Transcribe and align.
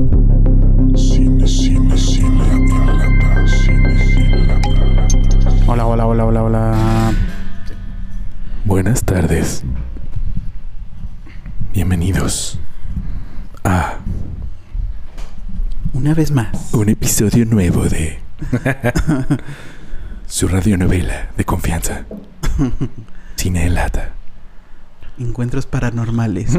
Cine, 0.00 1.46
cine, 1.46 1.96
cine 1.98 2.42
en 2.50 2.68
lata. 2.68 3.46
Cine, 3.46 3.98
cine, 3.98 4.46
lata. 4.46 5.64
Hola, 5.66 5.86
hola, 5.86 6.06
hola, 6.06 6.24
hola, 6.24 6.42
hola. 6.42 7.12
Buenas 8.64 9.04
tardes. 9.04 9.62
Bienvenidos 11.74 12.58
a 13.62 13.98
Una 15.92 16.14
vez 16.14 16.30
más. 16.30 16.72
un 16.72 16.88
episodio 16.88 17.44
nuevo 17.44 17.84
de 17.84 18.20
su 20.26 20.48
radionovela 20.48 21.28
de 21.36 21.44
confianza. 21.44 22.06
Cine 23.36 23.66
en 23.66 23.74
lata. 23.74 24.12
Encuentros 25.18 25.66
paranormales. 25.66 26.56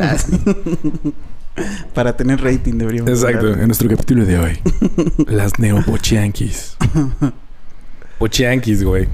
Para 1.93 2.15
tener 2.15 2.41
rating 2.41 2.73
deberíamos. 2.77 3.09
Exacto, 3.11 3.47
hablar. 3.47 3.59
en 3.59 3.67
nuestro 3.67 3.89
capítulo 3.89 4.25
de 4.25 4.39
hoy. 4.39 4.59
Las 5.27 5.59
neopochianquis. 5.59 6.77
Pochianquis, 8.19 8.83
güey. 8.83 9.07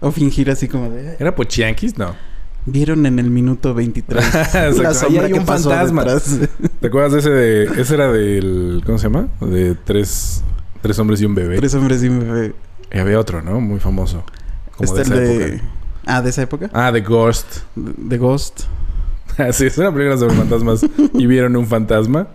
O 0.00 0.10
fingir 0.10 0.50
así 0.50 0.68
como 0.68 0.90
de. 0.90 1.16
¿Era 1.18 1.34
pochianquis? 1.34 1.96
No. 1.96 2.14
Vieron 2.66 3.06
en 3.06 3.18
el 3.20 3.30
minuto 3.30 3.72
23. 3.74 4.24
Exacto, 4.24 4.82
la 4.82 4.88
ahí 4.88 4.94
sombra 4.94 5.22
hay 5.26 5.32
que 5.32 5.38
un 5.38 5.46
pasó 5.46 5.70
fantasma. 5.70 6.02
detrás. 6.04 6.38
¿Te 6.80 6.86
acuerdas 6.88 7.12
de 7.12 7.18
ese 7.20 7.30
de... 7.30 7.80
Ese 7.80 7.94
era 7.94 8.10
del... 8.10 8.82
¿Cómo 8.84 8.98
se 8.98 9.04
llama? 9.04 9.28
De 9.40 9.76
tres... 9.76 10.42
Tres 10.82 10.98
hombres 10.98 11.20
y 11.20 11.26
un 11.26 11.36
bebé. 11.36 11.56
Tres 11.58 11.74
hombres 11.74 12.02
y 12.02 12.08
un 12.08 12.18
bebé. 12.18 12.54
Y 12.92 12.98
había 12.98 13.20
otro, 13.20 13.40
¿no? 13.40 13.60
Muy 13.60 13.78
famoso. 13.78 14.24
Como 14.76 14.84
Está 14.92 14.96
de 14.96 15.02
el 15.02 15.12
esa 15.12 15.20
de. 15.20 15.46
época. 15.54 15.64
Ah, 16.06 16.22
de 16.22 16.30
esa 16.30 16.42
época. 16.42 16.70
Ah, 16.72 16.90
The 16.92 17.00
Ghost. 17.02 17.46
De 17.76 18.18
Ghost. 18.18 18.62
Ah, 19.38 19.52
sí, 19.52 19.66
es 19.66 19.78
una 19.78 19.92
película 19.92 20.16
sobre 20.18 20.34
fantasmas. 20.34 20.86
¿Y 21.14 21.26
vieron 21.26 21.56
un 21.56 21.66
fantasma? 21.66 22.28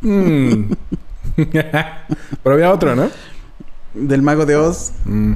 Mm. 0.00 0.72
Pero 2.42 2.54
había 2.54 2.72
otro, 2.72 2.96
¿no? 2.96 3.10
Del 3.94 4.22
Mago 4.22 4.46
de 4.46 4.56
Oz. 4.56 4.92
Mm. 5.04 5.34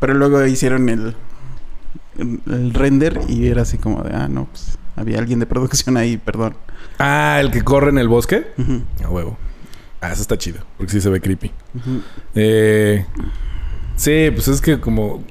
Pero 0.00 0.14
luego 0.14 0.44
hicieron 0.46 0.88
el, 0.88 1.14
render 2.72 3.20
y 3.28 3.48
era 3.48 3.62
así 3.62 3.78
como 3.78 4.02
de, 4.02 4.14
ah, 4.14 4.28
no, 4.28 4.46
pues 4.46 4.78
había 4.94 5.18
alguien 5.18 5.38
de 5.38 5.46
producción 5.46 5.96
ahí, 5.96 6.16
perdón. 6.16 6.56
Ah, 6.98 7.38
el 7.40 7.50
que 7.50 7.62
corre 7.62 7.90
en 7.90 7.98
el 7.98 8.08
bosque. 8.08 8.46
A 9.04 9.08
huevo. 9.08 9.38
Ah, 10.00 10.12
eso 10.12 10.22
está 10.22 10.36
chido. 10.38 10.60
Porque 10.76 10.92
sí 10.92 11.00
se 11.00 11.10
ve 11.10 11.20
creepy. 11.20 11.50
Eh, 12.34 13.04
sí, 13.96 14.30
pues 14.32 14.48
es 14.48 14.60
que 14.60 14.80
como... 14.80 15.24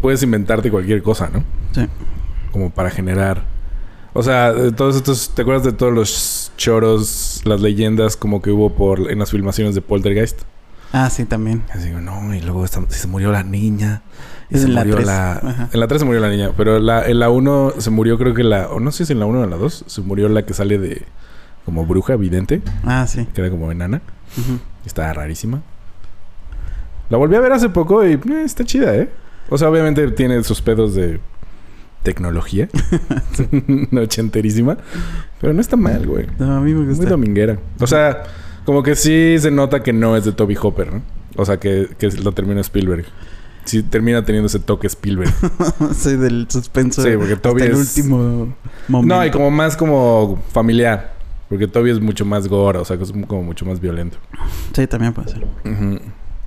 Puedes 0.00 0.22
inventarte 0.22 0.70
cualquier 0.70 1.02
cosa, 1.02 1.30
¿no? 1.32 1.44
Sí. 1.72 1.86
Como 2.50 2.70
para 2.70 2.90
generar... 2.90 3.44
O 4.14 4.22
sea, 4.22 4.52
de 4.52 4.72
todos 4.72 4.96
estos... 4.96 5.30
¿Te 5.34 5.42
acuerdas 5.42 5.64
de 5.64 5.72
todos 5.72 5.92
los 5.92 6.52
choros, 6.56 7.40
las 7.44 7.60
leyendas 7.60 8.16
como 8.16 8.42
que 8.42 8.50
hubo 8.50 8.70
por 8.70 9.10
en 9.10 9.18
las 9.18 9.30
filmaciones 9.30 9.74
de 9.74 9.80
Poltergeist? 9.80 10.42
Ah, 10.92 11.08
sí, 11.08 11.24
también. 11.24 11.62
Así 11.70 11.88
digo, 11.88 12.00
no, 12.00 12.34
y 12.34 12.40
luego 12.40 12.66
se 12.66 13.06
murió 13.06 13.32
la 13.32 13.42
niña. 13.42 14.02
Y 14.50 14.56
Es 14.56 14.60
se 14.62 14.66
en 14.66 14.74
la 14.74 14.84
murió 14.84 15.00
la... 15.00 15.68
En 15.72 15.80
la 15.80 15.86
3 15.86 16.00
se 16.00 16.04
murió 16.04 16.20
la 16.20 16.28
niña, 16.28 16.50
pero 16.56 16.78
la, 16.78 17.08
en 17.08 17.18
la 17.18 17.30
1 17.30 17.74
se 17.78 17.90
murió 17.90 18.18
creo 18.18 18.34
que 18.34 18.44
la... 18.44 18.68
O 18.68 18.80
no 18.80 18.92
sé 18.92 19.06
si 19.06 19.14
en 19.14 19.20
la 19.20 19.26
1 19.26 19.40
o 19.40 19.44
en 19.44 19.50
la 19.50 19.56
2 19.56 19.84
se 19.86 20.00
murió 20.02 20.28
la 20.28 20.44
que 20.44 20.52
sale 20.52 20.78
de... 20.78 21.02
Como 21.64 21.86
bruja, 21.86 22.16
vidente. 22.16 22.60
Ah, 22.84 23.06
sí. 23.06 23.26
Que 23.32 23.40
era 23.40 23.50
como 23.50 23.70
enana. 23.72 24.02
Ujú. 24.36 24.58
Estaba 24.84 25.12
rarísima. 25.12 25.62
La 27.08 27.16
volví 27.18 27.36
a 27.36 27.40
ver 27.40 27.52
hace 27.52 27.68
poco 27.68 28.04
y 28.06 28.14
eh, 28.14 28.20
está 28.44 28.64
chida, 28.64 28.96
¿eh? 28.96 29.10
O 29.48 29.56
sea, 29.56 29.70
obviamente 29.70 30.10
tiene 30.10 30.42
sus 30.44 30.60
pedos 30.60 30.94
de 30.94 31.20
tecnología. 32.02 32.68
Ochenterísima. 33.96 34.78
Pero 35.40 35.52
no 35.52 35.60
está 35.60 35.76
mal, 35.76 36.06
güey. 36.06 36.26
No, 36.38 36.56
a 36.56 36.60
mí 36.60 36.72
me 36.72 36.80
Muy 36.80 36.88
gusta. 36.88 37.08
dominguera. 37.08 37.58
O 37.80 37.86
sea, 37.86 38.22
como 38.64 38.82
que 38.82 38.94
sí 38.96 39.36
se 39.38 39.50
nota 39.50 39.82
que 39.82 39.92
no 39.92 40.16
es 40.16 40.24
de 40.24 40.32
Toby 40.32 40.56
Hopper, 40.60 40.92
¿no? 40.94 41.02
O 41.36 41.44
sea, 41.44 41.58
que, 41.58 41.88
que 41.98 42.08
lo 42.10 42.32
termina 42.32 42.60
Spielberg. 42.60 43.04
Sí 43.64 43.82
termina 43.82 44.24
teniendo 44.24 44.46
ese 44.48 44.58
toque 44.58 44.86
Spielberg. 44.88 45.32
Soy 45.96 46.16
del 46.16 46.46
suspenso. 46.50 47.02
Sí, 47.02 47.10
porque 47.16 47.36
Toby 47.36 47.62
hasta 47.62 47.74
el 47.74 47.80
es- 47.80 47.96
último 47.96 48.54
momento. 48.88 49.14
No, 49.16 49.24
y 49.26 49.30
como 49.30 49.50
más 49.50 49.76
como 49.76 50.42
familiar. 50.52 51.12
Porque 51.48 51.68
Toby 51.68 51.90
es 51.90 52.00
mucho 52.00 52.24
más 52.24 52.48
gore, 52.48 52.78
o 52.78 52.84
sea, 52.84 52.96
que 52.96 53.04
es 53.04 53.12
como 53.26 53.42
mucho 53.42 53.66
más 53.66 53.78
violento. 53.78 54.16
Sí, 54.74 54.86
también 54.86 55.12
puede 55.12 55.28
ser. 55.28 55.46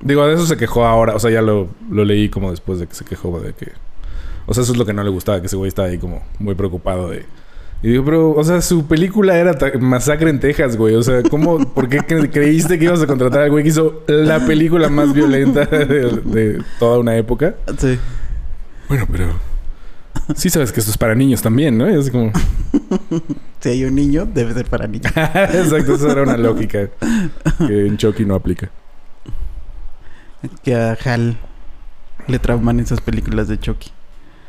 Digo, 0.01 0.25
de 0.28 0.34
eso 0.34 0.47
se 0.47 0.57
quejó 0.57 0.84
ahora. 0.85 1.13
O 1.16 1.19
sea, 1.19 1.30
ya 1.30 1.41
lo, 1.44 1.68
lo 1.91 2.03
leí 2.06 2.28
como 2.30 2.50
después 2.50 2.80
de 2.80 2.88
que 2.88 2.96
se 2.96 3.06
quejó 3.06 3.40
de 3.40 3.53
que... 3.53 3.72
O 4.47 4.53
sea, 4.53 4.63
eso 4.63 4.72
es 4.73 4.78
lo 4.78 4.85
que 4.85 4.94
no 4.94 5.03
le 5.03 5.09
gustaba, 5.09 5.39
que 5.41 5.47
ese 5.47 5.56
güey 5.56 5.67
estaba 5.69 5.88
ahí 5.88 5.97
como 5.97 6.23
muy 6.39 6.56
preocupado 6.56 7.09
de... 7.09 7.25
Y 7.83 7.89
digo, 7.89 8.06
pero, 8.06 8.31
o 8.31 8.44
sea, 8.44 8.61
su 8.61 8.88
película 8.88 9.38
era 9.38 9.56
Masacre 9.79 10.29
en 10.29 10.39
Texas, 10.39 10.75
güey. 10.78 10.95
O 10.95 11.03
sea, 11.03 11.22
¿cómo, 11.23 11.59
por 11.73 11.88
qué 11.89 12.00
cre- 12.00 12.31
creíste 12.31 12.79
que 12.79 12.85
ibas 12.85 13.01
a 13.01 13.06
contratar 13.07 13.41
al 13.41 13.51
güey 13.51 13.63
que 13.63 13.69
hizo 13.69 14.01
la 14.07 14.39
película 14.45 14.89
más 14.89 15.13
violenta 15.13 15.66
de, 15.66 16.09
de 16.23 16.63
toda 16.79 17.00
una 17.00 17.16
época? 17.16 17.56
Sí. 17.78 18.00
Bueno, 18.88 19.06
pero... 19.11 19.28
Sí 20.35 20.50
sabes 20.50 20.72
que 20.72 20.79
esto 20.79 20.91
es 20.91 20.97
para 20.97 21.13
niños 21.13 21.41
también, 21.44 21.77
¿no? 21.77 21.88
Y 21.89 22.00
es 22.00 22.09
como... 22.09 22.31
Si 23.59 23.69
hay 23.69 23.83
un 23.83 23.94
niño, 23.94 24.25
debe 24.25 24.53
ser 24.53 24.66
para 24.67 24.88
niños. 24.88 25.12
Exacto, 25.16 25.95
esa 25.95 26.12
era 26.12 26.23
una 26.23 26.38
lógica 26.38 26.89
que 27.67 27.85
en 27.88 27.97
Chucky 27.97 28.25
no 28.25 28.33
aplica. 28.35 28.72
que 30.63 30.73
a 30.75 30.94
Hal 30.94 31.38
le 32.27 32.39
trauman 32.39 32.79
esas 32.79 33.01
películas 33.01 33.47
de 33.47 33.59
Chucky. 33.59 33.91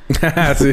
sí. 0.58 0.72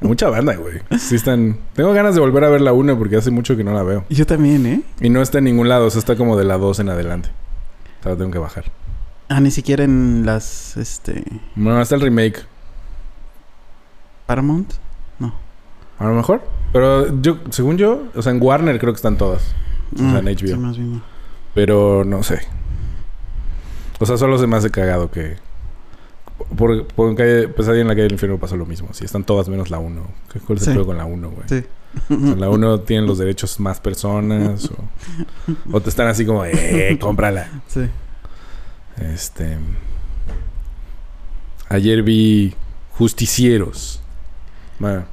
Mucha 0.00 0.28
banda, 0.28 0.54
güey. 0.56 0.80
Sí 0.98 1.14
están... 1.16 1.56
Tengo 1.74 1.92
ganas 1.92 2.14
de 2.14 2.20
volver 2.20 2.44
a 2.44 2.48
ver 2.50 2.60
la 2.60 2.72
1 2.72 2.98
porque 2.98 3.16
hace 3.16 3.30
mucho 3.30 3.56
que 3.56 3.64
no 3.64 3.72
la 3.72 3.82
veo. 3.82 4.04
Yo 4.10 4.26
también, 4.26 4.66
¿eh? 4.66 4.82
Y 5.00 5.08
no 5.08 5.22
está 5.22 5.38
en 5.38 5.44
ningún 5.44 5.68
lado. 5.68 5.86
O 5.86 5.90
sea, 5.90 5.98
está 6.00 6.16
como 6.16 6.36
de 6.36 6.44
la 6.44 6.58
2 6.58 6.80
en 6.80 6.88
adelante. 6.90 7.30
O 8.00 8.02
sea, 8.02 8.12
la 8.12 8.18
tengo 8.18 8.30
que 8.30 8.38
bajar. 8.38 8.64
Ah, 9.28 9.40
ni 9.40 9.50
siquiera 9.50 9.84
en 9.84 10.24
las, 10.24 10.76
este... 10.76 11.24
No, 11.56 11.80
está 11.80 11.94
el 11.96 12.00
remake. 12.02 12.44
Paramount. 14.26 14.74
A 15.98 16.04
lo 16.04 16.12
mejor. 16.12 16.42
Pero 16.74 17.22
yo, 17.22 17.38
según 17.48 17.78
yo, 17.78 18.02
o 18.14 18.20
sea, 18.20 18.30
en 18.30 18.42
Warner 18.42 18.78
creo 18.78 18.92
que 18.92 18.96
están 18.96 19.16
todas. 19.16 19.54
O 19.94 19.98
sea, 19.98 20.18
en 20.18 20.28
Ah, 20.28 20.30
HBO. 20.30 20.46
sí, 20.48 20.56
más 20.56 20.76
bien. 20.76 21.02
Pero 21.54 22.04
no 22.04 22.22
sé. 22.22 22.40
O 23.98 24.04
sea, 24.04 24.18
solo 24.18 24.36
se 24.38 24.46
me 24.46 24.56
hace 24.56 24.70
cagado 24.70 25.10
que... 25.10 25.38
Por, 26.56 26.86
por 26.86 27.08
en 27.08 27.16
calle, 27.16 27.48
Pesadilla 27.48 27.82
en 27.82 27.88
la 27.88 27.94
calle 27.94 28.04
del 28.04 28.12
infierno 28.12 28.38
pasó 28.38 28.56
lo 28.56 28.66
mismo. 28.66 28.88
Sí, 28.92 29.04
están 29.04 29.24
todas 29.24 29.48
menos 29.48 29.70
la 29.70 29.78
1. 29.78 30.06
¿Qué 30.32 30.40
cuál 30.40 30.58
es 30.58 30.66
el 30.66 30.74
pedo 30.74 30.86
con 30.86 30.96
la 30.98 31.04
1, 31.06 31.30
güey? 31.30 31.48
Sí. 31.48 31.64
O 32.10 32.18
sea, 32.20 32.32
en 32.32 32.40
la 32.40 32.50
1 32.50 32.80
tienen 32.80 33.06
los 33.06 33.18
derechos 33.18 33.58
más 33.58 33.80
personas. 33.80 34.70
O, 34.70 35.76
o 35.76 35.80
te 35.80 35.88
están 35.88 36.08
así 36.08 36.26
como, 36.26 36.44
eh, 36.44 36.98
cómprala. 37.00 37.62
Sí. 37.68 37.86
Este. 38.98 39.56
Ayer 41.68 42.02
vi 42.02 42.54
Justicieros. 42.92 44.00
Bueno, 44.78 45.04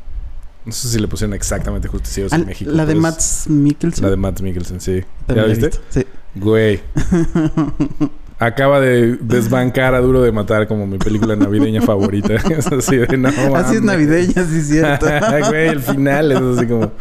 no 0.65 0.71
sé 0.71 0.87
si 0.89 0.99
le 0.99 1.07
pusieron 1.07 1.33
exactamente 1.33 1.87
Justicieros 1.87 2.33
en 2.33 2.45
México. 2.45 2.71
la 2.71 2.85
de 2.85 2.95
Matt 2.95 3.21
Mikkelsen. 3.47 4.03
La 4.03 4.09
de 4.11 4.17
Matt 4.17 4.41
Mikkelsen, 4.41 4.81
sí. 4.81 5.03
¿Ya 5.27 5.35
la 5.35 5.45
viste? 5.45 5.71
Sí. 5.89 6.05
Güey. 6.35 6.81
Acaba 8.39 8.79
de 8.81 9.15
desbancar 9.21 9.93
a 9.95 9.99
Duro 10.01 10.21
de 10.21 10.31
Matar 10.31 10.67
como 10.67 10.85
mi 10.87 10.97
película 10.97 11.35
navideña 11.35 11.81
favorita. 11.85 12.33
es 12.49 12.67
así 12.67 12.97
de 12.97 13.17
no. 13.17 13.29
Así 13.55 13.75
es 13.75 13.81
navideña, 13.83 14.43
sí 14.45 14.57
es 14.57 14.67
cierto. 14.67 15.05
Güey, 15.49 15.67
el 15.69 15.79
final 15.79 16.31
es 16.31 16.41
así 16.41 16.65
como. 16.67 16.91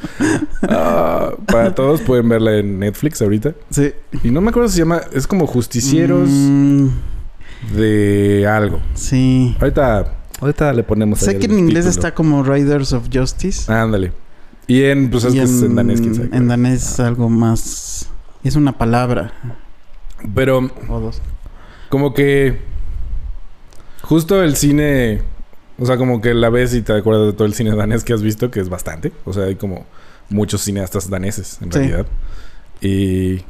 ah, 0.69 1.33
para 1.47 1.75
todos 1.75 2.01
pueden 2.03 2.29
verla 2.29 2.57
en 2.59 2.79
Netflix 2.79 3.21
ahorita. 3.23 3.55
sí. 3.71 3.93
Y 4.23 4.31
no 4.31 4.41
me 4.41 4.51
acuerdo 4.51 4.69
si 4.69 4.75
se 4.75 4.81
llama. 4.81 5.01
Es 5.13 5.27
como 5.27 5.47
Justicieros 5.47 6.29
Mm, 6.29 6.89
de 7.77 8.47
algo. 8.49 8.81
sí. 8.95 9.57
Ahorita, 9.61 10.13
ahorita 10.41 10.73
le 10.73 10.83
ponemos 10.85 11.19
Sé 11.21 11.39
que 11.39 11.47
en 11.47 11.59
inglés 11.59 11.85
título. 11.87 11.91
está 11.91 12.15
como 12.15 12.43
Riders 12.45 12.93
of 12.93 13.09
Justice. 13.13 13.73
Ándale. 13.73 14.13
Y 14.69 14.83
en, 14.85 15.11
pues 15.11 15.25
es 15.25 15.35
y 15.35 15.39
que 15.39 15.43
es 15.45 15.63
en 15.63 15.75
danés, 15.75 16.01
quién 16.01 16.15
sabe. 16.15 16.29
en 16.33 16.47
danés 16.49 17.01
algo 17.01 17.29
más... 17.29 18.09
Es 18.45 18.55
una 18.57 18.73
palabra. 18.79 19.33
Pero 20.35 20.71
O 20.89 21.01
dos. 21.01 21.21
Como 21.93 22.15
que 22.15 22.57
justo 24.01 24.43
el 24.43 24.57
cine, 24.57 25.21
o 25.79 25.85
sea, 25.85 25.99
como 25.99 26.23
que 26.23 26.33
la 26.33 26.49
ves 26.49 26.73
y 26.75 26.81
te 26.81 26.95
acuerdas 26.95 27.27
de 27.27 27.33
todo 27.35 27.45
el 27.47 27.53
cine 27.53 27.77
danés 27.77 28.03
que 28.03 28.15
has 28.15 28.23
visto, 28.23 28.51
que 28.51 28.61
es 28.61 28.71
bastante. 28.71 29.13
O 29.27 29.35
sea, 29.35 29.45
hay 29.45 29.57
como 29.57 29.85
muchos 30.31 30.63
cineastas 30.63 31.11
daneses 31.11 31.59
en 31.61 31.71
Sí. 31.71 31.79
realidad. 31.79 32.07
Y 32.81 33.45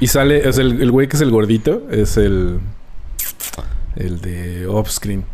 y 0.00 0.06
sale, 0.06 0.50
sea, 0.50 0.64
el, 0.64 0.80
el 0.80 0.90
güey 0.90 1.08
que 1.08 1.16
es 1.16 1.20
el 1.22 1.30
gordito 1.30 1.82
es 1.90 2.16
el 2.16 2.58
el 3.96 4.22
de 4.22 4.66
Offscreen, 4.66 5.26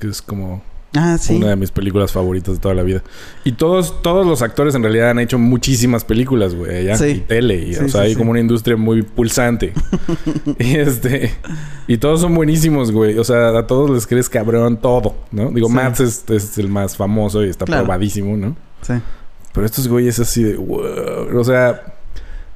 que 0.00 0.08
es 0.08 0.22
como 0.22 0.60
Ah, 0.92 1.16
sí. 1.18 1.36
una 1.36 1.50
de 1.50 1.56
mis 1.56 1.70
películas 1.70 2.10
favoritas 2.10 2.54
de 2.54 2.60
toda 2.60 2.74
la 2.74 2.82
vida. 2.82 3.02
Y 3.44 3.52
todos, 3.52 4.02
todos 4.02 4.26
los 4.26 4.42
actores 4.42 4.74
en 4.74 4.82
realidad 4.82 5.10
han 5.10 5.20
hecho 5.20 5.38
muchísimas 5.38 6.02
películas, 6.04 6.54
güey, 6.54 6.78
allá. 6.78 6.96
Sí. 6.96 7.04
Y 7.04 7.20
tele. 7.20 7.54
Y, 7.56 7.74
Sí, 7.74 7.84
o 7.84 7.88
sea, 7.88 8.02
sí, 8.02 8.08
hay 8.08 8.14
como 8.16 8.32
una 8.32 8.40
industria 8.40 8.76
muy 8.76 9.02
pulsante. 9.02 9.72
y 10.58 10.74
este... 10.76 11.32
Y 11.86 11.98
todos 11.98 12.20
son 12.20 12.34
buenísimos, 12.34 12.90
güey. 12.90 13.18
O 13.18 13.24
sea, 13.24 13.56
a 13.56 13.66
todos 13.68 13.88
les 13.90 14.06
crees 14.06 14.28
cabrón 14.28 14.78
todo, 14.80 15.14
¿no? 15.30 15.50
Digo. 15.50 15.68
Max 15.68 16.00
es, 16.00 16.24
es 16.28 16.58
el 16.58 16.68
más 16.68 16.96
famoso 16.96 17.44
y 17.44 17.48
está 17.50 17.64
Claro. 17.66 17.84
probadísimo, 17.84 18.36
¿no? 18.36 18.56
Sí. 18.82 18.94
Pero 19.52 19.66
estos 19.66 19.86
güeyes 19.88 20.18
así 20.18 20.42
de... 20.42 20.56
"Wow". 20.56 21.38
O 21.38 21.44
sea, 21.44 21.82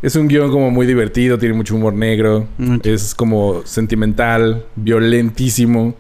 es 0.03 0.17
un 0.17 0.27
guion 0.29 0.51
como 0.51 0.71
muy 0.73 0.87
divertido, 0.87 1.39
tiene 1.39 1.55
mucho 1.55 1.75
humor 1.77 1.95
negro. 1.95 2.47
Mucho. 2.59 2.91
Es 2.91 3.15
como 3.15 3.63
sentimental, 3.65 4.67
violentísimo 4.77 5.95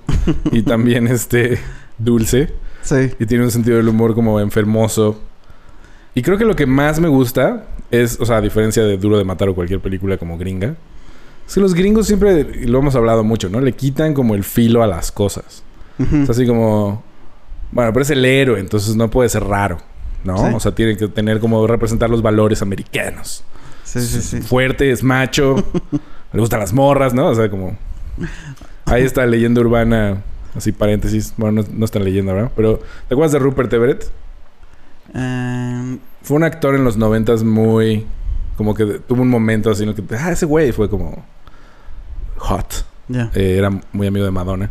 y 0.52 0.62
también 0.62 1.06
este 1.06 1.58
dulce. 1.98 2.52
Sí. 2.82 3.12
Y 3.18 3.26
tiene 3.26 3.44
un 3.44 3.50
sentido 3.50 3.76
del 3.76 3.88
humor 3.88 4.14
como 4.14 4.40
enfermoso. 4.40 5.20
Y 6.14 6.22
creo 6.22 6.38
que 6.38 6.44
lo 6.44 6.54
que 6.54 6.66
más 6.66 7.00
me 7.00 7.08
gusta 7.08 7.64
es, 7.90 8.18
o 8.20 8.26
sea, 8.26 8.36
a 8.36 8.40
diferencia 8.40 8.82
de 8.82 8.96
Duro 8.98 9.18
de 9.18 9.24
Matar 9.24 9.48
o 9.48 9.54
cualquier 9.54 9.80
película 9.80 10.16
como 10.16 10.38
gringa, 10.38 10.76
es 11.46 11.54
que 11.54 11.60
los 11.60 11.74
gringos 11.74 12.06
siempre, 12.06 12.46
y 12.62 12.66
lo 12.66 12.78
hemos 12.78 12.94
hablado 12.94 13.24
mucho, 13.24 13.48
¿no? 13.48 13.60
Le 13.60 13.72
quitan 13.72 14.14
como 14.14 14.34
el 14.34 14.44
filo 14.44 14.82
a 14.82 14.86
las 14.86 15.12
cosas. 15.12 15.62
Es 15.98 16.28
así 16.28 16.46
como, 16.46 17.04
bueno, 17.70 17.92
pero 17.92 18.02
es 18.02 18.10
el 18.10 18.24
héroe, 18.24 18.58
entonces 18.58 18.96
no 18.96 19.10
puede 19.10 19.28
ser 19.28 19.44
raro, 19.44 19.78
¿no? 20.24 20.38
Sí. 20.38 20.54
O 20.54 20.60
sea, 20.60 20.74
tiene 20.74 20.96
que 20.96 21.06
tener 21.08 21.38
como 21.38 21.66
representar 21.66 22.10
los 22.10 22.22
valores 22.22 22.62
americanos. 22.62 23.44
Sí, 23.84 24.00
sí, 24.00 24.22
sí. 24.22 24.40
Fuerte, 24.40 24.90
es 24.90 25.02
macho, 25.02 25.56
le 26.32 26.40
gustan 26.40 26.60
las 26.60 26.72
morras, 26.72 27.14
¿no? 27.14 27.28
O 27.28 27.34
sea, 27.34 27.48
como... 27.50 27.76
Ahí 28.86 29.02
está 29.02 29.24
leyenda 29.26 29.60
urbana, 29.60 30.22
así 30.56 30.72
paréntesis. 30.72 31.34
Bueno, 31.36 31.62
no, 31.62 31.68
no 31.72 31.84
está 31.84 31.98
en 31.98 32.04
leyenda, 32.04 32.32
¿verdad? 32.32 32.50
Pero, 32.56 32.78
¿te 33.08 33.14
acuerdas 33.14 33.32
de 33.32 33.38
Rupert 33.38 33.72
Everett? 33.72 34.04
Em, 35.14 35.98
Fue 36.22 36.36
un 36.36 36.44
actor 36.44 36.74
en 36.74 36.84
los 36.84 36.96
noventas 36.96 37.42
muy... 37.42 38.06
Como 38.56 38.74
que 38.74 38.84
tuvo 38.84 39.22
un 39.22 39.28
momento 39.28 39.70
así 39.70 39.82
en 39.82 39.90
el 39.90 39.94
que... 39.94 40.02
Ah, 40.16 40.32
ese 40.32 40.46
güey 40.46 40.72
fue 40.72 40.88
como... 40.88 41.24
Hot. 42.38 42.84
ya. 43.08 43.30
Eh, 43.34 43.56
era 43.58 43.70
muy 43.92 44.06
amigo 44.06 44.24
de 44.24 44.30
Madonna. 44.30 44.70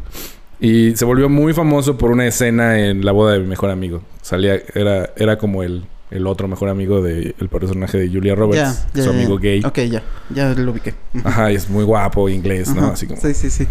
Y 0.60 0.96
se 0.96 1.06
volvió 1.06 1.28
muy 1.30 1.54
famoso 1.54 1.98
por 1.98 2.12
una 2.12 2.26
escena 2.26 2.80
en 2.80 3.04
la 3.04 3.12
boda 3.12 3.34
de 3.34 3.40
mi 3.40 3.48
mejor 3.48 3.70
amigo. 3.70 4.02
Salía... 4.22 4.60
Era, 4.74 5.12
era 5.16 5.38
como 5.38 5.64
el, 5.64 5.86
el 6.12 6.28
otro 6.28 6.48
mejor 6.48 6.70
amigo 6.70 7.02
del 7.02 7.34
personaje 7.50 7.98
de 7.98 8.08
Julia 8.10 8.36
Roberts. 8.36 8.86
ya, 8.94 9.04
su 9.04 9.10
amigo 9.10 9.38
gay. 9.38 9.62
Ok, 9.66 9.80
ya. 9.82 10.02
Ya 10.30 10.54
lo 10.54 10.72
ubiqué. 10.72 10.94
Ajá, 11.24 11.52
y 11.52 11.56
es 11.56 11.70
muy 11.70 11.84
guapo, 11.84 12.30
inglés, 12.30 12.74
¿no? 12.74 12.84
Ajá. 12.84 12.94
Así 12.94 13.08
como... 13.08 13.20
Sí, 13.20 13.34
sí, 13.34 13.50
sí. 13.50 13.68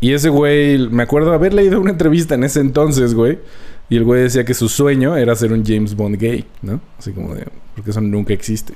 Y 0.00 0.12
ese 0.12 0.28
güey, 0.28 0.88
me 0.90 1.02
acuerdo 1.02 1.32
haber 1.32 1.54
leído 1.54 1.80
una 1.80 1.90
entrevista 1.90 2.34
en 2.34 2.44
ese 2.44 2.60
entonces, 2.60 3.14
güey. 3.14 3.38
Y 3.88 3.96
el 3.96 4.04
güey 4.04 4.22
decía 4.22 4.44
que 4.44 4.52
su 4.54 4.68
sueño 4.68 5.16
era 5.16 5.34
ser 5.36 5.52
un 5.52 5.64
James 5.64 5.94
Bond 5.94 6.16
gay, 6.18 6.44
¿no? 6.62 6.80
Así 6.98 7.12
como 7.12 7.34
de, 7.34 7.46
porque 7.74 7.90
eso 7.90 8.00
nunca 8.00 8.34
existe. 8.34 8.74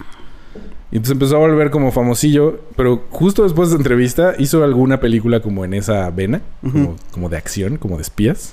Y 0.92 0.96
entonces 0.96 1.12
empezó 1.12 1.36
a 1.36 1.38
volver 1.40 1.70
como 1.70 1.92
famosillo, 1.92 2.60
pero 2.76 3.04
justo 3.10 3.42
después 3.44 3.68
de 3.68 3.74
esa 3.74 3.80
entrevista 3.80 4.34
hizo 4.38 4.64
alguna 4.64 4.98
película 5.00 5.40
como 5.40 5.64
en 5.64 5.74
esa 5.74 6.10
vena, 6.10 6.40
como, 7.12 7.28
de 7.28 7.36
acción, 7.36 7.76
como 7.76 7.96
de 7.96 8.02
espías, 8.02 8.52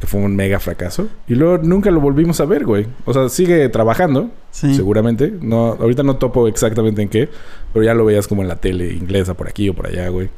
que 0.00 0.06
fue 0.06 0.20
un 0.20 0.34
mega 0.36 0.60
fracaso. 0.60 1.08
Y 1.26 1.34
luego 1.34 1.58
nunca 1.58 1.90
lo 1.90 2.00
volvimos 2.00 2.40
a 2.40 2.46
ver, 2.46 2.64
güey. 2.64 2.86
O 3.04 3.12
sea, 3.12 3.28
sigue 3.28 3.68
trabajando, 3.68 4.30
Sí. 4.50 4.74
seguramente. 4.74 5.32
No, 5.42 5.76
ahorita 5.78 6.02
no 6.02 6.16
topo 6.16 6.48
exactamente 6.48 7.02
en 7.02 7.08
qué, 7.10 7.28
pero 7.74 7.84
ya 7.84 7.92
lo 7.94 8.04
veías 8.06 8.26
como 8.28 8.40
en 8.42 8.48
la 8.48 8.56
tele 8.56 8.92
inglesa 8.94 9.34
por 9.34 9.48
aquí 9.48 9.68
o 9.68 9.74
por 9.74 9.86
allá, 9.88 10.08
güey. 10.08 10.30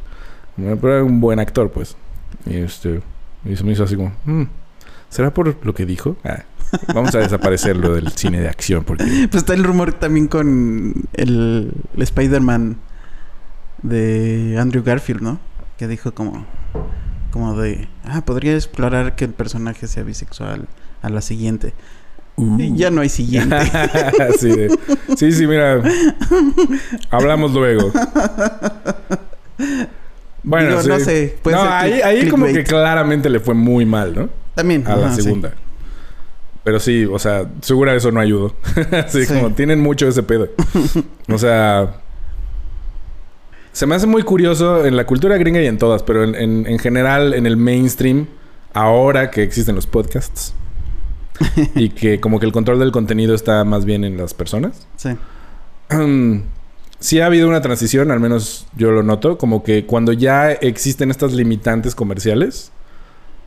Pero 0.56 0.94
era 0.96 1.04
un 1.04 1.20
buen 1.20 1.38
actor, 1.40 1.70
pues. 1.70 1.96
Y 2.46 2.56
este. 2.58 3.00
Y 3.44 3.56
se 3.56 3.64
me 3.64 3.72
hizo 3.72 3.84
así 3.84 3.96
como. 3.96 4.12
"Hmm, 4.24 4.44
¿Será 5.08 5.32
por 5.32 5.56
lo 5.64 5.74
que 5.74 5.86
dijo? 5.86 6.16
Ah, 6.24 6.42
vamos 6.94 7.14
a 7.14 7.18
desaparecer 7.18 7.76
lo 7.76 7.94
del 7.94 8.10
cine 8.12 8.40
de 8.40 8.48
acción 8.48 8.84
porque. 8.84 9.04
Pues 9.30 9.42
está 9.42 9.54
el 9.54 9.64
rumor 9.64 9.92
también 9.94 10.28
con 10.28 10.94
el, 11.14 11.72
el 11.96 12.02
Spider-Man 12.02 12.76
de 13.82 14.56
Andrew 14.58 14.82
Garfield, 14.84 15.22
¿no? 15.22 15.38
Que 15.78 15.88
dijo 15.88 16.12
como... 16.12 16.44
Como 17.30 17.56
de... 17.60 17.88
Ah, 18.04 18.22
podría 18.24 18.54
explorar 18.54 19.14
que 19.16 19.24
el 19.24 19.32
personaje 19.32 19.86
sea 19.86 20.02
bisexual 20.02 20.66
a 21.00 21.08
la 21.08 21.20
siguiente. 21.22 21.72
Y 22.58 22.74
ya 22.76 22.90
no 22.90 23.00
hay 23.02 23.08
siguiente. 23.08 23.56
sí, 24.38 24.48
de- 24.50 24.78
sí, 25.16 25.30
sí, 25.32 25.46
mira. 25.46 25.80
Hablamos 27.10 27.52
luego. 27.52 27.92
Bueno, 30.42 30.68
Digo, 30.70 30.82
sí. 30.82 30.88
no 30.88 30.98
sé, 31.00 31.36
puede 31.42 31.56
no, 31.56 31.62
ser 31.62 31.72
ahí, 31.72 31.92
click- 31.92 32.04
ahí 32.04 32.28
como 32.28 32.46
que 32.46 32.64
claramente 32.64 33.28
le 33.28 33.40
fue 33.40 33.54
muy 33.54 33.84
mal, 33.84 34.14
¿no? 34.14 34.28
También. 34.54 34.86
a 34.86 34.96
la 34.96 35.06
ajá, 35.06 35.16
sí. 35.16 35.22
segunda. 35.22 35.52
Pero 36.64 36.78
sí, 36.80 37.04
o 37.06 37.18
sea, 37.18 37.46
segura 37.62 37.94
eso 37.94 38.10
no 38.12 38.20
ayudó. 38.20 38.54
Así 38.92 39.24
Sí. 39.24 39.34
como 39.34 39.50
tienen 39.52 39.80
mucho 39.80 40.06
ese 40.08 40.22
pedo. 40.22 40.48
o 41.28 41.38
sea, 41.38 41.94
se 43.72 43.86
me 43.86 43.94
hace 43.94 44.06
muy 44.06 44.22
curioso 44.22 44.84
en 44.84 44.96
la 44.96 45.06
cultura 45.06 45.36
gringa 45.38 45.60
y 45.62 45.66
en 45.66 45.78
todas, 45.78 46.02
pero 46.02 46.24
en, 46.24 46.34
en- 46.34 46.66
en 46.66 46.78
general 46.78 47.34
en 47.34 47.46
el 47.46 47.56
mainstream, 47.56 48.26
ahora 48.74 49.30
que 49.30 49.42
existen 49.42 49.74
los 49.74 49.86
podcasts 49.86 50.54
y 51.74 51.88
que 51.90 52.20
como 52.20 52.38
que 52.40 52.46
el 52.46 52.52
control 52.52 52.78
del 52.78 52.92
contenido 52.92 53.34
está 53.34 53.64
más 53.64 53.84
bien 53.84 54.04
en 54.04 54.16
las 54.18 54.34
personas. 54.34 54.86
Sí. 54.96 55.10
sí 57.00 57.20
ha 57.20 57.26
habido 57.26 57.48
una 57.48 57.60
transición, 57.60 58.10
al 58.10 58.20
menos 58.20 58.66
yo 58.76 58.92
lo 58.92 59.02
noto, 59.02 59.36
como 59.38 59.62
que 59.64 59.84
cuando 59.86 60.12
ya 60.12 60.52
existen 60.52 61.10
estas 61.10 61.32
limitantes 61.32 61.94
comerciales, 61.94 62.70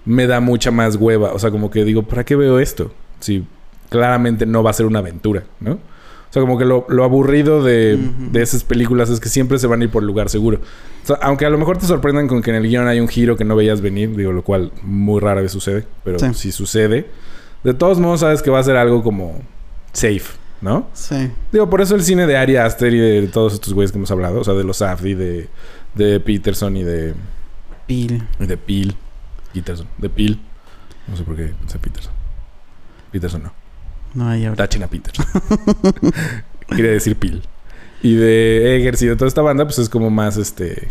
me 0.06 0.28
da 0.28 0.40
mucha 0.42 0.70
más 0.72 0.98
hueva. 0.98 1.32
O 1.34 1.40
sea, 1.40 1.50
como 1.52 1.72
que 1.72 1.86
digo, 1.86 2.04
¿para 2.04 2.26
qué 2.26 2.36
veo 2.36 2.60
esto? 2.60 2.92
Si 3.22 3.46
claramente 3.90 4.46
no 4.46 4.64
va 4.64 4.72
a 4.72 4.74
ser 4.74 4.86
una 4.86 5.00
aventura, 5.00 5.44
¿no? 5.60 5.74
O 5.74 6.34
sea, 6.34 6.42
como 6.42 6.58
que 6.58 6.66
lo, 6.66 6.88
lo 6.90 7.04
aburrido 7.04 7.64
de, 7.64 7.96
de 8.32 8.42
esas 8.42 8.64
películas 8.64 9.12
es 9.12 9.20
que 9.20 9.30
siempre 9.30 9.60
se 9.60 9.68
van 9.68 9.82
a 9.82 9.84
ir 9.84 9.92
por 9.92 10.02
lugar 10.02 10.30
seguro. 10.30 10.62
O 11.04 11.06
sea, 11.08 11.18
aunque 11.22 11.46
a 11.46 11.50
lo 11.52 11.60
mejor 11.60 11.78
te 11.78 11.86
sorprendan 11.86 12.28
con 12.28 12.42
que 12.42 12.50
en 12.50 12.56
el 12.56 12.64
guion 12.68 12.88
hay 12.88 13.00
un 13.00 13.08
giro 13.08 13.38
que 13.38 13.46
no 13.46 13.56
veías 13.56 13.82
venir, 13.82 14.16
digo, 14.16 14.32
lo 14.32 14.42
cual 14.44 14.72
muy 14.82 15.20
rara 15.22 15.42
vez 15.42 15.52
sucede, 15.52 15.86
pero 16.04 16.18
Sí. 16.18 16.34
si 16.34 16.52
sucede, 16.52 17.06
de 17.64 17.74
todos 17.76 18.00
modos 18.00 18.22
sabes 18.22 18.42
que 18.42 18.50
va 18.50 18.58
a 18.58 18.64
ser 18.64 18.78
algo 18.78 19.04
como 19.04 19.42
safe, 19.92 20.24
¿no? 20.64 20.90
Sí. 20.94 21.30
Digo, 21.52 21.70
por 21.70 21.82
eso 21.82 21.94
el 21.96 22.04
cine 22.04 22.26
de 22.26 22.38
Ari 22.38 22.56
Aster 22.56 22.92
y 22.94 22.98
de 23.00 23.28
todos 23.28 23.54
estos 23.54 23.74
güeyes 23.74 23.92
que 23.92 23.98
hemos 24.00 24.10
hablado, 24.10 24.40
o 24.40 24.44
sea, 24.44 24.54
de 24.56 24.64
los 24.64 24.78
Safdie, 24.78 25.16
de, 25.16 25.50
de 25.94 26.20
Peterson 26.20 26.76
y 26.78 26.84
de, 26.84 27.14
Pil. 27.86 28.24
y 28.40 28.46
de 28.48 28.58
Peel. 28.58 28.96
Peterson, 29.54 29.88
de 29.98 30.10
Peel. 30.10 30.40
No 31.08 31.18
sé 31.18 31.24
por 31.24 31.36
qué 31.36 31.54
pensé 31.60 31.78
Peterson. 31.78 32.14
Peterson 33.12 33.44
no. 33.44 33.54
No 34.16 34.30
hay 34.30 34.46
ahora. 34.46 34.56
Tachen 34.56 34.84
a 34.84 34.88
Peterson. 34.88 35.26
Quería 36.70 36.92
decir 36.92 37.16
Peel. 37.18 37.44
Y 38.02 38.16
de 38.16 38.76
Eggers 38.78 39.02
y 39.02 39.08
de 39.08 39.16
toda 39.16 39.28
esta 39.28 39.42
banda, 39.42 39.66
pues 39.66 39.80
es 39.80 39.90
como 39.90 40.10
más 40.10 40.38
este. 40.38 40.88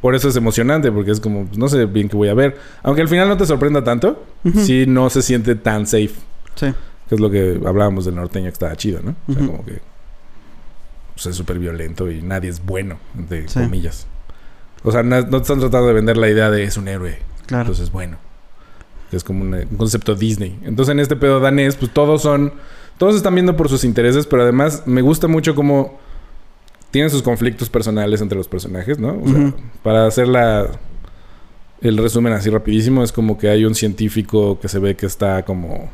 Por 0.00 0.14
eso 0.14 0.28
es 0.28 0.36
emocionante, 0.36 0.92
porque 0.92 1.10
es 1.10 1.20
como, 1.20 1.46
pues, 1.46 1.56
no 1.58 1.68
sé 1.68 1.86
bien 1.86 2.08
qué 2.10 2.16
voy 2.16 2.28
a 2.28 2.34
ver. 2.34 2.58
Aunque 2.82 3.00
al 3.02 3.08
final 3.08 3.28
no 3.28 3.36
te 3.38 3.46
sorprenda 3.46 3.82
tanto, 3.82 4.22
Ujú. 4.44 4.60
sí 4.60 4.84
no 4.86 5.08
se 5.10 5.22
siente 5.22 5.54
tan 5.54 5.86
safe. 5.86 6.12
Sí. 6.56 6.66
Que 7.08 7.14
es 7.16 7.20
lo 7.20 7.30
que 7.30 7.60
hablábamos 7.66 8.04
del 8.04 8.14
norteño 8.14 8.46
que 8.46 8.52
estaba 8.54 8.76
chido, 8.76 9.00
¿no? 9.02 9.14
O 9.28 9.32
sea, 9.32 9.46
como 9.46 9.64
que 9.64 9.80
pues, 11.14 11.26
es 11.26 11.36
súper 11.36 11.58
violento 11.58 12.10
y 12.10 12.22
nadie 12.22 12.50
es 12.50 12.64
bueno, 12.64 12.98
entre 13.16 13.48
Sí. 13.48 13.60
comillas. 13.60 14.06
O 14.82 14.90
sea, 14.92 15.02
no, 15.02 15.20
no 15.20 15.28
te 15.30 15.36
están 15.38 15.60
tratando 15.60 15.86
de 15.88 15.94
vender 15.94 16.16
la 16.16 16.28
idea 16.28 16.50
de 16.50 16.64
es 16.64 16.76
un 16.76 16.88
héroe, 16.88 17.18
Claro. 17.46 17.62
entonces 17.62 17.84
es 17.84 17.92
bueno. 17.92 18.16
Es 19.12 19.22
como 19.22 19.42
un 19.44 19.64
concepto 19.76 20.14
Disney. 20.16 20.58
Entonces 20.64 20.92
en 20.92 20.98
este 21.00 21.14
pedo 21.16 21.40
danés, 21.40 21.76
pues 21.76 21.92
todos 21.92 22.22
son... 22.22 22.52
Todos 22.98 23.16
están 23.16 23.34
viendo 23.34 23.56
por 23.56 23.68
sus 23.68 23.82
intereses, 23.84 24.26
pero 24.26 24.42
además 24.42 24.82
me 24.86 25.02
gusta 25.02 25.26
mucho 25.28 25.54
cómo 25.54 25.98
tienen 26.92 27.10
sus 27.10 27.22
conflictos 27.22 27.68
personales 27.68 28.20
entre 28.20 28.38
los 28.38 28.46
personajes, 28.48 28.98
¿no? 29.00 29.20
O 29.22 29.28
sea, 29.28 29.52
para 29.82 30.06
hacer 30.06 30.28
la... 30.28 30.68
El 31.80 31.98
resumen 31.98 32.32
así 32.32 32.50
rapidísimo, 32.50 33.02
es 33.04 33.12
como 33.12 33.36
que 33.36 33.48
hay 33.48 33.64
un 33.64 33.74
científico 33.74 34.58
que 34.60 34.68
se 34.68 34.78
ve 34.78 34.96
que 34.96 35.06
está 35.06 35.44
como 35.44 35.90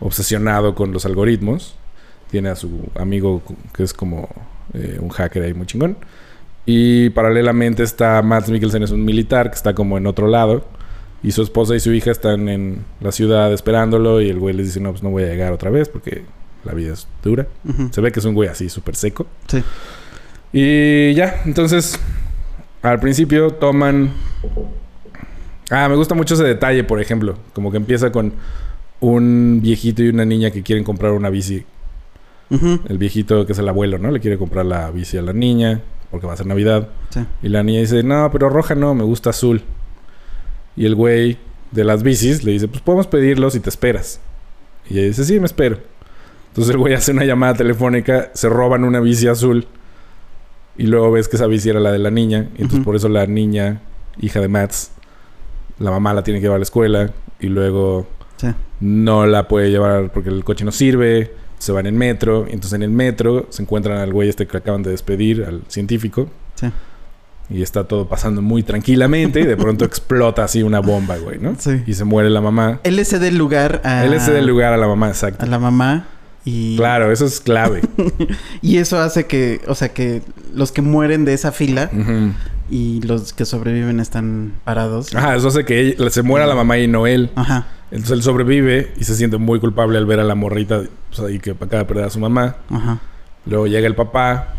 obsesionado 0.00 0.74
con 0.74 0.92
los 0.92 1.06
algoritmos. 1.06 1.76
Tiene 2.30 2.50
a 2.50 2.56
su 2.56 2.90
amigo 2.94 3.42
que 3.72 3.82
es 3.82 3.92
como 3.92 4.28
eh, 4.74 4.98
un 5.00 5.08
hacker 5.08 5.42
ahí 5.42 5.54
muy 5.54 5.66
chingón. 5.66 5.96
Y 6.66 7.10
paralelamente 7.10 7.82
está 7.82 8.20
Matt 8.20 8.48
Mikkelsen, 8.48 8.82
es 8.82 8.90
un 8.90 9.04
militar 9.04 9.50
que 9.50 9.56
está 9.56 9.74
como 9.74 9.96
en 9.96 10.06
otro 10.06 10.28
lado. 10.28 10.64
Y 11.22 11.32
su 11.32 11.42
esposa 11.42 11.74
y 11.74 11.80
su 11.80 11.92
hija 11.92 12.10
están 12.10 12.48
en 12.48 12.84
la 13.00 13.10
ciudad 13.10 13.52
esperándolo. 13.52 14.20
Y 14.20 14.28
el 14.28 14.38
güey 14.38 14.54
les 14.54 14.66
dice: 14.66 14.80
No, 14.80 14.90
pues 14.90 15.02
no 15.02 15.10
voy 15.10 15.24
a 15.24 15.26
llegar 15.26 15.52
otra 15.52 15.70
vez 15.70 15.88
porque 15.88 16.24
la 16.64 16.74
vida 16.74 16.92
es 16.92 17.08
dura. 17.22 17.46
Se 17.90 18.00
ve 18.00 18.12
que 18.12 18.20
es 18.20 18.26
un 18.26 18.34
güey 18.34 18.48
así 18.48 18.68
súper 18.68 18.96
seco. 18.96 19.26
Sí. 19.46 19.62
Y 20.52 21.14
ya, 21.14 21.42
entonces, 21.44 21.98
al 22.82 23.00
principio 23.00 23.50
toman... 23.52 24.12
Ah, 25.70 25.88
me 25.88 25.96
gusta 25.96 26.14
mucho 26.14 26.34
ese 26.34 26.44
detalle, 26.44 26.84
por 26.84 27.00
ejemplo. 27.00 27.36
Como 27.52 27.70
que 27.70 27.76
empieza 27.76 28.10
con 28.10 28.32
un 29.00 29.60
viejito 29.62 30.02
y 30.02 30.08
una 30.08 30.24
niña 30.24 30.50
que 30.50 30.62
quieren 30.62 30.84
comprar 30.84 31.12
una 31.12 31.30
bici. 31.30 31.64
El 32.50 32.96
viejito, 32.96 33.44
que 33.44 33.52
es 33.52 33.58
el 33.58 33.68
abuelo, 33.68 33.98
¿no? 33.98 34.10
Le 34.10 34.20
quiere 34.20 34.38
comprar 34.38 34.64
la 34.64 34.90
bici 34.90 35.18
a 35.18 35.22
la 35.22 35.34
niña 35.34 35.82
porque 36.10 36.26
va 36.26 36.32
a 36.32 36.36
ser 36.36 36.46
Navidad. 36.46 36.88
Sí. 37.10 37.20
Y 37.42 37.48
la 37.48 37.62
niña 37.62 37.80
dice, 37.80 38.02
no, 38.02 38.30
pero 38.32 38.48
roja 38.48 38.74
no, 38.74 38.94
me 38.94 39.04
gusta 39.04 39.30
azul. 39.30 39.62
Y 40.74 40.86
el 40.86 40.94
güey 40.94 41.36
de 41.72 41.84
las 41.84 42.02
bicis 42.02 42.44
le 42.44 42.52
dice, 42.52 42.68
pues 42.68 42.80
podemos 42.80 43.06
pedirlos 43.06 43.54
y 43.54 43.60
te 43.60 43.68
esperas. 43.68 44.20
Y 44.88 44.98
ella 44.98 45.08
dice, 45.08 45.24
sí, 45.24 45.38
me 45.38 45.46
espero. 45.46 45.78
Entonces 46.48 46.72
el 46.72 46.78
güey 46.78 46.94
hace 46.94 47.12
una 47.12 47.24
llamada 47.24 47.54
telefónica, 47.54 48.30
se 48.32 48.48
roban 48.48 48.84
una 48.84 49.00
bici 49.00 49.28
azul. 49.28 49.66
Y 50.78 50.86
luego 50.86 51.10
ves 51.10 51.28
que 51.28 51.36
esa 51.36 51.46
bici 51.46 51.68
era 51.68 51.80
la 51.80 51.92
de 51.92 51.98
la 51.98 52.10
niña. 52.10 52.48
Y 52.56 52.62
entonces 52.62 52.84
por 52.84 52.96
eso 52.96 53.08
la 53.08 53.26
niña, 53.26 53.82
hija 54.20 54.40
de 54.40 54.48
Mats, 54.48 54.92
la 55.78 55.90
mamá 55.90 56.14
la 56.14 56.22
tiene 56.22 56.40
que 56.40 56.44
llevar 56.44 56.56
a 56.56 56.60
la 56.60 56.64
escuela. 56.64 57.12
Y 57.40 57.48
luego 57.48 58.06
Sí. 58.38 58.48
no 58.80 59.26
la 59.26 59.46
puede 59.48 59.70
llevar 59.70 60.10
porque 60.12 60.30
el 60.30 60.42
coche 60.44 60.64
no 60.64 60.72
sirve. 60.72 61.34
Se 61.58 61.72
van 61.72 61.86
en 61.86 61.96
metro. 61.98 62.46
y 62.48 62.52
Entonces 62.52 62.74
en 62.74 62.82
el 62.82 62.90
metro 62.90 63.46
se 63.50 63.62
encuentran 63.62 63.98
al 63.98 64.12
güey 64.12 64.28
este 64.28 64.46
que 64.46 64.56
acaban 64.56 64.82
de 64.82 64.90
despedir, 64.92 65.44
al 65.44 65.62
científico. 65.68 66.30
Sí. 66.54 66.68
Y 67.50 67.62
está 67.62 67.84
todo 67.84 68.06
pasando 68.08 68.42
muy 68.42 68.62
tranquilamente. 68.62 69.40
Y 69.40 69.44
de 69.46 69.56
pronto 69.56 69.84
explota 69.86 70.44
así 70.44 70.62
una 70.62 70.78
bomba, 70.80 71.16
güey, 71.16 71.38
¿no? 71.40 71.56
Sí. 71.58 71.82
Y 71.86 71.94
se 71.94 72.04
muere 72.04 72.30
la 72.30 72.40
mamá. 72.40 72.78
Él 72.84 72.94
le 72.96 73.04
cede 73.04 73.28
el 73.28 73.38
lugar 73.38 73.80
a... 73.84 74.04
Él 74.04 74.12
le 74.12 74.20
cede 74.20 74.38
el 74.38 74.46
lugar 74.46 74.72
a 74.72 74.76
la 74.76 74.86
mamá, 74.86 75.08
exacto. 75.08 75.44
A 75.44 75.48
la 75.48 75.58
mamá 75.58 76.06
y... 76.44 76.76
Claro, 76.76 77.10
eso 77.10 77.26
es 77.26 77.40
clave. 77.40 77.80
Y 78.62 78.76
eso 78.76 79.00
hace 79.00 79.26
que... 79.26 79.60
O 79.66 79.74
sea, 79.74 79.88
que 79.88 80.22
los 80.54 80.70
que 80.72 80.82
mueren 80.82 81.24
de 81.24 81.32
esa 81.34 81.50
fila 81.50 81.90
y 82.70 83.00
los 83.02 83.32
que 83.32 83.44
sobreviven 83.46 83.98
están 83.98 84.52
parados. 84.64 85.12
Ajá, 85.14 85.34
eso 85.34 85.48
hace 85.48 85.64
que 85.64 85.80
ella- 85.80 86.10
se 86.10 86.22
muera 86.22 86.46
la 86.46 86.54
mamá 86.54 86.78
y 86.78 86.86
no 86.86 87.06
él. 87.08 87.30
Ajá. 87.34 87.66
Entonces 87.90 88.10
él 88.12 88.22
sobrevive 88.22 88.92
y 88.96 89.04
se 89.04 89.14
siente 89.14 89.38
muy 89.38 89.60
culpable 89.60 89.98
al 89.98 90.06
ver 90.06 90.20
a 90.20 90.24
la 90.24 90.34
morrita 90.34 90.82
pues, 91.08 91.20
ahí 91.20 91.38
que 91.38 91.52
acaba 91.52 91.78
de 91.78 91.84
perder 91.84 92.04
a 92.04 92.10
su 92.10 92.20
mamá. 92.20 92.56
Ajá. 92.70 93.00
Luego 93.46 93.66
llega 93.66 93.86
el 93.86 93.94
papá. 93.94 94.54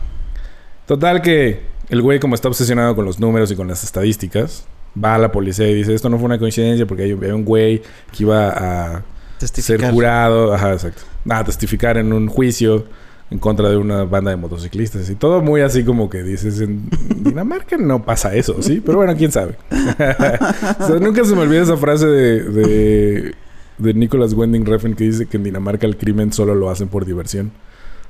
Total 0.87 1.21
que 1.21 1.61
el 1.89 2.01
güey 2.01 2.19
como 2.19 2.35
está 2.35 2.47
obsesionado 2.47 2.95
con 2.95 3.05
los 3.05 3.19
números 3.19 3.51
y 3.51 3.55
con 3.55 3.67
las 3.67 3.83
estadísticas, 3.83 4.65
va 5.01 5.15
a 5.15 5.17
la 5.17 5.31
policía 5.31 5.67
y 5.69 5.75
dice, 5.75 5.93
esto 5.93 6.09
no 6.09 6.17
fue 6.17 6.25
una 6.25 6.39
coincidencia 6.39 6.85
porque 6.85 7.03
hay 7.03 7.13
un, 7.13 7.45
güey 7.45 7.81
que 8.11 8.23
iba 8.23 8.49
a 8.49 9.03
Testificar. 9.39 9.81
ser 9.81 9.91
jurado, 9.91 10.53
ajá, 10.53 10.73
exacto. 10.73 11.03
A 11.29 11.43
testificar 11.43 11.97
en 11.97 12.13
un 12.13 12.27
juicio 12.27 12.85
en 13.31 13.37
contra 13.39 13.69
de 13.69 13.77
una 13.77 14.05
banda 14.05 14.31
de 14.31 14.37
motociclistas 14.37 15.09
y 15.09 15.15
todo 15.15 15.41
muy 15.41 15.61
así 15.61 15.83
como 15.83 16.09
que 16.09 16.23
dices 16.23 16.61
en 16.61 16.89
Dinamarca 17.23 17.77
no 17.77 18.03
pasa 18.03 18.33
eso, 18.35 18.61
¿sí? 18.61 18.81
Pero 18.83 18.97
bueno, 18.97 19.15
quién 19.15 19.31
sabe. 19.31 19.55
O 20.79 20.87
sea, 20.87 20.99
nunca 20.99 21.23
se 21.25 21.35
me 21.35 21.41
olvida 21.41 21.61
esa 21.61 21.77
frase 21.77 22.07
de, 22.07 22.43
de, 22.43 23.35
de 23.77 23.93
Nicholas 23.93 24.33
Winding 24.33 24.65
Refn 24.65 24.93
que 24.95 25.03
dice 25.03 25.25
que 25.27 25.37
en 25.37 25.43
Dinamarca 25.43 25.85
el 25.85 25.97
crimen 25.97 26.33
solo 26.33 26.55
lo 26.55 26.69
hacen 26.69 26.87
por 26.87 27.05
diversión. 27.05 27.51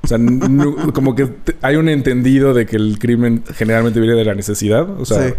O 0.02 0.06
sea, 0.06 0.18
como 0.94 1.14
que 1.14 1.28
hay 1.60 1.76
un 1.76 1.90
entendido 1.90 2.54
de 2.54 2.64
que 2.64 2.76
el 2.76 2.98
crimen 2.98 3.44
generalmente 3.54 4.00
viene 4.00 4.16
de 4.16 4.24
la 4.24 4.34
necesidad. 4.34 4.88
O 4.98 5.04
sea, 5.04 5.28
Sí. 5.28 5.34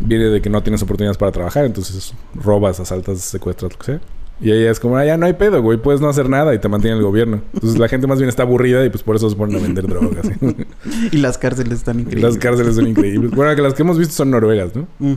viene 0.00 0.24
de 0.24 0.40
que 0.42 0.50
no 0.50 0.60
tienes 0.64 0.82
oportunidades 0.82 1.16
para 1.16 1.30
trabajar. 1.30 1.64
Entonces 1.64 2.12
robas, 2.34 2.80
asaltas, 2.80 3.20
secuestras, 3.20 3.72
lo 3.72 3.78
que 3.78 3.84
sea. 3.84 4.00
Y 4.40 4.52
ella 4.52 4.70
es 4.70 4.78
como, 4.78 4.96
ah, 4.96 5.04
ya 5.04 5.16
no 5.16 5.26
hay 5.26 5.32
pedo, 5.32 5.60
güey. 5.62 5.78
Puedes 5.78 6.00
no 6.00 6.08
hacer 6.08 6.28
nada 6.28 6.54
y 6.54 6.60
te 6.60 6.68
mantiene 6.68 6.96
el 6.96 7.02
gobierno. 7.02 7.42
Entonces 7.54 7.78
la 7.78 7.88
gente 7.88 8.06
más 8.06 8.18
bien 8.18 8.28
está 8.28 8.44
aburrida 8.44 8.84
y 8.84 8.88
pues 8.90 9.02
por 9.02 9.16
eso 9.16 9.28
se 9.28 9.34
ponen 9.36 9.56
a 9.56 9.60
vender 9.60 9.86
drogas. 9.88 10.26
Y 11.12 11.16
las 11.18 11.38
cárceles 11.38 11.72
están 11.78 12.00
increíbles. 12.00 12.34
las 12.34 12.38
cárceles 12.42 12.76
son 12.76 12.86
increíbles. 12.86 13.30
Bueno, 13.32 13.54
que 13.56 13.62
las 13.62 13.74
que 13.74 13.82
hemos 13.82 13.98
visto 13.98 14.14
son 14.14 14.30
noruegas, 14.30 14.76
¿no? 14.76 14.86
Mm, 15.00 15.14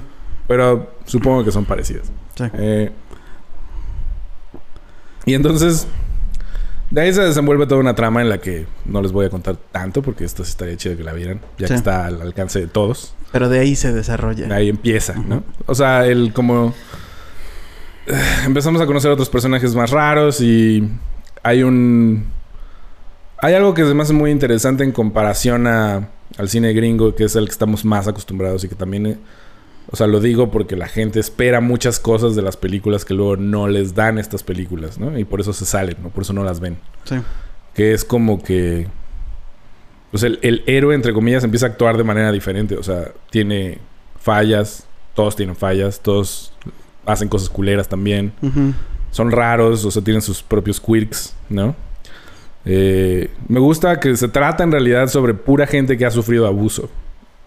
Pero 0.48 0.90
supongo 1.06 1.44
que 1.44 1.51
son 1.51 1.66
parecidas. 1.66 2.12
sí. 2.36 2.46
Eh, 2.54 2.92
y 5.25 5.36
entonces, 5.36 5.86
de 6.90 7.01
ahí 7.01 7.13
se 7.13 7.22
desenvuelve 7.22 7.68
toda 7.68 7.80
una 7.80 7.94
trama 7.94 8.22
en 8.24 8.30
la 8.30 8.40
que 8.40 8.66
no 8.86 9.04
les 9.04 9.12
voy 9.12 9.28
a 9.28 9.30
contar 9.30 9.56
tanto 9.72 10.01
porque 10.01 10.24
esto 10.25 10.44
sí 10.44 10.50
estaría 10.50 10.75
chido 10.78 10.98
que 10.98 11.04
la 11.04 11.13
vieran, 11.13 11.42
ya 11.60 11.68
Sí. 11.68 11.74
que 11.74 11.78
está 11.78 12.08
al 12.08 12.22
alcance 12.22 12.60
de 12.60 12.66
todos. 12.68 13.13
Pero 13.32 13.48
de 13.48 13.60
ahí 13.60 13.75
se 13.75 13.94
desarrolla. 13.94 14.54
Ahí 14.54 14.68
empieza, 14.68 15.13
¿no? 15.13 15.44
O 15.68 15.75
sea, 15.75 16.08
el 16.08 16.34
como... 16.34 16.74
Empezamos 18.46 18.82
a 18.82 18.86
conocer 18.86 19.12
otros 19.12 19.30
personajes 19.30 19.75
más 19.75 19.91
raros 19.91 20.41
y 20.41 20.88
hay 21.44 21.63
un... 21.63 22.25
Hay 23.44 23.56
algo 23.56 23.74
que 23.74 23.84
me 23.84 24.03
hace 24.03 24.13
muy 24.13 24.30
interesante 24.30 24.84
en 24.84 24.91
comparación 24.91 25.65
a, 25.65 26.10
al 26.38 26.50
cine 26.50 26.74
gringo, 26.74 27.15
que 27.15 27.24
es 27.24 27.36
el 27.36 27.46
que 27.46 27.51
estamos 27.51 27.86
más 27.86 28.08
acostumbrados 28.08 28.63
y 28.63 28.70
que 28.70 28.75
también... 28.75 29.06
eh, 29.08 29.18
o 29.89 29.96
sea, 29.96 30.08
lo 30.08 30.20
digo 30.20 30.51
porque 30.51 30.75
la 30.75 30.88
gente 30.88 31.20
espera 31.20 31.60
muchas 31.60 32.00
cosas 32.00 32.36
de 32.36 32.44
las 32.44 32.56
películas 32.56 33.03
que 33.03 33.13
luego 33.13 33.36
no 33.36 33.68
les 33.68 33.96
dan 33.96 34.20
estas 34.20 34.44
películas, 34.44 35.00
¿no? 35.00 35.18
Y 35.18 35.25
por 35.25 35.41
eso 35.41 35.53
se 35.53 35.65
salen, 35.65 35.98
¿no? 36.01 36.10
Por 36.10 36.24
eso 36.24 36.34
no 36.34 36.44
las 36.44 36.60
ven. 36.60 36.77
Sí. 37.03 37.15
Que 37.74 37.94
es 37.94 38.06
como 38.06 38.41
que... 38.41 38.88
Pues 40.12 40.24
el, 40.24 40.39
el 40.44 40.63
héroe, 40.68 40.94
entre 40.94 41.13
comillas, 41.13 41.44
empieza 41.44 41.65
a 41.65 41.70
actuar 41.70 41.98
de 41.98 42.03
manera 42.03 42.32
diferente. 42.32 42.77
O 42.77 42.84
sea, 42.84 43.12
tiene 43.32 43.80
fallas. 44.20 44.86
Todos 45.15 45.36
tienen 45.36 45.56
fallas. 45.56 46.00
Todos 46.00 46.53
hacen 47.05 47.27
cosas 47.29 47.50
culeras 47.50 47.88
también. 47.88 48.34
Son 49.12 49.31
raros. 49.31 49.84
O 49.86 49.91
sea, 49.91 50.03
tienen 50.03 50.22
sus 50.22 50.41
propios 50.43 50.79
quirks, 50.79 51.36
¿no? 51.50 51.75
Eh, 52.65 53.29
me 53.48 53.60
gusta 53.60 54.00
que 54.00 54.15
se 54.15 54.27
trata 54.27 54.63
en 54.63 54.72
realidad 54.72 55.08
sobre 55.08 55.34
pura 55.34 55.65
gente 55.65 55.98
que 55.98 56.05
ha 56.05 56.12
sufrido 56.12 56.46
abuso. 56.48 56.89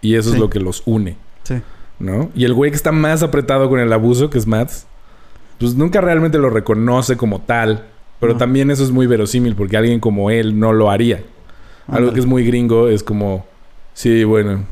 Y 0.01 0.17
eso 0.17 0.31
Sí. 0.31 0.35
es 0.37 0.41
lo 0.41 0.51
que 0.51 0.61
los 0.61 0.83
une, 0.87 1.17
Sí. 1.45 1.55
¿no? 1.99 2.31
Y 2.35 2.45
el 2.45 2.53
güey 2.53 2.71
que 2.71 2.77
está 2.77 2.93
más 2.93 3.23
apretado 3.23 3.69
con 3.71 3.79
el 3.81 3.93
abuso, 3.93 4.29
que 4.29 4.39
es 4.39 4.47
Matt, 4.47 4.71
pues 5.59 5.75
nunca 5.77 6.01
realmente 6.01 6.37
lo 6.39 6.51
reconoce 6.51 7.17
como 7.17 7.41
tal. 7.41 7.87
Pero 8.21 8.33
No. 8.33 8.39
también 8.39 8.71
eso 8.71 8.83
es 8.85 8.91
muy 8.91 9.07
verosímil 9.07 9.55
porque 9.55 9.77
alguien 9.77 10.01
como 10.01 10.31
él 10.31 10.59
no 10.59 10.73
lo 10.73 10.91
haría. 10.91 11.23
Algo 11.87 12.13
que 12.13 12.21
es 12.21 12.27
muy 12.27 12.45
gringo 12.45 12.89
es 12.89 13.03
como, 13.03 13.47
sí, 13.93 14.25
bueno, 14.25 14.65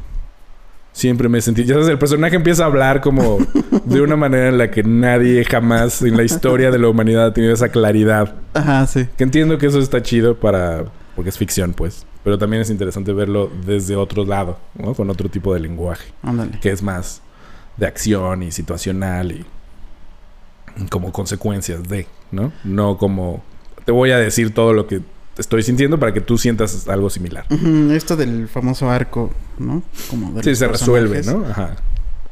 siempre 0.93 1.29
me 1.29 1.41
sentí, 1.41 1.65
ya 1.65 1.75
sabes, 1.75 1.89
el 1.89 1.99
personaje 1.99 2.37
empieza 2.37 2.65
a 2.65 2.67
hablar 2.67 3.01
como 3.01 3.39
de 3.85 4.01
una 4.01 4.17
manera 4.17 4.49
en 4.49 4.59
la 4.59 4.71
que 4.71 4.83
nadie 4.83 5.45
jamás 5.45 6.03
en 6.03 6.17
la 6.17 6.23
historia 6.23 6.71
de 6.71 6.79
la 6.79 6.89
humanidad 6.89 7.27
ha 7.27 7.33
tenido 7.33 7.53
esa 7.55 7.71
claridad. 7.71 8.35
Ajá, 8.55 8.87
sí. 8.87 9.07
Que 9.17 9.25
entiendo 9.25 9.59
que 9.59 9.67
eso 9.67 9.79
está 9.79 10.03
chido 10.03 10.37
para, 10.37 10.85
porque 11.17 11.31
es 11.31 11.39
ficción, 11.39 11.73
pues, 11.73 12.07
pero 12.23 12.39
también 12.39 12.63
es 12.63 12.71
interesante 12.71 13.13
verlo 13.13 13.51
desde 13.67 13.97
otro 13.97 14.25
lado, 14.25 14.59
¿no? 14.75 14.95
Con 14.95 15.11
otro 15.11 15.29
tipo 15.29 15.55
de 15.55 15.61
lenguaje, 15.61 16.13
Ándale. 16.23 16.59
que 16.61 16.71
es 16.71 16.83
más 16.83 17.23
de 17.77 17.87
acción 17.87 18.43
y 18.43 18.53
situacional 18.53 19.33
y 19.33 19.45
como 20.91 21.13
consecuencias 21.13 21.83
de, 21.89 22.07
¿no? 22.31 22.53
No 22.65 22.97
como, 22.99 23.43
te 23.85 23.93
voy 23.93 24.11
a 24.11 24.19
decir 24.19 24.55
todo 24.55 24.73
lo 24.73 24.87
que 24.87 25.01
estoy 25.39 25.63
sintiendo 25.63 25.99
para 25.99 26.13
que 26.13 26.21
tú 26.21 26.39
sientas 26.39 26.89
algo 26.89 27.11
similar. 27.11 27.47
Esto 27.93 28.17
del 28.17 28.49
famoso 28.49 28.91
arco, 28.91 29.33
¿no? 29.59 29.83
Como 30.11 30.33
de 30.33 30.43
Sí, 30.43 30.55
se 30.57 30.69
resuelve, 30.69 31.23
¿no? 31.23 31.45
Ajá. 31.49 31.77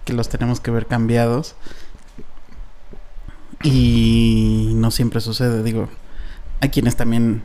Que 0.05 0.13
los 0.13 0.29
tenemos 0.29 0.61
que 0.61 0.71
ver 0.71 0.87
cambiados. 0.87 1.55
Y 3.63 4.73
no 4.75 4.91
siempre 4.91 5.21
sucede, 5.21 5.63
digo. 5.63 5.89
Hay 6.61 6.71
quienes 6.71 6.97
también 6.97 7.43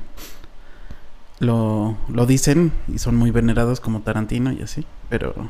lo, 1.39 1.97
lo 2.09 2.25
dicen 2.25 2.71
y 2.87 2.99
son 2.99 3.15
muy 3.15 3.31
venerados 3.31 3.79
como 3.79 4.01
Tarantino 4.01 4.51
y 4.51 4.61
así, 4.61 4.85
pero 5.09 5.49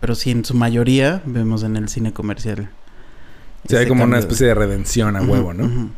pero 0.00 0.14
sí 0.14 0.30
en 0.30 0.44
su 0.44 0.54
mayoría 0.54 1.22
vemos 1.24 1.64
en 1.64 1.76
el 1.76 1.88
cine 1.88 2.12
comercial. 2.12 2.70
Sí, 3.68 3.74
hay 3.74 3.82
ese 3.82 3.88
como 3.88 4.04
una 4.04 4.18
especie 4.18 4.46
de 4.46 4.54
redención 4.54 5.16
a 5.16 5.22
huevo, 5.22 5.52
¿no? 5.52 5.64
ujú. 5.64 5.90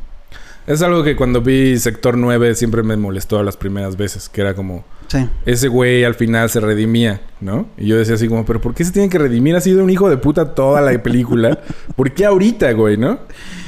Es 0.70 0.82
algo 0.82 1.02
que 1.02 1.16
cuando 1.16 1.40
vi 1.42 1.78
Sector 1.78 2.16
9 2.16 2.54
siempre 2.54 2.82
me 2.82 2.96
molestó 2.96 3.42
las 3.42 3.56
primeras 3.56 3.96
veces, 3.96 4.28
que 4.28 4.40
era 4.40 4.54
como 4.54 4.84
Sí, 5.08 5.26
ese 5.44 5.66
güey 5.66 6.04
al 6.04 6.14
final 6.14 6.48
se 6.50 6.60
redimía, 6.60 7.20
¿no? 7.40 7.66
Y 7.76 7.88
yo 7.88 7.96
decía 7.98 8.14
así 8.14 8.28
como, 8.28 8.46
pero 8.46 8.60
¿por 8.60 8.74
qué 8.74 8.84
se 8.84 8.92
tiene 8.92 9.08
que 9.08 9.18
redimir? 9.18 9.56
Ha 9.56 9.60
sido 9.60 9.82
un 9.82 9.90
hijo 9.90 10.08
de 10.08 10.16
puta 10.16 10.54
toda 10.54 10.80
la 10.80 11.02
película. 11.02 11.58
¿Por 11.96 12.12
qué 12.12 12.24
ahorita, 12.24 12.70
güey, 12.72 12.96
no? 12.96 13.18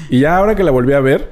Y 0.09 0.21
ya 0.21 0.37
ahora 0.37 0.55
que 0.55 0.63
la 0.63 0.71
volví 0.71 0.93
a 0.93 1.01
ver, 1.01 1.31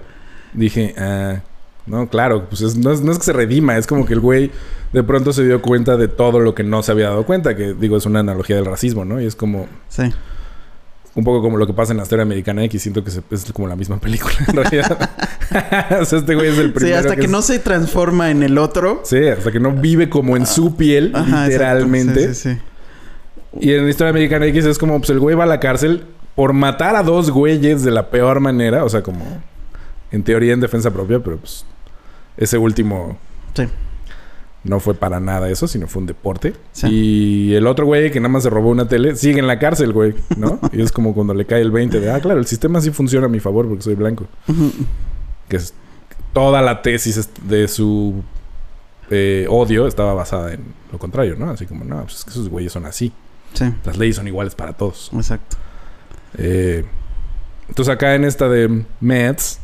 dije, 0.53 0.95
ah, 0.99 1.41
no, 1.87 2.09
claro, 2.09 2.47
pues 2.49 2.61
es- 2.63 2.77
no, 2.77 2.91
es, 2.91 3.01
no 3.03 3.13
es 3.13 3.19
que 3.19 3.25
se 3.25 3.33
redima, 3.33 3.77
es 3.79 3.87
como 3.87 4.05
que 4.05 4.15
el 4.15 4.21
güey 4.21 4.51
de 4.93 5.03
pronto 5.05 5.33
se 5.33 5.45
dio 5.45 5.63
cuenta 5.63 5.97
de 5.97 6.09
todo 6.09 6.41
lo 6.41 6.55
que 6.57 6.65
no 6.65 6.83
se 6.83 6.91
había 6.91 7.11
dado 7.11 7.25
cuenta, 7.25 7.55
que 7.55 7.75
digo, 7.75 7.97
es 7.97 8.07
una 8.07 8.19
analogía 8.21 8.57
del 8.57 8.65
racismo, 8.67 9.05
¿no? 9.05 9.21
Y 9.21 9.27
es 9.27 9.37
como 9.37 9.69
sí. 9.89 10.13
Un 11.15 11.25
poco 11.25 11.43
como 11.43 11.57
lo 11.57 11.67
que 11.67 11.73
pasa 11.73 11.93
en 11.93 11.97
la 11.99 12.05
historia 12.05 12.23
americana 12.23 12.63
X, 12.65 12.83
siento 12.83 13.03
que 13.03 13.11
se- 13.11 13.23
es 13.31 13.53
como 13.53 13.67
la 13.69 13.77
misma 13.77 13.99
película 13.99 14.33
en 14.47 14.55
realidad. 14.57 15.11
o 16.01 16.05
sea, 16.05 16.19
este 16.21 16.35
güey 16.35 16.49
es 16.49 16.59
el 16.59 16.67
Sí, 16.69 16.73
primero. 16.73 16.99
hasta 16.99 17.17
que, 17.17 17.23
es- 17.25 17.31
no 17.31 17.43
se 17.43 17.59
transforma 17.59 18.31
en 18.31 18.43
el 18.43 18.59
otro. 18.59 19.01
Sí, 19.05 19.27
hasta 19.27 19.51
que 19.51 19.59
no 19.61 19.73
vive 19.73 20.09
como 20.09 20.37
en 20.37 20.47
su 20.47 20.77
piel, 20.77 21.11
Ajá, 21.15 21.25
exacto. 21.47 21.49
literalmente. 21.49 22.35
Sí, 22.35 22.51
sí, 22.51 22.55
sí. 22.55 22.59
Y 23.61 23.73
en 23.73 23.85
la 23.85 23.91
historia 23.91 24.11
americana 24.11 24.47
X 24.47 24.65
es 24.65 24.79
como, 24.79 24.99
pues 24.99 25.11
el 25.11 25.19
güey 25.19 25.35
va 25.35 25.43
a 25.45 25.47
la 25.49 25.59
cárcel 25.59 26.05
por 26.37 26.53
matar 26.53 26.95
a 26.95 27.03
dos 27.03 27.31
güeyes 27.33 27.83
de 27.83 27.91
la 27.91 28.09
peor 28.11 28.39
manera. 28.39 28.85
O 28.85 28.89
sea, 28.89 29.03
como 29.03 29.25
en 30.13 30.23
teoría 30.23 30.53
en 30.53 30.61
defensa 30.61 30.93
propia, 30.93 31.19
pero 31.19 31.37
pues 31.39 31.65
ese 32.37 32.57
último 32.59 33.19
Sí. 33.55 33.65
No 34.63 34.79
fue 34.81 34.95
para 34.95 35.21
nada 35.21 35.49
eso, 35.49 35.67
sino 35.67 35.87
fue 35.87 36.01
un 36.01 36.07
deporte. 36.07 36.55
Sí. 36.73 36.87
Y 36.91 37.55
el 37.55 37.67
otro 37.67 37.87
güey 37.87 38.11
que 38.11 38.21
nada 38.21 38.29
más 38.29 38.43
se 38.43 38.51
robó 38.51 38.71
una 38.71 38.87
tele 38.89 39.17
sigue 39.17 39.39
en 39.39 39.47
la 39.47 39.59
cárcel, 39.59 39.93
güey, 39.93 40.15
¿no? 40.37 40.59
y 40.73 40.83
es 40.83 40.93
como 40.93 41.15
cuando 41.15 41.35
le 41.35 41.47
cae 41.47 41.63
el 41.63 41.71
20 41.71 42.01
de, 42.01 42.11
ah, 42.11 42.21
claro, 42.21 42.39
el 42.39 42.47
sistema 42.47 42.81
sí 42.81 42.91
funciona 42.91 43.27
a 43.27 43.29
mi 43.31 43.41
favor 43.41 43.67
porque 43.69 43.83
soy 43.83 43.95
blanco. 43.95 44.27
Que 45.49 45.57
es 45.57 45.75
toda 46.33 46.63
la 46.63 46.81
tesis 46.81 47.29
de 47.43 47.67
su 47.67 48.23
eh, 49.11 49.47
odio 49.49 49.89
estaba 49.89 50.15
basada 50.15 50.53
en 50.53 50.61
lo 50.93 50.99
contrario, 51.01 51.35
¿no? 51.37 51.51
Así 51.51 51.67
como, 51.67 51.85
no, 51.85 52.03
pues 52.03 52.19
es 52.19 52.25
que 52.25 52.31
esos 52.31 52.49
güeyes 52.49 52.73
son 52.73 52.87
así. 52.87 53.13
Sí, 53.55 53.65
Las 53.85 53.99
leyes 53.99 54.15
son 54.15 54.29
iguales 54.29 54.55
para 54.55 54.75
todos. 54.75 55.11
exacto. 55.13 55.57
Eh, 56.39 56.85
entonces 57.69 57.93
acá 57.93 58.15
en 58.15 58.25
esta 58.25 58.49
de 58.49 58.85
Mets. 59.01 59.59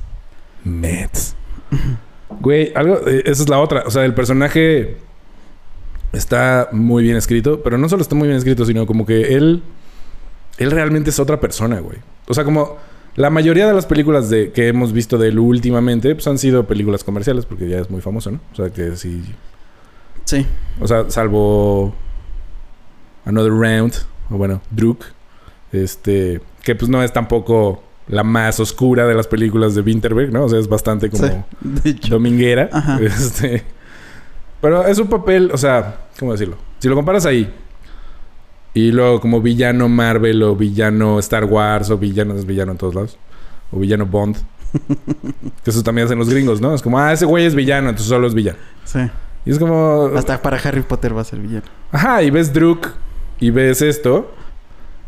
Mets. 0.64 1.36
Güey, 2.40 2.72
algo. 2.74 3.00
eh, 3.06 3.22
esa 3.26 3.42
es 3.42 3.48
la 3.48 3.58
otra. 3.60 3.84
O 3.86 3.90
sea, 3.90 4.04
el 4.04 4.14
personaje 4.14 4.96
está 6.12 6.68
muy 6.72 7.02
bien 7.02 7.16
escrito. 7.16 7.62
Pero 7.62 7.78
no 7.78 7.88
solo 7.88 8.02
está 8.02 8.14
muy 8.14 8.28
bien 8.28 8.38
escrito, 8.38 8.64
sino 8.64 8.86
como 8.86 9.06
que 9.06 9.34
él. 9.34 9.62
Él 10.58 10.70
realmente 10.70 11.10
es 11.10 11.18
otra 11.18 11.40
persona, 11.40 11.80
güey. 11.80 11.98
O 12.28 12.34
sea, 12.34 12.44
como. 12.44 12.78
La 13.16 13.30
mayoría 13.30 13.66
de 13.66 13.72
las 13.72 13.86
películas 13.86 14.28
de, 14.28 14.52
que 14.52 14.68
hemos 14.68 14.92
visto 14.92 15.16
de 15.16 15.28
él 15.28 15.38
últimamente 15.38 16.14
pues, 16.14 16.26
han 16.26 16.36
sido 16.36 16.66
películas 16.66 17.02
comerciales 17.02 17.46
porque 17.46 17.66
ya 17.66 17.78
es 17.78 17.88
muy 17.88 18.02
famoso, 18.02 18.30
¿no? 18.30 18.40
O 18.52 18.54
sea, 18.54 18.68
que 18.68 18.94
sí. 18.96 19.22
Sí. 20.26 20.46
O 20.82 20.86
sea, 20.86 21.08
salvo 21.08 21.94
Another 23.24 23.52
Round, 23.52 23.94
o 24.30 24.36
bueno, 24.36 24.60
Druk, 24.70 25.04
este, 25.72 26.42
que 26.62 26.74
pues 26.74 26.88
no 26.90 27.02
es 27.02 27.12
tampoco 27.12 27.82
la 28.08 28.22
más 28.22 28.60
oscura 28.60 29.06
de 29.06 29.14
las 29.14 29.26
películas 29.26 29.74
de 29.74 29.80
Winterberg, 29.80 30.32
¿no? 30.32 30.44
O 30.44 30.48
sea, 30.48 30.58
es 30.58 30.68
bastante 30.68 31.10
como 31.10 31.46
sí. 31.82 31.92
Dominguera. 32.08 32.68
Ajá. 32.72 32.98
Este, 33.02 33.64
pero 34.60 34.86
es 34.86 34.98
un 34.98 35.08
papel, 35.08 35.50
o 35.52 35.58
sea, 35.58 36.06
¿cómo 36.18 36.32
decirlo? 36.32 36.56
Si 36.78 36.88
lo 36.88 36.94
comparas 36.94 37.26
ahí 37.26 37.52
y 38.74 38.92
luego 38.92 39.20
como 39.20 39.40
villano 39.40 39.88
Marvel 39.88 40.42
o 40.42 40.54
villano 40.54 41.18
Star 41.18 41.44
Wars 41.44 41.90
o 41.90 41.98
villano 41.98 42.34
es 42.34 42.44
villano 42.44 42.72
en 42.72 42.78
todos 42.78 42.94
lados 42.94 43.18
o 43.70 43.78
villano 43.78 44.06
Bond. 44.06 44.36
que 45.64 45.70
eso 45.70 45.82
también 45.82 46.06
hacen 46.06 46.18
los 46.18 46.28
gringos, 46.28 46.60
¿no? 46.60 46.74
Es 46.74 46.82
como, 46.82 46.98
ah, 46.98 47.12
ese 47.12 47.24
güey 47.24 47.46
es 47.46 47.54
villano, 47.54 47.88
entonces 47.88 48.08
solo 48.08 48.26
es 48.26 48.34
villano. 48.34 48.58
Sí. 48.84 49.00
Y 49.44 49.50
es 49.50 49.58
como... 49.58 50.10
Hasta 50.14 50.42
para 50.42 50.56
Harry 50.58 50.82
Potter 50.82 51.16
va 51.16 51.22
a 51.22 51.24
ser 51.24 51.38
villano. 51.38 51.64
Ajá, 51.92 52.22
y 52.22 52.30
ves 52.30 52.52
Druk 52.52 52.88
y 53.40 53.50
ves 53.50 53.80
esto. 53.80 54.34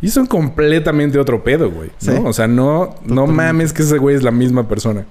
Y 0.01 0.09
son 0.09 0.27
completamente 0.27 1.19
otro 1.19 1.43
pedo, 1.43 1.71
güey. 1.71 1.91
¿no? 2.07 2.13
Sí. 2.13 2.23
O 2.25 2.33
sea, 2.33 2.47
no, 2.47 2.95
no 3.05 3.27
mames 3.27 3.73
que 3.73 3.83
ese 3.83 3.99
güey 3.99 4.15
es 4.15 4.23
la 4.23 4.31
misma 4.31 4.69
persona. 4.69 5.07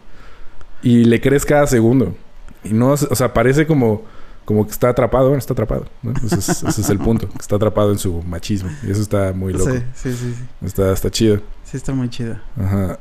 Y 0.82 1.06
le 1.06 1.20
crees 1.20 1.46
cada 1.46 1.68
segundo. 1.68 2.16
Y 2.64 2.74
no, 2.74 2.92
o 2.92 2.98
sea, 3.16 3.34
parece 3.34 3.68
como, 3.68 4.04
como 4.46 4.66
que 4.66 4.72
está 4.72 4.90
atrapado. 4.90 5.26
Bueno, 5.26 5.40
está 5.40 5.54
atrapado. 5.54 5.88
¿no? 6.02 6.14
Ese, 6.26 6.36
es, 6.36 6.64
ese 6.64 6.82
es 6.82 6.90
el 6.90 7.00
punto. 7.00 7.28
Que 7.28 7.38
está 7.40 7.58
atrapado 7.58 7.92
en 7.92 7.98
su 7.98 8.22
machismo. 8.24 8.70
Y 8.88 8.92
eso 8.92 9.02
está 9.02 9.34
muy 9.34 9.54
loco. 9.54 9.72
Sí, 9.72 9.80
sí, 9.94 10.14
sí, 10.14 10.34
sí. 10.38 10.66
Está, 10.66 10.94
está 10.94 11.10
chido. 11.10 11.42
Sí, 11.66 11.76
está 11.76 11.94
muy 11.94 12.10
chido. 12.10 12.38
Ajá. 12.58 13.00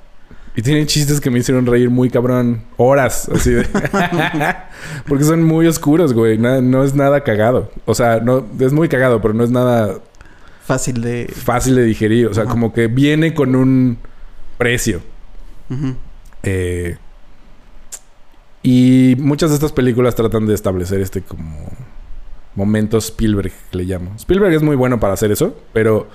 Y 0.57 0.63
tiene 0.63 0.87
chistes 0.87 1.21
que 1.21 1.31
me 1.31 1.39
hicieron 1.39 1.67
reír 1.67 1.91
muy 1.91 2.09
cabrón. 2.09 2.63
Horas, 2.79 3.29
así 3.29 3.51
de... 3.51 3.67
Porque 5.07 5.23
son 5.25 5.43
muy 5.43 5.67
oscuros, 5.67 6.15
güey. 6.15 6.39
Na- 6.39 6.63
no 6.63 6.83
es 6.83 6.95
nada 6.95 7.23
cagado. 7.23 7.71
O 7.85 7.95
sea, 7.95 8.21
no... 8.21 8.45
Es 8.59 8.73
muy 8.73 8.89
cagado, 8.89 9.21
pero 9.21 9.35
no 9.35 9.45
es 9.45 9.51
nada 9.51 9.99
Fácil 10.67 11.01
de. 11.01 11.33
fácil 11.33 11.77
de 11.77 11.85
digerir. 11.85 12.27
O 12.27 12.35
sea, 12.35 12.45
como 12.45 12.73
que 12.73 12.89
viene 12.89 13.35
con 13.35 13.55
un 13.55 13.99
precio. 14.59 15.01
Eh, 16.43 16.97
y 18.65 19.15
muchas 19.19 19.51
de 19.51 19.55
estas 19.55 19.71
películas 19.71 20.17
tratan 20.17 20.47
de 20.47 20.55
establecer 20.55 21.01
este 21.01 21.23
como 21.23 21.71
momento 22.57 22.99
Spielberg 22.99 23.53
que 23.71 23.77
le 23.77 23.85
llamo. 23.85 24.13
Spielberg 24.17 24.55
es 24.55 24.63
muy 24.63 24.75
bueno 24.75 24.99
para 24.99 25.15
hacer 25.15 25.31
eso, 25.31 25.57
pero 25.73 26.09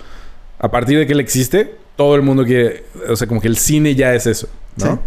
a 0.60 0.70
partir 0.70 0.98
de 0.98 1.08
que 1.08 1.13
él 1.13 1.22
existe, 1.22 1.75
todo 1.96 2.15
el 2.15 2.22
mundo 2.22 2.43
quiere, 2.43 2.84
o 3.08 3.15
sea, 3.15 3.27
como 3.27 3.39
que 3.39 3.48
el 3.48 3.55
cine 3.55 3.96
ya 3.96 4.13
es 4.13 4.27
eso, 4.27 4.50
¿no? 4.77 4.96
Sí. 4.96 5.00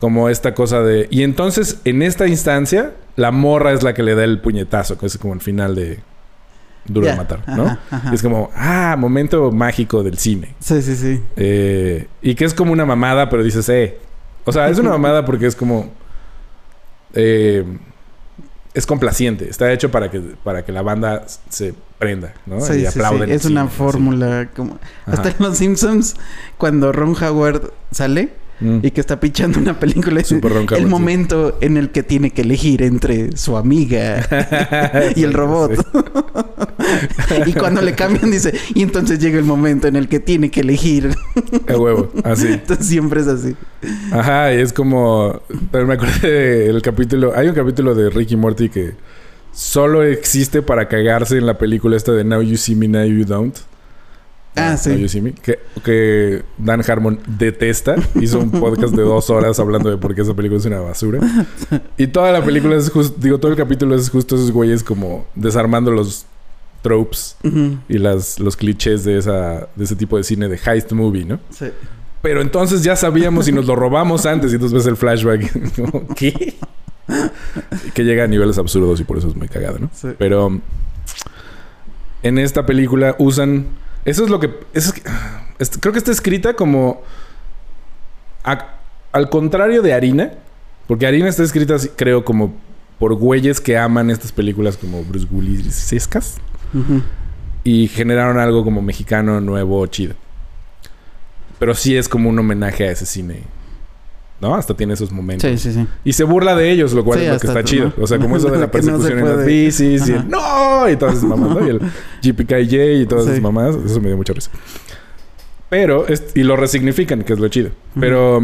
Como 0.00 0.28
esta 0.28 0.54
cosa 0.54 0.80
de... 0.80 1.08
Y 1.10 1.24
entonces, 1.24 1.80
en 1.84 2.02
esta 2.02 2.26
instancia, 2.26 2.94
la 3.16 3.32
morra 3.32 3.72
es 3.72 3.82
la 3.82 3.92
que 3.92 4.02
le 4.02 4.14
da 4.14 4.24
el 4.24 4.40
puñetazo, 4.40 4.96
que 4.96 5.06
es 5.06 5.18
como 5.18 5.34
el 5.34 5.40
final 5.40 5.74
de 5.74 5.98
Duro 6.86 7.06
de. 7.06 7.16
Matar, 7.16 7.42
¿no? 7.48 7.66
Ajá, 7.66 7.78
ajá. 7.90 8.10
Y 8.10 8.14
es 8.14 8.22
como, 8.22 8.50
ah, 8.54 8.96
momento 8.98 9.50
mágico 9.52 10.02
del 10.02 10.18
cine. 10.18 10.54
Sí, 10.60 10.80
sí, 10.82 10.96
sí. 10.96 11.22
Eh, 11.36 12.06
y 12.22 12.34
que 12.34 12.44
es 12.44 12.54
como 12.54 12.72
una 12.72 12.86
mamada, 12.86 13.28
pero 13.28 13.42
dices, 13.42 13.68
eh. 13.68 13.98
O 14.44 14.52
sea, 14.52 14.68
es 14.68 14.78
una 14.78 14.90
mamada 14.90 15.24
porque 15.24 15.46
es 15.46 15.54
como. 15.56 15.90
eh, 17.14 17.64
es 18.74 18.86
complaciente. 18.86 19.48
Está 19.48 19.72
hecho 19.72 19.90
para 19.90 20.10
que, 20.10 20.20
para 20.20 20.64
que 20.64 20.70
la 20.70 20.82
banda 20.82 21.24
se 21.48 21.74
prenda, 21.98 22.34
¿no? 22.46 22.60
Sí, 22.60 22.74
y 22.74 22.80
sí, 22.80 22.86
aplauden. 22.86 23.28
sí. 23.28 23.34
Es 23.34 23.44
una 23.44 23.62
así. 23.62 23.74
fórmula 23.76 24.50
como... 24.54 24.78
Hasta 25.04 25.30
en 25.30 25.36
Los 25.40 25.58
Simpsons, 25.58 26.14
cuando 26.58 26.92
Ron 26.92 27.16
Howard 27.20 27.72
sale 27.90 28.30
Mm. 28.60 28.80
y 28.82 28.90
que 28.90 29.00
está 29.00 29.20
pichando 29.20 29.60
una 29.60 29.78
película, 29.78 30.20
Howard, 30.20 30.72
el 30.72 30.78
sí. 30.78 30.86
momento 30.86 31.58
en 31.60 31.76
el 31.76 31.90
que 31.90 32.02
tiene 32.02 32.32
que 32.32 32.42
elegir 32.42 32.82
entre 32.82 33.36
su 33.36 33.56
amiga 33.56 34.26
y 35.16 35.22
el 35.22 35.32
robot. 35.32 35.72
y 37.46 37.52
cuando 37.52 37.80
le 37.82 37.94
cambian 37.94 38.30
dice, 38.30 38.52
y 38.74 38.82
entonces 38.82 39.20
llega 39.20 39.38
el 39.38 39.44
momento 39.44 39.86
en 39.86 39.94
el 39.94 40.08
que 40.08 40.18
tiene 40.18 40.50
que 40.50 40.60
elegir. 40.60 41.14
El 41.66 41.76
huevo, 41.76 42.10
así. 42.24 42.46
entonces 42.52 42.86
siempre 42.86 43.20
es 43.20 43.28
así. 43.28 43.54
Ajá, 44.10 44.52
y 44.52 44.60
es 44.60 44.72
como. 44.72 45.40
Me 45.72 45.94
acordé 45.94 46.66
del 46.66 46.82
capítulo. 46.82 47.32
Hay 47.36 47.48
un 47.48 47.54
capítulo 47.54 47.94
de 47.94 48.10
Ricky 48.10 48.36
Morty 48.36 48.68
que 48.68 48.94
solo 49.52 50.02
existe 50.02 50.62
para 50.62 50.88
cagarse 50.88 51.38
en 51.38 51.46
la 51.46 51.58
película 51.58 51.96
esta 51.96 52.12
de 52.12 52.24
Now 52.24 52.42
You 52.42 52.56
See 52.56 52.74
Me, 52.74 52.88
Now 52.88 53.04
You 53.04 53.24
Don't. 53.24 53.56
Ah, 54.58 54.76
sí. 54.76 55.06
Que, 55.42 55.58
que 55.84 56.42
Dan 56.58 56.82
Harmon 56.86 57.20
detesta. 57.26 57.96
Hizo 58.20 58.38
un 58.38 58.50
podcast 58.50 58.94
de 58.94 59.02
dos 59.02 59.30
horas 59.30 59.58
hablando 59.60 59.90
de 59.90 59.96
por 59.96 60.14
qué 60.14 60.22
esa 60.22 60.34
película 60.34 60.58
es 60.58 60.66
una 60.66 60.80
basura. 60.80 61.20
Y 61.96 62.08
toda 62.08 62.32
la 62.32 62.44
película 62.44 62.76
es 62.76 62.90
justo. 62.90 63.16
Digo, 63.20 63.38
todo 63.38 63.50
el 63.50 63.56
capítulo 63.56 63.94
es 63.94 64.10
justo 64.10 64.34
esos 64.36 64.50
güeyes 64.52 64.82
como 64.82 65.26
desarmando 65.34 65.90
los 65.90 66.26
tropes 66.82 67.36
y 67.88 67.98
las, 67.98 68.38
los 68.38 68.56
clichés 68.56 69.04
de, 69.04 69.18
esa, 69.18 69.68
de 69.74 69.84
ese 69.84 69.96
tipo 69.96 70.16
de 70.16 70.24
cine 70.24 70.48
de 70.48 70.58
heist 70.64 70.92
movie, 70.92 71.24
¿no? 71.24 71.40
Sí. 71.50 71.66
Pero 72.22 72.40
entonces 72.40 72.82
ya 72.82 72.96
sabíamos 72.96 73.48
y 73.48 73.52
nos 73.52 73.66
lo 73.66 73.76
robamos 73.76 74.26
antes 74.26 74.52
y 74.52 74.54
entonces 74.56 74.76
ves 74.76 74.86
el 74.86 74.96
flashback. 74.96 75.74
Como, 75.76 76.08
¿Qué? 76.14 76.56
que 77.94 78.04
llega 78.04 78.24
a 78.24 78.26
niveles 78.26 78.58
absurdos 78.58 79.00
y 79.00 79.04
por 79.04 79.18
eso 79.18 79.28
es 79.28 79.36
muy 79.36 79.48
cagado, 79.48 79.78
¿no? 79.78 79.90
Sí. 79.94 80.08
Pero 80.18 80.60
en 82.22 82.38
esta 82.38 82.66
película 82.66 83.16
usan... 83.18 83.66
Eso 84.08 84.24
es 84.24 84.30
lo 84.30 84.40
que... 84.40 84.50
eso 84.74 84.92
es 85.58 85.70
creo 85.80 85.92
que 85.92 85.98
está 85.98 86.10
escrita 86.12 86.54
como... 86.54 87.02
a- 88.44 88.74
al 89.12 89.28
contrario 89.30 89.82
de 89.82 89.92
Harina. 89.94 90.32
Porque 90.86 91.06
Harina 91.06 91.28
está 91.28 91.42
escrita, 91.42 91.76
creo, 91.96 92.24
como 92.24 92.54
por 92.98 93.14
güeyes 93.14 93.60
que 93.60 93.76
aman 93.76 94.10
estas 94.10 94.32
películas 94.32 94.76
como 94.76 95.04
Bruce 95.04 95.26
Willis 95.30 95.74
Sescas. 95.74 96.36
Ujú. 96.72 97.02
Y 97.64 97.88
generaron 97.88 98.38
algo 98.38 98.64
como 98.64 98.80
mexicano, 98.80 99.40
nuevo, 99.40 99.84
chido. 99.86 100.14
Pero 101.58 101.74
sí 101.74 101.96
es 101.96 102.08
como 102.08 102.30
un 102.30 102.38
homenaje 102.38 102.88
a 102.88 102.92
ese 102.92 103.04
cine. 103.04 103.42
¿No? 104.40 104.54
Hasta 104.54 104.74
tiene 104.74 104.94
esos 104.94 105.10
momentos. 105.10 105.50
Sí, 105.50 105.58
sí, 105.58 105.72
sí. 105.72 105.86
Y 106.04 106.12
se 106.12 106.22
burla 106.22 106.54
de 106.54 106.70
ellos, 106.70 106.92
lo 106.92 107.04
cual 107.04 107.18
Sí, 107.18 107.24
es 107.24 107.32
lo 107.32 107.40
que 107.40 107.46
está 107.48 107.60
tú, 107.62 107.66
chido. 107.68 107.92
¿no? 107.96 108.04
O 108.04 108.06
sea, 108.06 108.18
como 108.18 108.36
eso 108.36 108.48
de 108.50 108.58
la 108.58 108.66
no 108.66 108.70
persecución 108.70 109.18
en 109.18 109.24
las 109.36 109.44
bicis 109.44 110.08
y 110.08 110.12
el 110.12 110.28
¡No! 110.28 110.88
Y 110.88 110.96
todas 110.96 111.16
esas 111.16 111.28
mamás, 111.28 111.50
¿no? 111.56 111.66
Y 111.66 111.70
el 111.70 111.80
JPKJ 112.22 113.00
y 113.02 113.06
todas 113.06 113.26
esas 113.26 113.40
mamás. 113.40 113.74
Eso 113.84 114.00
me 114.00 114.06
dio 114.06 114.16
mucha 114.16 114.32
risa. 114.32 114.50
Pero, 115.68 116.06
es- 116.06 116.32
y 116.36 116.44
lo 116.44 116.56
resignifican, 116.56 117.22
que 117.24 117.32
es 117.32 117.38
lo 117.40 117.48
chido. 117.48 117.70
Pero, 117.98 118.40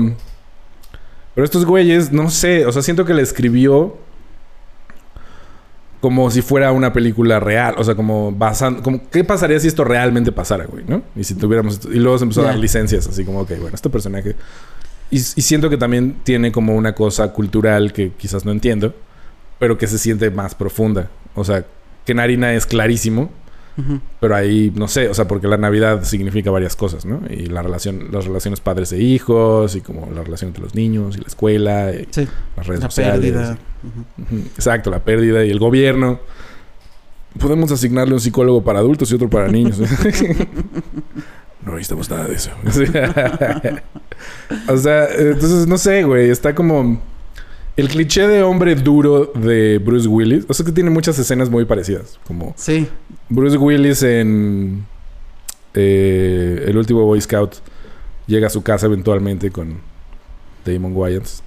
pero 1.37 1.45
estos 1.45 1.65
güeyes, 1.65 2.11
no 2.13 2.29
sé, 2.29 2.67
o 2.67 2.73
sea, 2.73 2.83
siento 2.83 3.05
que 3.05 3.15
le 3.15 3.23
escribió 3.23 3.97
como 6.01 6.31
si 6.31 6.43
fuera 6.43 6.71
una 6.73 6.93
película 6.93 7.41
real. 7.41 7.77
O 7.79 7.85
sea, 7.85 7.95
como 7.95 8.31
basando, 8.33 8.83
como, 8.83 9.01
¿qué 9.11 9.25
pasaría 9.25 9.59
si 9.59 9.69
esto 9.69 9.85
realmente 9.85 10.33
pasara, 10.33 10.67
güey, 10.67 10.85
no? 10.87 11.03
Y 11.17 11.25
si 11.25 11.35
tuviéramos, 11.35 11.75
esto- 11.75 11.91
y 11.93 11.97
luego 11.99 12.19
se 12.19 12.25
empezó 12.25 12.43
a 12.43 12.47
dar 12.47 12.59
licencias, 12.59 13.07
así 13.07 13.25
como, 13.25 13.41
ok, 13.41 13.51
bueno, 13.61 13.75
este 13.75 13.89
personaje. 13.89 14.37
Y, 15.11 15.17
y 15.17 15.21
siento 15.43 15.71
que 15.71 15.77
también 15.77 16.17
tiene 16.25 16.51
como 16.53 16.75
una 16.75 16.95
cosa 16.95 17.33
cultural 17.33 17.93
que 17.93 18.13
quizás 18.17 18.45
no 18.45 18.53
entiendo, 18.53 18.95
pero 19.59 19.79
que 19.79 19.87
se 19.87 19.99
siente 19.99 20.31
más 20.31 20.55
profunda. 20.55 21.11
O 21.35 21.45
sea, 21.45 21.65
que 22.05 22.15
Narina 22.15 22.53
es 22.55 22.67
clarísimo, 22.67 23.31
Ujú. 23.77 24.01
pero 24.21 24.37
ahí, 24.37 24.73
no 24.75 24.89
sé, 24.89 25.09
o 25.09 25.15
sea, 25.15 25.27
porque 25.27 25.49
la 25.49 25.57
Navidad 25.57 26.05
significa 26.05 26.51
varias 26.51 26.77
cosas, 26.77 27.05
¿no? 27.05 27.21
Y 27.31 27.47
la 27.47 27.63
relación, 27.63 28.09
las 28.13 28.25
relaciones 28.25 28.61
padres 28.61 28.93
e 28.93 28.99
hijos, 29.01 29.75
y 29.77 29.81
como 29.81 30.09
la 30.15 30.23
relación 30.23 30.49
entre 30.51 30.63
los 30.63 30.75
niños 30.75 31.17
y 31.17 31.21
la 31.21 31.27
escuela, 31.27 31.93
y 31.93 32.07
Sí. 32.11 32.29
las 32.57 32.67
redes 32.67 32.83
La 32.83 32.91
sociales. 32.91 33.21
pérdida. 33.21 33.59
Ujú. 33.83 34.37
Ujú, 34.37 34.47
Exacto, 34.57 34.91
la 34.91 35.01
pérdida 35.05 35.45
y 35.45 35.51
el 35.51 35.59
gobierno. 35.59 36.21
Podemos 37.39 37.73
asignarle 37.73 38.15
un 38.15 38.21
psicólogo 38.21 38.63
para 38.63 38.79
adultos 38.79 39.11
y 39.11 39.15
otro 39.17 39.29
para 39.29 39.49
niños. 39.49 39.79
no 41.65 41.73
necesitamos 41.73 42.11
nada 42.11 42.27
de 42.27 42.35
eso. 42.35 42.51
o 44.69 44.77
sea, 44.77 45.07
entonces 45.15 45.67
no 45.67 45.79
sé, 45.79 46.03
güey. 46.05 46.31
Está 46.31 46.55
como 46.55 47.01
el 47.77 47.89
cliché 47.89 48.27
de 48.29 48.43
hombre 48.43 48.75
duro 48.75 49.27
de 49.35 49.79
Bruce 49.79 50.09
Willis. 50.09 50.45
O 50.49 50.55
sea 50.55 50.65
que 50.65 50.73
tiene 50.73 50.91
muchas 50.91 51.19
escenas 51.19 51.51
muy 51.51 51.65
parecidas. 51.65 52.19
Como 52.27 52.55
Sí. 52.57 52.89
Bruce 53.29 53.57
Willis 53.57 54.03
en 54.03 54.87
eh, 55.75 56.65
el 56.69 56.77
último 56.77 57.05
Boy 57.05 57.21
Scout 57.21 57.57
llega 58.27 58.47
a 58.47 58.51
su 58.51 58.63
casa 58.63 58.87
eventualmente 58.87 59.51
con 59.51 59.79
Damon 60.65 60.97
Wayans 60.97 61.43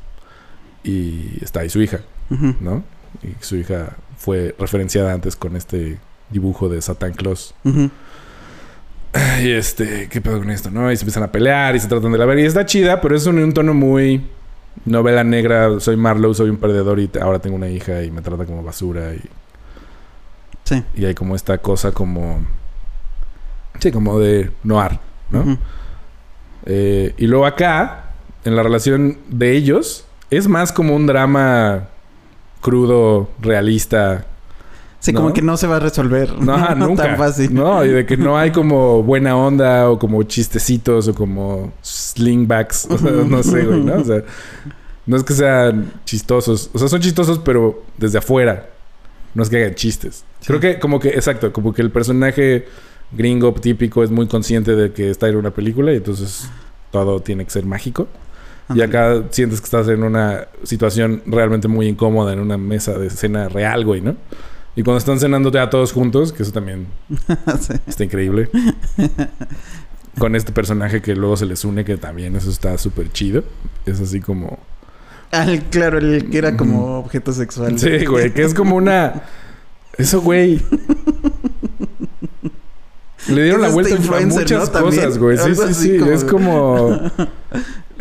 y 0.84 1.43
está 1.43 1.62
ahí 1.62 1.69
su 1.69 1.82
hija. 1.82 2.01
¿no? 2.30 2.84
Y 3.23 3.41
su 3.43 3.56
hija 3.56 3.95
fue 4.17 4.53
referenciada 4.60 5.13
antes 5.13 5.36
con 5.36 5.56
este 5.56 5.97
dibujo 6.30 6.67
de 6.67 6.82
Satan 6.82 7.13
Claus. 7.13 7.56
Ujú. 7.63 7.89
Y 9.41 9.51
este, 9.51 10.08
¿qué 10.10 10.21
pedo 10.21 10.39
con 10.39 10.49
esto? 10.49 10.69
¿No? 10.71 10.91
Y 10.91 10.97
se 10.97 11.03
empiezan 11.03 11.23
a 11.23 11.32
pelear 11.32 11.75
y 11.75 11.80
se 11.80 11.88
tratan 11.88 12.12
de 12.12 12.17
la 12.17 12.25
ver. 12.25 12.39
Y 12.39 12.45
está 12.45 12.65
chida, 12.65 13.01
pero 13.01 13.15
es 13.15 13.25
un, 13.25 13.38
un 13.39 13.53
tono 13.53 13.73
muy 13.73 14.25
novela 14.86 15.23
negra. 15.23 15.80
Soy 15.80 15.95
Marlowe, 15.97 16.34
soy 16.34 16.49
un 16.49 16.58
perdedor 16.58 16.99
y 16.99 17.10
ahora 17.21 17.39
tengo 17.39 17.56
una 17.56 17.69
hija 17.69 18.03
y 18.03 18.12
me 18.12 18.21
trata 18.21 18.45
como 18.45 18.63
basura. 18.63 19.13
Y, 19.13 19.21
Sí. 20.63 20.84
y 20.95 21.06
hay 21.06 21.15
como 21.15 21.34
esta 21.36 21.58
cosa 21.60 21.91
como... 21.93 22.45
Sí, 23.80 23.89
como 23.91 24.19
de 24.19 24.51
noir, 24.63 24.99
¿no? 25.32 25.58
Eh, 26.65 27.13
y 27.17 27.27
luego 27.27 27.45
acá 27.45 28.06
en 28.43 28.56
la 28.56 28.63
relación 28.63 29.17
de 29.30 29.51
ellos 29.53 30.06
es 30.30 30.47
más 30.49 30.73
como 30.73 30.93
un 30.95 31.08
drama 31.08 31.88
crudo, 32.60 33.30
realista. 33.39 34.25
Sí, 34.99 35.13
¿No? 35.13 35.21
como 35.21 35.33
que 35.33 35.41
no 35.41 35.57
se 35.57 35.67
va 35.67 35.77
a 35.77 35.79
resolver. 35.79 36.33
No, 36.39 36.57
nunca. 36.75 37.03
tan 37.03 37.17
fácil. 37.17 37.53
No, 37.53 37.86
y 37.86 37.89
de 37.89 38.05
que 38.05 38.17
no 38.17 38.38
hay 38.38 38.51
como 38.51 39.03
buena 39.03 39.36
onda 39.38 39.89
o 39.89 39.99
como 39.99 40.23
chistecitos 40.23 41.07
o 41.07 41.13
como 41.13 41.71
slingbacks. 41.81 42.88
O 42.89 42.97
sea, 42.97 43.12
no 43.12 43.43
sé, 43.43 43.63
güey, 43.63 43.81
¿no? 43.81 43.95
O 43.95 44.03
sea, 44.03 44.23
no 45.05 45.17
es 45.17 45.23
que 45.23 45.33
sean 45.33 45.91
chistosos. 46.05 46.69
O 46.73 46.79
sea, 46.79 46.88
son 46.88 47.01
chistosos, 47.01 47.39
pero 47.39 47.83
desde 47.97 48.17
afuera. 48.17 48.69
No 49.33 49.43
es 49.43 49.49
que 49.49 49.57
hagan 49.57 49.75
chistes. 49.75 50.25
Sí. 50.39 50.47
Creo 50.47 50.60
que, 50.60 50.79
como 50.79 50.99
que, 50.99 51.10
exacto, 51.10 51.53
como 51.53 51.73
que 51.73 51.81
el 51.83 51.91
personaje 51.91 52.65
gringo 53.12 53.53
típico 53.53 54.03
es 54.03 54.12
muy 54.12 54.27
consciente 54.27 54.75
de 54.75 54.91
que 54.91 55.10
está 55.10 55.29
en 55.29 55.36
una 55.36 55.51
película 55.51 55.93
y 55.93 55.97
entonces 55.97 56.49
todo 56.91 57.19
tiene 57.21 57.45
que 57.45 57.51
ser 57.51 57.65
mágico. 57.65 58.07
Y 58.73 58.81
acá 58.81 59.23
sientes 59.29 59.62
que 59.62 59.65
estás 59.65 59.88
en 59.88 60.03
una 60.03 60.47
situación 60.63 61.21
realmente 61.25 61.69
muy 61.69 61.88
incómoda 61.88 62.33
en 62.33 62.39
una 62.39 62.57
mesa 62.57 62.97
de 62.97 63.10
cena 63.10 63.47
real, 63.47 63.86
güey, 63.86 64.01
¿no? 64.01 64.17
Y 64.77 64.83
cuando 64.83 64.99
están 64.99 65.19
cenando 65.19 65.51
ya 65.51 65.71
todos 65.71 65.91
juntos, 65.91 66.31
que 66.31 66.43
eso 66.43 66.51
también 66.51 66.85
Sí. 67.59 67.73
está 67.87 68.03
increíble. 68.03 68.47
Con 70.19 70.35
este 70.35 70.51
personaje 70.51 71.01
que 71.01 71.15
luego 71.15 71.35
se 71.35 71.47
les 71.47 71.65
une, 71.65 71.83
que 71.83 71.97
también 71.97 72.35
eso 72.35 72.51
está 72.51 72.77
súper 72.77 73.11
chido. 73.11 73.43
Es 73.87 73.99
así 73.99 74.21
como... 74.21 74.59
Ah, 75.31 75.47
claro, 75.71 75.97
el 75.97 76.29
que 76.29 76.37
era 76.37 76.55
como 76.55 76.99
objeto 76.99 77.33
sexual. 77.33 77.79
Sí, 77.79 78.05
güey, 78.05 78.31
que 78.31 78.43
es 78.43 78.53
como 78.53 78.75
una... 78.75 79.23
Eso, 79.97 80.21
güey. 80.21 80.61
Le 83.29 83.43
dieron 83.43 83.63
la 83.63 83.69
vuelta 83.69 83.95
este 83.95 84.15
a 84.15 84.19
muchas 84.27 84.69
cosas, 84.69 85.17
güey. 85.17 85.39
Sí, 85.39 85.55
sí, 85.55 85.73
sí. 85.73 85.97
como 85.97 86.11
Es 86.11 86.23
como... 86.23 87.01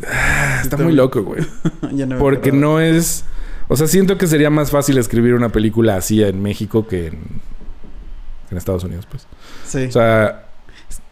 Ah, 0.06 0.60
Está 0.62 0.76
muy 0.76 0.92
loco, 0.92 1.22
güey. 1.22 1.42
Ya 1.94 2.04
no 2.04 2.18
Porque 2.18 2.52
no 2.52 2.80
es... 2.80 3.24
O 3.68 3.76
sea, 3.76 3.86
siento 3.86 4.16
que 4.18 4.26
sería 4.26 4.50
más 4.50 4.70
fácil 4.70 4.96
escribir 4.98 5.34
una 5.34 5.48
película 5.50 5.96
así 5.96 6.22
en 6.22 6.40
México 6.42 6.86
que 6.86 7.08
en, 7.08 7.18
en 8.50 8.56
Estados 8.56 8.84
Unidos, 8.84 9.06
pues. 9.10 9.26
Sí. 9.66 9.84
O 9.86 9.92
sea, 9.92 10.42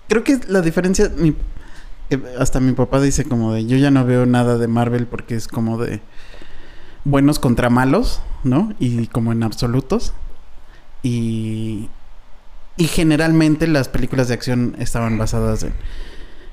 Creo 0.09 0.23
que 0.23 0.39
la 0.49 0.61
diferencia... 0.61 1.11
mi- 1.17 1.35
que 2.11 2.21
hasta 2.39 2.61
mi 2.61 2.73
papá 2.73 3.01
dice 3.01 3.25
como 3.25 3.55
de... 3.55 3.67
Yo 3.67 3.77
ya 3.79 3.91
no 3.91 4.05
veo 4.05 4.27
nada 4.27 4.59
de 4.59 4.69
Marvel 4.69 5.07
porque 5.07 5.35
es 5.35 5.49
como 5.49 5.79
de... 5.79 6.01
Buenos 7.05 7.39
contra 7.39 7.71
malos, 7.71 8.21
¿no? 8.45 8.73
Y 8.79 9.07
como 9.09 9.33
en 9.33 9.43
absolutos. 9.43 10.13
Y... 11.03 11.89
Y 12.77 12.87
generalmente 12.89 13.67
las 13.67 13.89
películas 13.89 14.29
de 14.29 14.35
acción 14.35 14.77
estaban 14.79 15.17
basadas 15.17 15.65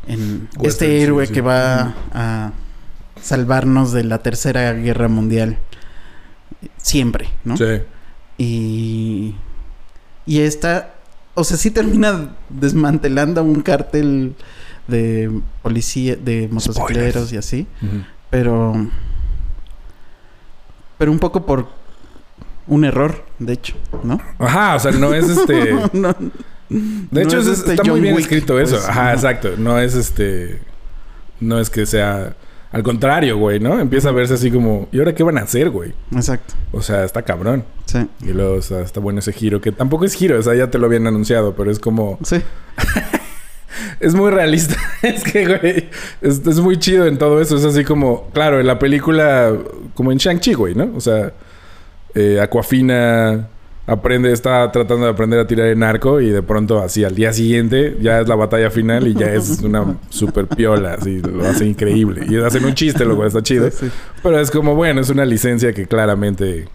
en... 0.08 0.48
Este 0.64 0.86
sí, 0.86 1.04
héroe 1.04 1.28
sí. 1.28 1.34
que 1.34 1.42
va 1.42 1.94
a 2.14 2.54
salvarnos 3.22 3.92
de 3.92 4.04
la 4.04 4.20
tercera 4.20 4.72
guerra 4.74 5.08
mundial. 5.08 5.58
Siempre, 6.78 7.30
¿no? 7.44 7.58
sí. 7.58 7.66
Y. 8.38 9.36
Y 10.26 10.40
esta. 10.42 10.94
O 11.34 11.44
sea, 11.44 11.58
sí 11.58 11.72
termina 11.72 12.36
desmantelando 12.50 13.44
un 13.44 13.62
cártel 13.62 14.36
de 14.88 15.32
policía, 15.62 16.16
de 16.16 16.48
motocicleros 16.52 17.32
y 17.34 17.38
así. 17.38 17.68
Pero. 18.30 18.74
Pero 20.98 21.12
un 21.12 21.20
poco 21.20 21.46
por 21.46 21.68
un 22.68 22.86
error, 22.86 23.26
de 23.40 23.54
hecho, 23.54 23.76
¿no? 24.04 24.22
Ajá, 24.38 24.76
o 24.76 24.80
sea, 24.80 24.92
no 24.92 25.14
es 25.14 25.30
este... 25.30 25.74
No, 25.94 26.16
De 26.70 27.24
hecho, 27.24 27.36
no 27.38 27.42
es- 27.42 27.48
es 27.48 27.60
este 27.60 27.72
está 27.72 27.84
muy 27.84 28.00
bien 28.00 28.16
Wick, 28.16 28.24
escrito 28.26 28.58
eso. 28.60 28.76
pues, 28.76 28.88
Ajá, 28.88 29.02
ajá. 29.02 29.14
exacto. 29.14 29.50
No 29.58 29.78
es 29.78 29.94
este. 29.94 30.62
No 31.42 31.60
es 31.60 31.70
que 31.70 31.86
sea. 31.86 32.36
Al 32.72 32.84
contrario, 32.84 33.38
güey, 33.38 33.60
¿no? 33.60 33.80
Empieza 33.80 34.10
a 34.10 34.12
verse 34.14 34.36
así 34.36 34.50
como. 34.50 34.88
¿Y 34.92 35.00
ahora 35.00 35.14
qué 35.14 35.24
van 35.24 35.38
a 35.38 35.42
hacer, 35.42 35.70
güey? 35.70 35.94
Exacto. 36.16 36.54
O 36.72 36.82
sea, 36.82 37.04
está 37.04 37.22
cabrón. 37.24 37.66
Sí. 37.86 38.08
Y 38.22 38.28
luego, 38.32 38.56
o 38.56 38.62
sea, 38.62 38.80
está 38.82 39.00
bueno 39.02 39.20
ese 39.20 39.34
giro. 39.34 39.60
Que 39.60 39.72
tampoco 39.74 40.06
es 40.06 40.14
giro, 40.14 40.40
o 40.40 40.42
sea, 40.42 40.56
ya 40.56 40.72
te 40.72 40.78
lo 40.78 40.86
habían 40.86 41.06
anunciado, 41.06 41.54
pero 41.56 41.70
es 41.70 41.80
como. 41.80 42.18
Sí. 42.24 42.38
Es 44.00 44.14
muy 44.16 44.32
realista. 44.32 44.76
es 45.02 45.24
que, 45.24 45.46
güey. 45.46 45.90
Es, 46.22 46.46
es 46.46 46.60
muy 46.60 46.78
chido 46.78 47.06
en 47.08 47.18
todo 47.18 47.40
eso. 47.40 47.56
Es 47.58 47.64
así 47.66 47.84
como. 47.84 48.30
Claro, 48.34 48.60
en 48.60 48.68
la 48.68 48.80
película. 48.80 49.54
Como 49.94 50.12
en 50.12 50.18
Shang-Chi, 50.18 50.54
güey, 50.54 50.76
¿no? 50.76 50.92
O 50.96 51.00
sea. 51.00 51.32
eh, 52.16 52.40
Aquafina 52.42 53.48
aprende, 53.88 54.32
está 54.32 54.72
tratando 54.72 55.06
de 55.06 55.12
aprender 55.12 55.40
a 55.40 55.48
tirar 55.48 55.68
en 55.68 55.84
arco 55.84 56.22
y 56.22 56.30
de 56.30 56.42
pronto 56.44 56.80
así 56.82 57.04
al 57.04 57.16
día 57.16 57.34
siguiente 57.34 57.98
ya 58.00 58.20
es 58.22 58.28
la 58.28 58.36
batalla 58.36 58.70
final 58.70 59.08
y 59.08 59.14
ya 59.16 59.34
es 59.34 59.60
una 59.64 59.98
super 60.10 60.48
piola, 60.48 60.94
así 61.00 61.20
lo 61.22 61.46
hace 61.46 61.66
increíble. 61.66 62.26
Y 62.30 62.38
hacen 62.38 62.64
un 62.66 62.74
chiste, 62.74 63.04
lo 63.06 63.16
cual 63.16 63.28
está 63.28 63.42
chido. 63.42 63.70
Sí, 63.72 63.78
sí. 63.88 63.92
Pero 64.24 64.40
es 64.40 64.52
como, 64.52 64.76
bueno, 64.76 65.02
es 65.02 65.10
una 65.10 65.26
licencia 65.26 65.74
que 65.74 65.88
claramente... 65.88 66.68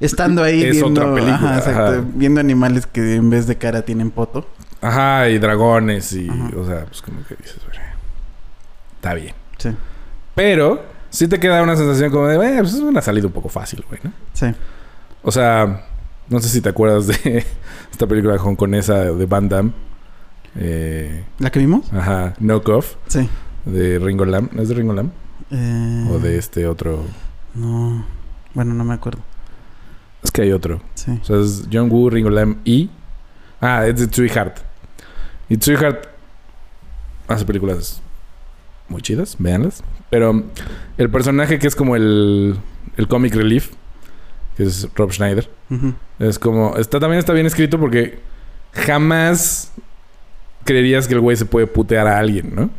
Estando 0.00 0.42
ahí 0.42 0.62
Es 0.64 0.80
viendo. 0.80 1.00
otra 1.02 1.14
película, 1.14 1.34
ajá, 1.34 1.58
exacto, 1.58 1.82
ajá. 1.82 2.04
Viendo 2.14 2.40
animales 2.40 2.86
que 2.86 3.16
en 3.16 3.28
vez 3.28 3.46
de 3.46 3.56
cara 3.58 3.82
tienen 3.82 4.10
poto. 4.10 4.46
Ajá, 4.80 5.28
y 5.28 5.38
dragones 5.38 6.12
y... 6.14 6.26
Ajá. 6.28 6.50
O 6.56 6.64
sea, 6.66 6.86
pues 6.86 7.02
como 7.02 7.22
que 7.26 7.34
dices, 7.36 7.58
está 8.96 9.12
bien. 9.14 9.34
Sí. 9.58 9.70
Pero 10.34 10.82
sí 11.10 11.28
te 11.28 11.38
queda 11.38 11.62
una 11.62 11.76
sensación 11.76 12.10
como 12.10 12.28
de, 12.28 12.36
"Eh, 12.36 12.56
pues 12.60 12.72
es 12.74 12.80
una 12.80 13.02
salida 13.02 13.26
un 13.26 13.32
poco 13.34 13.50
fácil, 13.50 13.84
güey, 13.88 14.00
¿no? 14.02 14.12
Sí. 14.32 14.46
O 15.22 15.30
sea, 15.30 15.84
no 16.30 16.40
sé 16.40 16.48
si 16.48 16.60
te 16.60 16.68
acuerdas 16.70 17.06
de 17.08 17.44
esta 17.92 18.06
película 18.06 18.36
hongkonesa 18.36 19.12
de 19.12 19.26
Van 19.26 19.48
Damme. 19.48 19.72
Eh, 20.56 21.24
¿La 21.38 21.50
que 21.50 21.58
vimos? 21.60 21.92
ajá, 21.92 22.34
Knock 22.38 22.68
Off, 22.70 22.94
Sí. 23.06 23.28
de 23.66 23.98
Ringo 23.98 24.24
Lam. 24.24 24.48
¿No 24.52 24.62
es 24.62 24.68
de 24.68 24.74
Ringo 24.74 24.92
Lam? 24.94 25.10
Eh, 25.50 26.08
O 26.10 26.18
de 26.18 26.38
este 26.38 26.66
otro. 26.66 27.04
No. 27.54 28.04
Bueno, 28.54 28.74
no 28.74 28.84
me 28.84 28.94
acuerdo. 28.94 29.20
Es 30.22 30.30
que 30.30 30.42
hay 30.42 30.52
otro. 30.52 30.80
Sí. 30.94 31.18
O 31.22 31.24
sea, 31.24 31.38
es 31.40 31.64
John 31.72 31.90
Woo, 31.90 32.10
Ringo 32.10 32.30
Lam 32.30 32.58
y. 32.64 32.90
Ah, 33.60 33.86
es 33.86 33.98
de 34.00 34.06
Tsui 34.08 34.28
Hart. 34.30 34.58
Y 35.48 35.56
Tsui 35.56 35.74
Hart 35.76 36.06
hace 37.28 37.44
películas 37.44 38.02
muy 38.88 39.02
chidas, 39.02 39.36
véanlas. 39.38 39.82
Pero 40.10 40.44
el 40.98 41.10
personaje 41.10 41.58
que 41.58 41.66
es 41.68 41.76
como 41.76 41.94
el, 41.96 42.56
el 42.96 43.06
comic 43.08 43.34
relief, 43.34 43.70
que 44.60 44.66
es 44.68 44.88
Rob 44.94 45.10
Schneider, 45.10 45.48
es 46.18 46.38
como. 46.38 46.76
Está, 46.76 47.00
también 47.00 47.18
está 47.18 47.32
bien 47.32 47.46
escrito 47.46 47.78
porque 47.80 48.18
jamás 48.72 49.72
creerías 50.64 51.08
que 51.08 51.14
el 51.14 51.20
güey 51.20 51.36
se 51.36 51.46
puede 51.46 51.66
putear 51.66 52.06
a 52.06 52.18
alguien, 52.18 52.52
¿no? 52.54 52.70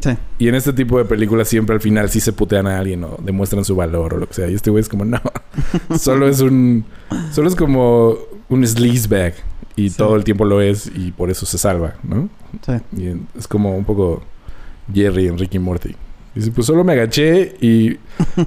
Sí. 0.00 0.10
Y 0.38 0.48
en 0.48 0.54
este 0.54 0.72
tipo 0.72 0.98
de 0.98 1.04
películas 1.04 1.48
siempre 1.48 1.74
al 1.74 1.80
final 1.80 2.08
sí 2.10 2.20
se 2.20 2.32
putean 2.32 2.66
a 2.66 2.78
alguien 2.78 3.02
o 3.04 3.16
demuestran 3.22 3.64
su 3.64 3.74
valor 3.76 4.14
o 4.14 4.18
lo 4.18 4.26
que 4.28 4.34
sea. 4.34 4.48
Y 4.48 4.54
este 4.54 4.70
güey 4.70 4.80
es 4.80 4.88
como, 4.88 5.04
no. 5.04 5.20
solo 5.98 6.28
es 6.28 6.40
un... 6.40 6.84
Solo 7.32 7.48
es 7.48 7.54
como 7.56 8.16
un 8.48 8.66
sleazebag. 8.66 9.34
Y 9.76 9.90
Sí. 9.90 9.96
todo 9.96 10.16
el 10.16 10.24
tiempo 10.24 10.44
lo 10.44 10.60
es 10.60 10.90
y 10.92 11.12
por 11.12 11.30
eso 11.30 11.46
se 11.46 11.56
salva, 11.58 11.94
¿no? 12.02 12.28
Sí. 12.66 12.72
Y 12.96 13.38
es 13.38 13.46
como 13.46 13.76
un 13.76 13.84
poco 13.84 14.22
Jerry 14.92 15.28
en 15.28 15.38
Ricky 15.38 15.58
Morty. 15.60 15.94
Dice, 16.34 16.52
pues 16.52 16.66
solo 16.66 16.84
me 16.84 16.92
agaché 16.92 17.56
y 17.60 17.98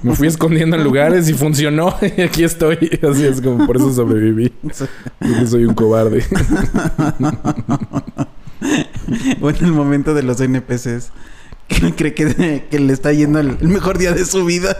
me 0.03 0.15
fui 0.15 0.27
escondiendo 0.27 0.75
en 0.77 0.83
lugares 0.83 1.27
y 1.29 1.33
funcionó. 1.33 1.95
y 2.17 2.21
aquí 2.21 2.43
estoy. 2.43 2.75
Así 3.11 3.25
es 3.25 3.41
como, 3.41 3.65
por 3.65 3.77
eso 3.77 3.91
sobreviví. 3.93 4.53
Porque 5.19 5.47
soy 5.47 5.65
un 5.65 5.73
cobarde. 5.73 6.23
Bueno, 9.39 9.57
el 9.61 9.71
momento 9.71 10.13
de 10.13 10.21
los 10.21 10.39
NPCs. 10.39 11.11
Que 11.67 11.95
cree 11.95 12.13
que, 12.13 12.67
que 12.69 12.79
le 12.79 12.93
está 12.93 13.11
yendo 13.11 13.39
el, 13.39 13.57
el 13.59 13.67
mejor 13.69 13.97
día 13.97 14.11
de 14.11 14.23
su 14.23 14.45
vida. 14.45 14.77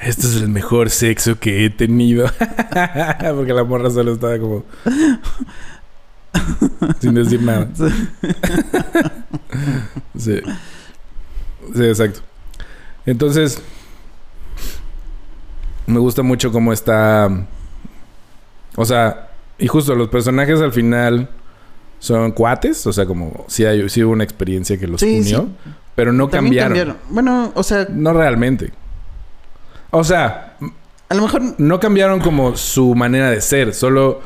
Este 0.00 0.22
es 0.22 0.36
el 0.36 0.48
mejor 0.48 0.90
sexo 0.90 1.38
que 1.38 1.64
he 1.64 1.70
tenido. 1.70 2.26
Porque 3.36 3.52
la 3.52 3.62
morra 3.62 3.90
solo 3.90 4.14
estaba 4.14 4.38
como. 4.40 4.64
sin 7.00 7.14
decir 7.14 7.42
nada. 7.42 7.68
Sí. 10.18 10.40
Sí, 11.74 11.84
exacto. 11.84 12.20
Entonces. 13.06 13.60
Me 15.86 15.98
gusta 15.98 16.22
mucho 16.22 16.52
cómo 16.52 16.72
está. 16.72 17.28
O 18.76 18.84
sea, 18.84 19.28
y 19.58 19.66
justo 19.66 19.94
los 19.94 20.08
personajes 20.08 20.60
al 20.60 20.72
final 20.72 21.28
son 21.98 22.32
cuates. 22.32 22.86
O 22.86 22.92
sea, 22.92 23.04
como 23.06 23.44
si 23.48 23.64
hay 23.64 23.88
sí 23.88 24.02
hubo 24.04 24.12
una 24.12 24.24
experiencia 24.24 24.78
que 24.78 24.86
los 24.86 25.00
Sí, 25.00 25.20
unió. 25.20 25.48
sí. 25.64 25.70
Pero 25.94 26.12
no 26.12 26.28
También 26.28 26.64
cambiaron. 26.64 26.96
Bueno, 27.10 27.52
o 27.54 27.62
sea, 27.62 27.86
No 27.90 28.12
realmente. 28.12 28.72
O 29.90 30.04
sea, 30.04 30.56
a 31.10 31.14
lo 31.14 31.22
mejor 31.22 31.42
no 31.58 31.78
cambiaron 31.80 32.20
como 32.20 32.56
su 32.56 32.94
manera 32.94 33.28
de 33.30 33.42
ser, 33.42 33.74
solo 33.74 34.22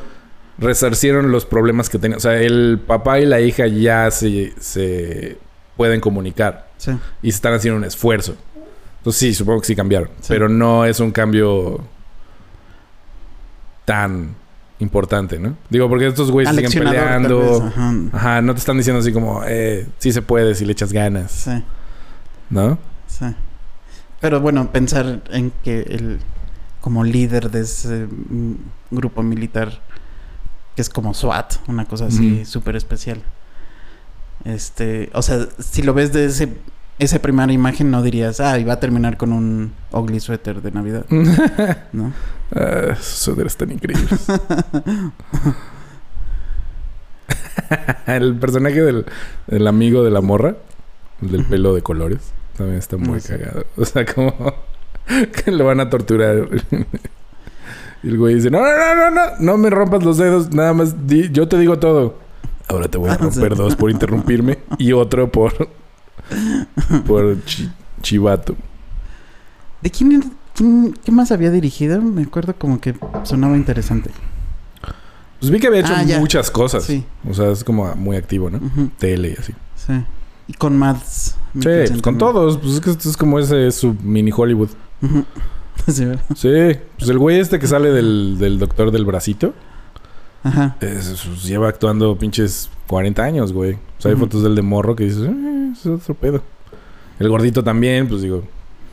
resarcieron 0.59 1.29
los 1.31 1.45
problemas 1.45 1.89
que 1.89 1.99
tenían. 1.99 2.17
O 2.17 2.21
sea, 2.21 2.39
el 2.39 2.79
papá 2.87 3.19
y 3.19 3.25
la 3.25 3.41
hija 3.41 3.67
ya 3.67 4.09
se, 4.11 4.53
se 4.61 5.37
pueden 5.75 5.99
comunicar 5.99 6.69
Sí. 6.77 6.91
y 7.21 7.31
se 7.31 7.35
están 7.35 7.53
haciendo 7.53 7.77
un 7.77 7.83
esfuerzo. 7.83 8.37
Entonces 8.97 9.19
sí, 9.19 9.33
supongo 9.33 9.61
que 9.61 9.67
sí 9.67 9.75
cambiaron, 9.75 10.09
Sí. 10.19 10.27
pero 10.29 10.49
no 10.49 10.85
es 10.85 10.99
un 10.99 11.11
cambio 11.11 11.81
tan 13.85 14.35
importante, 14.79 15.39
¿no? 15.39 15.55
Digo, 15.69 15.89
porque 15.89 16.07
estos 16.07 16.29
güeyes 16.31 16.53
siguen 16.55 16.71
peleando. 16.71 17.63
ajá. 17.65 17.93
Ajá, 18.13 18.41
no 18.41 18.53
te 18.53 18.59
están 18.59 18.77
diciendo 18.77 18.99
así 18.99 19.11
como, 19.11 19.41
eh, 19.45 19.87
sí 19.97 20.11
se 20.11 20.21
puede 20.21 20.53
si 20.55 20.65
le 20.65 20.73
echas 20.73 20.91
ganas, 20.93 21.31
Sí, 21.31 21.63
¿no? 22.49 22.77
sí. 23.07 23.25
Pero 24.19 24.41
bueno, 24.41 24.71
pensar 24.71 25.21
en 25.31 25.51
que 25.63 25.81
el 25.81 26.19
como 26.81 27.03
líder 27.03 27.49
de 27.51 27.61
ese 27.61 28.07
mm, 28.07 28.53
grupo 28.91 29.21
militar 29.23 29.79
que 30.75 30.81
es 30.81 30.89
como 30.89 31.13
SWAT, 31.13 31.55
una 31.67 31.85
cosa 31.85 32.05
así 32.07 32.33
Ujú. 32.41 32.45
súper 32.45 32.75
especial. 32.75 33.21
Este, 34.45 35.09
o 35.13 35.21
sea, 35.21 35.47
si 35.59 35.81
lo 35.81 35.93
ves 35.93 36.13
de 36.13 36.25
ese 36.25 36.49
esa 36.99 37.19
primera 37.21 37.51
imagen 37.53 37.91
no 37.91 38.01
dirías, 38.01 38.39
ah, 38.39 38.57
y 38.57 38.63
va 38.63 38.73
a 38.73 38.79
terminar 38.79 39.17
con 39.17 39.33
un 39.33 39.73
ugly 39.91 40.19
sweater 40.19 40.61
de 40.61 40.71
Navidad, 40.71 41.05
¿no? 41.93 42.13
Ah, 42.55 42.93
esos 42.93 43.05
suéteres 43.05 43.55
tan 43.57 43.71
increíbles. 43.71 44.25
el 48.07 48.35
personaje 48.35 48.81
del, 48.81 49.05
del 49.47 49.67
amigo 49.67 50.03
de 50.03 50.11
la 50.11 50.21
morra, 50.21 50.55
el 51.21 51.31
del 51.31 51.45
pelo 51.45 51.73
de 51.75 51.81
colores, 51.81 52.19
también 52.57 52.79
está 52.79 52.97
muy 52.97 53.17
Ah, 53.17 53.21
sí. 53.21 53.27
cagado. 53.29 53.65
O 53.75 53.85
sea, 53.85 54.05
como 54.05 54.33
que 55.45 55.51
lo 55.51 55.65
van 55.65 55.79
a 55.79 55.89
torturar. 55.89 56.47
y 58.03 58.07
el 58.09 58.17
güey 58.17 58.35
dice, 58.35 58.49
no, 58.49 58.59
no, 58.59 58.65
no, 58.65 58.95
no, 58.95 59.11
no, 59.11 59.21
no 59.39 59.57
me 59.57 59.69
rompas 59.69 60.03
los 60.03 60.17
dedos, 60.17 60.53
nada 60.53 60.73
más, 60.73 61.07
di- 61.07 61.29
yo 61.31 61.47
te 61.47 61.57
digo 61.57 61.79
todo. 61.79 62.15
Ahora 62.69 62.87
te 62.89 62.97
voy 62.97 63.09
a 63.09 63.13
Ah, 63.13 63.17
sí. 63.17 63.23
romper 63.39 63.55
dos 63.55 63.75
por 63.75 63.89
interrumpirme 63.91 64.59
y 64.77 64.91
otro 64.91 65.31
por, 65.31 65.69
por 67.05 67.43
chi- 67.45 67.69
chivato. 68.01 68.55
¿De 69.81 69.89
quién, 69.91 70.23
qué 71.03 71.11
más 71.11 71.31
había 71.31 71.51
dirigido? 71.51 72.01
Me 72.01 72.23
acuerdo 72.23 72.55
como 72.55 72.79
que 72.81 72.95
sonaba 73.23 73.55
interesante. 73.55 74.09
Pues 75.39 75.51
vi 75.51 75.59
que 75.59 75.67
había 75.67 75.81
hecho 75.81 75.93
Ah, 75.95 76.03
muchas 76.19 76.49
cosas. 76.49 76.83
Sí. 76.83 77.03
O 77.29 77.33
sea, 77.33 77.51
es 77.51 77.63
como 77.63 77.93
muy 77.95 78.17
activo, 78.17 78.49
¿no? 78.49 78.59
Tele 78.97 79.29
y 79.37 79.39
así. 79.39 79.53
sí. 79.75 79.93
Y 80.49 80.53
con 80.53 80.77
Mads. 80.77 81.35
Sí, 81.55 81.59
pues 81.61 82.01
con 82.01 82.17
todos. 82.17 82.57
Pues 82.57 82.75
es 82.75 82.79
que 82.79 82.89
esto 82.91 83.09
es 83.09 83.17
como 83.17 83.37
ese 83.37 83.69
su 83.71 83.95
mini 84.01 84.31
Hollywood. 84.35 84.69
Sí, 85.87 86.03
¿verdad? 86.05 86.23
Sí, 86.35 86.49
pues 86.97 87.09
el 87.09 87.19
güey 87.19 87.39
este 87.39 87.59
que 87.59 87.67
sale 87.67 87.91
del, 87.91 88.37
del 88.39 88.57
doctor 88.59 88.91
del 88.91 89.05
bracito 89.05 89.53
Ajá. 90.47 90.75
es- 90.81 91.23
pues, 91.27 91.43
lleva 91.43 91.67
actuando 91.69 92.17
pinches 92.17 92.69
40 92.87 93.23
años, 93.23 93.53
güey. 93.53 93.73
O 93.73 94.01
sea, 94.01 94.11
hay 94.11 94.17
fotos 94.17 94.43
del 94.43 94.55
de 94.55 94.61
morro 94.61 94.95
que 94.95 95.05
dices, 95.05 95.23
eh, 95.23 95.69
es 95.73 95.85
otro 95.85 96.13
pedo. 96.15 96.41
El 97.19 97.29
gordito 97.29 97.63
también, 97.63 98.07
pues 98.07 98.21
digo. 98.21 98.43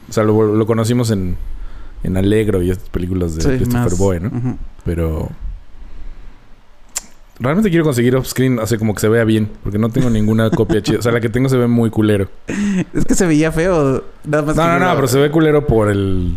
O 0.09 0.13
sea, 0.13 0.25
lo, 0.25 0.55
lo 0.55 0.67
conocimos 0.67 1.11
en, 1.11 1.37
en 2.03 2.17
Alegro 2.17 2.63
y 2.63 2.71
estas 2.71 2.89
películas 2.89 3.37
de 3.37 3.43
Sí, 3.43 3.49
Christopher 3.49 3.81
más. 3.91 3.99
Boy, 3.99 4.21
¿no? 4.21 4.59
Pero. 4.85 5.29
Realmente 7.41 7.69
quiero 7.69 7.85
conseguir 7.85 8.15
offscreen, 8.15 8.61
así 8.61 8.79
como 8.79 8.95
que 8.95 9.01
se 9.01 9.09
vea 9.09 9.25
bien. 9.25 9.51
Porque 9.65 9.77
no 9.79 9.89
tengo 9.91 10.09
ninguna 10.09 10.51
copia 10.51 10.81
chida. 10.83 11.01
O 11.01 11.03
sea, 11.03 11.11
la 11.11 11.21
que 11.21 11.29
tengo 11.29 11.49
se 11.49 11.57
ve 11.57 11.67
muy 11.67 11.91
culero. 11.91 12.29
Es 12.95 13.05
que 13.05 13.15
se 13.15 13.27
veía 13.27 13.51
feo. 13.51 14.05
Nada 14.25 14.43
más 14.45 14.57
No, 14.57 14.63
que 14.63 14.69
no, 14.69 14.79
no, 14.79 14.87
lo- 14.91 14.95
pero 14.97 15.09
se 15.09 15.19
ve 15.19 15.31
culero 15.31 15.67
por 15.67 15.91
el. 15.91 16.37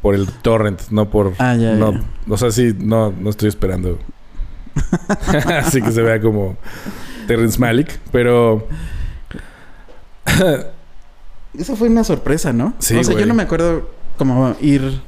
Por 0.00 0.16
el 0.16 0.26
torrent, 0.26 0.80
no 0.90 1.08
por. 1.10 1.32
Ah, 1.38 1.54
ya, 1.54 1.74
no, 1.76 1.92
ya. 1.92 2.02
O 2.28 2.36
sea, 2.36 2.50
sí, 2.50 2.74
no, 2.76 3.12
no 3.20 3.30
estoy 3.30 3.48
esperando. 3.48 4.00
Así 5.58 5.80
que 5.82 5.92
se 5.92 6.02
vea 6.02 6.20
como 6.20 6.56
Terrence 7.26 7.58
Malick. 7.58 7.98
Pero. 8.10 8.66
Eso 11.58 11.76
fue 11.76 11.88
una 11.88 12.04
sorpresa, 12.04 12.52
¿no? 12.52 12.74
Sí, 12.78 12.96
O 12.96 13.04
sea, 13.04 13.12
güey. 13.12 13.24
yo 13.24 13.28
no 13.28 13.34
me 13.34 13.42
acuerdo 13.42 13.90
como 14.16 14.56
ir... 14.60 15.00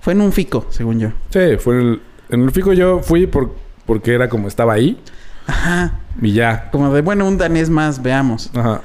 Fue 0.00 0.14
en 0.14 0.20
un 0.22 0.32
fico, 0.32 0.66
según 0.70 0.98
yo. 0.98 1.10
sí, 1.28 1.56
fue 1.58 1.74
en 1.74 1.80
el. 1.80 2.02
En 2.30 2.42
el 2.42 2.50
fico 2.52 2.72
yo 2.72 3.00
fui 3.00 3.26
por, 3.26 3.54
porque 3.86 4.14
era 4.14 4.28
como 4.28 4.48
estaba 4.48 4.72
ahí. 4.72 4.98
Ajá. 5.46 6.00
Y 6.22 6.32
ya. 6.32 6.70
Como 6.70 6.92
de, 6.94 7.02
bueno, 7.02 7.26
un 7.28 7.36
danés 7.36 7.68
más, 7.68 8.00
veamos. 8.00 8.50
Ajá. 8.54 8.80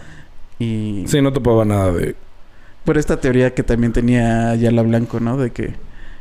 Y 0.59 1.05
Sí, 1.07 1.21
no 1.21 1.31
topaba 1.31 1.63
nada 1.63 1.91
de. 1.93 2.15
por 2.83 2.97
esta 2.97 3.19
teoría 3.21 3.53
que 3.53 3.63
también 3.63 3.93
tenía 3.93 4.49
Ayala 4.51 4.81
Blanco, 4.81 5.19
¿no? 5.21 5.37
De 5.37 5.51
que 5.51 5.75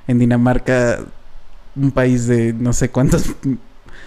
en 0.06 0.18
Dinamarca, 0.18 1.00
un 1.74 1.90
país 1.90 2.26
de 2.28 2.52
no 2.52 2.72
sé 2.72 2.90
cuántos 2.90 3.34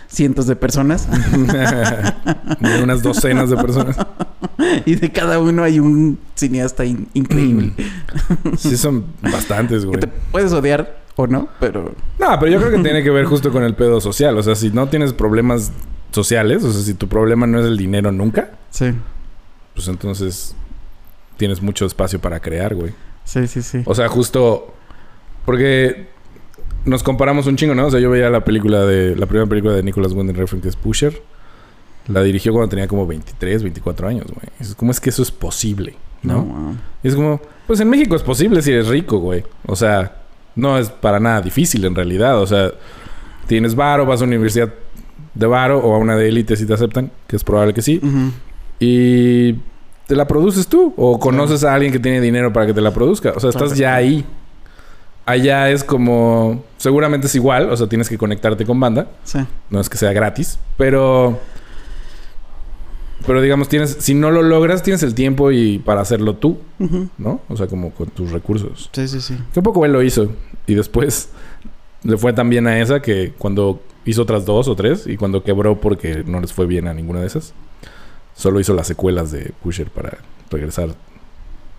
cientos 0.07 0.47
de 0.47 0.55
personas, 0.55 1.07
de 2.59 2.83
unas 2.83 3.03
docenas 3.03 3.49
de 3.49 3.57
personas. 3.57 3.97
y 4.85 4.95
de 4.95 5.11
cada 5.11 5.39
uno 5.39 5.63
hay 5.63 5.79
un 5.79 6.19
cineasta 6.35 6.85
in- 6.85 7.07
increíble. 7.13 7.73
Sí, 8.57 8.77
son 8.77 9.05
bastantes, 9.21 9.81
que 9.81 9.87
güey. 9.87 9.99
te 9.99 10.07
puedes 10.07 10.51
odiar 10.53 11.01
o 11.15 11.27
no, 11.27 11.49
pero... 11.59 11.93
No, 12.19 12.39
pero 12.39 12.51
yo 12.51 12.59
creo 12.59 12.71
que 12.71 12.79
tiene 12.83 13.03
que 13.03 13.09
ver 13.09 13.25
justo 13.25 13.51
con 13.51 13.63
el 13.63 13.75
pedo 13.75 13.99
social. 14.01 14.37
O 14.37 14.43
sea, 14.43 14.55
si 14.55 14.69
no 14.69 14.87
tienes 14.87 15.13
problemas 15.13 15.71
sociales, 16.11 16.63
o 16.63 16.71
sea, 16.71 16.81
si 16.81 16.93
tu 16.93 17.07
problema 17.07 17.47
no 17.47 17.59
es 17.59 17.65
el 17.65 17.77
dinero 17.77 18.11
nunca, 18.11 18.51
Sí, 18.69 18.93
pues 19.73 19.87
entonces 19.87 20.55
tienes 21.37 21.61
mucho 21.61 21.85
espacio 21.85 22.19
para 22.19 22.39
crear, 22.39 22.75
güey. 22.75 22.93
sí, 23.23 23.47
sí, 23.47 23.61
sí. 23.61 23.81
O 23.85 23.93
sea, 23.95 24.07
justo 24.07 24.73
porque 25.45 26.09
nos 26.87 27.03
comparamos 27.03 27.45
un 27.47 27.57
chingo, 27.57 27.75
¿no? 27.75 27.87
O 27.87 27.91
sea, 27.91 27.99
yo 27.99 28.09
veía 28.09 28.29
la 28.29 28.43
película 28.43 28.85
de 28.85 29.15
la 29.15 29.25
primera 29.25 29.47
película 29.47 29.73
de 29.73 29.83
Nicholas 29.83 30.13
Winding 30.13 30.35
Refn 30.35 30.61
que 30.61 30.69
es 30.69 30.75
Pusher. 30.75 31.21
La 32.07 32.23
dirigió 32.23 32.53
cuando 32.53 32.69
tenía 32.69 32.87
como 32.87 33.05
23, 33.05 33.63
24 33.63 34.07
años, 34.07 34.27
güey. 34.27 34.47
Es 34.59 34.73
¿Cómo 34.75 34.91
es 34.91 34.99
que 34.99 35.09
eso 35.09 35.21
es 35.21 35.29
posible? 35.29 35.95
¿No? 36.23 36.75
Y 37.03 37.09
es 37.09 37.15
como, 37.15 37.41
pues 37.67 37.79
en 37.81 37.89
México 37.89 38.15
es 38.15 38.23
posible 38.23 38.61
si 38.61 38.71
eres 38.71 38.87
rico, 38.87 39.19
güey. 39.19 39.43
O 39.65 39.75
sea, 39.75 40.23
no 40.55 40.77
es 40.77 40.89
para 40.89 41.19
nada 41.19 41.41
difícil 41.41 41.83
en 41.83 41.93
realidad. 41.93 42.41
O 42.41 42.47
sea, 42.47 42.71
tienes 43.47 43.75
varo, 43.75 44.05
vas 44.05 44.21
a 44.21 44.23
una 44.23 44.31
universidad 44.31 44.73
de 45.33 45.45
varo 45.45 45.79
o 45.79 45.93
a 45.93 45.97
una 45.97 46.15
de 46.15 46.29
élite 46.29 46.55
si 46.55 46.65
te 46.65 46.73
aceptan, 46.73 47.11
que 47.27 47.35
es 47.35 47.43
probable 47.43 47.73
que 47.73 47.81
sí. 47.81 48.01
Y 48.79 49.53
te 50.07 50.15
la 50.15 50.27
produces 50.27 50.67
tú 50.67 50.93
o 50.95 51.19
conoces 51.19 51.65
a 51.65 51.73
alguien 51.73 51.91
que 51.91 51.99
tiene 51.99 52.21
dinero 52.21 52.53
para 52.53 52.65
que 52.65 52.73
te 52.73 52.81
la 52.81 52.93
produzca. 52.93 53.33
O 53.35 53.39
sea, 53.39 53.49
estás 53.49 53.77
ya 53.77 53.95
ahí. 53.95 54.25
Allá 55.27 55.69
es 55.69 55.83
como, 55.83 56.63
seguramente 56.77 57.27
es 57.27 57.35
igual, 57.35 57.69
o 57.69 57.75
sea, 57.75 57.87
tienes 57.87 58.07
que 58.07 58.17
conectarte 58.17 58.65
con 58.65 58.79
banda. 58.79 59.09
Sí. 59.25 59.39
No 59.69 59.81
es 59.81 59.89
que 59.89 59.97
sea 59.97 60.13
gratis, 60.13 60.57
pero... 60.77 61.37
Pero 63.25 63.41
digamos, 63.41 63.67
tienes, 63.67 63.97
si 63.99 64.13
no 64.13 64.31
lo 64.31 64.41
logras, 64.41 64.83
tienes 64.83 65.03
el 65.03 65.13
tiempo 65.13 65.51
y 65.51 65.79
para 65.79 65.99
hacerlo 65.99 66.35
tú. 66.37 66.59
¿no? 67.17 67.41
O 67.49 67.57
sea, 67.57 67.67
como 67.67 67.91
con 67.91 68.07
tus 68.07 68.31
recursos. 68.31 68.89
Sí, 68.93 69.05
sí, 69.09 69.19
sí. 69.19 69.37
Que 69.51 69.59
un 69.59 69.63
poco 69.63 69.83
él 69.85 69.91
lo 69.91 70.01
hizo. 70.01 70.31
Y 70.65 70.75
después 70.75 71.29
le 72.03 72.17
fue 72.17 72.31
tan 72.31 72.49
bien 72.49 72.65
a 72.67 72.79
esa 72.79 73.01
que 73.01 73.33
cuando 73.37 73.81
hizo 74.05 74.21
otras 74.21 74.45
dos 74.45 74.69
o 74.69 74.77
tres 74.77 75.07
y 75.07 75.17
cuando 75.17 75.43
quebró 75.43 75.81
porque 75.81 76.23
no 76.25 76.39
les 76.39 76.53
fue 76.53 76.67
bien 76.67 76.87
a 76.87 76.93
ninguna 76.93 77.19
de 77.19 77.27
esas, 77.27 77.53
solo 78.33 78.61
hizo 78.61 78.73
las 78.73 78.87
secuelas 78.87 79.31
de 79.31 79.51
Pusher 79.61 79.89
para 79.89 80.19
regresar 80.49 80.95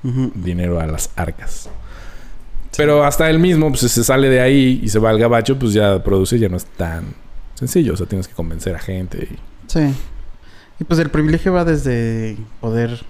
dinero 0.02 0.80
a 0.80 0.86
las 0.86 1.10
arcas. 1.16 1.70
Pero 2.78 3.04
hasta 3.04 3.28
él 3.28 3.38
mismo, 3.38 3.68
pues 3.68 3.80
si 3.80 3.88
se 3.90 4.02
sale 4.04 4.30
de 4.30 4.40
ahí 4.40 4.80
y 4.82 4.88
se 4.88 4.98
va 4.98 5.10
al 5.10 5.18
gabacho, 5.18 5.58
pues 5.58 5.74
ya 5.74 6.02
produce 6.02 6.38
ya 6.38 6.48
no 6.48 6.56
es 6.56 6.64
tan 6.64 7.04
sencillo. 7.54 7.92
O 7.92 7.96
sea, 7.98 8.06
tienes 8.06 8.26
que 8.28 8.34
convencer 8.34 8.74
a 8.74 8.78
gente. 8.78 9.28
y- 9.30 9.38
Sí. 9.66 9.80
Y 10.80 10.84
pues 10.84 10.98
el 11.00 11.10
privilegio 11.10 11.52
va 11.52 11.64
desde 11.66 12.36
poder 12.60 13.00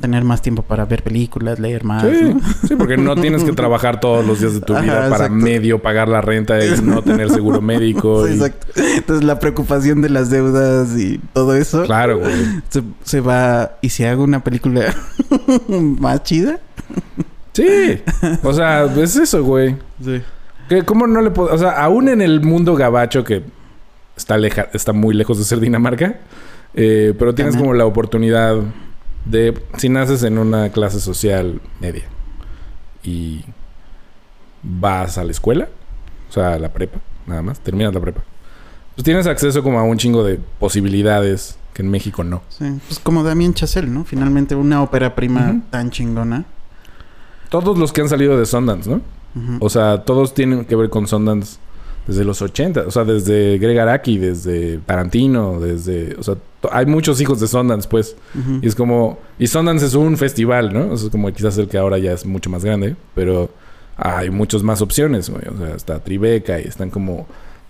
tener 0.00 0.22
más 0.22 0.40
tiempo 0.40 0.62
para 0.62 0.84
ver 0.84 1.02
películas, 1.02 1.58
leer 1.58 1.82
más. 1.82 2.04
Sí, 2.04 2.32
¿no? 2.32 2.40
sí, 2.68 2.76
porque 2.76 2.96
no 2.96 3.16
tienes 3.16 3.42
que 3.42 3.50
trabajar 3.52 3.98
todos 3.98 4.24
los 4.24 4.38
días 4.38 4.54
de 4.54 4.60
tu 4.60 4.72
Ajá, 4.76 4.82
vida 4.82 4.94
para 5.10 5.24
exacto. 5.26 5.34
medio 5.34 5.82
pagar 5.82 6.08
la 6.08 6.20
renta 6.20 6.64
y 6.64 6.80
no 6.82 7.02
tener 7.02 7.30
seguro 7.30 7.60
médico. 7.60 8.24
Sí, 8.24 8.30
y- 8.32 8.36
exacto. 8.36 8.66
Entonces 8.76 9.24
la 9.24 9.40
preocupación 9.40 10.00
de 10.00 10.10
las 10.10 10.30
deudas 10.30 10.96
y 10.96 11.18
todo 11.32 11.56
eso 11.56 11.82
Claro, 11.84 12.20
güey. 12.20 12.32
se, 12.68 12.82
se 13.02 13.20
va. 13.20 13.72
¿Y 13.82 13.88
si 13.88 14.04
hago 14.04 14.22
una 14.22 14.44
película 14.44 14.94
más 15.68 16.22
chida? 16.22 16.60
Sí. 17.62 18.02
O 18.42 18.52
sea, 18.52 18.84
es 18.84 19.16
eso, 19.16 19.42
güey. 19.42 19.76
Sí. 20.02 20.22
Que 20.68 20.82
¿Cómo 20.84 21.06
no 21.06 21.20
le 21.20 21.30
puedo...? 21.30 21.54
O 21.54 21.58
sea, 21.58 21.70
aún 21.82 22.08
en 22.08 22.20
el 22.22 22.40
mundo 22.40 22.74
gabacho 22.74 23.24
que 23.24 23.42
está, 24.16 24.36
leja, 24.36 24.68
está 24.72 24.92
muy 24.92 25.14
lejos 25.14 25.38
de 25.38 25.44
ser 25.44 25.60
Dinamarca, 25.60 26.18
eh, 26.74 27.14
pero 27.18 27.34
tienes 27.34 27.56
como 27.56 27.74
la 27.74 27.86
oportunidad 27.86 28.56
de... 29.24 29.58
Si 29.76 29.88
naces 29.88 30.22
en 30.22 30.38
una 30.38 30.70
clase 30.70 31.00
social 31.00 31.60
media 31.80 32.04
y 33.02 33.44
vas 34.62 35.18
a 35.18 35.24
la 35.24 35.30
escuela, 35.30 35.68
o 36.28 36.32
sea, 36.32 36.54
a 36.54 36.58
la 36.58 36.72
prepa, 36.72 36.98
nada 37.26 37.42
más, 37.42 37.60
terminas 37.60 37.94
la 37.94 38.00
prepa, 38.00 38.22
pues 38.94 39.04
tienes 39.04 39.26
acceso 39.26 39.62
como 39.62 39.78
a 39.78 39.84
un 39.84 39.96
chingo 39.96 40.24
de 40.24 40.38
posibilidades 40.58 41.58
que 41.72 41.82
en 41.82 41.90
México 41.90 42.24
no. 42.24 42.42
Sí. 42.48 42.64
Pues 42.88 42.98
como 42.98 43.22
Damien 43.22 43.54
Chazelle, 43.54 43.88
¿no? 43.88 44.04
Finalmente 44.04 44.54
una 44.54 44.82
ópera 44.82 45.14
prima 45.14 45.62
tan 45.70 45.90
chingona. 45.90 46.44
Todos 47.48 47.78
los 47.78 47.92
que 47.92 48.00
han 48.00 48.08
salido 48.08 48.38
de 48.38 48.46
Sundance, 48.46 48.90
¿no? 48.90 49.00
O 49.60 49.70
sea, 49.70 50.04
todos 50.04 50.34
tienen 50.34 50.64
que 50.64 50.74
ver 50.74 50.90
con 50.90 51.06
Sundance 51.06 51.58
desde 52.06 52.24
los 52.24 52.42
80. 52.42 52.84
O 52.86 52.90
sea, 52.90 53.04
desde 53.04 53.58
Greg 53.58 53.78
Araki, 53.78 54.18
desde 54.18 54.78
Tarantino, 54.78 55.60
desde... 55.60 56.16
O 56.18 56.22
sea, 56.22 56.36
hay 56.72 56.86
muchos 56.86 57.20
hijos 57.20 57.38
de 57.38 57.46
Sundance, 57.46 57.88
pues. 57.88 58.16
Y 58.62 58.66
es 58.66 58.74
como... 58.74 59.18
Y 59.38 59.46
Sundance 59.46 59.86
es 59.86 59.94
un 59.94 60.16
festival, 60.16 60.72
¿no? 60.72 60.92
O 60.92 60.96
sea, 60.96 61.06
es 61.06 61.12
como 61.12 61.32
quizás 61.32 61.56
el 61.58 61.68
que 61.68 61.78
ahora 61.78 61.98
ya 61.98 62.12
es 62.12 62.26
mucho 62.26 62.50
más 62.50 62.64
grande. 62.64 62.96
Pero 63.14 63.50
hay 63.96 64.30
muchas 64.30 64.62
más 64.62 64.82
opciones, 64.82 65.30
güey. 65.30 65.42
O 65.54 65.58
sea, 65.58 65.76
está 65.76 66.00
Tribeca 66.00 66.58
y 66.60 66.64
están 66.64 66.90
como... 66.90 67.26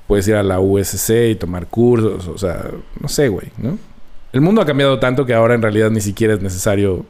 Puedes 0.06 0.26
ir 0.26 0.36
a 0.36 0.42
la 0.42 0.58
USC 0.58 1.10
y 1.32 1.34
tomar 1.34 1.66
cursos. 1.66 2.28
O 2.28 2.38
sea, 2.38 2.70
no 2.98 3.08
sé, 3.08 3.28
güey, 3.28 3.48
¿no? 3.58 3.78
El 4.32 4.40
mundo 4.40 4.62
ha 4.62 4.66
cambiado 4.66 4.98
tanto 4.98 5.26
que 5.26 5.34
ahora 5.34 5.54
en 5.54 5.62
realidad 5.62 5.90
ni 5.90 6.00
siquiera 6.00 6.34
es 6.34 6.40
necesario 6.40 7.04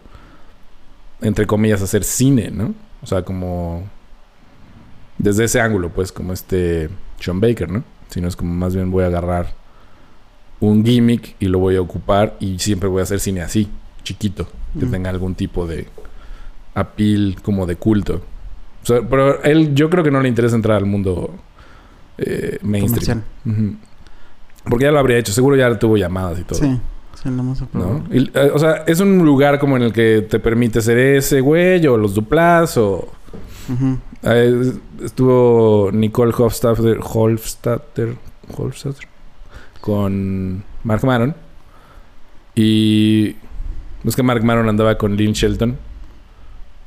entre 1.21 1.47
comillas, 1.47 1.83
hacer 1.83 2.05
cine, 2.05 2.51
¿no? 2.51 2.75
O 3.03 3.07
sea, 3.07 3.23
como 3.23 3.85
desde 5.19 5.45
ese 5.45 5.61
ángulo, 5.61 5.91
pues, 5.91 6.13
como 6.13 6.33
este 6.33 6.89
Sean 7.21 7.41
Baker, 7.41 7.71
¿no? 7.71 7.85
Sino 8.09 8.29
es 8.29 8.37
como 8.37 8.55
más 8.55 8.75
bien 8.75 8.91
voy 8.91 9.05
a 9.05 9.09
agarrar 9.09 9.53
un 10.61 10.85
gimmick 10.85 11.37
y 11.41 11.47
lo 11.47 11.59
voy 11.59 11.77
a 11.77 11.81
ocupar 11.81 12.37
y 12.41 12.59
siempre 12.59 12.89
voy 12.89 13.01
a 13.01 13.03
hacer 13.05 13.21
cine 13.21 13.43
así, 13.43 13.69
chiquito, 14.03 14.49
que 14.79 14.87
Mm. 14.87 14.91
tenga 14.91 15.11
algún 15.11 15.35
tipo 15.35 15.67
de 15.67 15.87
appeal 16.75 17.37
como 17.43 17.67
de 17.67 17.77
culto. 17.77 18.23
O 18.83 18.87
sea, 18.87 19.03
pero 19.09 19.43
él, 19.43 19.75
yo 19.75 19.91
creo 19.91 20.03
que 20.05 20.11
no 20.11 20.21
le 20.21 20.29
interesa 20.29 20.57
entrar 20.57 20.77
al 20.77 20.87
mundo 20.87 21.35
eh, 22.17 22.59
mainstream. 22.63 23.23
Porque 24.65 24.85
ya 24.87 24.91
lo 24.93 24.99
habría 24.99 25.19
hecho, 25.19 25.33
seguro 25.33 25.57
ya 25.57 25.79
tuvo 25.79 25.97
llamadas 25.97 26.39
y 26.41 26.43
todo. 26.45 26.59
Sí, 26.59 26.79
sí, 27.23 27.29
¿no? 27.73 28.05
Y, 28.11 28.31
eh, 28.35 28.51
o 28.53 28.59
sea, 28.59 28.85
es 28.87 29.01
un 29.01 29.25
lugar 29.25 29.59
como 29.59 29.77
en 29.77 29.83
el 29.83 29.93
que 29.93 30.27
te 30.29 30.39
permite 30.39 30.81
ser 30.81 30.99
ese 30.99 31.41
güey 31.41 31.87
o 31.87 31.97
los 31.97 32.15
duplas 32.15 32.77
o... 32.77 33.09
Eh, 34.23 34.73
estuvo 35.05 35.91
Nicole 35.93 36.33
Hofstadter, 36.37 36.99
Hofstadter, 37.03 38.17
Hofstadter 38.57 39.07
con 39.81 40.65
Mark 40.85 41.05
Maron. 41.05 41.35
Y... 42.55 43.37
Es 44.05 44.17
que 44.17 44.23
Mark 44.23 44.45
Maron 44.45 44.69
andaba 44.69 44.97
con 44.97 45.17
Lynn 45.17 45.33
Shelton 45.33 45.77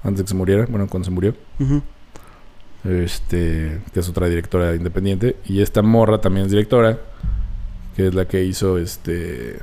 antes 0.04 0.18
de 0.20 0.24
que 0.24 0.30
se 0.30 0.36
muriera, 0.36 0.66
bueno, 0.68 0.88
cuando 0.88 1.06
se 1.06 1.12
murió. 1.12 1.36
Este, 2.84 3.82
que 3.94 4.00
es 4.00 4.10
otra 4.10 4.28
directora 4.28 4.76
independiente. 4.76 5.38
Y 5.46 5.62
esta 5.62 5.82
morra 5.82 6.20
también 6.20 6.48
es 6.48 6.52
directora, 6.52 7.00
que 7.96 8.08
es 8.08 8.14
la 8.14 8.26
que 8.28 8.44
hizo 8.44 8.78
este. 8.78 9.60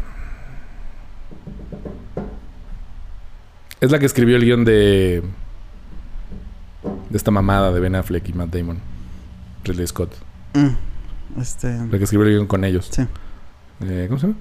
Es 3.81 3.91
la 3.91 3.99
que 3.99 4.07
escribió 4.07 4.37
el 4.37 4.45
guion 4.45 4.65
de. 4.65 5.23
de 7.11 7.17
esta 7.17 7.31
mamada 7.31 7.71
de 7.73 7.81
Ben 7.81 7.95
Affleck 7.95 8.29
y 8.29 8.33
Matt 8.33 8.51
Damon. 8.55 8.79
Ridley 9.65 9.87
Scott. 9.87 10.15
Mm. 10.55 11.41
Este. 11.41 11.69
La 11.91 11.99
que 11.99 12.05
escribió 12.05 12.27
el 12.27 12.33
guion 12.35 12.47
con 12.47 12.65
ellos. 12.65 12.89
Sí. 12.91 13.03
Eh, 13.85 14.07
¿Cómo 14.09 14.19
se 14.21 14.27
llama? 14.29 14.39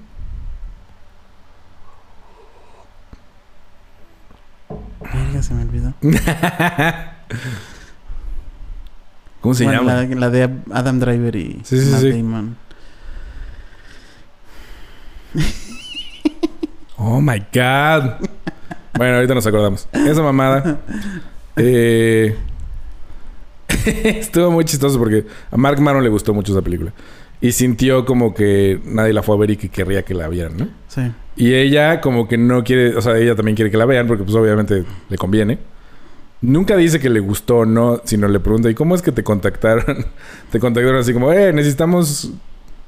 Verga, 5.00 5.42
se 5.42 5.54
me 5.54 5.62
olvidó. 5.62 5.94
¿Cómo 9.40 9.54
se 9.54 9.64
Bueno, 9.64 9.80
llama? 9.82 10.02
La, 10.02 10.14
la 10.16 10.30
de 10.30 10.50
Adam 10.72 10.98
Driver 10.98 11.36
y 11.36 11.60
Sí, 11.64 11.80
sí, 11.80 11.90
Matt 11.90 12.00
sí. 12.00 12.10
Damon. 12.10 12.56
Oh 16.96 17.20
my 17.20 17.38
god. 17.52 18.14
Bueno, 18.98 19.14
ahorita 19.14 19.34
nos 19.34 19.46
acordamos. 19.46 19.88
Esa 19.92 20.22
mamada. 20.22 20.80
eh, 21.56 22.34
estuvo 23.86 24.50
muy 24.50 24.64
chistoso 24.64 24.98
porque 24.98 25.24
a 25.52 25.56
Mark 25.56 25.80
Maron 25.80 26.02
le 26.02 26.08
gustó 26.08 26.34
mucho 26.34 26.50
esa 26.50 26.62
película. 26.62 26.92
Y 27.40 27.52
sintió 27.52 28.04
como 28.04 28.34
que 28.34 28.80
nadie 28.84 29.12
la 29.12 29.22
fue 29.22 29.36
a 29.36 29.38
ver 29.38 29.52
y 29.52 29.56
que 29.56 29.68
querría 29.68 30.02
que 30.02 30.14
la 30.14 30.26
vieran, 30.26 30.56
¿no? 30.56 30.68
Sí. 30.88 31.02
Y 31.36 31.54
ella 31.54 32.00
como 32.00 32.26
que 32.26 32.36
no 32.36 32.64
quiere, 32.64 32.96
o 32.96 33.00
sea, 33.00 33.16
ella 33.16 33.36
también 33.36 33.54
quiere 33.54 33.70
que 33.70 33.76
la 33.76 33.86
vean 33.86 34.08
porque 34.08 34.24
pues 34.24 34.34
obviamente 34.34 34.84
le 35.08 35.16
conviene. 35.16 35.60
Nunca 36.40 36.76
dice 36.76 36.98
que 36.98 37.08
le 37.08 37.20
gustó 37.20 37.58
o 37.58 37.64
no, 37.64 38.00
sino 38.02 38.26
le 38.26 38.40
pregunta, 38.40 38.68
¿y 38.68 38.74
cómo 38.74 38.96
es 38.96 39.02
que 39.02 39.12
te 39.12 39.22
contactaron? 39.22 40.06
te 40.50 40.58
contactaron 40.58 40.98
así 40.98 41.12
como, 41.12 41.32
eh, 41.32 41.52
necesitamos 41.52 42.32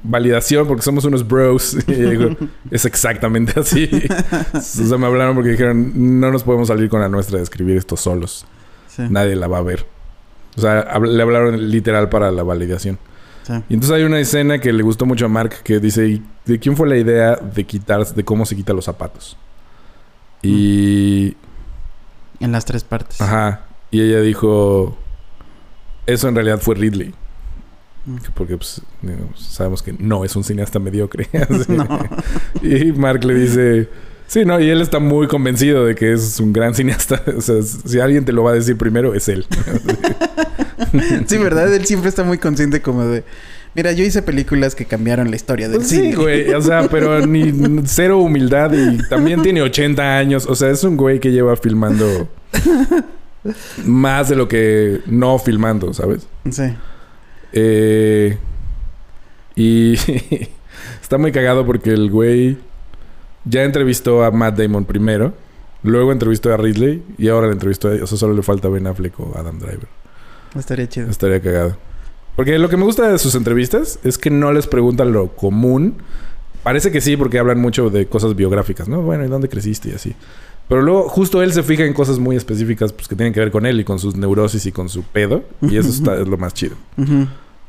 validación 0.03 0.67
porque 0.67 0.83
somos 0.83 1.05
unos 1.05 1.27
bros. 1.27 1.77
Y 1.87 1.93
dijo, 1.93 2.37
es 2.71 2.85
exactamente 2.85 3.59
así. 3.59 3.89
o 4.55 4.61
sea, 4.61 4.99
me 4.99 5.07
hablaron 5.07 5.35
porque 5.35 5.51
dijeron, 5.51 6.21
no 6.21 6.31
nos 6.31 6.43
podemos 6.43 6.69
salir 6.69 6.89
con 6.89 7.01
la 7.01 7.09
nuestra 7.09 7.39
de 7.39 7.43
escribir 7.45 7.77
esto 7.77 7.97
solos. 7.97 8.47
Sí. 8.89 9.03
Nadie 9.09 9.37
la 9.37 9.49
va 9.49 9.59
a 9.59 9.63
ver. 9.63 9.87
O 10.57 10.61
sea, 10.61 10.99
le 10.99 11.23
hablaron 11.23 11.71
literal 11.71 12.09
para 12.09 12.31
la 12.31 12.43
validación. 12.43 12.99
sí. 13.45 13.53
Y 13.69 13.75
entonces 13.75 13.97
hay 13.97 14.03
una 14.03 14.19
escena 14.21 14.59
que 14.59 14.73
le 14.73 14.83
gustó 14.83 15.07
mucho 15.07 15.27
a 15.27 15.29
Mark 15.29 15.63
que 15.63 15.79
dice, 15.79 16.09
¿y 16.09 16.23
¿de 16.45 16.59
quién 16.59 16.77
fue 16.77 16.89
la 16.89 16.97
idea 16.97 17.37
de 17.37 17.65
quitar, 17.65 18.07
de 18.07 18.25
cómo 18.25 18.47
se 18.47 18.57
quita 18.57 18.73
los 18.73 18.85
zapatos? 18.85 19.37
Y... 20.43 21.37
En 22.41 22.53
las 22.53 22.65
tres 22.65 22.85
partes. 22.85 23.21
Ajá. 23.21 23.67
Y 23.91 24.01
ella 24.01 24.21
dijo, 24.21 24.97
eso 26.07 26.29
en 26.29 26.35
realidad 26.35 26.59
fue 26.61 26.75
Ridley. 26.75 27.15
Porque 28.35 28.57
pues, 28.57 28.81
sabemos 29.37 29.83
que 29.83 29.93
no 29.99 30.25
es 30.25 30.35
un 30.37 30.45
cineasta 30.45 30.79
mediocre. 30.79 31.29
No. 31.69 31.87
Y 32.63 32.93
Mark 32.93 33.25
le 33.25 33.35
dice, 33.35 33.89
sí, 34.27 34.45
no, 34.45 34.59
y 34.61 34.69
él 34.71 34.81
está 34.81 34.99
muy 34.99 35.29
convencido 35.29 35.85
de 35.85 35.95
que 35.95 36.13
es 36.13 36.41
un 36.41 36.53
gran 36.53 36.75
cineasta. 36.75 37.23
O 37.37 37.41
sea, 37.41 37.63
si 37.63 38.01
alguien 38.01 38.25
te 38.25 38.33
lo 38.33 38.43
va 38.43 38.53
a 38.53 38.55
decir 38.55 38.77
primero, 38.77 39.15
es 39.15 39.29
él. 39.29 39.47
Sí, 41.27 41.39
¿verdad? 41.39 41.73
Él 41.73 41.85
siempre 41.87 42.09
está 42.09 42.25
muy 42.25 42.39
consciente 42.39 42.81
como 42.83 43.05
de... 43.07 43.23
Mira, 43.77 43.93
yo 43.93 44.03
hice 44.03 44.23
películas 44.23 44.75
que 44.75 44.87
cambiaron 44.87 45.31
la 45.31 45.37
historia 45.37 45.69
del 45.69 45.77
Pues 45.79 45.89
sí, 45.89 45.97
cine. 45.97 46.17
güey. 46.17 46.51
O 46.55 46.61
sea, 46.61 46.89
pero 46.89 47.25
ni 47.25 47.53
cero 47.85 48.19
humildad 48.19 48.73
y 48.73 48.99
también 49.09 49.43
tiene 49.43 49.63
80 49.63 50.17
años. 50.19 50.47
O 50.49 50.57
sea, 50.57 50.71
es 50.71 50.83
un 50.83 50.97
güey 50.97 51.21
que 51.21 51.31
lleva 51.31 51.55
filmando 51.57 52.29
más 53.85 54.29
de 54.29 54.35
lo 54.37 54.49
que 54.49 55.01
no 55.07 55.39
filmando, 55.39 55.95
¿sabes? 55.95 56.27
Sí. 56.51 56.65
Eh, 57.53 58.39
y 59.57 59.95
está 61.03 61.19
muy 61.19 61.33
cagado 61.33 61.67
porque 61.67 61.91
el 61.91 62.11
güey 62.11 62.59
ya 63.45 63.65
entrevistó 63.65 64.25
a 64.25 64.31
Matt 64.31 64.59
Damon 64.59 64.85
primero, 64.85 65.35
luego 65.83 66.13
entrevistó 66.13 66.53
a 66.53 66.57
Ridley 66.57 67.03
y 67.19 67.29
ahora 67.29 67.49
le 67.49 67.55
entrevistó 67.55 67.89
a... 67.89 67.93
O 67.93 68.07
sea, 68.07 68.19
solo 68.19 68.35
le 68.35 68.43
falta 68.43 68.69
Ben 68.69 68.87
Affleck 68.87 69.19
o 69.21 69.33
Adam 69.37 69.59
Driver. 69.59 69.89
Estaría 70.57 70.89
chido. 70.89 71.09
Estaría 71.09 71.41
cagado. 71.41 71.77
Porque 72.37 72.59
lo 72.59 72.69
que 72.69 72.77
me 72.77 72.85
gusta 72.85 73.11
de 73.11 73.19
sus 73.19 73.35
entrevistas 73.35 73.99
es 74.05 74.19
que 74.19 74.31
no 74.31 74.53
les 74.53 74.67
preguntan 74.67 75.13
lo 75.13 75.29
común. 75.37 75.97
Parece 76.63 76.91
que 76.91 77.01
sí, 77.01 77.17
porque 77.17 77.39
hablan 77.39 77.59
mucho 77.59 77.91
de 77.91 78.07
cosas 78.07 78.35
biográficas, 78.37 78.89
¿no? 78.89 79.03
Bueno, 79.03 79.25
¿y 79.25 79.29
dónde 79.29 79.49
creciste? 79.49 79.91
Y 79.91 79.93
así. 79.93 80.15
Pero 80.71 80.83
luego, 80.83 81.09
justo 81.09 81.43
él 81.43 81.53
se 81.53 81.63
fija 81.65 81.85
en 81.85 81.93
cosas 81.93 82.19
muy 82.21 82.37
específicas 82.37 82.93
pues, 82.93 83.09
que 83.09 83.17
tienen 83.17 83.35
que 83.35 83.41
ver 83.41 83.51
con 83.51 83.67
él 83.67 83.79
y 83.81 83.85
con 83.85 83.99
sus 83.99 84.15
neurosis 84.17 84.65
y 84.67 84.73
con 84.73 84.89
su 84.89 85.03
pedo. 85.03 85.45
Y 85.61 85.77
eso 85.77 85.89
está, 85.89 86.15
es 86.19 86.29
lo 86.29 86.39
más 86.39 86.55
chido. 86.55 86.77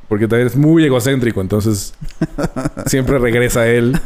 Porque 0.07 0.27
también 0.27 0.47
es 0.47 0.55
muy 0.55 0.85
egocéntrico, 0.85 1.41
entonces 1.41 1.95
siempre 2.85 3.17
regresa 3.17 3.61
a 3.61 3.67
él. 3.67 3.99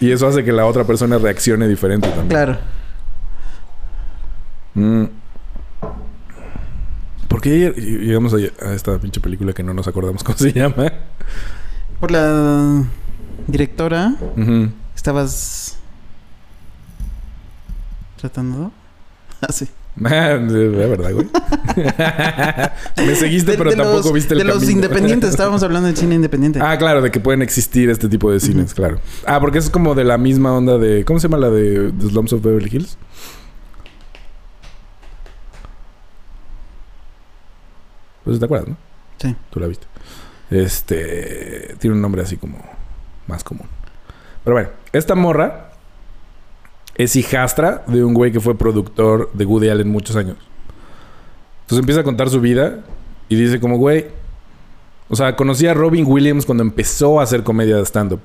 Y 0.00 0.12
eso 0.12 0.26
hace 0.28 0.44
que 0.44 0.52
la 0.52 0.66
otra 0.66 0.84
persona 0.84 1.18
reaccione 1.18 1.66
diferente 1.66 2.06
también. 2.08 2.28
Claro. 2.28 2.58
Mm. 4.74 5.04
¿Por 7.26 7.40
qué 7.40 7.74
lleg- 7.74 8.00
llegamos 8.06 8.34
a, 8.34 8.72
esta 8.72 8.98
pinche 8.98 9.20
película 9.20 9.52
que 9.52 9.62
no 9.62 9.74
nos 9.74 9.88
acordamos 9.88 10.22
cómo 10.24 10.38
se 10.38 10.52
llama? 10.52 10.92
Por 12.00 12.10
la 12.12 12.84
directora, 13.48 14.14
estabas 14.94 15.76
tratando. 18.18 18.72
Ah, 19.40 19.52
sí. 19.52 19.68
De 19.94 20.68
verdad, 20.68 21.12
güey. 21.12 21.28
Me 23.06 23.14
seguiste, 23.14 23.56
pero 23.56 23.70
tampoco 23.70 24.08
los, 24.08 24.12
viste 24.12 24.34
el 24.34 24.38
De 24.38 24.44
los 24.44 24.68
independientes, 24.68 25.30
estábamos 25.30 25.62
hablando 25.62 25.88
de 25.88 25.96
cine 25.96 26.16
independiente. 26.16 26.60
Ah, 26.60 26.76
claro, 26.76 27.02
de 27.02 27.12
que 27.12 27.20
pueden 27.20 27.42
existir 27.42 27.88
este 27.88 28.08
tipo 28.08 28.32
de 28.32 28.40
cines, 28.40 28.74
claro. 28.74 29.00
Ah, 29.26 29.38
porque 29.40 29.58
es 29.58 29.70
como 29.70 29.94
de 29.94 30.02
la 30.04 30.18
misma 30.18 30.52
onda 30.52 30.76
de. 30.78 31.04
¿Cómo 31.04 31.20
se 31.20 31.28
llama 31.28 31.38
la 31.38 31.50
de 31.50 31.92
The 31.92 32.08
Slums 32.08 32.32
of 32.32 32.42
Beverly 32.42 32.68
Hills? 32.72 32.98
Pues 38.24 38.38
te 38.38 38.44
acuerdas, 38.44 38.68
¿no? 38.68 38.76
Sí. 39.18 39.34
Tú 39.50 39.60
la 39.60 39.66
viste. 39.66 39.86
Este. 40.50 41.76
Tiene 41.78 41.96
un 41.96 42.02
nombre 42.02 42.22
así 42.22 42.36
como 42.36 42.58
más 43.26 43.42
común. 43.42 43.66
Pero 44.44 44.54
bueno, 44.54 44.70
esta 44.92 45.14
morra 45.14 45.67
es 46.98 47.16
hijastra 47.16 47.84
de 47.86 48.04
un 48.04 48.12
güey 48.12 48.30
que 48.32 48.40
fue 48.40 48.58
productor 48.58 49.30
de 49.32 49.44
Woody 49.46 49.68
Allen 49.70 49.88
muchos 49.88 50.14
años. 50.16 50.36
Entonces 51.62 51.80
empieza 51.80 52.00
a 52.02 52.04
contar 52.04 52.28
su 52.28 52.40
vida 52.40 52.80
y 53.28 53.36
dice 53.36 53.60
como, 53.60 53.78
güey, 53.78 54.06
o 55.08 55.16
sea, 55.16 55.36
conocí 55.36 55.66
a 55.66 55.74
Robin 55.74 56.04
Williams 56.06 56.44
cuando 56.44 56.62
empezó 56.62 57.20
a 57.20 57.22
hacer 57.22 57.42
comedia 57.42 57.76
de 57.76 57.82
stand-up. 57.84 58.20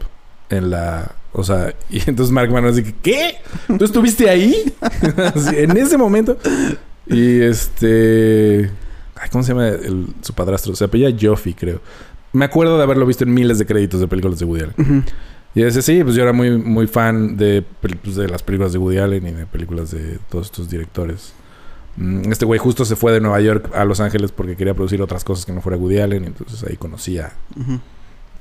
En 0.49 0.69
la... 0.69 1.11
O 1.31 1.43
sea, 1.43 1.73
y 1.89 1.97
entonces 2.07 2.31
Mark 2.31 2.51
Maron 2.51 2.75
dice, 2.75 2.93
¿qué? 3.01 3.35
¿Tú 3.77 3.85
estuviste 3.85 4.29
ahí? 4.29 4.73
En 5.55 5.77
ese 5.77 5.97
momento. 5.97 6.37
Y 7.07 7.41
este... 7.41 8.69
Ay, 9.15 9.29
¿Cómo 9.31 9.43
se 9.43 9.53
llama 9.53 9.67
el- 9.69 10.07
su 10.21 10.33
padrastro? 10.33 10.75
Se 10.75 10.83
apellida 10.85 11.09
Joffy, 11.19 11.53
creo. 11.53 11.79
Me 12.33 12.45
acuerdo 12.45 12.77
de 12.77 12.83
haberlo 12.83 13.05
visto 13.05 13.23
en 13.23 13.33
miles 13.33 13.59
de 13.59 13.65
créditos 13.65 13.99
de 13.99 14.07
películas 14.07 14.39
de 14.39 14.45
Woody 14.45 14.63
Allen. 14.63 14.75
Ujú. 14.77 15.03
Y 15.55 15.61
ese 15.63 15.81
sí, 15.81 16.03
pues 16.03 16.15
yo 16.15 16.23
era 16.23 16.33
muy, 16.33 16.57
muy 16.57 16.87
fan 16.87 17.37
de, 17.37 17.63
pues, 17.81 18.15
de 18.15 18.27
las 18.27 18.41
películas 18.41 18.73
de 18.73 18.79
Woody 18.79 18.97
Allen 18.97 19.27
y 19.27 19.31
de 19.31 19.45
películas 19.45 19.91
de 19.91 20.17
todos 20.29 20.47
estos 20.47 20.69
directores. 20.69 21.33
Mm, 21.97 22.31
Este 22.31 22.45
güey 22.45 22.59
justo 22.59 22.85
se 22.85 22.95
fue 22.95 23.11
de 23.11 23.21
Nueva 23.21 23.39
York 23.39 23.69
a 23.75 23.85
Los 23.85 23.99
Ángeles 23.99 24.31
porque 24.31 24.55
quería 24.55 24.73
producir 24.73 25.01
otras 25.01 25.23
cosas 25.23 25.45
que 25.45 25.51
no 25.53 25.61
fuera 25.61 25.77
Woody 25.77 25.99
Allen. 25.99 26.23
Y 26.23 26.27
entonces 26.27 26.63
ahí 26.63 26.75
conocía 26.75 27.33
Ujú. 27.59 27.79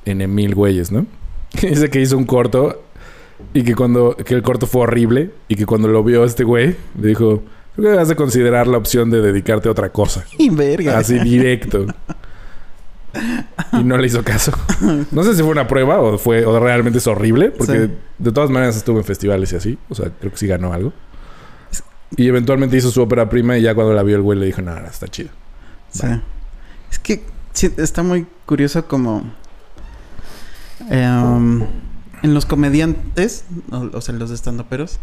N 0.06 0.26
mil 0.26 0.54
güeyes, 0.54 0.90
¿no? 0.90 1.06
Dice 1.60 1.90
que 1.90 2.00
hizo 2.00 2.16
un 2.16 2.24
corto 2.24 2.82
y 3.52 3.62
que 3.62 3.74
cuando 3.74 4.16
que 4.16 4.34
el 4.34 4.42
corto 4.42 4.66
fue 4.66 4.82
horrible 4.82 5.32
y 5.48 5.56
que 5.56 5.66
cuando 5.66 5.88
lo 5.88 6.02
vio 6.02 6.24
este 6.24 6.44
güey 6.44 6.76
le 6.98 7.08
dijo, 7.08 7.42
Creo 7.74 7.86
que 7.86 7.90
debes 7.92 8.08
de 8.08 8.16
considerar 8.16 8.66
la 8.66 8.76
opción 8.78 9.10
de 9.10 9.20
dedicarte 9.22 9.68
a 9.68 9.72
otra 9.72 9.90
cosa. 9.92 10.24
Y 10.38 10.48
verga. 10.48 10.96
Así 10.98 11.18
directo. 11.18 11.86
Y 13.72 13.84
no 13.84 13.96
le 13.98 14.06
hizo 14.06 14.22
caso. 14.22 14.52
No 15.10 15.22
sé 15.24 15.34
si 15.34 15.42
fue 15.42 15.50
una 15.50 15.66
prueba 15.66 16.00
o 16.00 16.18
fue 16.18 16.44
o 16.44 16.58
realmente 16.60 16.98
es 16.98 17.06
horrible, 17.06 17.50
porque 17.50 17.86
Sí. 17.86 17.94
de 18.18 18.32
todas 18.32 18.50
maneras 18.50 18.76
estuvo 18.76 18.98
en 18.98 19.04
festivales 19.04 19.52
y 19.52 19.56
así. 19.56 19.78
O 19.88 19.94
sea, 19.94 20.10
creo 20.18 20.30
que 20.32 20.38
sí 20.38 20.46
ganó 20.46 20.72
algo. 20.72 20.92
Y 22.16 22.28
eventualmente 22.28 22.76
hizo 22.76 22.90
su 22.90 23.00
ópera 23.00 23.28
prima 23.30 23.56
y 23.56 23.62
ya 23.62 23.74
cuando 23.74 23.94
la 23.94 24.02
vio 24.02 24.16
el 24.16 24.22
güey 24.22 24.38
le 24.38 24.46
dijo, 24.46 24.60
no, 24.62 24.78
no, 24.78 24.86
está 24.86 25.08
chido. 25.08 25.30
Sí. 25.90 26.06
Es 26.90 26.98
que 26.98 27.24
sí, 27.52 27.70
está 27.78 28.02
muy 28.02 28.26
curioso 28.46 28.86
como... 28.86 29.24
em, 30.90 31.62
en 32.22 32.34
los 32.34 32.46
comediantes, 32.46 33.44
o, 33.70 33.88
o 33.94 34.00
sea, 34.00 34.12
en 34.12 34.18
los 34.18 34.30
estandoperos, 34.30 35.00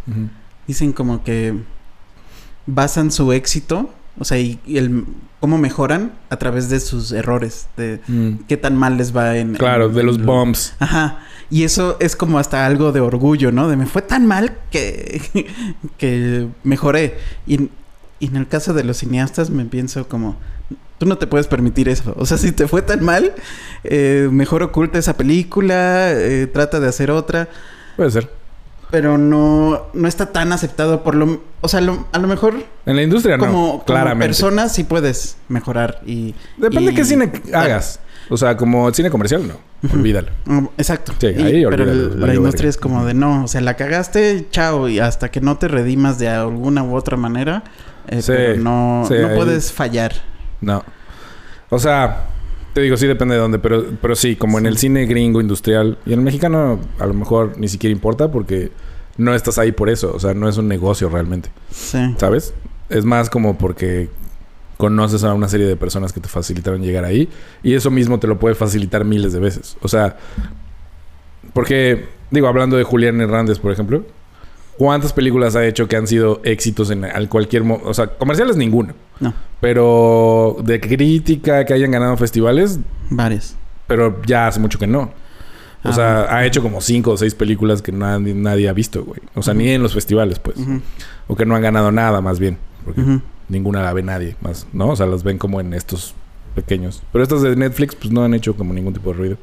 dicen 0.67 0.93
como 0.93 1.23
que 1.23 1.53
basan 2.65 3.11
su 3.11 3.33
éxito, 3.33 3.89
o 4.17 4.23
sea, 4.23 4.37
y, 4.39 4.59
y 4.65 4.77
el 4.77 5.05
cómo 5.39 5.57
mejoran 5.57 6.11
a 6.29 6.37
través 6.37 6.69
de 6.69 6.79
sus 6.79 7.11
errores, 7.11 7.67
de 7.77 7.99
Mm. 8.07 8.31
qué 8.47 8.57
tan 8.57 8.75
mal 8.75 8.97
les 8.97 9.15
va 9.15 9.37
en... 9.37 9.53
Claro, 9.55 9.85
en- 9.87 9.93
de 9.95 10.03
los 10.03 10.17
en- 10.17 10.25
bombs. 10.25 10.73
Ajá. 10.79 11.19
Y 11.49 11.63
eso 11.63 11.97
es 11.99 12.15
como 12.15 12.37
hasta 12.39 12.65
algo 12.65 12.91
de 12.91 12.99
orgullo, 12.99 13.51
¿no? 13.51 13.67
De 13.69 13.75
me 13.75 13.85
fue 13.85 14.01
tan 14.01 14.27
mal 14.27 14.57
que, 14.69 15.21
que 15.97 16.47
mejoré. 16.63 17.17
Y, 17.47 17.69
y 18.19 18.27
en 18.27 18.35
el 18.35 18.47
caso 18.47 18.73
de 18.73 18.83
los 18.83 18.97
cineastas 18.97 19.49
me 19.49 19.65
pienso 19.65 20.07
como, 20.07 20.35
tú 20.97 21.05
no 21.05 21.17
te 21.17 21.25
puedes 21.25 21.47
permitir 21.47 21.87
eso. 21.89 22.13
O 22.17 22.25
sea, 22.25 22.37
si 22.37 22.51
te 22.51 22.67
fue 22.67 22.81
tan 22.81 23.03
mal, 23.03 23.33
eh, 23.83 24.27
mejor 24.31 24.61
oculta 24.61 24.99
esa 24.99 25.15
película, 25.17 26.11
eh, 26.11 26.47
trata 26.47 26.79
de 26.79 26.87
hacer 26.89 27.09
otra. 27.11 27.47
Puede 27.95 28.11
ser. 28.11 28.29
Pero 28.91 29.17
no, 29.17 29.83
no 29.93 30.07
está 30.07 30.27
tan 30.27 30.51
aceptado 30.51 31.03
por 31.03 31.15
lo... 31.15 31.41
O 31.61 31.67
sea, 31.67 31.79
lo- 31.81 32.07
a 32.11 32.17
lo 32.19 32.27
mejor 32.27 32.55
En 32.85 32.95
la 32.95 33.03
industria 33.03 33.37
como, 33.37 33.51
no, 33.51 33.57
como 33.71 33.85
claramente. 33.85 34.25
persona 34.27 34.67
sí 34.69 34.83
puedes 34.83 35.37
mejorar 35.47 36.01
y... 36.05 36.33
Depende 36.57 36.91
y- 36.91 36.95
qué 36.95 37.05
cine 37.05 37.31
hagas. 37.53 37.99
O 38.31 38.37
sea, 38.37 38.55
como 38.57 38.91
cine 38.93 39.09
comercial, 39.09 39.47
no. 39.47 39.55
Olvídalo. 39.93 40.29
Mm, 40.45 40.65
Exacto. 40.77 41.13
Sí, 41.19 41.27
Y- 41.27 41.41
ahí 41.41 41.51
pero 41.69 41.83
olvídalo, 41.83 41.91
el- 41.91 42.09
valió 42.09 42.25
la 42.27 42.33
industria 42.35 42.69
es 42.69 42.77
como 42.77 43.05
de 43.05 43.13
no, 43.13 43.43
o 43.43 43.47
sea, 43.47 43.61
la 43.61 43.75
cagaste, 43.75 44.47
chao, 44.51 44.87
y 44.89 44.99
hasta 44.99 45.29
que 45.29 45.39
no 45.41 45.57
te 45.57 45.67
redimas 45.67 46.17
de 46.19 46.29
alguna 46.29 46.83
u 46.83 46.95
otra 46.95 47.15
manera, 47.17 47.63
eh, 48.07 48.21
Sí, 48.21 48.31
pero 48.35 48.57
no, 48.57 49.05
sí, 49.07 49.13
no 49.19 49.27
ahí- 49.29 49.35
puedes 49.35 49.71
fallar. 49.71 50.13
No. 50.61 50.83
O 51.69 51.77
sea, 51.79 52.25
te 52.79 52.83
digo, 52.83 52.95
sí 52.95 53.07
depende 53.07 53.35
de 53.35 53.41
dónde, 53.41 53.59
pero, 53.59 53.83
pero 54.01 54.15
sí, 54.15 54.37
como 54.37 54.57
en 54.57 54.65
el 54.65 54.77
cine 54.77 55.05
gringo 55.05 55.41
industrial 55.41 55.97
y 56.05 56.13
en 56.13 56.19
el 56.19 56.25
mexicano 56.25 56.79
a 56.97 57.05
lo 57.05 57.13
mejor 57.13 57.57
ni 57.57 57.67
siquiera 57.67 57.91
importa 57.91 58.31
porque 58.31 58.71
no 59.17 59.35
estás 59.35 59.57
ahí 59.57 59.73
por 59.73 59.89
eso. 59.89 60.13
O 60.15 60.19
sea, 60.19 60.33
no 60.33 60.47
es 60.47 60.55
un 60.57 60.69
negocio 60.69 61.09
realmente, 61.09 61.49
Sí. 61.71 61.97
¿sabes? 62.17 62.53
Es 62.89 63.03
más 63.03 63.29
como 63.29 63.57
porque 63.57 64.09
conoces 64.77 65.25
a 65.25 65.33
una 65.33 65.49
serie 65.49 65.67
de 65.67 65.75
personas 65.75 66.13
que 66.13 66.21
te 66.21 66.29
facilitaron 66.29 66.81
llegar 66.81 67.03
ahí 67.03 67.27
y 67.63 67.73
eso 67.73 67.91
mismo 67.91 68.17
te 68.17 68.27
lo 68.27 68.39
puede 68.39 68.55
facilitar 68.55 69.03
miles 69.03 69.33
de 69.33 69.39
veces. 69.41 69.75
O 69.81 69.89
sea, 69.89 70.15
porque, 71.53 72.05
digo, 72.31 72.47
hablando 72.47 72.77
de 72.77 72.83
Julián 72.83 73.19
Hernández, 73.19 73.59
por 73.59 73.73
ejemplo, 73.73 74.05
¿cuántas 74.79 75.13
películas 75.13 75.55
ha 75.55 75.63
hecho 75.65 75.87
que 75.87 75.95
han 75.97 76.07
sido 76.07 76.41
éxitos 76.43 76.89
en 76.89 77.05
al 77.05 77.29
cualquier... 77.29 77.61
O 77.83 77.93
sea, 77.93 78.07
comerciales 78.07 78.55
ninguno. 78.57 78.93
No, 79.19 79.33
Pero 79.59 80.55
de 80.63 80.79
crítica 80.79 81.65
que 81.65 81.73
hayan 81.73 81.91
ganado 81.91 82.17
festivales, 82.17 82.79
varios. 83.11 83.55
pero 83.85 84.19
ya 84.25 84.47
hace 84.47 84.59
mucho 84.59 84.79
que 84.79 84.87
no. 84.87 85.01
O 85.81 85.89
Ah, 85.89 85.93
sea, 85.93 86.13
bueno. 86.21 86.27
ha 86.35 86.45
hecho 86.45 86.61
como 86.63 86.81
cinco 86.81 87.11
o 87.11 87.17
seis 87.17 87.35
películas 87.35 87.81
que 87.81 87.91
nadie, 87.91 88.33
nadie 88.33 88.67
ha 88.67 88.73
visto, 88.73 89.03
güey. 89.05 89.19
O 89.35 89.41
sea, 89.43 89.53
ni 89.53 89.69
en 89.69 89.83
los 89.83 89.93
festivales, 89.93 90.39
pues. 90.39 90.57
O 91.27 91.35
que 91.35 91.45
no 91.45 91.55
han 91.55 91.61
ganado 91.61 91.91
nada, 91.91 92.19
más 92.21 92.39
bien. 92.39 92.57
Porque 92.85 93.01
ninguna 93.49 93.83
la 93.83 93.93
ve 93.93 94.01
nadie, 94.01 94.35
más, 94.41 94.65
¿no? 94.73 94.89
O 94.89 94.95
sea, 94.95 95.05
las 95.05 95.23
ven 95.23 95.37
como 95.37 95.59
en 95.61 95.73
estos 95.73 96.15
pequeños. 96.55 97.03
Pero 97.13 97.23
estas 97.23 97.41
de 97.43 97.55
Netflix, 97.55 97.95
pues 97.95 98.11
no 98.11 98.23
han 98.23 98.33
hecho 98.33 98.55
como 98.55 98.73
ningún 98.73 98.93
tipo 98.93 99.11
de 99.11 99.17
ruido. 99.17 99.37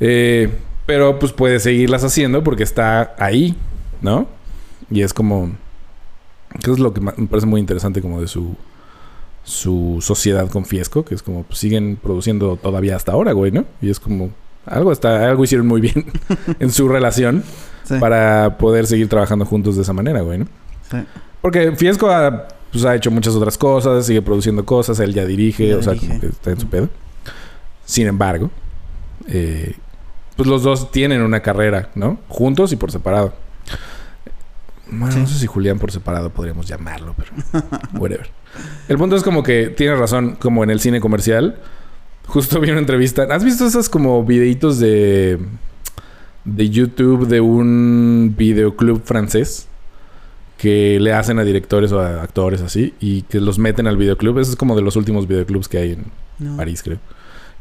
Eh, 0.00 0.48
pero 0.86 1.18
pues 1.18 1.32
puede 1.32 1.60
seguirlas 1.60 2.02
haciendo 2.04 2.42
porque 2.42 2.62
está 2.64 3.14
ahí, 3.18 3.54
¿no? 4.00 4.26
Y 4.90 5.02
es 5.02 5.14
como... 5.14 5.50
Que 6.62 6.72
es 6.72 6.78
lo 6.78 6.92
que 6.92 7.00
me 7.00 7.12
parece 7.12 7.46
muy 7.46 7.60
interesante 7.60 8.00
como 8.00 8.20
de 8.20 8.28
su... 8.28 8.56
Su 9.42 9.98
sociedad 10.02 10.48
con 10.50 10.66
Fiesco, 10.66 11.04
que 11.04 11.14
es 11.14 11.22
como 11.22 11.44
pues, 11.44 11.58
siguen 11.58 11.98
produciendo 12.00 12.56
todavía 12.56 12.94
hasta 12.94 13.12
ahora, 13.12 13.32
güey, 13.32 13.50
¿no? 13.50 13.64
Y 13.80 13.88
es 13.88 13.98
como 13.98 14.30
algo 14.66 14.92
está 14.92 15.28
algo 15.28 15.42
hicieron 15.42 15.66
muy 15.66 15.80
bien 15.80 16.04
en 16.60 16.70
su 16.70 16.88
relación 16.88 17.42
Sí, 17.84 17.94
para 17.98 18.58
poder 18.58 18.86
seguir 18.86 19.08
trabajando 19.08 19.46
juntos 19.46 19.76
de 19.76 19.82
esa 19.82 19.94
manera, 19.94 20.20
güey, 20.20 20.40
¿no? 20.40 20.46
sí. 20.90 20.98
Porque 21.40 21.72
Fiesco 21.72 22.10
ha, 22.10 22.48
pues, 22.70 22.84
ha 22.84 22.94
hecho 22.94 23.10
muchas 23.10 23.34
otras 23.34 23.56
cosas, 23.56 24.06
sigue 24.06 24.22
produciendo 24.22 24.64
cosas, 24.64 25.00
él 25.00 25.14
ya 25.14 25.24
dirige, 25.24 25.68
Ya 25.68 25.76
o 25.78 25.82
sea, 25.82 25.96
como 25.96 26.20
que 26.20 26.26
está 26.26 26.50
en 26.50 26.60
su 26.60 26.68
pedo. 26.68 26.88
Sin 27.84 28.06
embargo, 28.06 28.50
eh, 29.26 29.74
pues 30.36 30.48
los 30.48 30.62
dos 30.62 30.90
tienen 30.90 31.22
una 31.22 31.40
carrera, 31.40 31.90
¿no? 31.94 32.18
Juntos 32.28 32.72
y 32.72 32.76
por 32.76 32.92
separado. 32.92 33.32
Bueno, 34.92 35.12
Sí. 35.12 35.20
no 35.20 35.26
sé 35.28 35.38
si 35.38 35.46
Julián 35.46 35.78
por 35.78 35.92
separado 35.92 36.30
podríamos 36.30 36.66
llamarlo, 36.66 37.14
pero 37.16 37.30
whatever. 38.00 38.30
El 38.88 38.98
punto 38.98 39.14
es 39.16 39.22
como 39.22 39.42
que 39.42 39.68
tiene 39.68 39.94
razón, 39.94 40.36
como 40.36 40.64
en 40.64 40.70
el 40.70 40.80
cine 40.80 41.00
comercial. 41.00 41.56
Justo 42.26 42.60
vi 42.60 42.70
una 42.70 42.80
entrevista. 42.80 43.22
¿Has 43.30 43.44
visto 43.44 43.66
esos 43.66 43.88
como 43.88 44.24
videitos 44.24 44.78
de 44.78 45.38
de 46.44 46.70
YouTube 46.70 47.26
de 47.28 47.40
un 47.40 48.34
videoclub 48.36 49.02
francés? 49.04 49.66
que 50.58 51.00
le 51.00 51.14
hacen 51.14 51.38
a 51.38 51.42
directores 51.44 51.90
o 51.90 52.00
a 52.00 52.22
actores 52.22 52.60
así 52.60 52.92
y 53.00 53.22
que 53.22 53.40
los 53.40 53.58
meten 53.58 53.86
al 53.86 53.96
videoclub. 53.96 54.38
Eso 54.40 54.50
es 54.50 54.56
como 54.58 54.76
de 54.76 54.82
los 54.82 54.94
últimos 54.94 55.26
videoclubs 55.26 55.68
que 55.68 55.78
hay 55.78 55.92
en 55.92 56.04
No. 56.38 56.58
París, 56.58 56.82
creo. 56.82 56.98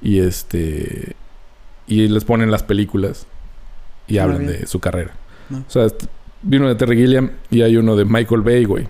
Y 0.02 0.20
este 0.20 1.16
y 1.88 2.10
les 2.10 2.26
ponen 2.26 2.52
las 2.52 2.62
películas 2.64 3.26
y 4.06 4.18
Ah, 4.18 4.24
hablan 4.24 4.40
bien. 4.40 4.52
de 4.52 4.68
su 4.68 4.82
carrera. 4.82 5.14
No. 5.50 5.58
O 5.60 5.64
sea, 5.68 5.88
vi 6.42 6.58
uno 6.58 6.68
de 6.70 6.76
Terry 6.76 6.96
Gilliam 6.98 7.32
y 7.50 7.62
hay 7.62 7.78
uno 7.78 7.96
de 7.96 8.06
Michael 8.06 8.42
Bay, 8.42 8.66
güey. 8.66 8.88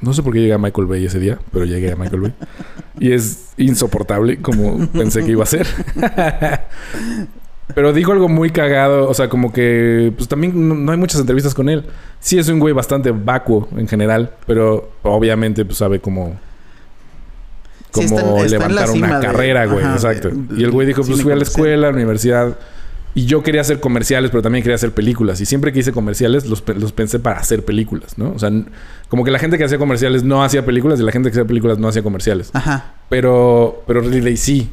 No 0.00 0.14
sé 0.14 0.22
por 0.22 0.32
qué 0.32 0.40
llegué 0.40 0.54
a 0.54 0.58
Michael 0.58 0.86
Bay 0.86 1.04
ese 1.04 1.18
día, 1.18 1.38
pero 1.52 1.64
llegué 1.66 1.92
a 1.92 1.96
Michael 1.96 2.22
Bay. 2.22 2.32
Y 2.98 3.12
es 3.12 3.50
insoportable 3.58 4.40
como 4.40 4.88
pensé 4.88 5.22
que 5.24 5.32
iba 5.32 5.42
a 5.42 5.46
ser. 5.46 5.66
Pero 7.74 7.92
dijo 7.92 8.10
algo 8.10 8.28
muy 8.28 8.50
cagado, 8.50 9.08
o 9.08 9.14
sea, 9.14 9.28
como 9.28 9.52
que 9.52 10.12
pues 10.16 10.28
también 10.28 10.68
no, 10.68 10.74
no 10.74 10.90
hay 10.90 10.98
muchas 10.98 11.20
entrevistas 11.20 11.54
con 11.54 11.68
él. 11.68 11.84
Sí 12.18 12.36
es 12.36 12.48
un 12.48 12.58
güey 12.58 12.74
bastante 12.74 13.12
vacuo 13.12 13.68
en 13.76 13.86
general, 13.86 14.32
pero 14.44 14.90
obviamente 15.02 15.64
pues 15.64 15.78
sabe 15.78 16.00
cómo 16.00 16.36
Sí, 17.92 18.00
está 18.02 18.16
está 18.16 18.32
la 18.34 18.46
levantar 18.46 18.90
una 18.90 19.18
de- 19.20 19.26
carrera, 19.26 19.66
güey, 19.66 19.84
ajá, 19.84 19.94
exacto. 19.94 20.30
de- 20.30 20.60
y 20.60 20.64
el 20.64 20.70
güey 20.72 20.86
dijo, 20.86 21.02
pues 21.04 21.22
fui 21.22 21.30
a 21.32 21.36
la 21.36 21.42
escuela, 21.44 21.88
a 21.88 21.90
la 21.90 21.96
universidad 21.96 22.56
y 23.14 23.26
yo 23.26 23.42
quería 23.42 23.60
hacer 23.60 23.80
comerciales, 23.80 24.30
pero 24.30 24.42
también 24.42 24.62
quería 24.62 24.76
hacer 24.76 24.92
películas. 24.92 25.40
Y 25.40 25.46
siempre 25.46 25.72
que 25.72 25.80
hice 25.80 25.92
comerciales 25.92 26.46
los, 26.46 26.62
los 26.76 26.92
pensé 26.92 27.18
para 27.18 27.38
hacer 27.40 27.64
películas, 27.64 28.16
¿no? 28.18 28.32
O 28.32 28.38
sea, 28.38 28.50
como 29.08 29.24
que 29.24 29.30
la 29.30 29.38
gente 29.38 29.58
que 29.58 29.64
hacía 29.64 29.78
comerciales 29.78 30.22
no 30.22 30.44
hacía 30.44 30.64
películas 30.64 31.00
y 31.00 31.02
la 31.02 31.10
gente 31.12 31.28
que 31.30 31.32
hacía 31.34 31.44
películas 31.46 31.78
no 31.78 31.88
hacía 31.88 32.02
comerciales. 32.02 32.50
Ajá. 32.52 32.94
Pero, 33.08 33.82
pero 33.86 34.00
Ridley 34.00 34.36
sí. 34.36 34.70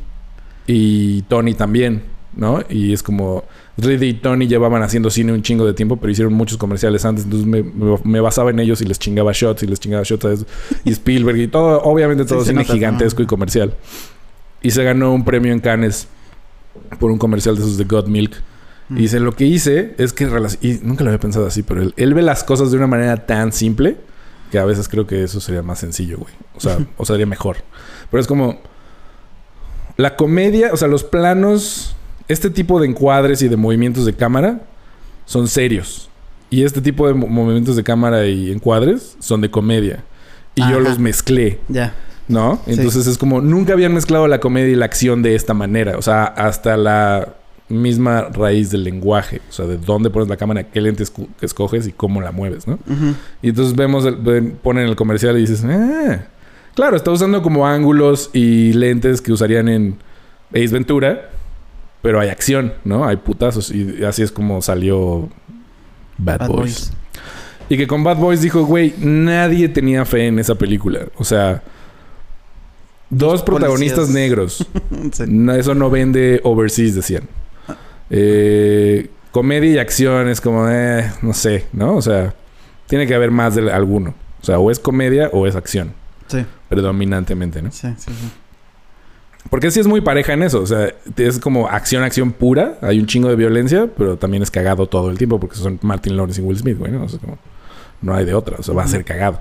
Y 0.68 1.22
Tony 1.24 1.54
también, 1.54 2.04
¿no? 2.36 2.62
Y 2.70 2.94
es 2.94 3.02
como... 3.04 3.44
Ridley 3.78 4.10
y 4.10 4.14
Tony 4.16 4.48
llevaban 4.48 4.82
haciendo 4.82 5.10
cine 5.12 5.32
un 5.34 5.44
chingo 5.44 5.64
de 5.66 5.74
tiempo, 5.74 5.98
pero 5.98 6.12
hicieron 6.12 6.34
muchos 6.34 6.58
comerciales 6.58 7.06
antes. 7.06 7.26
Entonces 7.26 7.48
me, 7.48 7.62
me- 7.64 8.00
me 8.04 8.20
basaba 8.20 8.50
en 8.50 8.60
ellos 8.60 8.82
y 8.82 8.86
les 8.86 8.98
chingaba 9.00 9.32
shots 9.34 9.64
y 9.64 9.68
les 9.68 9.80
chingaba 9.80 10.04
shots 10.04 10.26
a 10.26 10.34
eso. 10.34 10.46
Y 10.84 10.92
Spielberg 10.92 11.38
y 11.38 11.48
todo, 11.48 11.82
obviamente 11.84 12.26
todo 12.26 12.42
Sí, 12.42 12.50
cine 12.50 12.62
nota, 12.62 12.74
gigantesco 12.74 13.20
¿no? 13.20 13.24
y 13.24 13.28
comercial. 13.28 13.74
Y 14.64 14.72
se 14.72 14.84
ganó 14.84 15.14
un 15.14 15.24
premio 15.24 15.54
en 15.54 15.60
Cannes 15.60 16.08
por 17.00 17.12
un 17.12 17.18
comercial 17.18 17.56
de 17.56 17.62
esos 17.62 17.78
de 17.78 17.84
God 17.86 18.08
Milk. 18.08 18.36
Mm. 18.90 18.98
Y 18.98 19.02
dice, 19.02 19.20
lo 19.20 19.34
que 19.36 19.46
hice 19.46 19.96
es 19.98 20.14
que... 20.14 20.26
Y 20.62 20.80
nunca 20.84 21.04
lo 21.04 21.10
había 21.10 21.20
pensado 21.20 21.46
así, 21.48 21.64
pero 21.64 21.82
él, 21.82 21.94
él 21.98 22.14
ve 22.14 22.22
las 22.22 22.44
cosas 22.44 22.72
de 22.72 22.78
una 22.78 22.88
manera 22.88 23.26
tan 23.26 23.52
simple 23.52 23.98
que 24.52 24.60
a 24.60 24.66
veces 24.66 24.88
creo 24.88 25.06
que 25.08 25.24
eso 25.24 25.42
sería 25.42 25.62
más 25.62 25.80
sencillo, 25.80 26.18
güey. 26.20 26.34
O 26.56 26.60
sea, 26.60 26.78
o 26.98 27.06
sería 27.06 27.26
mejor. 27.26 27.58
Pero 28.10 28.22
es 28.22 28.28
como... 28.28 28.62
La 29.98 30.16
comedia, 30.16 30.70
o 30.74 30.78
sea, 30.78 30.88
los 30.88 31.04
planos... 31.04 31.94
Este 32.28 32.50
tipo 32.50 32.80
de 32.82 32.88
encuadres 32.88 33.42
y 33.42 33.48
de 33.48 33.56
movimientos 33.56 34.06
de 34.06 34.14
cámara 34.14 34.62
son 35.26 35.48
serios. 35.48 36.10
Y 36.50 36.64
este 36.64 36.82
tipo 36.82 37.08
de 37.08 37.14
mo- 37.14 37.28
movimientos 37.28 37.78
de 37.78 37.84
cámara 37.84 38.26
y 38.26 38.52
encuadres 38.52 39.16
son 39.20 39.40
de 39.42 39.50
comedia. 39.50 40.04
Y 40.56 40.62
yo 40.70 40.80
los 40.82 41.00
mezclé. 41.00 41.60
Ya. 41.70 41.94
¿No? 42.28 42.60
Sí. 42.66 42.74
Entonces 42.74 43.08
es 43.08 43.18
como 43.18 43.40
nunca 43.42 43.74
habían 43.74 43.94
mezclado 43.94 44.28
la 44.28 44.40
comedia 44.40 44.70
y 44.72 44.76
la 44.76 44.86
acción 44.86 45.22
de 45.24 45.36
esta 45.36 45.54
manera. 45.54 45.98
O 45.98 46.02
sea, 46.02 46.26
hasta 46.26 46.76
la 46.78 47.36
misma 47.70 48.24
raíz 48.34 48.70
del 48.72 48.84
lenguaje. 48.84 49.42
O 49.50 49.52
sea, 49.54 49.66
de 49.66 49.78
dónde 49.78 50.10
pones 50.10 50.28
la 50.30 50.38
cámara, 50.38 50.64
qué 50.64 50.82
lente 50.82 51.04
que 51.40 51.46
escoges 51.46 51.88
y 51.88 51.92
cómo 51.92 52.22
la 52.22 52.32
mueves, 52.32 52.68
¿no? 52.68 52.80
Y 53.42 53.50
entonces 53.50 53.76
vemos, 53.76 54.06
el- 54.06 54.52
ponen 54.62 54.88
el 54.88 54.96
comercial 54.96 55.38
y 55.38 55.42
dices, 55.42 55.64
ah, 55.66 56.20
claro, 56.76 56.96
está 56.96 57.12
usando 57.12 57.42
como 57.42 57.68
ángulos 57.68 58.30
y 58.34 58.74
lentes 58.74 59.22
que 59.22 59.32
usarían 59.34 59.68
en 59.70 59.98
Ace 60.52 60.68
Ventura, 60.70 61.30
pero 62.02 62.20
hay 62.22 62.30
acción, 62.30 62.74
¿no? 62.86 63.06
Hay 63.06 63.18
putazos 63.18 63.70
y 63.72 64.04
así 64.06 64.22
es 64.22 64.32
como 64.32 64.62
salió 64.62 65.28
Bad, 66.18 66.40
Bad 66.40 66.48
Boys. 66.48 66.58
Boys. 66.58 66.94
Y 67.70 67.76
que 67.78 67.86
con 67.86 68.02
Bad 68.04 68.16
Boys 68.18 68.42
dijo, 68.42 68.64
güey, 68.66 68.94
nadie 69.00 69.68
tenía 69.68 70.06
fe 70.06 70.28
en 70.28 70.40
esa 70.40 70.56
película. 70.56 71.02
O 71.18 71.26
sea, 71.26 71.64
dos 73.10 73.44
protagonistas 73.44 74.10
negros. 74.10 74.66
Sí. 75.12 75.24
No, 75.28 75.54
eso 75.54 75.76
no 75.76 75.90
vende 75.90 76.42
overseas, 76.44 76.96
decían. 76.96 77.24
Eh, 78.10 79.10
comedia 79.32 79.72
y 79.72 79.78
acción 79.78 80.28
es 80.28 80.42
como, 80.42 80.68
eh, 80.70 81.12
no 81.22 81.34
sé, 81.34 81.66
¿no? 81.74 81.96
O 81.96 82.02
sea, 82.02 82.34
tiene 82.88 83.06
que 83.06 83.14
haber 83.14 83.32
más 83.32 83.56
de 83.56 83.72
alguno. 83.72 84.16
O 84.42 84.46
sea, 84.46 84.60
o 84.60 84.72
es 84.72 84.80
comedia 84.80 85.30
o 85.34 85.46
es 85.48 85.56
acción, 85.56 85.94
Sí, 86.28 86.46
predominantemente, 86.70 87.62
¿no? 87.62 87.72
sí, 87.72 87.88
sí. 87.98 88.12
sí. 88.12 88.32
Porque 89.50 89.72
sí 89.72 89.80
es 89.80 89.88
muy 89.88 90.02
pareja 90.02 90.34
en 90.34 90.44
eso. 90.44 90.62
O 90.62 90.66
sea, 90.66 90.94
es 91.16 91.40
como 91.40 91.68
acción, 91.68 92.04
acción 92.04 92.32
pura. 92.32 92.78
Hay 92.82 93.00
un 93.00 93.06
chingo 93.06 93.30
de 93.30 93.36
violencia, 93.36 93.88
pero 93.98 94.18
también 94.18 94.44
es 94.44 94.52
cagado 94.52 94.88
todo 94.88 95.10
el 95.10 95.18
tiempo 95.18 95.40
porque 95.40 95.56
son 95.56 95.80
Martin 95.82 96.18
Lawrence 96.18 96.42
y 96.42 96.44
Will 96.44 96.58
Smith, 96.58 96.78
güey, 96.78 96.92
¿no? 96.92 97.04
O 97.04 97.10
sea, 97.10 97.20
como, 97.20 97.38
no 98.02 98.14
hay 98.14 98.26
de 98.26 98.34
otra. 98.34 98.58
O 98.60 98.64
sea, 98.64 98.74
va 98.74 98.84
a 98.84 98.88
ser 98.88 99.06
cagado. 99.06 99.40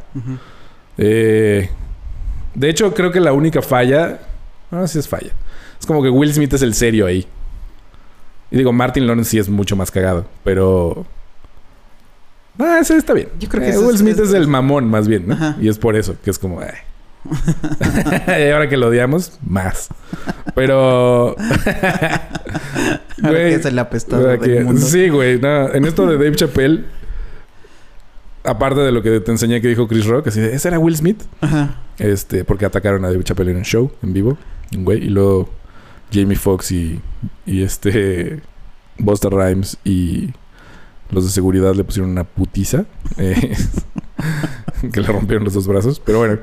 Eh, 0.98 1.68
de 2.57 2.70
hecho, 2.70 2.92
creo 2.94 3.12
que 3.12 3.20
la 3.20 3.32
única 3.32 3.62
falla. 3.62 4.18
No, 4.70 4.86
sí 4.88 4.98
es 4.98 5.07
falla. 5.09 5.30
Es 5.78 5.86
como 5.86 6.02
que 6.02 6.09
Will 6.11 6.32
Smith 6.32 6.52
es 6.54 6.62
el 6.62 6.74
serio 6.74 7.07
ahí. 7.07 7.26
Y 8.50 8.57
digo, 8.59 8.72
Martin 8.72 9.07
Lawrence 9.07 9.30
sí 9.30 9.38
es 9.38 9.48
mucho 9.48 9.76
más 9.76 9.90
cagado. 9.90 10.26
Pero. 10.44 11.07
Ah, 12.59 12.78
ese 12.80 12.96
está 12.96 13.12
bien. 13.12 13.28
Yo 13.38 13.48
creo 13.48 13.62
que 13.62 13.70
Eh, 13.76 13.78
Will 13.78 13.98
Smith 13.98 14.14
es, 14.18 14.28
es- 14.28 14.34
el 14.34 14.48
mamón, 14.48 14.88
más 14.88 15.07
bien, 15.09 15.28
¿no? 15.28 15.34
Ajá. 15.34 15.57
Y 15.61 15.68
es 15.68 15.78
por 15.78 15.94
eso 15.96 16.16
que 16.24 16.30
es 16.30 16.38
como. 16.38 16.61
ay. 16.61 16.70
y 18.46 18.50
ahora 18.50 18.68
que 18.68 18.76
lo 18.76 18.88
odiamos, 18.88 19.38
más. 19.46 19.88
Pero. 20.54 21.36
Güey, 23.18 23.54
es 23.54 23.64
el 23.64 23.78
apestado 23.78 24.26
del 24.36 24.64
mundo. 24.64 24.80
Sí, 24.80 25.09
güey. 25.09 25.38
no, 25.40 25.72
en 25.72 25.84
esto 25.86 26.07
de 26.07 26.14
Dave 26.16 26.36
Chappelle, 26.36 26.84
aparte 28.47 28.80
de 28.80 28.92
lo 28.92 29.03
que 29.03 29.20
te 29.20 29.30
enseñé 29.30 29.61
que 29.61 29.68
dijo 29.68 29.86
Chris 29.88 30.07
Rock, 30.07 30.28
así 30.28 30.40
de, 30.40 30.55
¿ese 30.55 30.68
era 30.68 30.78
Will 30.78 30.97
Smith? 30.97 31.22
Ajá. 31.40 31.82
Este, 31.99 32.44
porque 32.44 32.64
atacaron 32.64 33.05
a 33.05 33.11
Dave 33.11 33.24
Chappelle 33.24 33.51
en 33.51 33.59
un 33.59 33.64
show, 33.64 33.90
en 34.03 34.12
vivo, 34.12 34.38
un 34.74 34.84
güey, 34.84 35.05
y 35.05 35.09
luego 35.09 35.49
Jamie 36.12 36.36
Foxx 36.36 36.72
y, 36.72 37.01
y 37.44 37.62
este 37.62 38.40
Busta 38.99 39.28
Rhymes 39.28 39.78
y 39.84 40.30
los 41.11 41.24
de 41.24 41.30
seguridad 41.30 41.74
le 41.74 41.84
pusieron 41.84 42.11
una 42.11 42.24
putiza. 42.24 42.84
eh, 43.16 43.57
que 44.92 45.01
le 45.01 45.07
rompieron 45.07 45.44
los 45.44 45.55
dos 45.55 45.66
brazos. 45.66 46.01
Pero 46.05 46.18
bueno. 46.18 46.38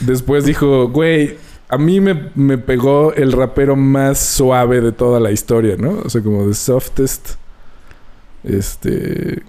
Después 0.00 0.44
dijo, 0.44 0.88
güey, 0.88 1.36
a 1.68 1.78
mí 1.78 2.00
me, 2.00 2.30
me 2.34 2.58
pegó 2.58 3.12
el 3.14 3.32
rapero 3.32 3.76
más 3.76 4.18
suave 4.18 4.80
de 4.80 4.92
toda 4.92 5.20
la 5.20 5.30
historia, 5.30 5.76
¿no? 5.76 6.00
O 6.04 6.08
sea, 6.08 6.22
como 6.22 6.46
the 6.46 6.54
softest. 6.54 7.34
Este. 8.44 9.42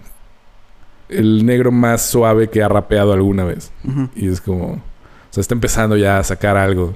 El 1.10 1.46
negro 1.46 1.72
más 1.72 2.06
suave 2.06 2.50
que 2.50 2.62
ha 2.62 2.68
rapeado 2.68 3.14
alguna 3.14 3.44
vez. 3.44 3.72
Y 4.16 4.28
es 4.28 4.42
como. 4.42 4.74
O 4.74 5.32
sea, 5.32 5.42
está 5.42 5.54
empezando 5.54 5.98
ya 5.98 6.20
a 6.20 6.24
sacar 6.24 6.58
algo. 6.58 6.96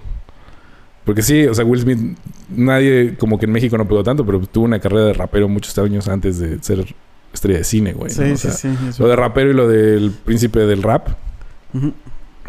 Porque 1.05 1.21
sí, 1.21 1.45
o 1.45 1.53
sea, 1.53 1.65
Will 1.65 1.81
Smith, 1.81 2.17
nadie, 2.49 3.15
como 3.17 3.37
que 3.37 3.45
en 3.45 3.51
México 3.51 3.77
no 3.77 3.87
pegó 3.87 4.03
tanto, 4.03 4.25
pero 4.25 4.39
tuvo 4.41 4.65
una 4.65 4.79
carrera 4.79 5.05
de 5.05 5.13
rapero 5.13 5.49
muchos 5.49 5.77
años 5.77 6.07
antes 6.07 6.39
de 6.39 6.63
ser 6.63 6.95
estrella 7.33 7.57
de 7.59 7.63
cine, 7.65 7.93
güey. 7.93 8.09
Sí, 8.09 8.21
¿no? 8.21 8.33
O 8.33 8.37
sí, 8.37 8.49
sea, 8.49 8.51
sí. 8.51 8.69
Lo 8.99 9.07
de 9.07 9.15
rapero 9.15 9.49
y 9.49 9.53
lo 9.53 9.67
del 9.67 10.11
príncipe 10.11 10.59
del 10.61 10.81
rap, 10.81 11.09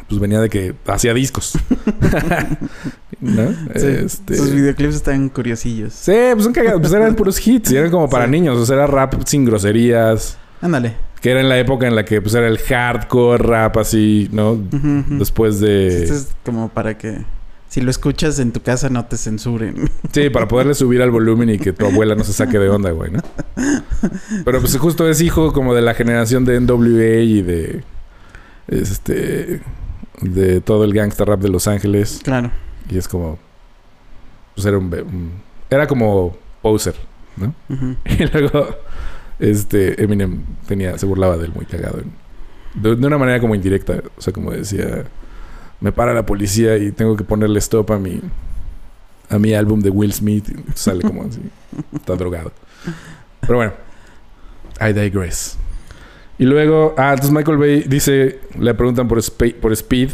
pues 0.09 0.21
venía 0.21 0.41
de 0.41 0.49
que 0.49 0.75
hacía 0.87 1.15
discos. 1.15 1.59
¿No? 3.21 3.51
Sí. 3.75 3.87
Este... 3.87 4.37
Sus 4.37 4.53
videoclips 4.53 4.97
están 4.97 5.29
curiosillos. 5.31 5.95
Sí, 5.95 6.13
pues 6.33 6.45
son 6.45 6.53
cagados. 6.53 6.81
Pues 6.81 6.93
eran 6.93 7.15
puros 7.15 7.45
hits. 7.45 7.73
Y 7.73 7.77
eran 7.77 7.91
como 7.91 8.09
para 8.09 8.27
niños. 8.27 8.59
O 8.59 8.67
sea, 8.67 8.77
era 8.77 8.87
rap 8.87 9.15
sin 9.25 9.45
groserías. 9.45 10.37
Ándale. 10.61 10.95
Que 11.25 11.31
era 11.31 11.41
en 11.41 11.49
la 11.49 11.59
época 11.59 11.87
en 11.89 11.95
la 11.97 12.05
que 12.05 12.21
pues 12.21 12.35
era 12.35 12.47
el 12.47 12.59
hardcore 12.59 13.43
rap 13.43 13.79
así, 13.79 14.29
¿no? 14.31 14.59
Después 15.09 15.59
de... 15.59 16.03
Esto 16.05 16.15
es 16.17 16.37
como 16.45 16.69
para 16.69 16.99
que 16.99 17.25
si 17.71 17.81
lo 17.81 17.91
escuchas 17.91 18.39
en 18.41 18.53
tu 18.53 18.61
casa 18.61 18.91
no 18.91 19.07
te 19.07 19.17
censuren. 19.17 19.89
Sí, 20.13 20.29
para 20.29 20.47
poderle 20.47 20.75
subir 20.75 21.01
al 21.01 21.11
volumen 21.11 21.49
y 21.49 21.59
que 21.59 21.73
tu 21.73 21.87
abuela 21.87 22.15
no 22.15 22.25
se 22.25 22.35
saque 22.35 22.59
de 22.59 22.69
onda, 22.69 22.91
güey, 22.91 23.11
¿no? 23.11 23.21
Pero 24.45 24.61
pues 24.61 24.77
justo 24.77 25.09
es 25.09 25.23
hijo 25.23 25.55
como 25.55 25.75
de 25.75 25.81
la 25.81 25.95
generación 25.95 26.45
de 26.45 26.61
NWA 26.61 27.21
y 27.23 27.41
de... 27.41 27.83
Este... 28.69 29.63
De 30.21 30.61
todo 30.61 30.85
el 30.85 30.93
gangsta 30.93 31.25
rap 31.25 31.41
de 31.41 31.49
Los 31.49 31.67
Ángeles. 31.69 32.21
Claro. 32.23 32.51
Y 32.91 32.99
es 32.99 33.09
como... 33.09 33.39
Pues 34.55 34.67
era 34.67 34.77
un... 34.77 34.93
un- 34.93 35.33
era 35.71 35.87
como 35.87 36.37
poser, 36.61 36.95
¿no? 37.39 37.55
Y 38.05 38.27
luego... 38.27 38.69
Este... 39.39 40.03
Eminem 40.03 40.43
tenía... 40.67 40.97
Se 40.99 41.07
burlaba 41.07 41.37
de 41.37 41.47
él 41.47 41.53
muy 41.55 41.67
cagado. 41.67 42.01
De, 42.75 42.97
de 42.97 43.07
una 43.07 43.19
manera 43.19 43.41
como 43.41 43.55
indirecta. 43.55 44.03
O 44.17 44.21
sea, 44.21 44.33
como 44.33 44.51
decía... 44.51 45.05
Me 45.81 45.93
para 45.93 46.15
la 46.15 46.25
policía 46.25 46.77
y 46.77 46.93
tengo 46.93 47.17
que 47.17 47.25
ponerle 47.25 47.59
stop 47.59 47.93
a 47.93 47.99
mi... 47.99 48.21
A 49.29 49.39
mi 49.39 49.55
álbum 49.55 49.81
de 49.81 49.91
Will 49.91 50.13
Smith. 50.13 50.47
Sale 50.75 51.03
como 51.03 51.25
así. 51.25 51.41
Está 51.95 52.15
drogado. 52.17 52.53
Pero 53.41 53.57
bueno. 53.57 53.73
I 54.81 54.93
digress. 54.93 55.57
Y 56.39 56.45
luego... 56.45 56.95
Ah, 56.97 57.11
entonces 57.11 57.33
Michael 57.33 57.59
Bay 57.59 57.85
dice... 57.89 58.41
Le 58.59 58.75
preguntan 58.75 59.09
por, 59.09 59.19
Spe- 59.19 59.55
por 59.55 59.73
Speed. 59.73 60.11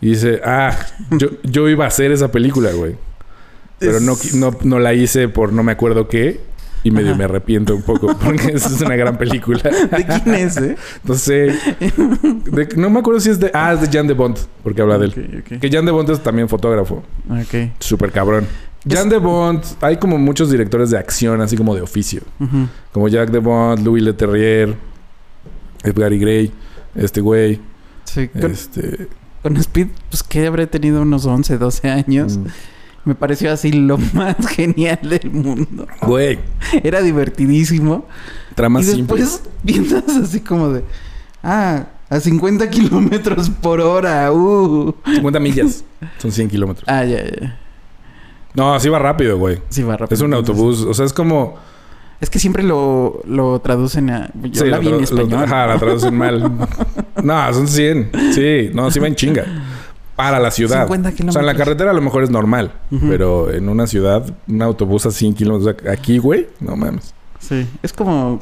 Y 0.00 0.10
dice... 0.10 0.40
Ah, 0.44 0.76
yo, 1.10 1.28
yo 1.42 1.68
iba 1.68 1.84
a 1.84 1.88
hacer 1.88 2.10
esa 2.10 2.30
película, 2.32 2.72
güey. 2.72 2.96
Pero 3.78 3.98
no, 3.98 4.16
no, 4.34 4.56
no 4.62 4.78
la 4.78 4.94
hice 4.94 5.28
por 5.28 5.52
no 5.52 5.64
me 5.64 5.72
acuerdo 5.72 6.06
qué. 6.06 6.40
Y 6.84 6.90
medio 6.90 7.10
Ajá. 7.10 7.18
me 7.18 7.24
arrepiento 7.24 7.76
un 7.76 7.82
poco. 7.82 8.16
Porque 8.18 8.52
es 8.54 8.80
una 8.80 8.96
gran 8.96 9.16
película. 9.16 9.60
¿De 9.62 10.04
quién 10.04 10.34
es, 10.34 10.56
eh? 10.56 10.76
No 11.04 11.14
sé. 11.14 11.54
De- 11.80 12.68
no 12.76 12.90
me 12.90 12.98
acuerdo 13.00 13.20
si 13.20 13.30
es 13.30 13.38
de... 13.38 13.50
Ah, 13.54 13.72
es 13.74 13.80
de 13.82 13.96
Jan 13.96 14.06
de 14.08 14.14
Bont. 14.14 14.38
Porque 14.64 14.82
habla 14.82 14.98
de 14.98 15.06
él. 15.06 15.44
Que 15.60 15.70
Jan 15.70 15.84
de 15.86 15.92
Bont 15.92 16.08
es 16.10 16.20
también 16.22 16.48
fotógrafo. 16.48 17.02
Ok. 17.30 17.70
Súper 17.78 18.10
cabrón. 18.10 18.46
Jan 18.88 19.08
de 19.08 19.18
Bont... 19.18 19.64
Hay 19.80 19.98
como 19.98 20.18
muchos 20.18 20.50
directores 20.50 20.90
de 20.90 20.98
acción, 20.98 21.40
así 21.40 21.56
como 21.56 21.74
de 21.74 21.82
oficio. 21.82 22.22
Como 22.92 23.06
Jack 23.08 23.30
de 23.30 23.38
Bont, 23.38 23.80
Louis 23.84 24.02
Leterrier, 24.02 24.74
Edgar 25.84 26.12
y 26.12 26.18
Gray, 26.18 26.52
este 26.96 27.20
güey. 27.20 27.60
Sí, 28.04 28.26
con, 28.28 28.50
Este... 28.50 29.06
con 29.42 29.56
Speed, 29.56 29.86
pues 30.10 30.22
que 30.24 30.46
habré 30.46 30.66
tenido 30.66 31.02
unos 31.02 31.26
11, 31.26 31.58
12 31.58 31.88
años. 31.90 32.38
mm, 32.38 32.46
Me 33.04 33.14
pareció 33.14 33.52
así 33.52 33.72
lo 33.72 33.98
más 34.14 34.36
genial 34.48 34.98
del 35.02 35.30
mundo. 35.30 35.86
Güey. 36.02 36.38
Era 36.82 37.00
divertidísimo. 37.02 38.06
Trama 38.54 38.80
y 38.80 38.84
simple. 38.84 39.20
después 39.20 39.42
piensas 39.64 40.04
así 40.16 40.40
como 40.40 40.68
de... 40.70 40.84
Ah, 41.42 41.86
a 42.08 42.20
50 42.20 42.68
kilómetros 42.70 43.50
por 43.50 43.80
hora. 43.80 44.30
Uh. 44.32 44.94
50 45.06 45.40
millas. 45.40 45.84
Son 46.18 46.30
100 46.30 46.48
kilómetros. 46.48 46.88
Ah, 46.88 47.04
ya, 47.04 47.24
ya. 47.24 47.58
No, 48.54 48.74
así 48.74 48.88
va 48.88 48.98
rápido, 48.98 49.38
güey. 49.38 49.58
Sí, 49.70 49.82
va 49.82 49.96
rápido. 49.96 50.14
Es 50.14 50.20
un 50.20 50.34
autobús. 50.34 50.82
O 50.82 50.94
sea, 50.94 51.04
es 51.06 51.12
como... 51.12 51.56
Es 52.20 52.30
que 52.30 52.38
siempre 52.38 52.62
lo, 52.62 53.20
lo 53.26 53.58
traducen 53.60 54.10
a... 54.10 54.30
Yo 54.44 54.62
Sí, 54.62 54.70
la 54.70 54.78
vi 54.78 54.86
en 54.88 54.92
lo- 54.92 55.00
español. 55.00 55.42
ajá, 55.42 55.66
la 55.66 55.78
traducen 55.78 56.16
mal. 56.16 56.52
no, 57.24 57.54
son 57.54 57.66
100. 57.66 58.10
Sí, 58.32 58.70
no, 58.74 58.90
sí 58.92 59.00
va 59.00 59.08
en 59.08 59.16
chinga. 59.16 59.44
Para 60.16 60.38
la 60.38 60.50
ciudad. 60.50 60.86
50 60.86 61.28
O 61.28 61.32
sea, 61.32 61.40
en 61.40 61.46
la 61.46 61.54
carretera 61.54 61.90
a 61.90 61.94
lo 61.94 62.02
mejor 62.02 62.22
es 62.22 62.30
normal. 62.30 62.72
Pero 62.90 63.52
en 63.52 63.68
una 63.68 63.86
ciudad, 63.86 64.24
un 64.46 64.62
autobús 64.62 65.06
a 65.06 65.10
100 65.10 65.34
kilómetros. 65.34 65.76
aquí, 65.90 66.18
güey, 66.18 66.48
no 66.60 66.76
mames. 66.76 67.14
Sí, 67.38 67.66
es 67.82 67.92
como... 67.92 68.40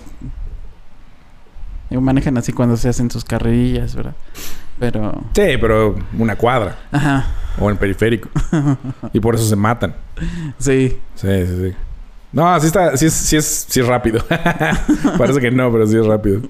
Manejan 1.90 2.38
así 2.38 2.52
cuando 2.52 2.76
se 2.76 2.88
hacen 2.88 3.10
sus 3.10 3.24
carrerillas, 3.24 3.96
¿verdad? 3.96 4.14
Pero... 4.78 5.12
Sí, 5.34 5.56
pero 5.60 5.96
una 6.18 6.36
cuadra. 6.36 6.78
Ajá. 6.92 7.26
O 7.58 7.68
en 7.68 7.76
periférico. 7.76 8.28
y 9.12 9.20
por 9.20 9.34
eso 9.34 9.44
se 9.44 9.56
matan. 9.56 9.94
Sí. 10.58 10.98
Sí, 11.14 11.46
sí, 11.46 11.56
sí. 11.70 11.74
No, 12.32 12.60
sí 12.60 12.66
está, 12.68 12.96
sí 12.96 13.06
es, 13.06 13.12
sí 13.12 13.36
es, 13.36 13.66
sí 13.68 13.80
es 13.80 13.86
rápido. 13.86 14.24
Parece 15.18 15.40
que 15.40 15.50
no, 15.50 15.70
pero 15.72 15.86
sí 15.86 15.96
es 15.96 16.06
rápido. 16.06 16.42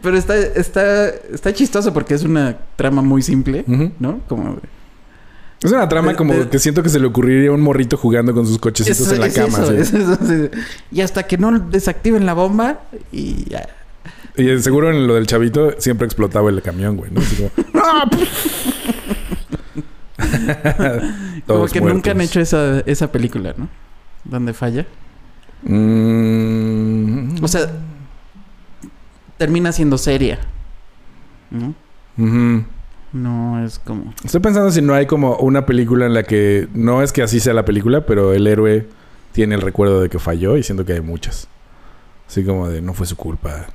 Pero 0.00 0.16
está, 0.16 0.36
está, 0.36 1.08
está 1.08 1.52
chistoso 1.52 1.92
porque 1.92 2.14
es 2.14 2.22
una 2.22 2.56
trama 2.76 3.02
muy 3.02 3.22
simple. 3.22 3.64
¿no? 3.98 4.20
Como... 4.28 4.58
Es 5.60 5.72
una 5.72 5.88
trama 5.88 6.14
como 6.14 6.34
de- 6.34 6.48
que 6.48 6.60
siento 6.60 6.84
que 6.84 6.88
se 6.88 7.00
le 7.00 7.06
ocurriría 7.08 7.50
a 7.50 7.52
un 7.52 7.60
morrito 7.62 7.96
jugando 7.96 8.32
con 8.32 8.46
sus 8.46 8.58
cochecitos 8.60 9.10
en 9.10 9.18
la 9.20 9.26
es 9.26 9.34
cama. 9.34 9.58
eso, 9.58 9.62
así. 9.72 9.74
es 9.80 9.92
eso, 9.92 10.18
sí. 10.24 10.50
Y 10.92 11.00
hasta 11.00 11.24
que 11.24 11.36
no 11.36 11.58
desactiven 11.58 12.24
la 12.26 12.34
bomba 12.34 12.78
y 13.10 13.42
ya. 13.50 13.68
Y 14.36 14.48
eh, 14.50 14.60
seguro 14.60 14.88
en 14.92 15.08
lo 15.08 15.16
del 15.16 15.26
chavito 15.26 15.74
siempre 15.78 16.06
explotaba 16.06 16.48
el 16.50 16.62
camión, 16.62 16.96
güey, 16.96 17.10
¿no? 17.10 17.20
Así 17.20 17.34
como, 17.34 17.50
¡Ah! 17.74 18.08
Como 21.46 21.66
que 21.66 21.80
nunca 21.80 22.10
han 22.12 22.20
hecho 22.20 22.40
esa, 22.40 22.80
esa 22.86 23.10
película, 23.10 23.54
¿no? 23.56 23.68
Donde 24.24 24.52
falla. 24.52 24.86
Mm. 25.62 27.42
O 27.42 27.48
sea, 27.48 27.70
termina 29.36 29.72
siendo 29.72 29.98
seria. 29.98 30.38
¿No? 31.50 31.74
No 33.12 33.64
es 33.64 33.78
como... 33.78 34.12
Estoy 34.24 34.40
pensando 34.40 34.70
si 34.70 34.82
no 34.82 34.92
hay 34.94 35.06
como 35.06 35.36
una 35.36 35.64
película 35.66 36.06
en 36.06 36.14
la 36.14 36.24
que 36.24 36.68
no 36.74 37.02
es 37.02 37.12
que 37.12 37.22
así 37.22 37.40
sea 37.40 37.54
la 37.54 37.64
película, 37.64 38.04
pero 38.04 38.34
el 38.34 38.46
héroe 38.46 38.86
tiene 39.32 39.54
el 39.54 39.62
recuerdo 39.62 40.00
de 40.00 40.08
que 40.10 40.18
falló 40.18 40.56
y 40.56 40.62
siento 40.62 40.84
que 40.84 40.92
hay 40.94 41.00
muchas. 41.00 41.48
Así 42.28 42.44
como 42.44 42.68
de 42.68 42.82
no 42.82 42.92
fue 42.92 43.06
su 43.06 43.16
culpa 43.16 43.66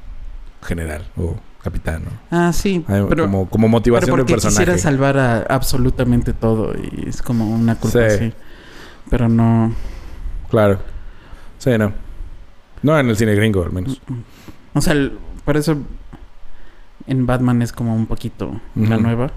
general 0.61 1.03
o 1.17 1.35
capitán, 1.63 2.03
¿no? 2.05 2.11
Ah, 2.29 2.53
sí. 2.53 2.85
Hay 2.87 3.03
pero, 3.09 3.23
como, 3.25 3.49
como 3.49 3.67
pero 3.67 3.71
motivación 3.71 4.11
del 4.11 4.19
porque 4.19 4.33
personaje. 4.33 4.57
quisiera 4.65 4.77
salvar 4.77 5.17
a 5.17 5.37
absolutamente 5.43 6.33
todo 6.33 6.73
y 6.75 7.07
es 7.09 7.21
como 7.21 7.49
una 7.49 7.75
culpa 7.75 8.09
Sí. 8.09 8.15
así. 8.15 8.33
Pero 9.09 9.29
no... 9.29 9.73
Claro. 10.49 10.79
Sí, 11.63 11.77
no. 11.77 11.93
No 12.81 12.99
en 12.99 13.07
el 13.07 13.15
cine 13.15 13.33
gringo, 13.35 13.63
al 13.63 13.71
menos. 13.71 14.01
O 14.73 14.81
sea, 14.81 14.93
el- 14.93 15.17
por 15.45 15.55
eso 15.55 15.77
en 17.07 17.25
Batman 17.25 17.61
es 17.61 17.71
como 17.71 17.95
un 17.95 18.05
poquito 18.05 18.59
la 18.75 18.97
nueva. 18.97 19.31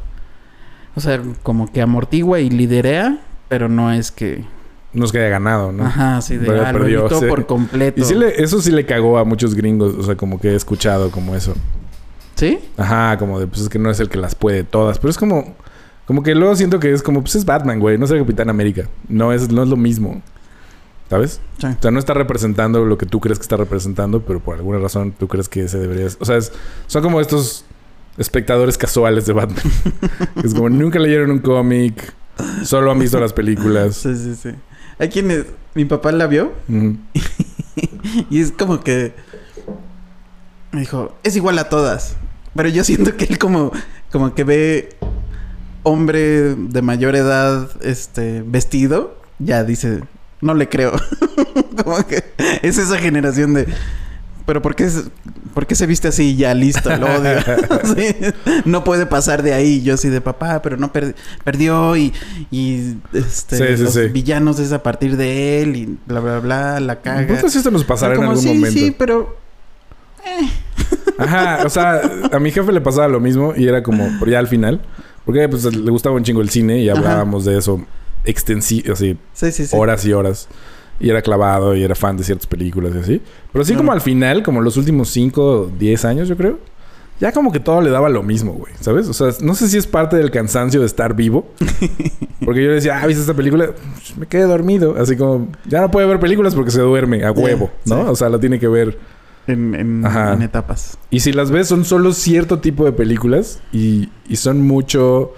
O 0.97 1.01
sea, 1.01 1.21
como 1.43 1.71
que 1.71 1.83
amortigua 1.83 2.41
y 2.41 2.49
liderea, 2.51 3.19
pero 3.49 3.69
no 3.69 3.93
es 3.93 4.11
que... 4.11 4.45
No 4.93 5.05
es 5.05 5.13
que 5.13 5.19
haya 5.19 5.29
ganado, 5.29 5.73
¿no? 5.73 5.85
Ajá, 5.85 6.23
sí, 6.23 6.37
de... 6.37 6.49
Ah, 6.59 6.73
lo 6.73 6.79
perdió, 6.79 7.09
sí. 7.11 7.27
por 7.29 7.47
completo. 7.47 8.01
Y 8.01 8.05
sí 8.05 8.15
le- 8.15 8.43
eso 8.43 8.61
sí 8.63 8.71
le 8.71 8.87
cagó 8.87 9.19
a 9.19 9.25
muchos 9.25 9.55
gringos. 9.55 9.95
O 9.95 10.03
sea, 10.03 10.17
como 10.17 10.41
que 10.41 10.49
he 10.53 10.55
escuchado 10.55 11.11
como 11.11 11.35
eso. 11.37 11.55
¿Sí? 12.35 12.59
Ajá, 12.79 13.19
como 13.19 13.39
de, 13.39 13.47
pues 13.47 13.61
es 13.63 13.69
que 13.69 13.79
no 13.79 13.91
es 13.91 14.01
el 14.01 14.09
que 14.09 14.17
las 14.19 14.35
puede 14.35 14.65
todas. 14.65 14.99
Pero 14.99 15.11
es 15.11 15.19
como... 15.19 15.55
Como 16.07 16.23
que 16.23 16.35
luego 16.35 16.55
siento 16.57 16.79
que 16.81 16.93
es 16.93 17.03
como, 17.03 17.21
pues 17.21 17.35
es 17.35 17.45
Batman, 17.45 17.79
güey. 17.81 17.99
No 17.99 18.05
es 18.07 18.11
el 18.13 18.19
Capitán 18.21 18.49
América. 18.49 18.89
No 19.09 19.33
es, 19.33 19.51
no 19.51 19.63
es 19.65 19.69
lo 19.69 19.77
mismo. 19.77 20.23
¿Sabes? 21.09 21.41
Sí. 21.59 21.67
O 21.67 21.81
sea, 21.83 21.91
no 21.93 21.99
está 22.01 22.15
representando 22.15 22.85
lo 22.85 22.99
que 22.99 23.07
tú 23.07 23.21
crees 23.21 23.39
que 23.39 23.43
está 23.43 23.57
representando, 23.57 24.23
pero 24.23 24.41
por 24.41 24.57
alguna 24.57 24.79
razón 24.79 25.13
tú 25.13 25.29
crees 25.29 25.49
que 25.49 25.65
ese 25.65 25.79
debería... 25.79 26.09
O 26.19 26.25
sea, 26.25 26.37
es- 26.37 26.53
son 26.89 27.03
como 27.03 27.21
estos 27.21 27.65
espectadores 28.19 28.77
casuales 28.77 29.25
de 29.27 29.33
Batman. 29.33 29.63
es 30.45 30.53
como 30.55 30.69
nunca 30.69 30.99
leyeron 30.99 31.31
un 31.31 31.39
cómic, 31.39 32.13
solo 32.65 32.91
han 32.91 32.99
visto 32.99 33.21
las 33.21 33.33
películas. 33.33 33.97
Sí, 33.97 34.17
sí, 34.17 34.35
sí. 34.35 34.51
Hay 34.99 35.09
quienes... 35.09 35.47
Mi 35.75 35.85
papá 35.85 36.11
la 36.11 36.27
vio 36.27 36.53
y 38.31 38.41
es 38.41 38.51
como 38.53 38.83
que... 38.83 39.15
Me 40.73 40.81
dijo, 40.81 41.15
es 41.23 41.37
igual 41.37 41.59
a 41.59 41.69
todas. 41.69 42.17
Pero 42.55 42.69
yo 42.69 42.83
siento 42.85 43.17
que 43.17 43.25
él 43.27 43.39
como... 43.39 43.71
Como 44.11 44.35
que 44.35 44.45
ve 44.45 44.89
hombre 45.83 46.55
de 46.57 46.83
mayor 46.83 47.15
edad 47.15 47.71
este 47.83 48.43
vestido, 48.45 49.21
ya 49.39 49.63
dice, 49.63 50.03
no 50.41 50.55
le 50.55 50.69
creo. 50.69 50.93
como 51.85 52.07
que 52.07 52.25
es 52.63 52.79
esa 52.79 52.99
generación 52.99 53.55
de 53.55 53.67
pero 54.47 54.63
¿por 54.63 54.77
qué, 54.77 54.85
es- 54.85 55.11
por 55.55 55.67
qué 55.67 55.75
se 55.75 55.87
viste 55.87 56.07
así? 56.07 56.37
Ya 56.37 56.55
listo, 56.55 56.95
lo 56.97 57.07
odio. 57.07 57.33
Sí. 57.97 58.15
No 58.65 58.85
puede 58.85 59.05
pasar 59.07 59.43
de 59.43 59.53
ahí. 59.53 59.83
Yo 59.83 59.95
así 59.95 60.09
de 60.09 60.21
papá, 60.21 60.63
pero 60.63 60.77
no 60.77 60.93
per- 60.93 61.17
perdió 61.43 61.97
y, 61.97 62.13
y 62.53 62.95
este, 63.13 63.57
Sí, 63.57 63.77
sí, 63.77 63.83
los 63.83 63.93
sí. 63.95 64.01
villanos 64.09 64.61
es 64.61 64.71
a 64.73 64.83
partir 64.85 65.17
de 65.17 65.63
él 65.63 65.75
y 65.77 65.99
bla, 66.07 66.21
bla, 66.21 66.39
bla, 66.39 66.79
la 66.81 67.01
caga. 67.01 67.23
Entonces 67.23 67.57
esto 67.57 67.73
nos 67.73 67.83
pasará 67.83 68.15
en 68.15 68.23
algún 68.23 68.39
sí, 68.39 68.47
momento. 68.49 68.71
Sí, 68.71 68.95
pero 68.97 69.37
Ajá, 71.19 71.61
o 71.65 71.71
sea, 71.71 72.01
a 72.33 72.39
mi 72.39 72.51
jefe 72.51 72.71
le 72.73 72.81
pasaba 72.81 73.09
lo 73.09 73.21
mismo 73.21 73.53
y 73.57 73.67
era 73.67 73.83
como, 73.83 74.09
pero 74.19 74.31
ya 74.31 74.39
al 74.39 74.49
final, 74.49 74.81
porque 75.25 75.49
pues 75.49 75.65
le 75.65 75.91
gustaba 75.91 76.15
un 76.17 76.23
chingo 76.25 76.41
el 76.43 76.51
cine 76.51 76.81
y 76.81 76.89
Ajá. 76.89 76.99
hablábamos 76.99 77.45
de 77.45 77.59
eso 77.59 77.85
extensivo, 78.27 78.93
así, 78.93 79.17
sí, 79.33 79.53
sí, 79.53 79.67
sí. 79.67 79.77
horas 79.77 80.05
y 80.05 80.13
horas. 80.13 80.49
Y 80.99 81.11
era 81.11 81.21
clavado 81.21 81.77
y 81.77 81.83
era 81.83 81.95
fan 81.95 82.17
de 82.17 82.25
ciertas 82.25 82.47
películas 82.47 82.93
y 82.95 82.99
así. 82.99 83.23
Pero 83.53 83.65
sí 83.65 83.73
Claro. 83.73 83.81
como 83.83 83.93
al 83.93 84.01
final, 84.01 84.43
como 84.43 84.61
los 84.63 84.77
últimos 84.79 85.11
5, 85.11 85.73
10 85.79 86.05
años 86.07 86.27
yo 86.29 86.37
creo, 86.39 86.59
ya 87.21 87.33
como 87.33 87.53
que 87.53 87.61
todo 87.61 87.81
le 87.83 87.91
daba 87.91 88.09
lo 88.09 88.23
mismo, 88.23 88.53
güey, 88.55 88.73
¿sabes? 88.81 89.07
O 89.09 89.13
sea, 89.13 89.29
no 89.43 89.55
sé 89.55 89.69
si 89.69 89.77
es 89.77 89.87
parte 89.87 90.17
del 90.17 90.31
cansancio 90.31 90.81
de 90.81 90.87
estar 90.87 91.15
vivo. 91.15 91.49
Porque 92.45 92.63
yo 92.63 92.69
le 92.69 92.75
decía, 92.77 92.99
ah, 93.03 93.07
¿viste 93.07 93.21
esta 93.23 93.35
película? 93.35 93.73
Pues, 93.95 94.17
me 94.17 94.27
quedé 94.27 94.45
dormido. 94.45 94.95
Así 94.99 95.17
como, 95.17 95.49
ya 95.67 95.81
no 95.83 95.91
puede 95.91 96.07
ver 96.07 96.21
películas 96.21 96.55
porque 96.55 96.71
se 96.71 96.81
duerme 96.81 97.25
a 97.25 97.33
huevo, 97.33 97.71
¿no? 97.87 98.11
O 98.11 98.17
sea, 98.17 98.29
la 98.29 98.39
tiene 98.39 98.59
que 98.61 98.69
ver 98.69 98.99
En, 99.47 99.75
en- 99.75 100.05
Ajá. 100.07 100.33
en 100.35 100.43
etapas. 100.43 100.99
y 101.11 101.21
si 101.21 101.33
las 101.33 101.51
ves, 101.51 101.69
son 101.69 101.85
solo 101.85 102.13
cierto 102.13 102.59
tipo 102.61 102.85
de 102.85 102.93
películas 102.93 103.61
y, 103.73 104.09
y 104.29 104.37
son 104.37 104.61
mucho 104.63 105.35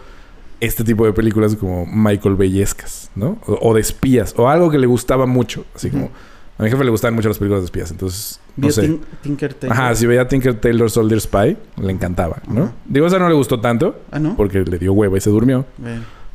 este 0.61 0.83
tipo 0.85 1.05
de 1.07 1.13
películas 1.13 1.55
como 1.57 1.87
Michael 1.87 2.35
Bellescas, 2.37 3.11
¿no? 3.15 3.39
O, 3.47 3.71
o 3.71 3.75
de 3.75 3.81
espías, 3.81 4.35
o 4.37 4.49
algo 4.49 4.71
que 4.71 4.79
le 4.79 4.87
gustaba 4.87 5.27
mucho. 5.27 5.65
Así 5.75 5.91
como, 5.91 6.11
a 6.59 6.63
mi 6.63 6.71
jefe 6.71 6.83
le 6.85 6.91
gustaban 6.91 7.15
mucho 7.15 7.29
las 7.29 7.39
películas 7.39 7.63
de 7.63 7.67
espías, 7.67 7.91
entonces, 7.91 8.41
no 8.57 8.63
Vio 8.67 8.73
sé. 8.73 8.83
Tin- 8.89 9.01
Tinker 9.23 9.55
Tailor. 9.55 9.77
Ajá, 9.79 9.95
si 9.95 10.07
veía 10.07 10.27
Tinker 10.27 10.55
Taylor 10.61 10.91
Soldier 10.91 11.21
Spy, 11.21 11.57
le 11.81 11.93
encantaba, 11.93 12.39
¿no? 12.49 12.65
Ajá. 12.65 12.73
Digo, 12.87 13.07
esa 13.07 13.19
no 13.21 13.29
le 13.29 13.35
gustó 13.35 13.61
tanto 13.61 14.01
Ah, 14.11 14.19
¿no? 14.19 14.37
porque 14.37 14.61
le 14.63 14.79
dio 14.79 14.93
hueva 14.93 15.17
y 15.17 15.21
se 15.21 15.31
durmió, 15.31 15.65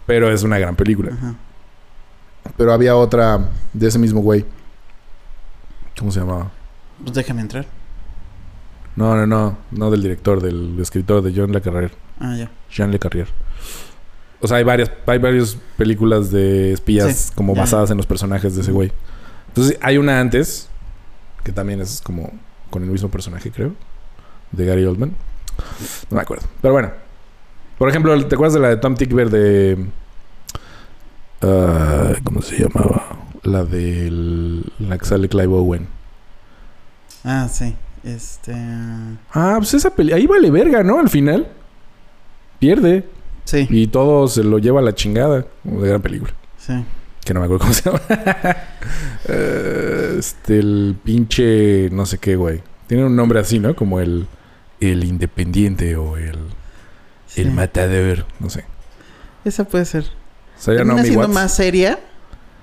pero 0.06 0.32
es 0.32 0.44
una 0.44 0.58
gran 0.58 0.76
película. 0.76 1.12
Ajá. 1.14 1.36
Pero 2.58 2.72
había 2.74 2.96
otra 2.96 3.50
de 3.74 3.88
ese 3.88 3.98
mismo 4.00 4.22
güey. 4.22 4.46
¿Cómo 5.98 6.12
se 6.12 6.20
llamaba? 6.20 6.52
Pues 7.02 7.14
déjame 7.14 7.42
entrar. 7.42 7.66
No, 8.96 9.16
no, 9.16 9.26
no. 9.26 9.58
No 9.72 9.90
del 9.92 10.02
director, 10.04 10.42
del 10.42 10.78
escritor 10.80 11.22
de 11.22 11.34
John 11.36 11.52
Le 11.52 11.62
Carrier. 11.62 11.92
Ah, 12.20 12.36
ya. 12.38 12.52
Jean 12.70 12.92
Le 12.92 13.00
Carrier. 13.00 13.28
O 14.44 14.48
sea, 14.48 14.58
hay 14.58 14.66
varias, 14.66 14.92
hay 15.06 15.20
varias 15.20 15.58
películas 15.78 16.30
de 16.30 16.74
espías 16.74 17.16
Sí, 17.16 17.32
como 17.34 17.56
basadas 17.56 17.92
en 17.92 17.98
los 17.98 18.06
personajes 18.06 18.56
de 18.56 18.62
ese 18.62 18.74
güey. 18.74 18.92
Entonces, 19.48 19.78
hay 19.82 19.98
una 19.98 20.20
antes, 20.20 20.68
que 21.46 21.54
también 21.54 21.80
es 21.80 22.02
como 22.02 22.30
con 22.70 22.84
el 22.84 22.90
mismo 22.90 23.08
personaje, 23.08 23.52
creo, 23.52 23.74
de 24.52 24.66
Gary 24.66 24.84
Oldman. 24.84 25.14
No 26.10 26.16
me 26.18 26.22
acuerdo. 26.22 26.46
Pero 26.62 26.74
bueno. 26.74 26.92
Por 27.78 27.88
ejemplo, 27.88 28.28
¿te 28.28 28.36
acuerdas 28.36 28.54
de 28.54 28.60
la 28.60 28.68
de 28.68 28.78
Tom 28.78 28.96
Tickver 28.96 29.30
de. 29.30 29.86
ah, 31.42 32.12
¿Cómo 32.26 32.42
se 32.42 32.58
llamaba? 32.58 33.20
La 33.44 33.64
de 33.64 34.62
la 34.80 34.98
que 34.98 35.06
sale 35.06 35.30
Clive 35.30 35.54
Owen. 35.54 35.88
Ah, 37.24 37.48
sí. 37.50 37.76
Este. 38.04 38.54
Ah, 39.34 39.56
pues 39.58 39.74
esa 39.74 39.96
peli. 39.96 40.12
Ahí 40.12 40.28
vale 40.28 40.52
verga, 40.52 40.84
¿no? 40.84 41.00
Al 41.00 41.10
final. 41.10 41.48
Pierde. 42.60 43.08
Sí, 43.46 43.68
Y 43.70 43.88
todo 43.88 44.28
se 44.28 44.44
lo 44.44 44.58
lleva 44.60 44.80
a 44.80 44.84
la 44.84 44.96
chingada. 44.96 45.46
De 45.64 45.88
gran 45.88 46.02
película. 46.02 46.34
sí. 46.58 46.74
Que 47.26 47.34
no 47.34 47.40
me 47.40 47.46
acuerdo 47.46 47.62
cómo 47.64 47.74
se 47.74 47.84
llama. 47.90 48.02
Eh, 49.28 50.16
este, 50.20 50.60
el 50.60 50.98
pinche. 51.04 51.90
No 51.92 52.06
sé 52.06 52.18
qué, 52.18 52.36
güey. 52.36 52.62
Tiene 52.88 53.06
un 53.06 53.16
nombre 53.16 53.40
así, 53.40 53.60
¿no? 53.60 53.76
Como 53.76 54.00
el. 54.00 54.28
El 54.82 55.04
independiente 55.06 55.96
o 55.96 56.18
el. 56.18 56.38
sí. 57.28 57.42
El 57.42 57.52
matador. 57.52 58.26
No 58.40 58.50
sé. 58.50 58.66
Esa 59.46 59.64
puede 59.64 59.86
ser. 59.86 60.04
O 60.04 60.62
sea, 60.62 60.74
ya 60.76 60.84
Naomi 60.84 61.04
siendo 61.04 61.22
Watts. 61.22 61.34
más 61.34 61.56
seria. 61.56 62.00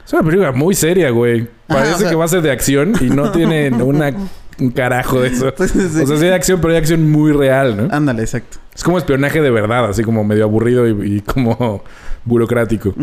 Es 0.04 0.12
una 0.12 0.22
película 0.22 0.52
muy 0.52 0.74
seria, 0.74 1.08
güey. 1.10 1.40
Ajá, 1.42 1.48
Parece 1.66 1.94
o 1.94 1.98
sea- 1.98 2.10
que 2.10 2.16
va 2.16 2.24
a 2.24 2.28
ser 2.28 2.42
de 2.42 2.50
acción 2.50 2.94
y 3.00 3.04
no 3.04 3.32
tiene 3.32 3.70
una, 3.82 4.12
un 4.60 4.70
carajo 4.70 5.20
de 5.20 5.28
eso. 5.28 5.52
Sí. 5.58 6.02
O 6.02 6.06
sea, 6.06 6.16
sí 6.16 6.24
hay 6.26 6.32
acción, 6.32 6.60
pero 6.60 6.72
hay 6.72 6.78
acción 6.78 7.10
muy 7.10 7.32
real, 7.32 7.76
¿no? 7.76 7.94
Ándale, 7.94 8.22
exacto. 8.22 8.58
Es 8.74 8.84
como 8.84 8.98
espionaje 8.98 9.40
de 9.40 9.50
verdad, 9.50 9.86
así 9.90 10.02
como 10.04 10.22
medio 10.24 10.44
aburrido 10.44 10.86
y, 10.88 11.16
y 11.16 11.20
como 11.22 11.82
burocrático. 12.24 12.94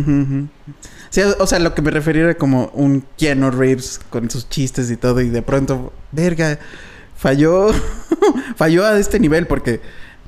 Sí, 1.09 1.21
o 1.39 1.47
sea, 1.47 1.59
lo 1.59 1.73
que 1.73 1.81
me 1.81 1.91
refería 1.91 2.23
era 2.23 2.33
como 2.35 2.69
un 2.73 3.03
Keanu 3.17 3.51
Reeves 3.51 3.99
con 4.09 4.29
sus 4.29 4.49
chistes 4.49 4.91
y 4.91 4.97
todo, 4.97 5.21
y 5.21 5.29
de 5.29 5.41
pronto, 5.41 5.93
verga, 6.11 6.59
falló, 7.15 7.69
falló 8.55 8.85
a 8.85 8.99
este 8.99 9.19
nivel 9.19 9.47
porque, 9.47 9.79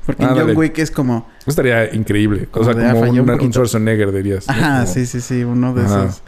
porque 0.06 0.22
en. 0.24 0.30
John 0.30 0.56
Wick 0.56 0.78
es 0.78 0.90
como, 0.90 1.28
Eso 1.40 1.50
estaría 1.50 1.94
increíble. 1.94 2.48
O 2.52 2.64
sea, 2.64 2.74
de, 2.74 2.86
ah, 2.86 2.92
como 2.92 3.06
falló 3.06 3.22
un 3.22 3.30
un, 3.30 3.40
un. 3.40 3.52
Schwarzenegger, 3.52 4.12
dirías. 4.12 4.48
ajá, 4.48 4.80
Como- 4.82 4.92
sí, 4.92 5.06
sí, 5.06 5.20
sí, 5.20 5.44
uno 5.44 5.74
de 5.74 5.84
Ajá. 5.84 6.04
esos 6.04 6.22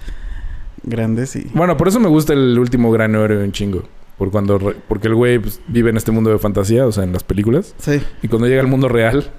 grandes 0.84 1.36
y... 1.36 1.48
Bueno, 1.54 1.76
por 1.76 1.88
eso 1.88 2.00
me 2.00 2.08
gusta 2.08 2.32
el 2.32 2.58
último 2.58 2.90
gran 2.90 3.14
héroe 3.14 3.42
un 3.44 3.52
chingo. 3.52 3.84
Por 4.22 4.30
cuando 4.30 4.56
re- 4.56 4.76
porque 4.86 5.08
el 5.08 5.16
güey 5.16 5.40
pues, 5.40 5.60
vive 5.66 5.90
en 5.90 5.96
este 5.96 6.12
mundo 6.12 6.30
de 6.30 6.38
fantasía, 6.38 6.86
o 6.86 6.92
sea, 6.92 7.02
en 7.02 7.12
las 7.12 7.24
películas. 7.24 7.74
Sí, 7.78 8.00
Y 8.22 8.28
cuando 8.28 8.46
llega 8.46 8.60
al 8.60 8.68
mundo 8.68 8.88
real, 8.88 9.32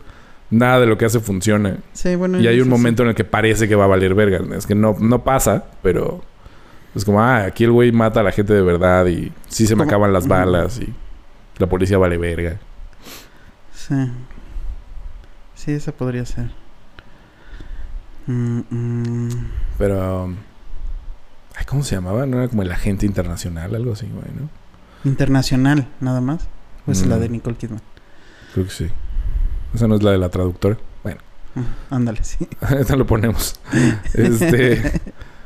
nada 0.49 0.81
de 0.81 0.87
lo 0.87 0.97
que 0.97 1.05
hace 1.05 1.21
funciona. 1.21 1.77
sí, 1.93 2.15
bueno. 2.17 2.37
Y 2.41 2.47
hay 2.47 2.57
un 2.59 2.65
sí, 2.65 2.69
momento 2.69 3.03
en 3.03 3.07
el 3.09 3.15
que 3.15 3.23
parece 3.23 3.69
que 3.69 3.75
va 3.75 3.85
a 3.85 3.87
valer 3.87 4.13
verga. 4.13 4.41
Es 4.57 4.67
que 4.67 4.75
no, 4.75 4.93
no 4.99 5.23
pasa, 5.23 5.67
pero 5.81 6.21
es 6.95 7.05
como, 7.05 7.21
ah, 7.21 7.45
aquí 7.45 7.63
el 7.63 7.71
güey 7.71 7.93
mata 7.93 8.19
a 8.19 8.23
la 8.23 8.33
gente 8.33 8.51
de 8.53 8.61
verdad 8.61 9.05
y 9.05 9.31
sí 9.47 9.67
se 9.67 9.77
me 9.77 9.83
acaban 9.85 10.11
las 10.11 10.27
balas 10.27 10.81
y 10.81 10.93
la 11.59 11.67
policía 11.67 11.97
vale 11.97 12.17
verga. 12.17 12.59
Sí. 13.73 13.95
Sí, 15.55 15.71
esa 15.71 15.93
podría 15.93 16.25
ser. 16.25 16.49
Mm, 18.27 18.59
mm. 18.69 19.29
Pero, 19.77 20.25
ay, 21.55 21.65
¿cómo 21.67 21.83
se 21.83 21.95
llamaba? 21.95 22.25
No 22.25 22.39
era 22.39 22.49
como 22.49 22.63
el 22.63 22.71
agente 22.73 23.05
internacional, 23.05 23.73
algo 23.75 23.93
así, 23.93 24.07
güey, 24.13 24.25
¿no? 24.37 24.49
Internacional, 25.03 25.87
nada 25.99 26.21
más. 26.21 26.47
Pues 26.85 27.05
Mm. 27.05 27.09
la 27.09 27.17
de 27.19 27.29
Nicole 27.29 27.55
Kidman. 27.55 27.81
Creo 28.53 28.65
que 28.65 28.71
sí. 28.71 28.87
Esa 29.73 29.87
no 29.87 29.95
es 29.95 30.03
la 30.03 30.11
de 30.11 30.17
la 30.17 30.29
traductora. 30.29 30.77
Bueno, 31.03 31.19
Ajá, 31.55 31.67
Ándale, 31.89 32.23
sí. 32.23 32.47
esta 32.79 32.95
lo 32.95 33.05
ponemos. 33.05 33.59
Este, 34.13 35.01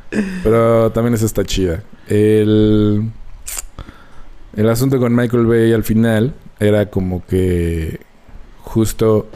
pero 0.43 0.91
también 0.91 1.13
esa 1.13 1.25
está 1.25 1.43
chida. 1.43 1.83
El, 2.07 3.11
el 4.55 4.69
asunto 4.69 4.99
con 4.99 5.15
Michael 5.15 5.45
Bay 5.45 5.73
al 5.73 5.83
final 5.83 6.33
era 6.59 6.89
como 6.89 7.25
que 7.25 7.99
justo 8.63 9.29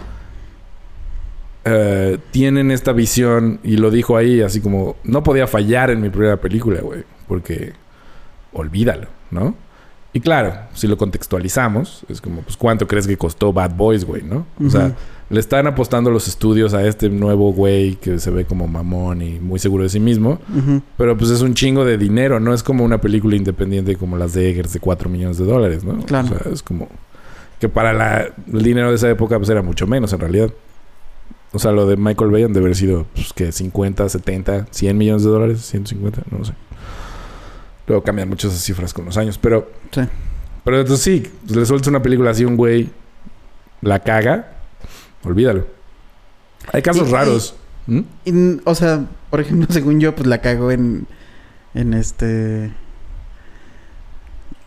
eh, 1.66 2.18
tienen 2.32 2.72
esta 2.72 2.92
visión 2.92 3.60
y 3.64 3.78
lo 3.78 3.92
dijo 3.92 4.18
ahí 4.18 4.42
así 4.42 4.62
como 4.62 4.96
no 5.04 5.22
podía 5.24 5.46
fallar 5.48 5.92
en 5.92 6.02
mi 6.02 6.10
primera 6.10 6.38
película, 6.38 6.82
güey, 6.82 7.04
porque 7.28 7.74
olvídalo, 8.54 9.08
¿no? 9.30 9.56
Y 10.14 10.20
claro, 10.20 10.54
si 10.74 10.88
lo 10.88 10.98
contextualizamos, 10.98 12.06
es 12.10 12.20
como, 12.20 12.42
pues, 12.42 12.58
¿cuánto 12.58 12.86
crees 12.88 13.08
que 13.08 13.18
costó 13.18 13.54
Bad 13.54 13.76
Boys, 13.76 14.04
güey, 14.06 14.24
no? 14.24 14.46
O 14.66 14.70
sea, 14.70 14.94
le 15.30 15.40
están 15.40 15.68
apostando 15.68 16.12
los 16.12 16.28
estudios 16.28 16.74
a 16.74 16.86
este 16.86 17.10
nuevo 17.10 17.54
güey 17.54 17.96
que 17.96 18.20
se 18.20 18.30
ve 18.30 18.44
como 18.44 18.68
mamón 18.68 19.22
y 19.22 19.40
muy 19.40 19.58
seguro 19.60 19.84
de 19.84 19.90
sí 19.90 20.02
mismo. 20.02 20.40
Pero 20.98 21.18
pues 21.18 21.32
es 21.32 21.42
un 21.42 21.54
chingo 21.54 21.86
de 21.86 21.98
dinero, 21.98 22.42
no 22.42 22.54
es 22.54 22.62
como 22.64 22.84
una 22.84 23.00
película 23.00 23.38
independiente 23.38 23.96
como 23.96 24.18
las 24.18 24.34
de 24.34 24.50
Eggers 24.50 24.74
de 24.74 24.82
4 24.82 25.10
millones 25.10 25.38
de 25.38 25.46
dólares, 25.46 25.86
¿no? 25.86 25.98
Claro. 26.06 26.28
O 26.36 26.44
sea, 26.44 26.52
es 26.52 26.62
como 26.62 26.90
que 27.62 27.70
para 27.70 27.94
la- 27.94 28.28
el 28.52 28.62
dinero 28.64 28.90
de 28.90 28.96
esa 28.96 29.10
época 29.10 29.38
pues 29.38 29.50
era 29.50 29.62
mucho 29.62 29.88
menos 29.88 30.12
en 30.12 30.20
realidad. 30.20 30.52
O 31.54 31.60
sea, 31.60 31.72
lo 31.72 31.86
de 31.88 31.96
Michael 31.96 32.32
Bay 32.32 32.44
han 32.44 32.52
de 32.54 32.60
haber 32.60 32.76
sido 32.76 33.06
pues, 33.14 33.32
que 33.32 33.52
50, 33.54 34.10
70, 34.10 34.68
100 34.72 34.98
millones 34.98 35.24
de 35.24 35.30
dólares, 35.30 35.62
150, 35.62 36.24
no 36.32 36.44
sé. 36.44 36.54
Luego 37.92 38.06
cambian 38.06 38.30
mucho 38.30 38.48
esas 38.48 38.62
cifras 38.64 38.94
con 38.94 39.04
los 39.04 39.18
años, 39.18 39.38
pero 39.38 39.70
Sí. 39.92 40.00
pero 40.64 40.80
entonces 40.80 41.04
sí, 41.04 41.30
pues, 41.46 41.58
le 41.58 41.66
sueltas 41.66 41.90
una 41.90 42.02
película 42.02 42.32
así 42.32 42.44
a 42.44 42.48
un 42.48 42.56
güey 42.56 42.90
la 43.82 44.00
caga, 44.00 44.54
olvídalo. 45.26 45.68
Hay 46.72 46.82
casos 46.82 47.10
Y- 47.10 47.12
raros. 47.12 47.56
¿Mm? 47.88 48.00
Y, 48.24 48.62
o 48.64 48.74
sea, 48.76 49.06
por 49.30 49.42
ejemplo, 49.42 49.68
según 49.72 50.00
yo, 50.00 50.16
pues 50.16 50.26
la 50.28 50.40
cagó 50.40 50.72
en. 50.72 51.06
En 51.74 51.94
este. 51.94 52.72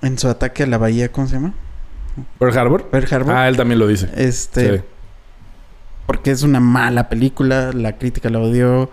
En 0.02 0.18
su 0.18 0.28
ataque 0.28 0.64
a 0.64 0.66
la 0.66 0.76
bahía, 0.76 1.10
¿cómo 1.10 1.26
se 1.26 1.34
llama? 1.36 1.54
Pearl 2.38 2.58
Harbor. 2.58 2.88
Pearl 2.90 3.06
Harbor. 3.14 3.34
Ah, 3.34 3.48
él 3.48 3.56
también 3.56 3.78
lo 3.78 3.86
dice. 3.86 4.10
este. 4.16 4.78
Sí. 4.78 4.84
Porque 6.06 6.30
es 6.30 6.42
una 6.42 6.60
mala 6.60 7.08
película, 7.08 7.72
la 7.72 7.96
crítica 7.96 8.28
la 8.28 8.40
odió. 8.40 8.90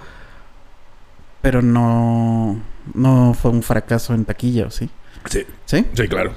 Pero 1.41 1.61
no. 1.61 2.61
No 2.93 3.33
fue 3.39 3.51
un 3.51 3.63
fracaso 3.63 4.13
en 4.13 4.25
taquilla, 4.25 4.67
¿o 4.67 4.71
sí? 4.71 4.89
Sí. 5.29 5.45
¿Sí? 5.65 5.85
Sí, 5.93 6.07
claro. 6.07 6.31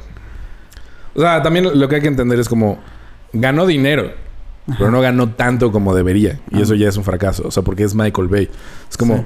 O 1.15 1.21
sea, 1.21 1.43
también 1.43 1.79
lo 1.79 1.89
que 1.89 1.97
hay 1.97 2.01
que 2.03 2.09
entender 2.09 2.39
es 2.41 2.49
como 2.49 2.79
ganó 3.33 3.67
dinero, 3.67 4.13
pero 4.79 4.91
no 4.91 5.01
ganó 5.01 5.31
tanto 5.31 5.71
como 5.73 5.95
debería. 5.95 6.41
Y 6.51 6.59
Ah. 6.59 6.63
eso 6.63 6.75
ya 6.75 6.89
es 6.89 6.97
un 6.97 7.05
fracaso. 7.05 7.47
O 7.47 7.51
sea, 7.51 7.63
porque 7.63 7.85
es 7.85 7.95
Michael 7.95 8.29
Bay. 8.29 8.51
Es 8.91 8.97
como 8.97 9.19
Sí. 9.19 9.25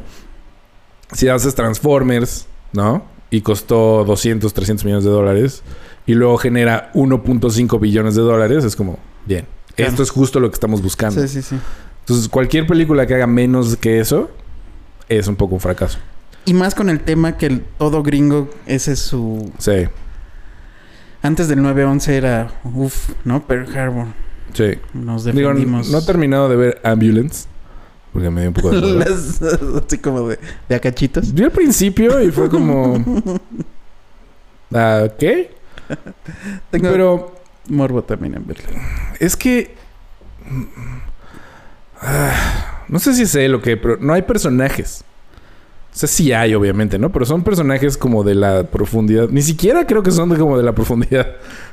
si 1.12 1.28
haces 1.28 1.54
Transformers, 1.54 2.46
¿no? 2.72 3.04
Y 3.30 3.40
costó 3.42 4.04
200, 4.04 4.52
300 4.54 4.84
millones 4.84 5.04
de 5.04 5.10
dólares. 5.10 5.62
Y 6.06 6.14
luego 6.14 6.38
genera 6.38 6.90
1.5 6.94 7.78
billones 7.78 8.14
de 8.14 8.22
dólares. 8.22 8.64
Es 8.64 8.74
como, 8.76 8.98
bien. 9.26 9.46
Claro. 9.74 9.90
Esto 9.90 10.02
es 10.02 10.10
justo 10.10 10.40
lo 10.40 10.48
que 10.50 10.54
estamos 10.54 10.80
buscando. 10.82 11.20
Sí, 11.20 11.28
sí, 11.28 11.42
sí. 11.42 11.56
Entonces, 12.00 12.28
cualquier 12.28 12.66
película 12.66 13.06
que 13.06 13.14
haga 13.14 13.26
menos 13.26 13.76
que 13.76 14.00
eso 14.00 14.30
es 15.08 15.28
un 15.28 15.36
poco 15.36 15.54
un 15.54 15.60
fracaso. 15.60 15.98
Y 16.48 16.54
más 16.54 16.74
con 16.74 16.88
el 16.88 17.00
tema 17.00 17.36
que 17.36 17.46
el- 17.46 17.60
todo 17.78 18.02
gringo, 18.02 18.48
ese 18.66 18.92
es 18.92 19.00
su. 19.00 19.52
Sí, 19.58 19.86
Antes 21.20 21.48
del 21.48 21.58
9-11 21.60 22.08
era. 22.12 22.52
Uf, 22.64 23.10
¿no? 23.24 23.42
Pearl 23.46 23.76
Harbor. 23.76 24.06
sí. 24.54 24.78
Nos 24.94 25.24
Digo, 25.24 25.48
defendimos. 25.50 25.90
no 25.90 25.98
he 25.98 26.02
terminado 26.02 26.48
de 26.48 26.56
ver 26.56 26.80
Ambulance. 26.84 27.46
Porque 28.12 28.30
me 28.30 28.40
dio 28.40 28.50
un 28.50 28.54
poco 28.54 28.70
de... 28.70 28.80
Las- 28.94 29.42
así 29.42 29.98
como 29.98 30.28
de, 30.28 30.38
de 30.68 30.74
acachitos. 30.74 31.34
Vi 31.34 31.44
al 31.44 31.50
principio 31.50 32.22
y 32.22 32.30
fue 32.32 32.48
como... 32.48 33.04
ah, 34.74 35.06
¿Qué? 35.18 35.54
Tengo 36.70 36.90
Pero 36.90 37.34
morbo 37.68 38.02
también 38.02 38.34
en 38.36 38.46
verla. 38.46 38.64
es 39.20 39.36
que... 39.36 39.74
ah, 42.00 42.84
no 42.88 42.98
sé 42.98 43.14
si 43.14 43.26
sé 43.26 43.48
lo 43.48 43.60
que... 43.60 43.76
Pero 43.76 43.98
no 44.00 44.12
hay 44.14 44.22
personajes. 44.22 45.04
O 45.98 46.00
sea, 46.00 46.08
sí 46.08 46.32
hay, 46.32 46.54
obviamente, 46.54 46.96
¿no? 46.96 47.10
Pero 47.10 47.24
son 47.24 47.42
personajes 47.42 47.98
como 47.98 48.22
de 48.22 48.36
la 48.36 48.62
profundidad. 48.62 49.28
Ni 49.30 49.42
siquiera 49.42 49.84
creo 49.84 50.04
que 50.04 50.12
son 50.12 50.28
de 50.28 50.36
como 50.36 50.56
de 50.56 50.62
la 50.62 50.72
profundidad 50.72 51.26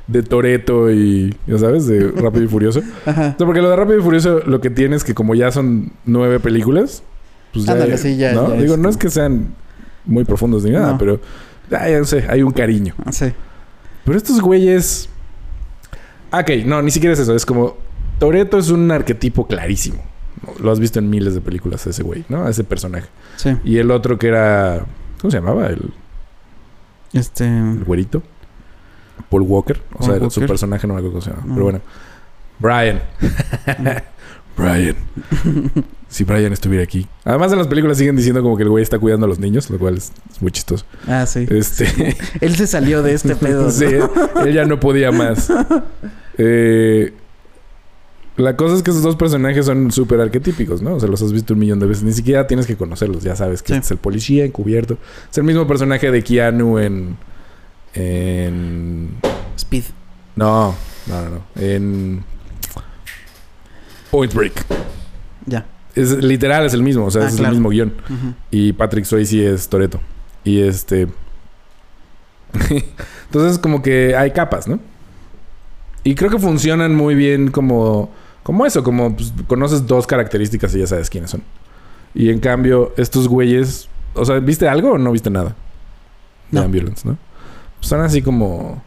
de 0.07 0.23
Toreto 0.23 0.89
y... 0.89 1.35
Ya 1.45 1.59
sabes, 1.59 1.85
de 1.85 2.09
Rápido 2.09 2.45
y 2.45 2.47
Furioso. 2.47 2.81
Ajá. 3.05 3.33
O 3.35 3.37
sea, 3.37 3.45
porque 3.45 3.61
lo 3.61 3.69
de 3.69 3.75
Rápido 3.75 3.99
y 3.99 4.01
Furioso 4.01 4.39
lo 4.47 4.61
que 4.61 4.71
tiene 4.71 4.95
es 4.95 5.03
que 5.03 5.13
como 5.13 5.35
ya 5.35 5.51
son 5.51 5.91
nueve 6.05 6.39
películas, 6.39 7.03
pues 7.53 7.65
ya... 7.65 7.73
Ándale, 7.73 7.99
sí, 7.99 8.17
ya- 8.17 8.33
¿no? 8.33 8.49
ya 8.55 8.61
Digo, 8.61 8.73
es- 8.73 8.79
no 8.79 8.89
es 8.89 8.97
que 8.97 9.11
sean 9.11 9.53
muy 10.05 10.23
profundos 10.23 10.63
ni 10.63 10.71
nada, 10.71 10.93
No. 10.93 10.97
pero... 10.97 11.19
ah, 11.71 11.87
ya 11.87 11.99
no 11.99 12.05
sé, 12.05 12.25
hay 12.27 12.41
un 12.41 12.51
cariño. 12.51 12.95
Sí. 13.11 13.27
Pero 14.05 14.17
estos 14.17 14.41
güeyes... 14.41 15.07
Ah, 16.31 16.39
Ok, 16.39 16.49
no, 16.65 16.81
ni 16.81 16.89
siquiera 16.89 17.13
es 17.13 17.19
eso. 17.19 17.35
Es 17.35 17.45
como... 17.45 17.77
Toreto 18.17 18.57
es 18.57 18.71
un 18.71 18.89
arquetipo 18.89 19.45
clarísimo. 19.45 20.03
Lo 20.59 20.71
has 20.71 20.79
visto 20.79 20.99
en 20.99 21.09
miles 21.09 21.33
de 21.33 21.41
películas 21.41 21.85
ese 21.87 22.03
güey, 22.03 22.25
¿no? 22.29 22.47
Ese 22.47 22.63
personaje. 22.63 23.07
Sí. 23.37 23.55
Y 23.63 23.77
el 23.77 23.91
otro 23.91 24.17
que 24.17 24.27
era... 24.27 24.85
¿Cómo 25.21 25.31
se 25.31 25.37
llamaba? 25.37 25.67
El, 25.67 25.93
Este. 27.13 27.45
el 27.45 27.83
güerito. 27.83 28.21
Paul 29.29 29.43
Walker. 29.43 29.81
O 29.93 29.99
Paul 30.05 30.19
sea, 30.19 30.29
su 30.29 30.41
personaje 30.45 30.87
no 30.87 30.93
me 30.93 30.99
acuerdo 30.99 31.19
cómo 31.19 31.21
se 31.21 31.31
llama. 31.31 31.43
No. 31.45 31.53
Pero 31.53 31.63
bueno. 31.63 31.81
Brian. 32.59 33.01
Brian. 34.57 34.95
Si 36.07 36.23
Brian 36.23 36.53
estuviera 36.53 36.83
aquí. 36.83 37.07
Además 37.25 37.51
en 37.51 37.57
las 37.57 37.67
películas 37.67 37.97
siguen 37.97 38.15
diciendo 38.15 38.41
como 38.41 38.55
que 38.55 38.63
el 38.63 38.69
güey 38.69 38.83
está 38.83 38.99
cuidando 38.99 39.25
a 39.25 39.29
los 39.29 39.39
niños, 39.39 39.69
lo 39.69 39.77
cual 39.77 39.97
es, 39.97 40.11
es 40.31 40.41
muy 40.41 40.51
chistoso. 40.51 40.85
Ah, 41.07 41.25
sí. 41.25 41.45
Este, 41.49 42.15
Él 42.41 42.55
se 42.55 42.67
salió 42.67 43.03
de 43.03 43.13
este 43.13 43.35
pedo. 43.35 43.63
¿no? 43.65 43.71
sí, 43.71 43.85
él 43.85 44.53
ya 44.53 44.65
no 44.65 44.79
podía 44.79 45.11
más. 45.11 45.51
Eh, 46.37 47.13
la 48.37 48.55
cosa 48.57 48.75
es 48.75 48.83
que 48.83 48.91
esos 48.91 49.03
dos 49.03 49.15
personajes 49.15 49.65
son 49.65 49.91
súper 49.91 50.19
arquetípicos, 50.19 50.81
¿no? 50.81 50.95
O 50.95 50.99
sea, 50.99 51.07
los 51.09 51.21
has 51.21 51.31
visto 51.31 51.53
un 51.53 51.59
millón 51.59 51.79
de 51.79 51.85
veces. 51.85 52.03
Ni 52.03 52.11
siquiera 52.13 52.47
tienes 52.47 52.65
que 52.67 52.75
conocerlos. 52.75 53.23
Ya 53.23 53.35
sabes 53.35 53.61
que 53.63 53.69
Sí. 53.69 53.73
este 53.73 53.85
es 53.85 53.91
el 53.91 53.97
policía 53.97 54.43
encubierto. 54.45 54.97
Es 55.31 55.37
el 55.37 55.43
mismo 55.45 55.65
personaje 55.67 56.11
de 56.11 56.23
Keanu 56.23 56.77
en... 56.79 57.17
En... 57.93 59.09
Speed. 59.57 59.83
No, 60.35 60.75
no, 61.07 61.21
no, 61.21 61.29
no. 61.29 61.41
En... 61.61 62.23
Point 64.11 64.33
Break. 64.33 64.65
Ya. 65.45 65.65
Es 65.95 66.11
literal, 66.23 66.65
es 66.65 66.73
el 66.73 66.83
mismo. 66.83 67.05
O 67.05 67.11
sea, 67.11 67.23
Ah, 67.23 67.27
es 67.27 67.35
claro. 67.35 67.49
el 67.53 67.55
mismo 67.55 67.69
guion. 67.69 67.93
Y 68.51 68.73
Patrick 68.73 69.05
Swayze 69.05 69.53
es 69.53 69.69
Toreto. 69.69 70.01
Y 70.43 70.59
este. 70.61 71.07
Entonces, 73.25 73.59
como 73.59 73.81
que 73.81 74.15
hay 74.15 74.31
capas, 74.31 74.67
¿no? 74.67 74.79
Y 76.03 76.15
creo 76.15 76.29
que 76.29 76.39
funcionan 76.39 76.95
muy 76.95 77.15
bien 77.15 77.49
como. 77.51 78.11
Como 78.45 78.63
eso, 78.63 78.83
como 78.83 79.15
pues, 79.15 79.33
conoces 79.47 79.87
dos 79.87 80.05
características 80.05 80.75
y 80.75 80.77
ya 80.77 80.85
sabes 80.85 81.09
quiénes 81.09 81.31
son. 81.31 81.41
Y 82.13 82.29
en 82.29 82.39
cambio, 82.39 82.93
estos 82.95 83.27
güeyes. 83.27 83.89
O 84.13 84.23
sea, 84.23 84.37
¿viste 84.37 84.69
algo 84.69 84.91
o 84.91 84.97
no 84.99 85.11
viste 85.11 85.31
nada? 85.31 85.55
De 86.51 86.59
No. 86.59 86.61
Ambulance, 86.61 87.07
¿no? 87.07 87.17
Son 87.79 88.01
así 88.01 88.21
como. 88.21 88.83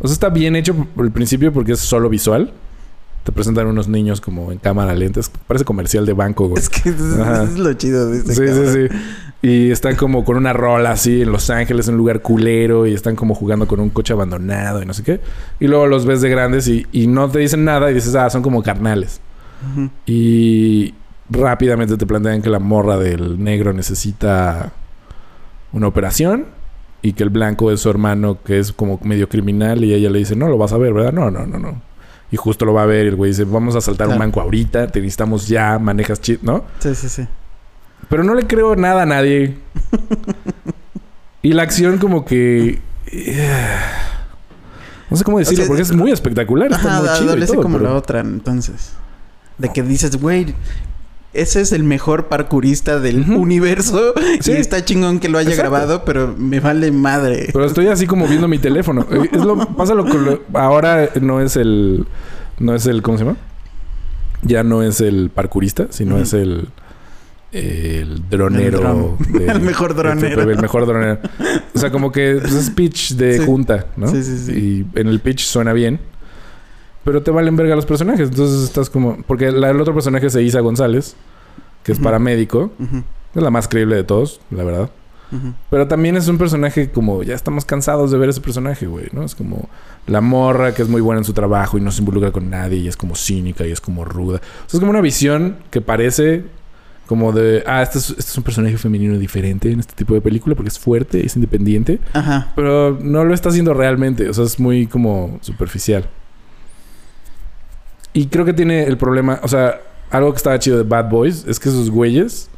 O 0.00 0.06
sea, 0.06 0.12
está 0.12 0.28
bien 0.28 0.54
hecho 0.54 0.74
por 0.74 1.06
el 1.06 1.12
principio 1.12 1.50
porque 1.50 1.72
es 1.72 1.80
solo 1.80 2.10
visual. 2.10 2.52
Te 3.24 3.32
presentan 3.32 3.66
unos 3.66 3.86
niños 3.88 4.20
como 4.20 4.50
en 4.52 4.58
cámara 4.58 4.94
lenta. 4.94 5.20
Es- 5.20 5.30
Parece 5.46 5.64
comercial 5.64 6.06
de 6.06 6.12
banco, 6.14 6.48
güey. 6.48 6.60
Es 6.62 6.68
que 6.70 6.88
eso 6.88 7.22
Ajá. 7.22 7.44
es 7.44 7.58
lo 7.58 7.72
chido 7.74 8.08
de 8.10 8.18
este 8.18 8.34
Sí, 8.34 8.44
cabrón. 8.46 8.66
sí, 8.72 8.88
sí. 8.88 8.96
Y 9.42 9.70
están 9.70 9.96
como 9.96 10.24
con 10.24 10.36
una 10.36 10.52
rola 10.52 10.90
así 10.92 11.22
en 11.22 11.32
Los 11.32 11.48
Ángeles, 11.50 11.88
en 11.88 11.94
un 11.94 11.98
lugar 11.98 12.20
culero, 12.22 12.86
y 12.86 12.92
están 12.94 13.16
como 13.16 13.34
jugando 13.34 13.66
con 13.66 13.80
un 13.80 13.88
coche 13.90 14.12
abandonado 14.12 14.82
y 14.82 14.86
no 14.86 14.92
sé 14.94 15.02
qué. 15.02 15.20
Y 15.60 15.66
luego 15.66 15.86
los 15.86 16.04
ves 16.06 16.20
de 16.20 16.28
grandes 16.28 16.68
y, 16.68 16.86
y 16.92 17.06
no 17.06 17.30
te 17.30 17.38
dicen 17.38 17.64
nada 17.64 17.90
y 17.90 17.94
dices, 17.94 18.14
ah, 18.14 18.28
son 18.30 18.42
como 18.42 18.62
carnales. 18.62 19.20
Y 20.06 20.94
rápidamente 21.28 21.96
te 21.96 22.06
plantean 22.06 22.42
que 22.42 22.50
la 22.50 22.58
morra 22.58 22.96
del 22.96 23.42
negro 23.42 23.72
necesita 23.72 24.72
una 25.72 25.86
operación 25.86 26.46
y 27.02 27.12
que 27.12 27.22
el 27.22 27.30
blanco 27.30 27.70
es 27.70 27.80
su 27.80 27.88
hermano 27.90 28.38
que 28.42 28.58
es 28.58 28.72
como 28.72 28.98
medio 29.04 29.28
criminal 29.28 29.84
y 29.84 29.94
ella 29.94 30.10
le 30.10 30.18
dice, 30.18 30.36
no 30.36 30.48
lo 30.48 30.58
vas 30.58 30.72
a 30.72 30.78
ver, 30.78 30.92
¿verdad? 30.92 31.12
No, 31.12 31.30
no, 31.30 31.46
no, 31.46 31.58
no. 31.58 31.80
Y 32.32 32.36
justo 32.36 32.64
lo 32.64 32.72
va 32.74 32.84
a 32.84 32.86
ver 32.86 33.06
y 33.06 33.08
el 33.08 33.16
güey 33.16 33.30
dice, 33.32 33.44
vamos 33.44 33.74
a 33.76 33.80
saltar 33.80 34.08
un 34.08 34.18
banco 34.18 34.40
ahorita, 34.40 34.86
te 34.88 35.00
necesitamos 35.00 35.48
ya, 35.48 35.78
manejas 35.78 36.20
chit, 36.20 36.42
¿no? 36.42 36.64
Sí, 36.78 36.94
sí, 36.94 37.08
sí. 37.08 37.26
Pero 38.08 38.22
no 38.24 38.34
le 38.34 38.46
creo 38.46 38.76
nada 38.76 39.02
a 39.02 39.06
nadie. 39.06 39.56
y 41.42 41.52
la 41.52 41.62
acción 41.62 41.98
como 41.98 42.24
que... 42.24 42.80
eh, 43.06 43.76
No 45.10 45.16
sé 45.16 45.24
cómo 45.24 45.38
decirlo, 45.38 45.64
sea, 45.64 45.68
porque 45.68 45.82
es 45.82 45.92
muy 45.92 46.12
espectacular. 46.12 46.70
Está 46.70 46.98
Ajá, 46.98 47.00
muy 47.00 47.18
chido 47.18 47.36
y 47.36 47.46
todo, 47.46 47.62
como 47.62 47.78
pero- 47.78 47.90
la 47.90 47.96
otra, 47.96 48.20
entonces. 48.20 48.92
De 49.58 49.68
que 49.72 49.82
dices, 49.82 50.16
güey, 50.20 50.54
ese 51.32 51.60
es 51.60 51.72
el 51.72 51.82
mejor 51.84 52.26
parkourista 52.28 52.98
del 53.00 53.30
universo. 53.30 54.14
Sí. 54.40 54.52
Y 54.52 54.54
está 54.56 54.84
chingón 54.84 55.20
que 55.20 55.28
lo 55.28 55.38
haya 55.38 55.50
Exacto. 55.50 55.70
grabado, 55.70 56.04
pero 56.04 56.34
me 56.38 56.60
vale 56.60 56.90
madre. 56.92 57.50
Pero 57.52 57.64
estoy 57.66 57.88
así 57.88 58.06
como 58.06 58.26
viendo 58.26 58.48
mi 58.48 58.58
teléfono. 58.58 59.06
Eh, 59.10 59.28
Es 59.32 59.44
lo, 59.44 59.56
pasa 59.76 59.94
lo 59.94 60.04
que 60.04 60.14
lo- 60.18 60.40
ahora 60.54 61.10
no 61.20 61.40
es 61.40 61.56
el... 61.56 62.06
No 62.58 62.74
es 62.74 62.86
el... 62.86 63.02
¿Cómo 63.02 63.18
se 63.18 63.24
llama? 63.24 63.36
Ya 64.42 64.62
no 64.62 64.82
es 64.82 65.00
el 65.00 65.30
parkourista, 65.34 65.86
sino 65.90 66.18
es 66.18 66.32
el... 66.32 66.68
El 67.52 68.22
dronero. 68.30 68.78
El 68.78 68.82
dron. 68.84 69.16
de- 69.32 69.46
El 69.46 69.60
mejor 69.60 69.94
de 69.94 70.02
dronero. 70.02 70.42
El 70.50 70.58
mejor 70.58 70.86
dronero. 70.86 71.18
O 71.74 71.78
sea, 71.78 71.90
como 71.90 72.12
que 72.12 72.38
pues, 72.40 72.52
es 72.54 72.70
pitch 72.70 73.14
de 73.14 73.38
Sí. 73.38 73.44
junta, 73.44 73.86
¿no? 73.96 74.06
Sí, 74.08 74.22
sí, 74.22 74.38
sí. 74.38 74.52
Y 74.94 74.98
en 74.98 75.08
el 75.08 75.20
pitch 75.20 75.40
suena 75.44 75.72
bien. 75.72 75.98
Pero 77.04 77.22
te 77.22 77.30
valen 77.30 77.56
verga 77.56 77.74
los 77.76 77.86
personajes. 77.86 78.28
Entonces 78.28 78.62
estás 78.64 78.90
como... 78.90 79.16
Porque 79.26 79.50
la- 79.52 79.70
el 79.70 79.80
otro 79.80 79.94
personaje 79.94 80.26
es 80.26 80.34
Isa 80.36 80.60
González. 80.60 81.16
Que 81.82 81.92
es 81.92 81.98
paramédico. 81.98 82.70
Es 83.34 83.42
la 83.42 83.50
más 83.50 83.66
creíble 83.68 83.96
de 83.96 84.04
todos, 84.04 84.40
la 84.50 84.64
verdad. 84.64 84.90
Pero 85.70 85.86
también 85.86 86.16
es 86.16 86.26
un 86.28 86.36
personaje 86.38 86.90
como... 86.90 87.22
Ya 87.22 87.34
estamos 87.34 87.64
cansados 87.64 88.10
de 88.10 88.18
ver 88.18 88.28
ese 88.28 88.40
personaje, 88.40 88.86
güey, 88.86 89.06
¿no? 89.12 89.22
Es 89.22 89.34
como 89.34 89.68
la 90.06 90.20
morra 90.20 90.74
que 90.74 90.82
es 90.82 90.88
muy 90.88 91.00
buena 91.00 91.20
en 91.20 91.24
su 91.24 91.32
trabajo 91.32 91.78
y 91.78 91.80
no 91.80 91.90
se 91.92 92.00
involucra 92.00 92.32
con 92.32 92.50
nadie 92.50 92.78
y 92.78 92.88
es 92.88 92.96
como 92.96 93.14
cínica 93.14 93.66
y 93.66 93.70
es 93.70 93.80
como 93.80 94.04
ruda. 94.04 94.38
O 94.38 94.68
sea, 94.70 94.76
es 94.76 94.80
como 94.80 94.90
una 94.90 95.00
visión 95.00 95.56
que 95.70 95.80
parece 95.80 96.44
como 97.06 97.32
de... 97.32 97.62
Ah, 97.66 97.80
este 97.82 97.98
es, 97.98 98.10
este 98.10 98.22
es 98.22 98.36
un 98.36 98.44
personaje 98.44 98.76
femenino 98.76 99.16
diferente 99.18 99.70
en 99.72 99.80
este 99.80 99.94
tipo 99.94 100.12
de 100.14 100.20
película 100.20 100.54
porque 100.54 100.68
es 100.68 100.78
fuerte, 100.78 101.24
es 101.24 101.34
independiente. 101.36 101.98
Ajá. 102.12 102.52
Pero 102.56 102.98
no 103.00 103.24
lo 103.24 103.32
está 103.32 103.48
haciendo 103.50 103.72
realmente. 103.72 104.28
O 104.28 104.34
sea, 104.34 104.44
es 104.44 104.58
muy 104.60 104.86
como 104.86 105.38
superficial. 105.40 106.08
Y 108.12 108.26
creo 108.26 108.44
que 108.44 108.52
tiene 108.52 108.84
el 108.84 108.96
problema... 108.96 109.40
O 109.42 109.48
sea, 109.48 109.80
algo 110.10 110.32
que 110.32 110.38
estaba 110.38 110.58
chido 110.58 110.78
de 110.78 110.84
Bad 110.84 111.08
Boys 111.08 111.44
es 111.46 111.60
que 111.60 111.68
esos 111.68 111.90
güeyes 111.90 112.50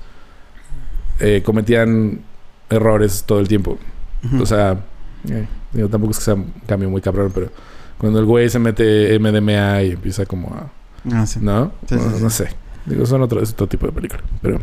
eh, 1.20 1.42
cometían 1.44 2.20
errores 2.70 3.24
todo 3.26 3.40
el 3.40 3.48
tiempo. 3.48 3.78
O 4.40 4.46
sea, 4.46 4.84
eh, 5.28 5.46
digo, 5.72 5.88
tampoco 5.88 6.12
es 6.12 6.18
que 6.18 6.24
sea 6.24 6.34
un 6.34 6.52
cambio 6.66 6.88
muy 6.88 7.00
cabrón, 7.00 7.30
pero 7.34 7.50
cuando 7.98 8.18
el 8.18 8.24
güey 8.24 8.48
se 8.48 8.58
mete 8.58 9.18
MDMA 9.18 9.82
y 9.82 9.90
empieza 9.92 10.24
como 10.26 10.48
a... 10.54 10.70
Ah, 11.12 11.26
sí. 11.26 11.40
¿No? 11.42 11.72
Sí, 11.86 11.96
sí. 11.98 12.22
no 12.22 12.30
sé. 12.30 12.48
Digo, 12.86 13.04
son 13.04 13.22
otro, 13.22 13.42
es 13.42 13.52
otro 13.52 13.66
tipo 13.66 13.86
de 13.86 13.92
película. 13.92 14.22
Pero... 14.40 14.58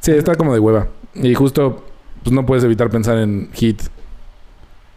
Sí, 0.00 0.12
está 0.12 0.34
como 0.34 0.52
de 0.52 0.60
hueva. 0.60 0.88
Y 1.14 1.34
justo, 1.34 1.84
pues 2.22 2.32
no 2.32 2.46
puedes 2.46 2.64
evitar 2.64 2.90
pensar 2.90 3.18
en 3.18 3.50
Hit, 3.52 3.82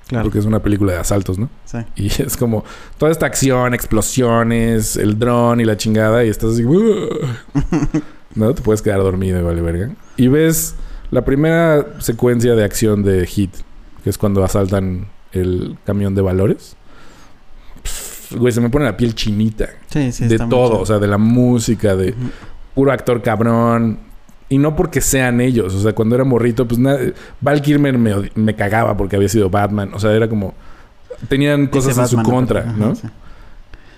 Claro. 0.08 0.26
porque 0.26 0.40
es 0.40 0.46
una 0.46 0.62
película 0.62 0.94
de 0.94 1.00
asaltos, 1.00 1.40
¿no? 1.40 1.50
Sí. 1.66 1.78
Y 1.96 2.08
es 2.22 2.38
como 2.38 2.64
toda 2.98 3.12
esta 3.12 3.26
acción, 3.26 3.74
explosiones, 3.74 4.98
el 4.98 5.18
dron 5.18 5.62
y 5.62 5.66
la 5.66 5.78
chingada, 5.78 6.24
y 6.26 6.30
estás 6.30 6.54
así, 6.54 6.64
¿no? 8.36 8.54
Te 8.54 8.62
puedes 8.62 8.82
quedar 8.82 9.00
dormido 9.00 9.40
y 9.40 9.44
vale 9.44 9.62
verga. 9.62 9.92
Y 10.18 10.28
ves 10.28 10.76
la 11.12 11.24
primera 11.24 11.86
secuencia 12.00 12.56
de 12.56 12.64
acción 12.64 13.04
de 13.04 13.26
Hit, 13.26 13.54
que 14.04 14.10
es 14.10 14.18
cuando 14.18 14.44
asaltan 14.44 15.08
el 15.32 15.78
camión 15.86 16.16
de 16.16 16.22
valores. 16.22 16.76
Pff, 17.84 18.36
güey, 18.38 18.52
se 18.52 18.62
me 18.62 18.70
pone 18.70 18.86
la 18.86 18.98
piel 18.98 19.16
chinita. 19.16 19.70
Sí, 19.90 20.12
sí. 20.12 20.28
de 20.28 20.36
está 20.36 20.50
todo, 20.50 20.80
o 20.80 20.86
sea, 20.86 21.00
de 21.00 21.08
la 21.08 21.18
música, 21.18 21.96
de 21.96 22.14
puro 22.74 22.92
actor 22.92 23.22
cabrón. 23.22 24.00
Y 24.54 24.58
no 24.60 24.76
porque 24.76 25.02
sean 25.02 25.42
ellos. 25.42 25.74
O 25.74 25.82
sea, 25.82 25.94
cuando 25.96 26.14
era 26.16 26.24
morrito, 26.24 26.68
pues 26.68 26.80
nada. 26.80 27.00
Val 27.42 27.62
Kilmer 27.62 27.98
me, 27.98 28.30
me 28.36 28.56
cagaba 28.56 28.96
porque 28.96 29.16
había 29.16 29.28
sido 29.30 29.50
Batman. 29.50 29.92
O 29.94 30.00
sea, 30.00 30.12
era 30.12 30.28
como. 30.30 30.54
Tenían 31.28 31.68
cosas 31.68 31.98
en 31.98 32.08
su 32.08 32.22
contra, 32.22 32.60
ajá, 32.62 32.74
¿no? 32.78 32.96
sí. 32.96 33.08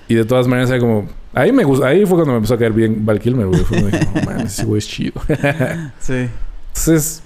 Y 0.08 0.16
de 0.16 0.24
todas 0.24 0.48
maneras 0.48 0.70
era 0.70 0.80
como. 0.80 1.08
Ahí 1.34 1.52
me 1.52 1.64
gusta, 1.66 1.88
ahí 1.88 2.06
fue 2.06 2.16
cuando 2.16 2.32
me 2.32 2.38
empezó 2.38 2.54
a 2.54 2.58
caer 2.58 2.72
bien 2.72 3.06
Val 3.06 3.20
Kilmer, 3.20 3.48
güey. 3.48 3.60
Fue 3.66 3.82
dije, 3.84 4.08
mames, 4.26 4.46
ese 4.54 4.64
güey 4.66 4.78
es 4.80 4.88
chido. 4.88 5.22
Sí. 6.00 6.30
Entonces, 6.68 7.22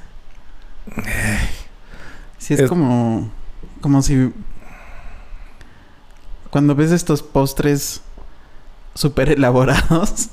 Sí, 2.39 2.53
es, 2.55 2.61
Es- 2.61 2.69
como. 2.69 3.29
Como 3.81 4.01
si. 4.01 4.31
Cuando 6.49 6.73
ves 6.73 6.91
estos 6.91 7.21
postres 7.21 8.01
súper 8.95 9.29
elaborados 9.33 10.29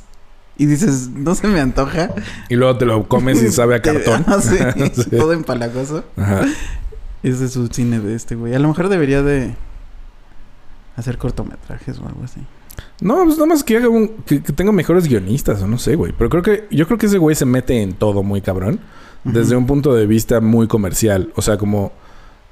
y 0.59 0.67
dices, 0.67 1.09
no 1.11 1.35
se 1.35 1.47
me 1.49 1.61
antoja. 1.61 2.11
y 2.49 2.57
luego 2.57 2.79
te 2.79 2.87
lo 2.87 3.07
comes 3.09 3.43
y 3.43 3.51
sabe 3.51 3.75
a 3.77 3.83
cartón. 3.83 4.25
Ah, 4.29 4.41
sí, 4.41 4.57
Sí. 5.03 5.11
Todo 5.11 5.33
empalagoso. 5.33 6.05
Ajá. 6.17 6.43
Ese 7.23 7.47
es 7.47 7.53
su 7.53 7.67
cine 7.69 8.01
de 8.01 8.15
este 8.15 8.35
güey. 8.37 8.55
A 8.55 8.59
lo 8.59 8.69
mejor 8.69 8.89
debería 8.89 9.23
de 9.23 9.55
hacer 10.97 11.19
cortometrajes 11.19 11.99
o 11.99 12.07
algo 12.07 12.23
así. 12.25 12.41
No, 13.01 13.23
pues 13.25 13.37
nada 13.37 13.47
más 13.47 13.65
que 13.65 13.77
haga 13.77 13.89
un. 13.89 14.09
Que, 14.27 14.43
que 14.43 14.53
tenga 14.53 14.73
mejores 14.73 15.07
guionistas, 15.09 15.63
o 15.63 15.67
no 15.67 15.79
sé, 15.79 15.97
güey. 15.97 16.13
Pero 16.17 16.31
creo 16.31 16.43
que. 16.43 16.67
Yo 16.71 16.87
creo 16.87 16.99
que 16.99 17.07
ese 17.07 17.19
güey 17.19 17.35
se 17.37 17.45
mete 17.47 17.83
en 17.83 17.95
todo 17.95 18.23
muy 18.23 18.41
cabrón. 18.41 18.81
Desde 19.25 19.57
un 19.57 19.67
punto 19.67 19.93
de 19.93 20.07
vista 20.07 20.41
muy 20.41 20.69
comercial. 20.69 21.33
O 21.37 21.43
sea, 21.43 21.59
como. 21.59 21.93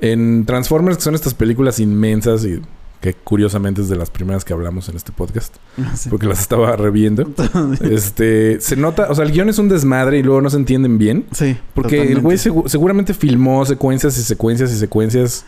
En 0.01 0.45
Transformers, 0.45 0.97
que 0.99 1.03
son 1.05 1.15
estas 1.15 1.35
películas 1.35 1.79
inmensas 1.79 2.45
y 2.45 2.61
que 3.05 3.13
curiosamente 3.13 3.83
es 3.83 3.91
de 3.91 3.97
las 3.97 4.09
primeras 4.09 4.47
que 4.47 4.55
hablamos 4.55 4.89
en 4.89 4.97
este 4.97 5.13
podcast. 5.13 5.55
Ah, 5.79 5.95
sí. 5.95 6.09
Porque 6.09 6.27
las 6.27 6.41
estaba 6.41 6.75
reviendo. 6.75 7.31
Este. 7.83 8.59
Se 8.63 8.77
nota. 8.77 9.09
O 9.11 9.15
sea, 9.15 9.27
el 9.27 9.33
guion 9.33 9.51
es 9.51 9.59
un 9.59 9.69
desmadre 9.69 10.19
y 10.21 10.23
luego 10.23 10.41
no 10.41 10.49
se 10.49 10.57
entienden 10.57 10.97
bien. 10.97 11.27
Sí. 11.33 11.55
Porque 11.75 12.01
el 12.11 12.21
güey 12.23 12.39
segu- 12.39 12.67
seguramente 12.67 13.13
filmó 13.13 13.67
secuencias 13.67 14.17
y 14.17 14.23
secuencias 14.23 14.73
y 14.73 14.79
secuencias 14.79 15.45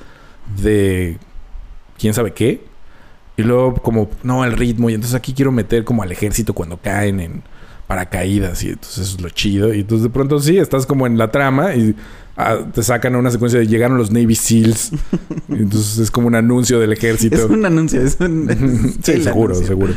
de 0.62 1.16
quién 1.98 2.12
sabe 2.12 2.34
qué. 2.34 2.62
Y 3.38 3.42
luego 3.42 3.72
como, 3.76 4.10
no, 4.22 4.44
el 4.44 4.52
ritmo. 4.52 4.90
Y 4.90 4.94
entonces 4.94 5.14
aquí 5.14 5.32
quiero 5.32 5.50
meter 5.50 5.84
como 5.84 6.02
al 6.02 6.12
ejército 6.12 6.52
cuando 6.52 6.76
caen 6.76 7.20
en 7.20 7.42
paracaídas. 7.86 8.62
Y 8.64 8.68
entonces 8.68 8.98
eso 8.98 9.16
es 9.16 9.22
lo 9.22 9.30
chido. 9.30 9.72
Y 9.72 9.80
entonces 9.80 10.02
de 10.02 10.10
pronto 10.10 10.38
sí, 10.40 10.58
estás 10.58 10.84
como 10.84 11.06
en 11.06 11.16
la 11.16 11.30
trama 11.30 11.74
y 11.74 11.94
ah, 12.36 12.58
te 12.72 12.82
sacan 12.82 13.14
a 13.14 13.18
una 13.18 13.30
secuencia 13.30 13.58
de 13.58 13.66
llegaron 13.66 13.98
los 13.98 14.10
Navy 14.10 14.34
SEALs. 14.34 14.92
entonces 15.48 15.98
es 15.98 16.10
como 16.10 16.26
un 16.28 16.34
anuncio 16.34 16.78
del 16.80 16.92
ejército. 16.92 17.36
Es 17.36 17.44
un 17.44 17.64
anuncio. 17.64 18.00
Es 18.00 18.18
un, 18.20 18.50
es 18.50 18.58
sí, 19.02 19.22
seguro, 19.22 19.54
anuncio. 19.54 19.66
seguro. 19.66 19.94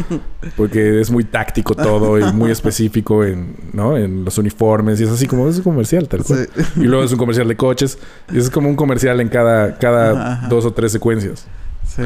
Porque 0.56 1.00
es 1.00 1.10
muy 1.10 1.24
táctico 1.24 1.74
todo 1.74 2.18
y 2.18 2.32
muy 2.32 2.50
específico 2.50 3.24
en, 3.24 3.56
¿no? 3.72 3.96
en 3.96 4.24
los 4.24 4.38
uniformes. 4.38 5.00
Y 5.00 5.04
es 5.04 5.10
así 5.10 5.26
como 5.26 5.48
es 5.48 5.58
un 5.58 5.62
comercial, 5.64 6.08
tal 6.08 6.24
cual. 6.24 6.48
Sí. 6.54 6.62
Y 6.76 6.84
luego 6.84 7.04
es 7.04 7.12
un 7.12 7.18
comercial 7.18 7.48
de 7.48 7.56
coches. 7.56 7.98
Y 8.32 8.38
es 8.38 8.50
como 8.50 8.68
un 8.68 8.76
comercial 8.76 9.20
en 9.20 9.28
cada, 9.28 9.78
cada 9.78 10.10
Ajá, 10.10 10.32
ajá. 10.32 10.48
dos 10.48 10.64
o 10.64 10.72
tres 10.72 10.92
secuencias. 10.92 11.46
Sí. 11.86 12.02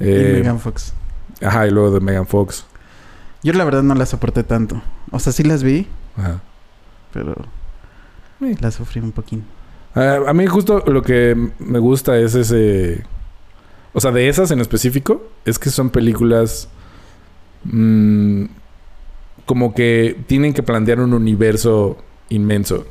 Eh, 0.00 0.30
y 0.30 0.38
Megan 0.40 0.60
Fox. 0.60 0.92
Ajá, 1.40 1.66
y 1.66 1.70
luego 1.70 1.90
de 1.90 2.00
Megan 2.00 2.26
Fox. 2.26 2.66
Yo 3.42 3.52
la 3.52 3.64
verdad 3.64 3.82
no 3.82 3.94
las 3.94 4.08
soporté 4.08 4.42
tanto. 4.42 4.80
O 5.10 5.18
sea, 5.18 5.32
sí 5.32 5.42
las 5.42 5.62
vi, 5.62 5.86
Ajá. 6.16 6.40
pero 7.12 7.34
Sí. 8.40 8.54
las 8.60 8.74
sufrí 8.74 9.00
un 9.00 9.12
poquín. 9.12 9.44
Ah, 9.94 10.18
a 10.26 10.32
mí 10.32 10.46
justo 10.46 10.82
lo 10.86 11.02
que 11.02 11.36
me 11.58 11.78
gusta 11.78 12.18
es 12.18 12.34
ese... 12.34 13.04
O 13.92 14.00
sea, 14.00 14.10
de 14.10 14.28
esas 14.28 14.50
en 14.50 14.60
específico, 14.60 15.22
es 15.44 15.58
que 15.58 15.70
son 15.70 15.90
películas... 15.90 16.68
mm, 17.64 18.44
como 19.46 19.74
que 19.74 20.18
tienen 20.26 20.54
que 20.54 20.62
plantear 20.62 21.00
un 21.00 21.12
universo 21.12 21.98
inmenso. 22.30 22.86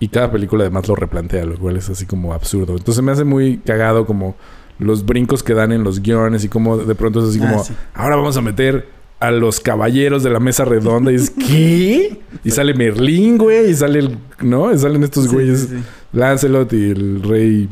Y 0.00 0.08
cada 0.08 0.30
película 0.30 0.62
además 0.64 0.86
lo 0.88 0.94
replantea, 0.94 1.44
lo 1.44 1.58
cual 1.58 1.76
es 1.76 1.88
así 1.88 2.06
como 2.06 2.32
absurdo. 2.32 2.76
Entonces 2.76 3.02
me 3.02 3.12
hace 3.12 3.24
muy 3.24 3.58
cagado 3.58 4.06
como 4.06 4.36
los 4.78 5.04
brincos 5.04 5.42
que 5.42 5.54
dan 5.54 5.72
en 5.72 5.84
los 5.84 6.00
guiones 6.00 6.44
y 6.44 6.48
como 6.48 6.76
de 6.78 6.94
pronto 6.94 7.20
es 7.22 7.30
así 7.30 7.40
Ah, 7.42 7.48
como... 7.50 7.64
sí. 7.64 7.74
Ahora 7.94 8.16
vamos 8.16 8.36
a 8.36 8.40
meter 8.40 8.88
a 9.20 9.30
los 9.30 9.60
caballeros 9.60 10.22
de 10.22 10.30
la 10.30 10.40
mesa 10.40 10.64
redonda. 10.64 11.10
Y 11.12 11.16
es, 11.16 11.30
¿qué? 11.48 12.20
Y 12.44 12.50
sale 12.50 12.74
Merlín, 12.74 13.38
güey. 13.38 13.70
Y 13.70 13.74
sale 13.74 13.98
el... 14.00 14.18
¿No? 14.40 14.72
Y 14.72 14.78
salen 14.78 15.02
estos 15.04 15.28
güeyes... 15.32 15.60
sí, 15.60 15.66
sí. 15.78 15.82
Lancelot 16.12 16.72
y 16.72 16.90
el 16.90 17.22
rey 17.22 17.68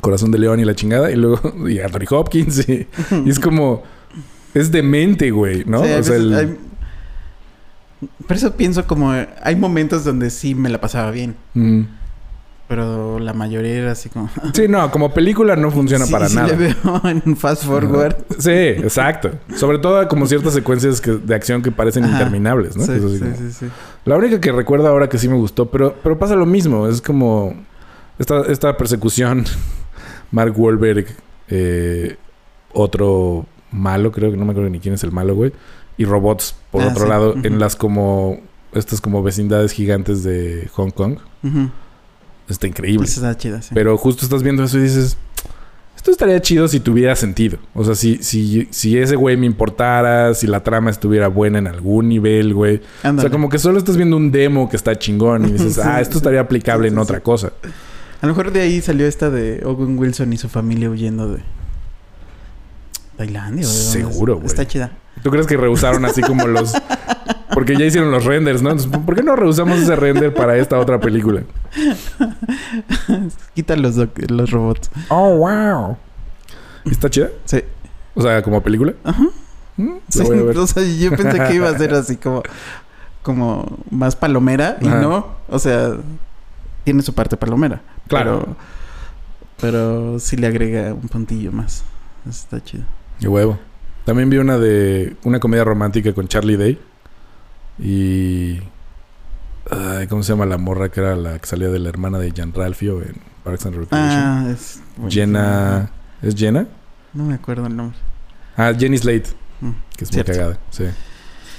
Corazón 0.00 0.30
de 0.30 0.38
León 0.38 0.60
y 0.60 0.64
la 0.64 0.74
chingada. 0.74 1.10
Y 1.10 1.16
luego... 1.16 1.40
Y 1.68 1.78
Anthony 1.80 2.06
Hopkins. 2.10 2.68
Y, 2.68 2.86
y 3.24 3.30
es 3.30 3.38
como... 3.40 3.82
Es 4.54 4.70
demente, 4.70 5.30
güey. 5.30 5.64
¿no? 5.64 5.80
O 5.80 5.84
sea, 5.84 5.96
veces- 5.96 6.12
el- 6.16 6.34
hay- 6.34 6.56
Por 8.26 8.36
eso 8.36 8.54
pienso 8.56 8.86
como... 8.86 9.12
Hay 9.42 9.56
momentos 9.56 10.04
donde 10.04 10.30
sí 10.30 10.54
me 10.54 10.68
la 10.68 10.80
pasaba 10.80 11.10
bien. 11.10 11.34
Mm. 11.54 11.82
Pero 12.72 13.18
la 13.18 13.34
mayoría 13.34 13.74
era 13.74 13.92
así 13.92 14.08
como... 14.08 14.30
Sí, 14.54 14.66
no. 14.66 14.90
Como 14.90 15.12
película 15.12 15.56
no 15.56 15.70
funciona 15.70 16.06
Sí, 16.06 16.12
para 16.12 16.26
sí 16.30 16.36
nada. 16.36 16.48
le 16.48 16.56
veo 16.56 16.74
en 17.26 17.36
fast 17.36 17.64
forward. 17.64 18.16
Sí, 18.38 18.48
exacto. 18.50 19.30
Sobre 19.56 19.76
todo 19.78 20.08
como 20.08 20.24
ciertas 20.26 20.54
secuencias 20.54 21.02
que- 21.02 21.18
de 21.18 21.34
acción 21.34 21.60
que 21.60 21.70
parecen 21.70 22.04
Ajá. 22.04 22.14
interminables, 22.14 22.74
¿no? 22.78 22.86
Sí, 22.86 22.92
sí, 22.94 23.00
como- 23.18 23.36
sí, 23.36 23.52
sí. 23.52 23.66
La 24.06 24.16
única 24.16 24.40
que 24.40 24.50
recuerdo 24.52 24.88
ahora 24.88 25.06
que 25.10 25.18
sí 25.18 25.28
me 25.28 25.36
gustó, 25.36 25.70
pero, 25.70 25.94
pero 26.02 26.18
pasa 26.18 26.34
lo 26.34 26.46
mismo. 26.46 26.88
Es 26.88 27.02
como 27.02 27.54
esta, 28.18 28.40
esta 28.50 28.74
persecución. 28.78 29.44
Mark 30.30 30.58
Wahlberg, 30.58 31.08
eh, 31.48 32.16
otro 32.72 33.44
malo, 33.70 34.12
creo 34.12 34.30
que 34.30 34.38
no 34.38 34.46
me 34.46 34.52
acuerdo 34.52 34.70
ni 34.70 34.80
quién 34.80 34.94
es 34.94 35.04
el 35.04 35.12
malo, 35.12 35.34
güey. 35.34 35.52
Y 35.98 36.06
robots, 36.06 36.56
por 36.70 36.80
Ah, 36.84 36.88
otro 36.90 37.06
lado, 37.06 37.34
en 37.42 37.58
las 37.58 37.76
como... 37.76 38.40
Estas 38.72 39.02
como 39.02 39.22
vecindades 39.22 39.72
gigantes 39.72 40.24
de 40.24 40.70
Hong 40.72 40.88
Kong. 40.92 41.18
Ujú. 41.42 41.68
Está 42.52 42.66
increíble. 42.66 43.06
Está 43.06 43.34
sí. 43.38 43.70
Pero 43.74 43.96
justo 43.96 44.24
estás 44.24 44.42
viendo 44.42 44.62
eso 44.64 44.78
y 44.78 44.82
dices... 44.82 45.16
Esto 45.96 46.10
estaría 46.10 46.42
chido 46.42 46.66
si 46.66 46.80
tuviera 46.80 47.14
sentido. 47.14 47.58
O 47.74 47.84
sea, 47.84 47.94
si, 47.94 48.16
si, 48.24 48.66
si 48.72 48.98
ese 48.98 49.14
güey 49.14 49.36
me 49.36 49.46
importara, 49.46 50.34
si 50.34 50.48
la 50.48 50.64
trama 50.64 50.90
estuviera 50.90 51.28
buena 51.28 51.60
en 51.60 51.68
algún 51.68 52.08
nivel, 52.08 52.54
güey. 52.54 52.82
O 53.04 53.20
sea, 53.20 53.30
como 53.30 53.48
que 53.48 53.60
solo 53.60 53.78
estás 53.78 53.96
viendo 53.96 54.16
un 54.16 54.32
demo 54.32 54.68
que 54.68 54.74
está 54.74 54.98
chingón 54.98 55.48
y 55.48 55.52
dices, 55.52 55.74
Sí, 55.76 55.80
ah, 55.84 56.00
esto 56.00 56.16
estaría 56.16 56.40
aplicable 56.40 56.88
en 56.88 56.98
otra 56.98 57.20
cosa. 57.20 57.52
A 58.20 58.26
lo 58.26 58.32
mejor 58.32 58.50
de 58.50 58.62
ahí 58.62 58.80
salió 58.80 59.06
esta 59.06 59.30
de 59.30 59.62
Owen 59.64 59.96
Wilson 59.96 60.32
y 60.32 60.38
su 60.38 60.48
familia 60.48 60.90
huyendo 60.90 61.32
de... 61.32 61.42
Tailandia 63.16 63.64
o 63.64 63.70
de? 63.70 63.74
Seguro, 63.74 64.34
güey. 64.36 64.46
Está 64.46 64.66
chida. 64.66 64.90
¿Tú 65.22 65.30
crees 65.30 65.46
que 65.46 65.56
rehusaron 65.56 66.04
así 66.04 66.20
como 66.20 66.48
los... 66.48 66.72
Porque 67.62 67.76
ya 67.76 67.84
hicieron 67.84 68.10
los 68.10 68.24
renders, 68.24 68.60
¿no? 68.60 68.70
Entonces, 68.72 69.00
¿por 69.06 69.14
qué 69.14 69.22
no 69.22 69.36
rehusamos 69.36 69.78
ese 69.78 69.94
render 69.94 70.34
para 70.34 70.56
esta 70.56 70.80
otra 70.80 70.98
película? 70.98 71.44
Quita 73.54 73.76
los, 73.76 73.94
los 74.28 74.50
robots. 74.50 74.90
Oh, 75.10 75.36
wow. 75.36 75.96
¿Está 76.84 77.08
chida? 77.08 77.28
Sí. 77.44 77.62
O 78.16 78.22
sea, 78.22 78.42
como 78.42 78.60
película. 78.64 78.94
Ajá. 79.04 79.22
Mm, 79.76 79.92
Sí, 80.08 80.22
o 80.22 80.66
sea, 80.66 80.82
yo 80.82 81.10
pensé 81.16 81.38
que 81.38 81.54
iba 81.54 81.68
a 81.68 81.78
ser 81.78 81.94
así 81.94 82.16
como... 82.16 82.42
Como 83.22 83.78
más 83.92 84.16
palomera. 84.16 84.78
Y 84.80 84.88
Ajá. 84.88 85.00
no. 85.00 85.28
O 85.48 85.60
sea... 85.60 85.92
tiene 86.82 87.00
su 87.02 87.14
parte 87.14 87.36
palomera. 87.36 87.80
Claro. 88.08 88.40
Pero, 88.40 88.56
pero 89.60 90.18
sí 90.18 90.36
le 90.36 90.48
agrega 90.48 90.94
un 90.94 91.06
puntillo 91.06 91.52
más. 91.52 91.84
Está 92.28 92.60
chido. 92.60 92.82
De 93.20 93.28
huevo. 93.28 93.56
También 94.04 94.28
vi 94.30 94.38
una 94.38 94.58
de 94.58 95.14
una 95.22 95.38
comedia 95.38 95.62
romántica 95.62 96.12
con 96.12 96.26
Charlie 96.26 96.56
Day. 96.56 96.80
Y. 97.78 98.60
ay, 99.70 100.06
¿Cómo 100.08 100.22
se 100.22 100.32
llama 100.32 100.46
la 100.46 100.58
morra 100.58 100.90
que 100.90 101.00
era 101.00 101.16
la 101.16 101.38
que 101.38 101.46
salía 101.46 101.68
de 101.68 101.78
la 101.78 101.88
hermana 101.88 102.18
de 102.18 102.32
Jan 102.32 102.52
Ralphio 102.54 103.00
en 103.02 103.16
Parks 103.44 103.66
and 103.66 103.76
Recreation? 103.76 104.20
Ah, 104.22 104.46
es. 104.52 104.80
Jenna. 105.08 105.90
¿Es 106.20 106.34
Jenna? 106.34 106.66
No 107.12 107.24
me 107.24 107.34
acuerdo 107.34 107.66
el 107.66 107.76
nombre. 107.76 107.98
Ah, 108.56 108.72
Jenny 108.78 108.98
Slate, 108.98 109.30
Mm, 109.60 109.70
que 109.96 110.04
es 110.04 110.10
Cierto. 110.10 110.32
muy 110.32 110.38
cagada. 110.38 110.58
Sí. 110.70 110.84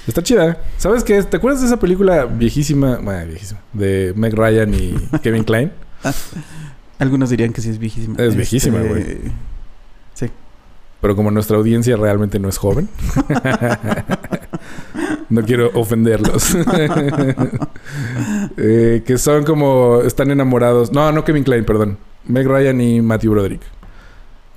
Está 0.06 0.22
chida. 0.22 0.58
¿Sabes 0.76 1.02
qué? 1.02 1.22
¿Te 1.22 1.38
acuerdas 1.38 1.60
de 1.62 1.66
esa 1.68 1.78
película 1.78 2.26
viejísima? 2.26 2.98
Bueno, 2.98 3.26
viejísima. 3.30 3.60
De 3.72 4.12
Meg 4.14 4.34
Ryan 4.34 4.74
y 4.74 4.94
Kevin 5.22 5.42
Klein. 5.44 5.72
Algunos 6.98 7.30
dirían 7.30 7.52
que 7.54 7.62
sí 7.62 7.70
es 7.70 7.78
viejísima. 7.78 8.16
Es 8.22 8.36
viejísima, 8.36 8.78
Este, 8.82 8.88
güey. 8.88 9.32
Sí. 10.12 10.30
Pero 11.00 11.16
como 11.16 11.30
nuestra 11.30 11.56
audiencia 11.56 11.96
realmente 11.96 12.38
no 12.38 12.48
es 12.50 12.58
joven, 12.58 12.88
no 15.30 15.42
quiero 15.42 15.70
ofenderlos. 15.74 16.56
Eh, 18.56 19.02
que 19.06 19.18
son 19.18 19.44
como 19.44 20.00
están 20.02 20.30
enamorados. 20.30 20.92
No, 20.92 21.10
no 21.12 21.24
Kevin 21.24 21.44
Klein, 21.44 21.64
perdón. 21.64 21.98
Meg 22.26 22.46
Ryan 22.46 22.80
y 22.80 23.00
Matthew 23.02 23.32
Broderick. 23.32 23.62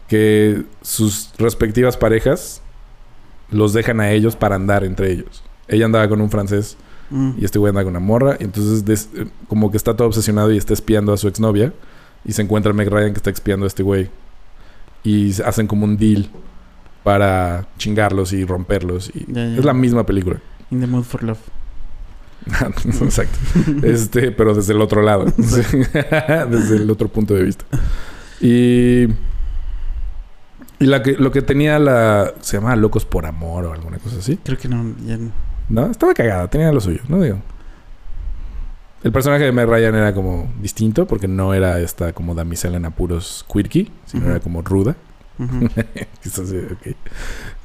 Que 0.07 0.63
sus 0.81 1.31
respectivas 1.37 1.97
parejas 1.97 2.61
los 3.51 3.73
dejan 3.73 3.99
a 3.99 4.11
ellos 4.11 4.35
para 4.35 4.55
andar 4.55 4.83
entre 4.83 5.11
ellos. 5.11 5.43
Ella 5.67 5.85
andaba 5.85 6.07
con 6.09 6.21
un 6.21 6.29
francés 6.29 6.77
Mm, 7.09 7.35
y 7.39 7.45
este 7.45 7.57
güey 7.57 7.69
anda 7.69 7.83
con 7.85 7.91
una 7.91 8.01
morra. 8.01 8.35
Y 8.37 8.43
entonces, 8.43 8.83
des- 8.83 9.07
eh, 9.15 9.27
como 9.47 9.71
que 9.71 9.77
está 9.77 9.95
todo 9.95 10.09
obsesionado 10.09 10.51
y 10.51 10.57
está 10.57 10.73
espiando 10.73 11.13
a 11.13 11.17
su 11.17 11.29
exnovia. 11.29 11.71
Y 12.25 12.33
se 12.33 12.41
encuentra 12.41 12.73
Meg 12.73 12.89
Ryan 12.89 13.13
que 13.13 13.17
está 13.19 13.29
espiando 13.29 13.63
a 13.65 13.67
este 13.67 13.81
güey. 13.81 14.09
Y 15.05 15.31
hacen 15.41 15.67
como 15.67 15.85
un 15.85 15.95
deal 15.95 16.27
para 17.05 17.65
chingarlos 17.77 18.33
y 18.33 18.43
romperlos. 18.43 19.09
Y 19.15 19.25
Ya, 19.31 19.45
ya. 19.47 19.57
Es 19.57 19.63
la 19.63 19.73
misma 19.73 20.05
película. 20.05 20.41
In 20.71 20.81
the 20.81 20.87
mood 20.87 21.03
for 21.03 21.23
love. 21.23 21.39
Exacto. 23.01 23.37
Este, 23.83 24.31
pero 24.31 24.53
desde 24.53 24.73
el 24.73 24.81
otro 24.81 25.01
lado. 25.01 25.25
Desde 25.37 26.75
el 26.77 26.89
otro 26.89 27.07
punto 27.07 27.33
de 27.33 27.43
vista. 27.43 27.65
Y. 28.41 29.07
Y 30.79 30.85
la 30.85 31.01
que, 31.01 31.13
lo 31.13 31.31
que 31.31 31.41
tenía 31.41 31.79
la. 31.79 32.33
Se 32.41 32.57
llamaba 32.57 32.75
Locos 32.75 33.05
por 33.05 33.25
Amor 33.25 33.65
o 33.65 33.73
alguna 33.73 33.97
cosa 33.97 34.17
así. 34.19 34.37
Creo 34.43 34.57
que 34.57 34.67
no. 34.67 34.95
Ya, 35.05 35.17
no. 35.17 35.31
No, 35.69 35.91
estaba 35.91 36.13
cagada, 36.13 36.47
tenía 36.47 36.71
lo 36.71 36.79
suyo, 36.79 37.01
¿no? 37.09 37.21
Digo. 37.21 37.39
El 39.03 39.11
personaje 39.11 39.43
de 39.43 39.51
Meg 39.51 39.67
Ryan 39.67 39.95
era 39.95 40.13
como 40.13 40.51
distinto 40.61 41.05
porque 41.05 41.27
no 41.27 41.53
era 41.53 41.79
esta 41.79 42.13
como 42.13 42.33
damisela 42.33 42.77
en 42.77 42.85
apuros 42.85 43.45
quirky, 43.51 43.91
sino 44.05 44.29
era 44.29 44.39
como 44.39 44.61
ruda. 44.61 44.95
Ujú. 45.37 45.69
Quizás, 46.23 46.49
sí, 46.49 46.57
ok. 46.57 46.95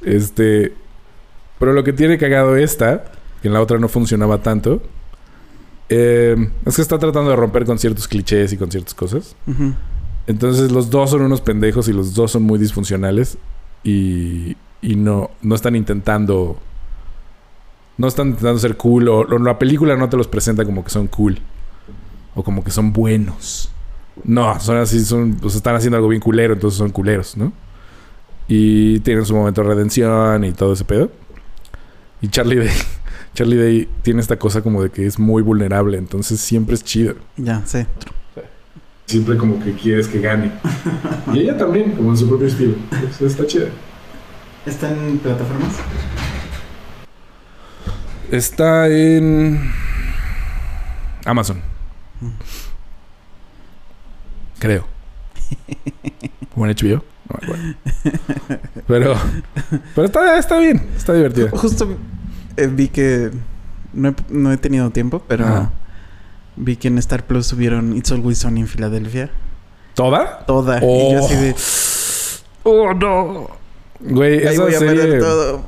Este. 0.01 0.73
Pero 1.63 1.71
lo 1.71 1.85
que 1.85 1.93
tiene 1.93 2.17
cagado 2.17 2.57
esta, 2.57 3.05
que 3.41 3.47
en 3.47 3.53
la 3.53 3.61
otra 3.61 3.79
no 3.79 3.87
funcionaba 3.87 4.39
tanto, 4.39 4.81
eh, 5.87 6.35
es 6.65 6.75
que 6.75 6.81
está 6.81 6.99
tratando 6.99 7.29
de 7.29 7.37
romper 7.37 7.63
con 7.63 7.79
ciertos 7.79 8.05
clichés 8.05 8.51
y 8.51 8.57
con 8.57 8.69
ciertas 8.69 8.93
cosas. 8.93 9.37
Entonces 10.27 10.73
los 10.73 10.89
dos 10.89 11.11
son 11.11 11.21
unos 11.21 11.39
pendejos 11.39 11.87
y 11.87 11.93
los 11.93 12.15
dos 12.15 12.31
son 12.31 12.43
muy 12.43 12.59
disfuncionales 12.59 13.37
y, 13.81 14.57
y 14.81 14.97
no, 14.97 15.31
no 15.41 15.55
están 15.55 15.77
intentando... 15.77 16.59
No 17.97 18.09
están 18.09 18.31
intentando 18.31 18.59
ser 18.59 18.75
cool 18.75 19.07
o, 19.07 19.19
o 19.19 19.39
la 19.39 19.57
película 19.57 19.95
no 19.95 20.09
te 20.09 20.17
los 20.17 20.27
presenta 20.27 20.65
como 20.65 20.83
que 20.83 20.89
son 20.89 21.07
cool 21.07 21.39
o 22.35 22.43
como 22.43 22.61
que 22.61 22.71
son 22.71 22.91
buenos. 22.91 23.71
No, 24.25 24.59
son 24.59 24.75
así, 24.75 24.99
son, 25.05 25.35
pues 25.35 25.55
están 25.55 25.75
haciendo 25.75 25.95
algo 25.95 26.09
bien 26.09 26.21
culero, 26.21 26.55
entonces 26.55 26.77
son 26.77 26.89
culeros, 26.89 27.37
¿no? 27.37 27.53
Y 28.49 28.99
tienen 28.99 29.25
su 29.25 29.33
momento 29.33 29.61
de 29.61 29.69
redención 29.69 30.43
y 30.43 30.51
todo 30.51 30.73
ese 30.73 30.83
pedo. 30.83 31.09
Y 32.23 32.29
Charlie 32.29 32.55
Day, 32.55 32.69
Charlie 33.35 33.57
Day 33.57 33.89
tiene 34.01 34.21
esta 34.21 34.39
cosa 34.39 34.61
como 34.61 34.81
de 34.81 34.89
que 34.89 35.05
es 35.05 35.19
muy 35.19 35.41
vulnerable, 35.41 35.97
entonces 35.97 36.39
siempre 36.39 36.73
es 36.73 36.81
chido. 36.81 37.15
Ya, 37.35 37.61
sí. 37.65 37.85
Siempre 39.05 39.35
como 39.35 39.61
que 39.61 39.73
quieres 39.73 40.07
que 40.07 40.21
gane. 40.21 40.49
y 41.33 41.39
ella 41.39 41.57
también, 41.57 41.91
como 41.91 42.11
en 42.11 42.17
su 42.17 42.29
propio 42.29 42.47
estilo. 42.47 42.75
Eso 43.09 43.27
está 43.27 43.45
chida. 43.45 43.65
¿Está 44.65 44.89
en 44.89 45.17
plataformas? 45.17 45.75
Está 48.31 48.87
en 48.87 49.69
Amazon. 51.25 51.61
Creo. 54.59 54.87
¿O 56.55 56.65
en 56.65 56.73
HBO? 56.73 57.12
No 57.29 57.37
me 57.39 57.45
acuerdo. 57.45 57.73
Pero, 58.87 59.15
pero 59.95 60.05
está, 60.05 60.37
está 60.37 60.57
bien, 60.57 60.85
está 60.95 61.13
divertido. 61.13 61.49
Justo 61.51 61.95
eh, 62.57 62.67
vi 62.67 62.89
que 62.89 63.31
no 63.93 64.09
he, 64.09 64.15
no 64.29 64.51
he 64.51 64.57
tenido 64.57 64.89
tiempo, 64.89 65.23
pero 65.27 65.71
vi 66.55 66.75
que 66.75 66.89
en 66.89 66.97
Star 66.99 67.25
Plus 67.25 67.47
subieron 67.47 67.95
It's 67.95 68.11
Always 68.11 68.39
Sunny 68.39 68.61
en 68.61 68.67
Filadelfia. 68.67 69.29
¿Toda? 69.93 70.45
Toda. 70.45 70.77
Y 70.79 70.81
Oh. 70.83 71.11
yo 71.13 71.25
así 71.25 71.35
de... 71.35 71.55
¡Oh, 72.63 72.93
no! 72.93 73.47
Güey, 73.99 74.39
Ahí 74.47 74.53
esa 74.55 74.63
voy 74.63 74.73
a 74.73 74.79
serie 74.79 75.19
todo. 75.19 75.63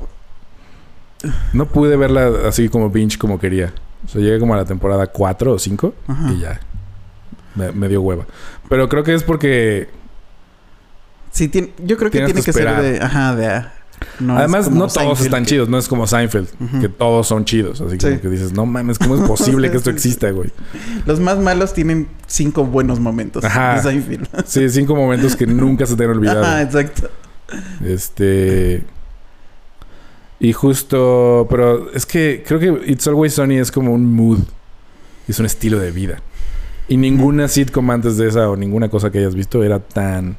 no 1.52 1.66
pude 1.66 1.96
verla 1.96 2.30
así 2.48 2.68
como 2.68 2.90
binge 2.90 3.18
como 3.18 3.38
quería. 3.38 3.72
O 4.04 4.08
sea, 4.08 4.20
llegué 4.20 4.38
como 4.38 4.54
a 4.54 4.58
la 4.58 4.64
temporada 4.64 5.06
4 5.06 5.52
o 5.52 5.58
5 5.58 5.94
Ajá. 6.06 6.32
y 6.32 6.40
ya. 6.40 6.60
Me, 7.54 7.72
me 7.72 7.88
dio 7.88 8.02
hueva. 8.02 8.26
Pero 8.68 8.88
creo 8.88 9.02
que 9.04 9.14
es 9.14 9.22
porque 9.22 9.88
Sí, 11.36 11.48
tiene, 11.48 11.72
yo 11.84 11.98
creo 11.98 12.10
que 12.10 12.18
tiene 12.24 12.32
que 12.40 12.46
que 12.46 12.52
ser 12.54 12.80
de... 12.80 12.98
Ajá, 13.00 13.36
de... 13.36 13.62
no 14.20 14.38
Además, 14.38 14.70
no 14.70 14.80
todos 14.86 14.94
Seinfeld 14.94 15.26
están 15.26 15.42
que- 15.44 15.50
chidos. 15.50 15.68
No 15.68 15.76
es 15.76 15.86
como 15.86 16.06
Seinfeld, 16.06 16.48
que 16.80 16.88
todos 16.88 17.26
son 17.28 17.44
chidos. 17.44 17.78
Así 17.82 17.96
Sí. 18.00 18.06
como 18.08 18.20
que 18.22 18.28
dices, 18.30 18.52
no 18.54 18.64
mames, 18.64 18.98
¿cómo 18.98 19.16
es 19.16 19.20
posible 19.28 19.70
que 19.70 19.76
esto 19.76 19.90
exista, 19.90 20.30
güey? 20.30 20.50
Los 21.04 21.20
más 21.20 21.38
malos 21.38 21.74
tienen 21.74 22.08
cinco 22.26 22.64
buenos 22.64 23.00
momentos 23.00 23.44
Ajá. 23.44 23.74
de 23.76 23.82
Seinfeld. 23.82 24.28
Sí, 24.46 24.66
cinco 24.70 24.96
momentos 24.96 25.36
que 25.36 25.46
nunca 25.46 25.84
se 25.84 25.94
te 25.94 26.04
han 26.04 26.10
olvidado. 26.10 26.42
Ajá, 26.42 26.62
exacto. 26.62 27.10
Este. 27.84 28.82
Y 30.40 30.52
justo. 30.52 31.46
Pero 31.50 31.92
es 31.92 32.06
que 32.06 32.42
creo 32.46 32.58
que 32.58 32.90
It's 32.90 33.06
Always 33.06 33.34
Sunny 33.34 33.58
es 33.58 33.70
como 33.70 33.92
un 33.92 34.06
mood. 34.14 34.38
Es 35.28 35.38
un 35.38 35.46
estilo 35.46 35.78
de 35.78 35.90
vida. 35.90 36.20
Y 36.88 36.96
ninguna 36.96 37.48
sitcom 37.48 37.90
antes 37.90 38.16
de 38.16 38.28
esa 38.28 38.48
o 38.48 38.56
ninguna 38.56 38.88
cosa 38.88 39.10
que 39.10 39.18
hayas 39.18 39.34
visto 39.34 39.62
era 39.64 39.80
tan. 39.80 40.36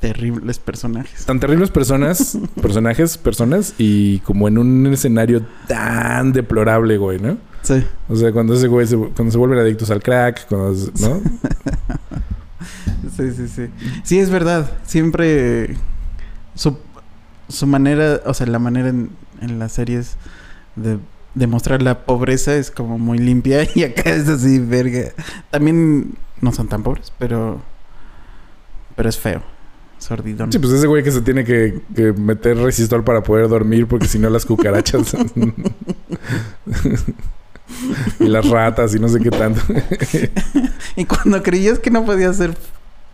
Terribles 0.00 0.58
personajes. 0.60 1.24
Tan 1.26 1.40
terribles 1.40 1.70
personas, 1.70 2.38
personajes, 2.62 3.18
personas 3.18 3.74
y 3.78 4.20
como 4.20 4.46
en 4.46 4.58
un 4.58 4.86
escenario 4.86 5.42
tan 5.66 6.32
deplorable, 6.32 6.96
güey, 6.98 7.18
¿no? 7.18 7.36
Sí. 7.62 7.84
O 8.08 8.14
sea, 8.14 8.30
cuando 8.32 8.54
ese 8.54 8.68
güey 8.68 8.86
se, 8.86 8.96
cuando 8.96 9.30
se 9.32 9.38
vuelven 9.38 9.58
adictos 9.58 9.90
al 9.90 10.00
crack, 10.02 10.46
cuando, 10.48 10.74
se- 10.74 10.92
¿no? 11.08 11.20
Sí, 13.16 13.32
sí, 13.32 13.48
sí. 13.48 13.66
Sí, 14.04 14.18
es 14.18 14.30
verdad. 14.30 14.70
Siempre 14.84 15.76
su, 16.54 16.78
su 17.48 17.66
manera, 17.66 18.20
o 18.26 18.34
sea, 18.34 18.46
la 18.46 18.58
manera 18.60 18.88
en, 18.90 19.10
en 19.40 19.58
las 19.58 19.72
series 19.72 20.16
de, 20.76 20.98
de 21.34 21.46
mostrar 21.48 21.82
la 21.82 22.04
pobreza 22.04 22.54
es 22.54 22.70
como 22.70 22.98
muy 22.98 23.18
limpia 23.18 23.66
y 23.74 23.82
acá 23.82 24.10
es 24.10 24.28
así, 24.28 24.58
verga. 24.60 25.10
También 25.50 26.14
no 26.40 26.52
son 26.52 26.68
tan 26.68 26.82
pobres, 26.84 27.12
pero 27.18 27.60
pero 28.94 29.08
es 29.08 29.18
feo. 29.18 29.42
Sordidón. 29.98 30.52
Sí, 30.52 30.58
pues 30.58 30.72
ese 30.72 30.86
güey 30.86 31.02
que 31.02 31.10
se 31.10 31.22
tiene 31.22 31.44
que, 31.44 31.80
que 31.94 32.12
meter 32.12 32.56
resistor 32.56 33.04
para 33.04 33.22
poder 33.22 33.48
dormir 33.48 33.86
porque 33.86 34.06
si 34.06 34.18
no 34.18 34.30
las 34.30 34.46
cucarachas 34.46 35.16
y 38.20 38.24
las 38.24 38.48
ratas 38.48 38.94
y 38.94 38.98
no 38.98 39.08
sé 39.08 39.20
qué 39.20 39.30
tanto. 39.30 39.60
Y 40.96 41.04
cuando 41.04 41.42
creías 41.44 41.78
que 41.78 41.90
no 41.90 42.04
podía 42.04 42.32
ser 42.32 42.56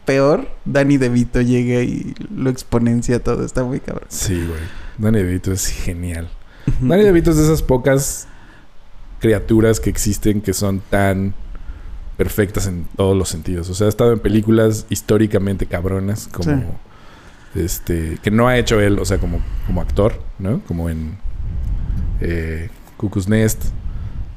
peor, 0.05 0.49
Danny 0.64 0.97
DeVito 0.97 1.43
llega 1.43 1.82
y 1.82 2.14
lo 2.35 2.49
exponencia 2.49 3.22
todo. 3.22 3.45
Está 3.45 3.64
muy 3.64 3.80
cabrón. 3.80 4.07
Sí, 4.09 4.35
güey. 4.35 4.61
Danny 4.97 5.18
DeVito 5.18 5.53
es 5.53 5.66
genial. 5.66 6.30
Danny 6.80 7.03
DeVito 7.03 7.32
es 7.32 7.37
de 7.37 7.45
esas 7.45 7.62
pocas 7.62 8.26
criaturas 9.20 9.80
que 9.80 9.91
existen 9.91 10.41
que 10.41 10.53
son 10.53 10.80
tan 10.80 11.35
perfectas 12.17 12.67
en 12.67 12.87
todos 12.97 13.17
los 13.17 13.29
sentidos. 13.29 13.69
O 13.71 13.75
sea, 13.75 13.87
ha 13.87 13.91
estado 13.91 14.12
en 14.12 14.19
películas 14.21 14.87
históricamente 14.91 15.67
cabronas 15.67 16.29
como 16.29 16.79
este 17.55 18.19
que 18.23 18.31
no 18.31 18.49
ha 18.49 18.59
hecho 18.59 18.81
él, 18.81 18.99
o 18.99 19.05
sea, 19.05 19.19
como 19.19 19.41
como 19.67 19.81
actor, 19.81 20.21
¿no? 20.39 20.61
Como 20.67 20.89
en 20.91 21.17
eh, 22.21 22.69
Cuckoo's 22.97 23.29
Nest 23.29 23.65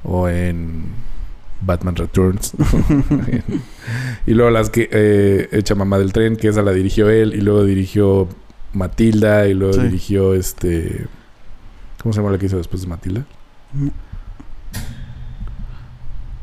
o 0.03 0.27
en 0.29 0.85
Batman 1.61 1.95
Returns. 1.95 2.53
y 4.27 4.33
luego 4.33 4.51
las 4.51 4.69
que 4.69 4.89
eh, 4.91 5.49
Echa 5.51 5.75
Mamá 5.75 5.97
del 5.99 6.13
Tren, 6.13 6.35
que 6.35 6.47
esa 6.49 6.61
la 6.61 6.71
dirigió 6.71 7.09
él, 7.09 7.33
y 7.33 7.41
luego 7.41 7.63
dirigió 7.63 8.27
Matilda, 8.73 9.47
y 9.47 9.53
luego 9.53 9.73
Sí. 9.73 9.81
dirigió 9.81 10.33
este. 10.33 11.07
¿Cómo 12.01 12.13
se 12.13 12.19
llama 12.19 12.31
la 12.31 12.37
que 12.37 12.45
hizo 12.45 12.57
después 12.57 12.81
de 12.83 12.87
Matilda? 12.87 13.25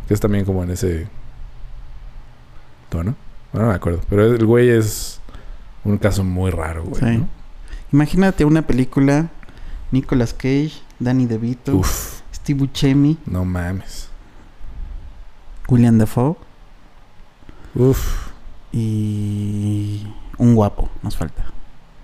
Que 0.08 0.14
es 0.14 0.20
también 0.20 0.44
como 0.44 0.62
en 0.62 0.70
ese 0.70 1.06
¿no? 3.02 3.14
No 3.52 3.68
me 3.68 3.74
acuerdo. 3.74 4.00
Pero 4.08 4.34
el 4.34 4.44
güey 4.46 4.68
es 4.68 5.20
un 5.84 5.98
caso 5.98 6.24
muy 6.24 6.50
raro, 6.50 6.84
güey. 6.84 7.00
Sí. 7.00 7.18
¿no? 7.18 7.28
Imagínate 7.92 8.44
una 8.44 8.62
película, 8.62 9.28
Nicolas 9.90 10.34
Cage, 10.34 10.72
Danny 10.98 11.26
DeVito, 11.26 11.76
Uf, 11.76 12.20
Steve 12.34 12.58
Buscemi, 12.60 13.18
no 13.26 13.44
mames. 13.44 14.08
William 15.68 15.96
Dafoe 15.96 16.36
Uf. 17.74 18.28
y 18.72 20.06
un 20.38 20.54
guapo, 20.54 20.90
nos 21.02 21.16
falta. 21.16 21.44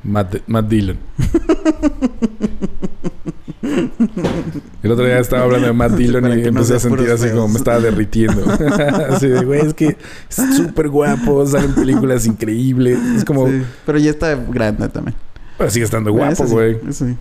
Matt, 0.03 0.37
Matt 0.47 0.67
Dillon. 0.69 0.99
El 4.83 4.93
otro 4.93 5.05
día 5.05 5.19
estaba 5.19 5.45
hablando 5.45 5.67
de 5.67 5.73
Matt 5.73 5.93
Dillon 5.97 6.25
y 6.27 6.43
no 6.43 6.49
empecé 6.49 6.77
a 6.77 6.81
sentir 6.81 7.11
así 7.11 7.29
como 7.31 7.49
me 7.49 7.59
estaba 7.59 7.81
derritiendo. 7.81 8.45
así 9.11 9.29
de, 9.29 9.45
güey, 9.45 9.61
es 9.67 9.75
que 9.75 9.87
es 10.29 10.57
súper 10.57 10.89
guapo, 10.89 11.47
salen 11.47 11.75
películas 11.75 12.27
increíbles. 12.27 12.99
Es 13.17 13.25
como, 13.25 13.47
Sí, 13.49 13.63
pero 13.87 13.99
ya 13.99 14.11
está 14.11 14.35
grande 14.35 14.89
también. 14.89 15.17
pero 15.59 15.71
sigue 15.71 15.85
estando 15.85 16.11
Eso 16.11 16.19
guapo, 16.19 16.45
güey. 16.47 16.79
sí. 16.91 17.17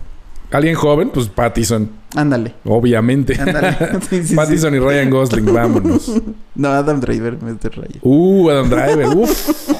Alguien 0.52 0.74
joven, 0.74 1.10
pues 1.14 1.28
Pattison, 1.28 1.88
Ándale, 2.16 2.54
obviamente. 2.64 3.40
ándale. 3.40 3.76
Pattison 4.34 4.74
y 4.74 4.80
Ryan 4.80 5.08
Gosling, 5.08 5.54
vámonos. 5.54 6.10
No, 6.56 6.68
Adam 6.70 6.98
Driver 7.00 7.38
me 7.40 7.52
raya. 7.52 8.00
Uh, 8.02 8.50
Adam 8.50 8.68
Driver, 8.68 9.06
uff. 9.16 9.70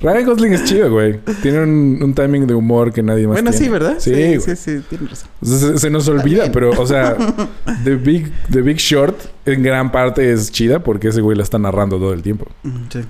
Ryan 0.00 0.26
Gosling 0.26 0.52
es 0.54 0.64
chido, 0.64 0.90
güey. 0.90 1.20
Tiene 1.42 1.62
un, 1.62 2.00
un 2.02 2.14
timing 2.14 2.46
de 2.46 2.54
humor 2.54 2.92
que 2.92 3.02
nadie 3.02 3.26
más 3.26 3.34
Bueno, 3.36 3.50
tiene. 3.50 3.64
sí, 3.64 3.70
¿verdad? 3.70 3.96
Sí, 3.98 4.14
sí, 4.14 4.40
sí, 4.40 4.56
sí, 4.56 4.84
tienes 4.88 5.10
razón. 5.10 5.28
O 5.40 5.46
sea, 5.46 5.58
se, 5.58 5.78
se 5.78 5.90
nos 5.90 6.08
olvida, 6.08 6.50
pero, 6.52 6.70
o 6.70 6.86
sea, 6.86 7.16
The 7.84 7.96
Big, 7.96 8.32
The 8.50 8.62
Big 8.62 8.78
Short 8.78 9.16
en 9.46 9.62
gran 9.62 9.92
parte 9.92 10.32
es 10.32 10.50
chida 10.50 10.80
porque 10.82 11.08
ese 11.08 11.20
güey 11.20 11.36
la 11.36 11.42
está 11.42 11.58
narrando 11.58 11.98
todo 11.98 12.12
el 12.12 12.22
tiempo. 12.22 12.46
Mm, 12.62 12.70
Sí. 12.90 13.00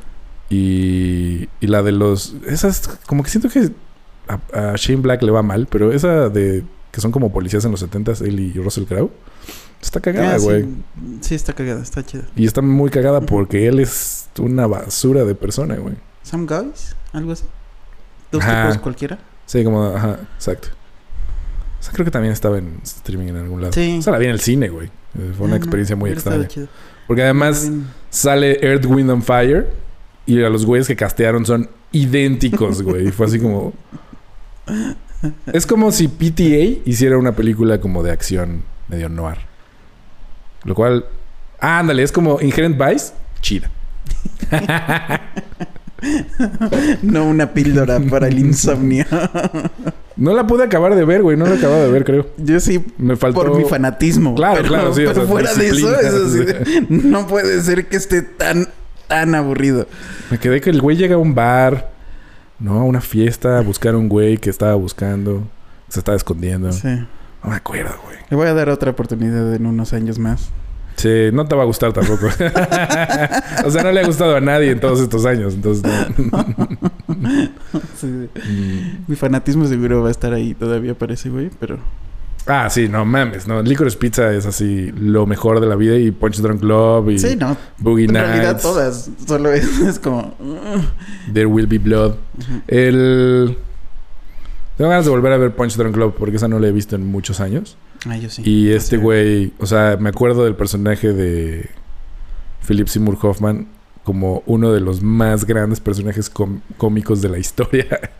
Y, 0.50 1.48
y 1.64 1.66
la 1.66 1.82
de 1.82 1.92
los. 1.92 2.34
Esas, 2.46 2.98
como 3.06 3.22
que 3.22 3.30
siento 3.30 3.48
que 3.48 3.70
a, 4.28 4.72
a 4.72 4.76
Shane 4.76 5.00
Black 5.00 5.22
le 5.22 5.30
va 5.32 5.42
mal, 5.42 5.66
pero 5.70 5.92
esa 5.92 6.28
de 6.28 6.62
que 6.90 7.00
son 7.00 7.10
como 7.10 7.32
policías 7.32 7.64
en 7.64 7.70
los 7.70 7.82
70s, 7.90 8.20
él 8.26 8.38
y 8.38 8.52
Russell 8.60 8.84
Crowe, 8.84 9.10
está 9.82 10.00
cagada, 10.00 10.34
Ah, 10.34 10.38
sí. 10.38 10.44
güey. 10.44 10.66
Sí, 11.20 11.34
está 11.34 11.52
cagada, 11.52 11.82
está 11.82 12.04
chida. 12.04 12.22
Y 12.36 12.46
está 12.46 12.62
muy 12.62 12.88
cagada 12.90 13.20
porque 13.20 13.66
él 13.66 13.80
es 13.80 14.28
una 14.38 14.66
basura 14.66 15.24
de 15.24 15.34
persona, 15.34 15.74
güey. 15.76 15.96
Some 16.22 16.46
Guys, 16.46 16.96
algo 17.12 17.32
así. 17.32 17.44
Dos 18.30 18.42
Ajá. 18.42 18.68
tipos 18.68 18.78
cualquiera. 18.82 19.18
Sí, 19.46 19.62
como, 19.64 19.84
ajá, 19.84 20.20
exacto. 20.36 20.68
O 21.80 21.82
sea, 21.82 21.92
creo 21.92 22.04
que 22.04 22.10
también 22.12 22.32
estaba 22.32 22.58
en 22.58 22.78
streaming 22.84 23.26
en 23.28 23.36
algún 23.36 23.60
lado. 23.60 23.72
Sí. 23.72 23.96
O 23.98 24.02
sea, 24.02 24.12
la 24.12 24.18
vi 24.18 24.26
en 24.26 24.30
el 24.30 24.40
cine, 24.40 24.68
güey. 24.68 24.88
Fue 25.36 25.46
una 25.46 25.46
Ah, 25.46 25.48
no, 25.48 25.56
experiencia 25.56 25.96
muy 25.96 26.10
extraña. 26.10 26.46
chido. 26.48 26.68
Porque 27.06 27.22
además 27.22 27.70
sale 28.08 28.58
Earth, 28.64 28.86
Wind 28.86 29.10
and 29.10 29.22
Fire 29.24 29.68
y 30.24 30.42
a 30.42 30.48
los 30.48 30.64
güeyes 30.64 30.86
que 30.86 30.94
castearon 30.96 31.44
son 31.44 31.68
idénticos, 31.90 32.82
güey. 32.82 33.10
Fue 33.10 33.26
así 33.26 33.38
como... 33.40 33.72
Es 35.52 35.66
como 35.66 35.92
si 35.92 36.08
PTA 36.08 36.80
hiciera 36.88 37.16
una 37.18 37.32
película 37.36 37.80
como 37.80 38.02
de 38.02 38.10
acción 38.10 38.62
medio 38.88 39.08
noir. 39.08 39.38
Lo 40.64 40.74
cual... 40.74 41.06
Ándale, 41.60 42.02
es 42.02 42.10
como 42.10 42.40
Inherent 42.40 42.76
Vice, 42.76 43.12
chida. 43.40 43.70
No 47.02 47.26
una 47.26 47.52
píldora 47.52 48.00
para 48.00 48.28
el 48.28 48.38
insomnio. 48.38 49.04
No 50.16 50.34
la 50.34 50.46
pude 50.46 50.64
acabar 50.64 50.94
de 50.94 51.04
ver, 51.04 51.22
güey. 51.22 51.36
No 51.36 51.46
la 51.46 51.54
acababa 51.54 51.80
de 51.80 51.90
ver, 51.90 52.04
creo. 52.04 52.26
Yo 52.36 52.60
sí, 52.60 52.84
Me 52.98 53.16
faltó... 53.16 53.40
por 53.40 53.56
mi 53.56 53.64
fanatismo. 53.64 54.34
Claro, 54.34 54.56
pero, 54.56 54.68
claro, 54.68 54.94
sí, 54.94 55.04
o 55.04 55.08
pero 55.08 55.20
sea, 55.20 55.30
fuera 55.30 55.54
de 55.54 55.66
eso, 55.66 55.74
disciplina, 55.74 56.00
es 56.00 56.14
así 56.14 56.44
sí. 56.46 56.86
no 57.08 57.26
puede 57.26 57.60
ser 57.62 57.86
que 57.86 57.96
esté 57.96 58.22
tan, 58.22 58.68
tan 59.08 59.34
aburrido. 59.34 59.86
Me 60.30 60.38
quedé 60.38 60.60
que 60.60 60.70
el 60.70 60.80
güey 60.80 60.96
llega 60.96 61.14
a 61.14 61.18
un 61.18 61.34
bar, 61.34 61.90
¿no? 62.58 62.80
A 62.80 62.84
una 62.84 63.00
fiesta, 63.00 63.58
a 63.58 63.60
buscar 63.62 63.94
a 63.94 63.98
un 63.98 64.08
güey 64.08 64.38
que 64.38 64.50
estaba 64.50 64.74
buscando, 64.74 65.44
se 65.88 66.00
estaba 66.00 66.16
escondiendo. 66.16 66.72
Sí. 66.72 66.88
No 67.42 67.50
me 67.50 67.56
acuerdo, 67.56 67.94
güey. 68.04 68.16
Le 68.30 68.36
voy 68.36 68.46
a 68.46 68.54
dar 68.54 68.68
otra 68.68 68.90
oportunidad 68.90 69.54
en 69.54 69.66
unos 69.66 69.92
años 69.92 70.18
más. 70.18 70.50
Sí, 70.96 71.30
no 71.32 71.46
te 71.46 71.54
va 71.56 71.62
a 71.62 71.66
gustar 71.66 71.92
tampoco. 71.92 72.26
o 73.64 73.70
sea, 73.70 73.82
no 73.82 73.90
le 73.92 74.00
ha 74.00 74.06
gustado 74.06 74.36
a 74.36 74.40
nadie 74.40 74.70
en 74.70 74.78
todos 74.80 75.00
estos 75.00 75.24
años. 75.26 75.54
Entonces, 75.54 75.82
no. 76.30 76.44
Sí. 77.96 78.06
Mm. 78.06 79.04
Mi 79.06 79.16
fanatismo 79.16 79.66
seguro 79.66 80.02
va 80.02 80.08
a 80.08 80.10
estar 80.10 80.32
ahí 80.32 80.54
todavía 80.54 80.94
para 80.94 81.14
ese 81.14 81.30
güey, 81.30 81.50
pero... 81.58 81.78
Ah, 82.46 82.68
sí, 82.68 82.88
no 82.88 83.04
mames, 83.04 83.46
no. 83.46 83.62
Licorice 83.62 83.96
Pizza 83.96 84.32
es 84.32 84.46
así 84.46 84.90
lo 84.96 85.26
mejor 85.26 85.60
de 85.60 85.66
la 85.68 85.76
vida 85.76 85.96
y 85.96 86.10
Punch 86.10 86.38
Drunk 86.40 86.62
Love 86.62 87.10
y 87.10 87.18
Sí, 87.20 87.36
no. 87.36 87.56
Boogie 87.78 88.06
En 88.06 88.14
realidad 88.14 88.52
Nights. 88.52 88.62
todas. 88.62 89.10
Solo 89.26 89.52
es, 89.52 89.78
es 89.78 89.98
como... 89.98 90.34
There 91.32 91.46
Will 91.46 91.66
Be 91.68 91.78
Blood. 91.78 92.14
El... 92.66 93.56
Tengo 94.76 94.90
ganas 94.90 95.04
de 95.04 95.10
volver 95.10 95.32
a 95.32 95.36
ver 95.36 95.54
Punch 95.54 95.76
Drunk 95.76 95.96
Love 95.96 96.14
porque 96.18 96.36
esa 96.36 96.48
no 96.48 96.58
la 96.58 96.68
he 96.68 96.72
visto 96.72 96.96
en 96.96 97.06
muchos 97.06 97.40
años. 97.40 97.76
Ah, 98.06 98.16
yo 98.16 98.30
sí. 98.30 98.42
Y 98.44 98.70
este 98.70 98.96
güey, 98.96 99.52
o 99.58 99.66
sea, 99.66 99.96
me 100.00 100.08
acuerdo 100.08 100.44
del 100.44 100.54
personaje 100.54 101.12
de 101.12 101.68
Philip 102.66 102.88
Seymour 102.88 103.18
Hoffman 103.20 103.68
como 104.04 104.42
uno 104.46 104.72
de 104.72 104.80
los 104.80 105.02
más 105.02 105.44
grandes 105.44 105.80
personajes 105.80 106.30
cómicos 106.76 107.22
de 107.22 107.28
la 107.28 107.38
historia. 107.38 107.86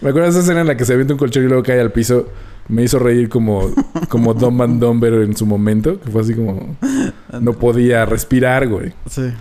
me 0.00 0.10
acuerdo 0.10 0.22
de 0.22 0.28
esa 0.28 0.40
escena 0.40 0.60
en 0.60 0.66
la 0.66 0.76
que 0.76 0.84
se 0.84 0.92
avienta 0.92 1.14
un 1.14 1.18
colchón 1.18 1.44
y 1.44 1.48
luego 1.48 1.62
cae 1.62 1.80
al 1.80 1.92
piso. 1.92 2.28
Me 2.68 2.82
hizo 2.82 2.98
reír 2.98 3.28
como, 3.28 3.70
como 4.08 4.34
Dumb 4.34 4.62
and 4.62 4.80
Dumber 4.80 5.14
en 5.14 5.36
su 5.36 5.46
momento, 5.46 6.00
que 6.00 6.10
fue 6.10 6.22
así 6.22 6.34
como 6.34 6.76
no 7.40 7.52
podía 7.54 8.04
respirar, 8.04 8.68
güey. 8.68 8.92
Sí. 9.08 9.32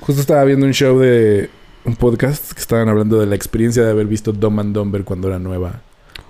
Justo 0.00 0.20
estaba 0.20 0.44
viendo 0.44 0.66
un 0.66 0.72
show 0.72 0.98
de 0.98 1.50
un 1.86 1.94
podcast 1.94 2.52
que 2.52 2.60
estaban 2.60 2.88
hablando 2.88 3.20
de 3.20 3.26
la 3.26 3.36
experiencia 3.36 3.84
de 3.84 3.90
haber 3.90 4.06
visto 4.06 4.32
Dumb 4.32 4.60
and 4.60 4.74
Dumber 4.74 5.04
cuando 5.04 5.28
era 5.28 5.38
nueva 5.38 5.82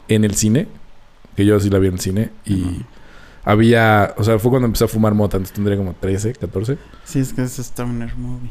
en 0.09 0.25
el 0.25 0.35
cine. 0.35 0.69
Que 1.35 1.45
yo 1.45 1.59
sí 1.59 1.71
la 1.71 1.79
vi 1.79 1.89
en 1.89 1.95
el 1.95 2.01
cine. 2.01 2.31
Y 2.45 2.83
había... 3.45 4.15
O 4.19 4.25
sea, 4.25 4.39
fue 4.39 4.51
cuando 4.51 4.67
empecé 4.67 4.85
a 4.85 4.89
fumar 4.89 5.15
mota. 5.15 5.39
Entonces 5.39 5.55
tendría 5.55 5.77
como 5.77 5.95
13, 5.95 6.35
14. 6.35 6.79
Sí, 7.05 7.21
es 7.21 7.33
que 7.33 7.43
es 7.43 7.59
Stoner 7.59 8.15
Movie. 8.17 8.51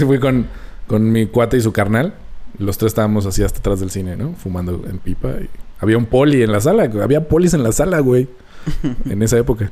Fui 0.06 0.18
con, 0.18 0.46
con 0.86 1.10
mi 1.10 1.26
cuate 1.26 1.56
y 1.56 1.60
su 1.60 1.72
carnal. 1.72 2.14
Los 2.58 2.76
tres 2.76 2.90
estábamos 2.90 3.24
así 3.26 3.42
hasta 3.42 3.60
atrás 3.60 3.80
del 3.80 3.90
cine, 3.90 4.16
¿no? 4.16 4.34
Fumando 4.34 4.82
en 4.88 4.98
pipa. 4.98 5.28
Y 5.30 5.48
había 5.80 5.96
un 5.96 6.06
poli 6.06 6.42
en 6.42 6.52
la 6.52 6.60
sala. 6.60 6.90
Había 7.02 7.28
polis 7.28 7.54
en 7.54 7.62
la 7.62 7.72
sala, 7.72 8.00
güey. 8.00 8.28
en 9.08 9.22
esa 9.22 9.38
época. 9.38 9.70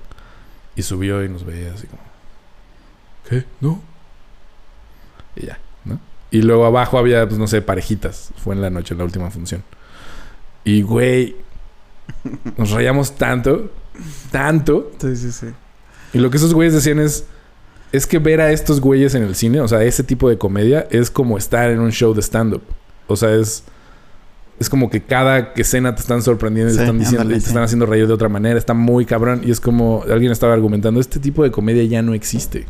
Y 0.76 0.82
subió 0.82 1.24
y 1.24 1.28
nos 1.28 1.44
veía 1.44 1.72
así 1.72 1.86
como... 1.88 2.02
¿Qué? 3.28 3.44
¿No? 3.60 3.80
Y 5.36 5.46
ya. 5.46 5.58
Y 6.30 6.42
luego 6.42 6.64
abajo 6.64 6.98
había, 6.98 7.26
pues 7.26 7.38
no 7.38 7.46
sé, 7.46 7.60
parejitas. 7.60 8.30
Fue 8.36 8.54
en 8.54 8.60
la 8.60 8.70
noche, 8.70 8.94
en 8.94 8.98
la 8.98 9.04
última 9.04 9.30
función. 9.30 9.62
Y, 10.64 10.82
güey... 10.82 11.36
Nos 12.56 12.70
rayamos 12.70 13.16
tanto. 13.16 13.70
Tanto. 14.30 14.92
Sí, 15.00 15.16
sí, 15.16 15.32
sí. 15.32 15.46
Y 16.12 16.18
lo 16.18 16.30
que 16.30 16.36
esos 16.36 16.54
güeyes 16.54 16.74
decían 16.74 16.98
es... 16.98 17.24
Es 17.92 18.06
que 18.06 18.20
ver 18.20 18.40
a 18.40 18.52
estos 18.52 18.80
güeyes 18.80 19.16
en 19.16 19.24
el 19.24 19.34
cine, 19.34 19.60
o 19.60 19.66
sea, 19.66 19.82
ese 19.82 20.04
tipo 20.04 20.28
de 20.28 20.38
comedia, 20.38 20.86
es 20.92 21.10
como 21.10 21.36
estar 21.36 21.70
en 21.70 21.80
un 21.80 21.90
show 21.90 22.14
de 22.14 22.22
stand-up. 22.22 22.62
O 23.08 23.16
sea, 23.16 23.34
es... 23.34 23.64
Es 24.60 24.68
como 24.68 24.90
que 24.90 25.02
cada 25.02 25.52
escena 25.56 25.94
te 25.94 26.02
están 26.02 26.22
sorprendiendo 26.22 26.72
y 26.72 26.76
te 26.76 26.82
están 26.82 26.98
diciendo 26.98 27.22
ándale, 27.22 27.38
y 27.38 27.40
te 27.40 27.46
sí. 27.46 27.48
están 27.48 27.64
haciendo 27.64 27.86
reír 27.86 28.06
de 28.06 28.12
otra 28.12 28.28
manera. 28.28 28.58
Está 28.58 28.74
muy 28.74 29.06
cabrón. 29.06 29.40
Y 29.44 29.50
es 29.50 29.58
como... 29.58 30.04
Alguien 30.08 30.30
estaba 30.30 30.52
argumentando, 30.52 31.00
este 31.00 31.18
tipo 31.18 31.42
de 31.42 31.50
comedia 31.50 31.82
ya 31.84 32.02
no 32.02 32.14
existe. 32.14 32.66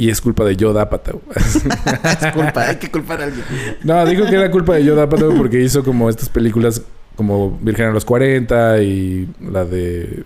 Y 0.00 0.08
es 0.08 0.18
culpa 0.22 0.44
de 0.44 0.56
Joe 0.58 0.80
Apatow. 0.80 1.20
es 1.36 2.32
culpa, 2.32 2.68
hay 2.68 2.76
que 2.76 2.90
culpar 2.90 3.20
a 3.20 3.24
alguien. 3.24 3.44
no, 3.84 4.06
dijo 4.06 4.24
que 4.24 4.34
era 4.34 4.50
culpa 4.50 4.76
de 4.76 4.88
Joe 4.88 4.98
Apatow 4.98 5.36
porque 5.36 5.60
hizo 5.60 5.84
como 5.84 6.08
estas 6.08 6.30
películas 6.30 6.80
como 7.16 7.58
Virgen 7.60 7.88
a 7.88 7.90
los 7.90 8.06
40 8.06 8.80
y 8.80 9.28
la 9.42 9.66
de... 9.66 10.24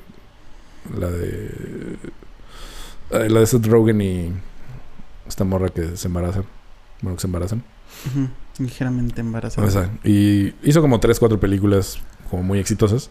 La 0.96 1.10
de... 1.10 1.96
La 3.10 3.40
de 3.40 3.46
Seth 3.46 3.66
Rogen 3.66 4.00
y... 4.00 4.32
Esta 5.26 5.42
morra 5.42 5.70
que 5.70 5.96
se 5.96 6.06
embarazan. 6.06 6.44
Bueno, 7.02 7.16
que 7.16 7.22
se 7.22 7.26
embarazan. 7.26 7.64
Ligeramente 8.60 9.22
embarazada. 9.22 9.66
O 9.66 9.70
sea, 9.72 9.90
y 10.04 10.54
hizo 10.62 10.82
como 10.82 11.00
tres, 11.00 11.18
cuatro 11.18 11.40
películas 11.40 11.98
como 12.30 12.44
muy 12.44 12.60
exitosas. 12.60 13.10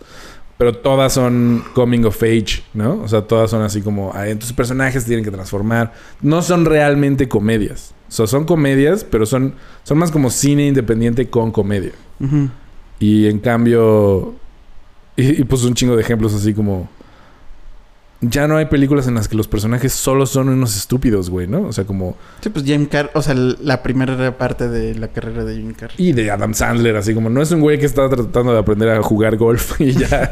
Pero 0.57 0.73
todas 0.77 1.13
son 1.13 1.63
coming 1.73 2.03
of 2.05 2.21
age, 2.21 2.63
¿no? 2.73 3.01
O 3.01 3.07
sea, 3.07 3.21
todas 3.23 3.49
son 3.49 3.63
así 3.63 3.81
como... 3.81 4.11
"Ay, 4.13 4.31
entonces 4.31 4.55
personajes 4.55 5.03
tienen 5.03 5.25
que 5.25 5.31
transformar. 5.31 5.93
No 6.21 6.41
son 6.41 6.65
realmente 6.65 7.27
comedias. 7.27 7.93
O 8.07 8.11
sea, 8.11 8.27
son 8.27 8.45
comedias, 8.45 9.03
pero 9.03 9.25
son, 9.25 9.55
son 9.83 9.97
más 9.97 10.11
como 10.11 10.29
cine 10.29 10.67
independiente 10.67 11.27
con 11.29 11.51
comedia. 11.51 11.91
Y 12.99 13.27
en 13.27 13.39
cambio... 13.39 14.35
Y, 15.15 15.41
y 15.41 15.43
puso 15.43 15.67
un 15.67 15.73
chingo 15.73 15.95
de 15.95 16.01
ejemplos 16.01 16.33
así 16.33 16.53
como... 16.53 16.87
ya 18.29 18.47
no 18.47 18.57
hay 18.57 18.65
películas 18.65 19.07
en 19.07 19.15
las 19.15 19.27
que 19.27 19.35
los 19.35 19.47
personajes 19.47 19.93
solo 19.93 20.25
son 20.25 20.49
unos 20.49 20.75
estúpidos, 20.77 21.29
güey, 21.29 21.47
¿no? 21.47 21.63
O 21.63 21.73
sea, 21.73 21.85
como... 21.85 22.15
Sí, 22.41 22.49
pues 22.49 22.65
Jim 22.65 22.85
Carrey, 22.85 23.11
o 23.13 23.21
sea, 23.21 23.35
la 23.35 23.83
primera 23.83 24.37
parte 24.37 24.69
de 24.69 24.95
la 24.95 25.09
carrera 25.09 25.43
de 25.43 25.55
Jim 25.55 25.73
Carrey. 25.73 25.95
Y 25.97 26.13
de 26.13 26.31
Adam 26.31 26.53
Sandler, 26.53 26.95
así 26.95 27.13
como 27.13 27.29
no 27.29 27.41
es 27.41 27.51
un 27.51 27.61
güey 27.61 27.79
que 27.79 27.85
está 27.85 28.09
tratando 28.09 28.53
de 28.53 28.59
aprender 28.59 28.89
a 28.89 29.01
jugar 29.01 29.35
golf 29.37 29.73
y 29.81 29.93
ya, 29.93 30.31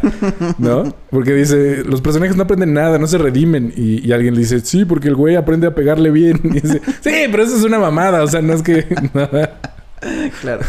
¿no? 0.57 0.95
Porque 1.09 1.33
dice, 1.33 1.83
los 1.83 2.01
personajes 2.01 2.35
no 2.35 2.43
aprenden 2.43 2.73
nada, 2.73 2.97
no 2.97 3.07
se 3.07 3.17
redimen. 3.17 3.73
Y, 3.75 4.07
y 4.07 4.11
alguien 4.11 4.35
le 4.35 4.41
dice, 4.41 4.59
sí, 4.61 4.85
porque 4.85 5.09
el 5.09 5.15
güey 5.15 5.35
aprende 5.35 5.67
a 5.67 5.75
pegarle 5.75 6.11
bien. 6.11 6.39
Y 6.51 6.59
dice, 6.59 6.81
sí, 7.01 7.13
pero 7.31 7.43
eso 7.43 7.55
es 7.55 7.63
una 7.63 7.79
mamada, 7.79 8.23
o 8.23 8.27
sea, 8.27 8.41
no 8.41 8.53
es 8.53 8.61
que... 8.61 8.85
Claro. 10.41 10.61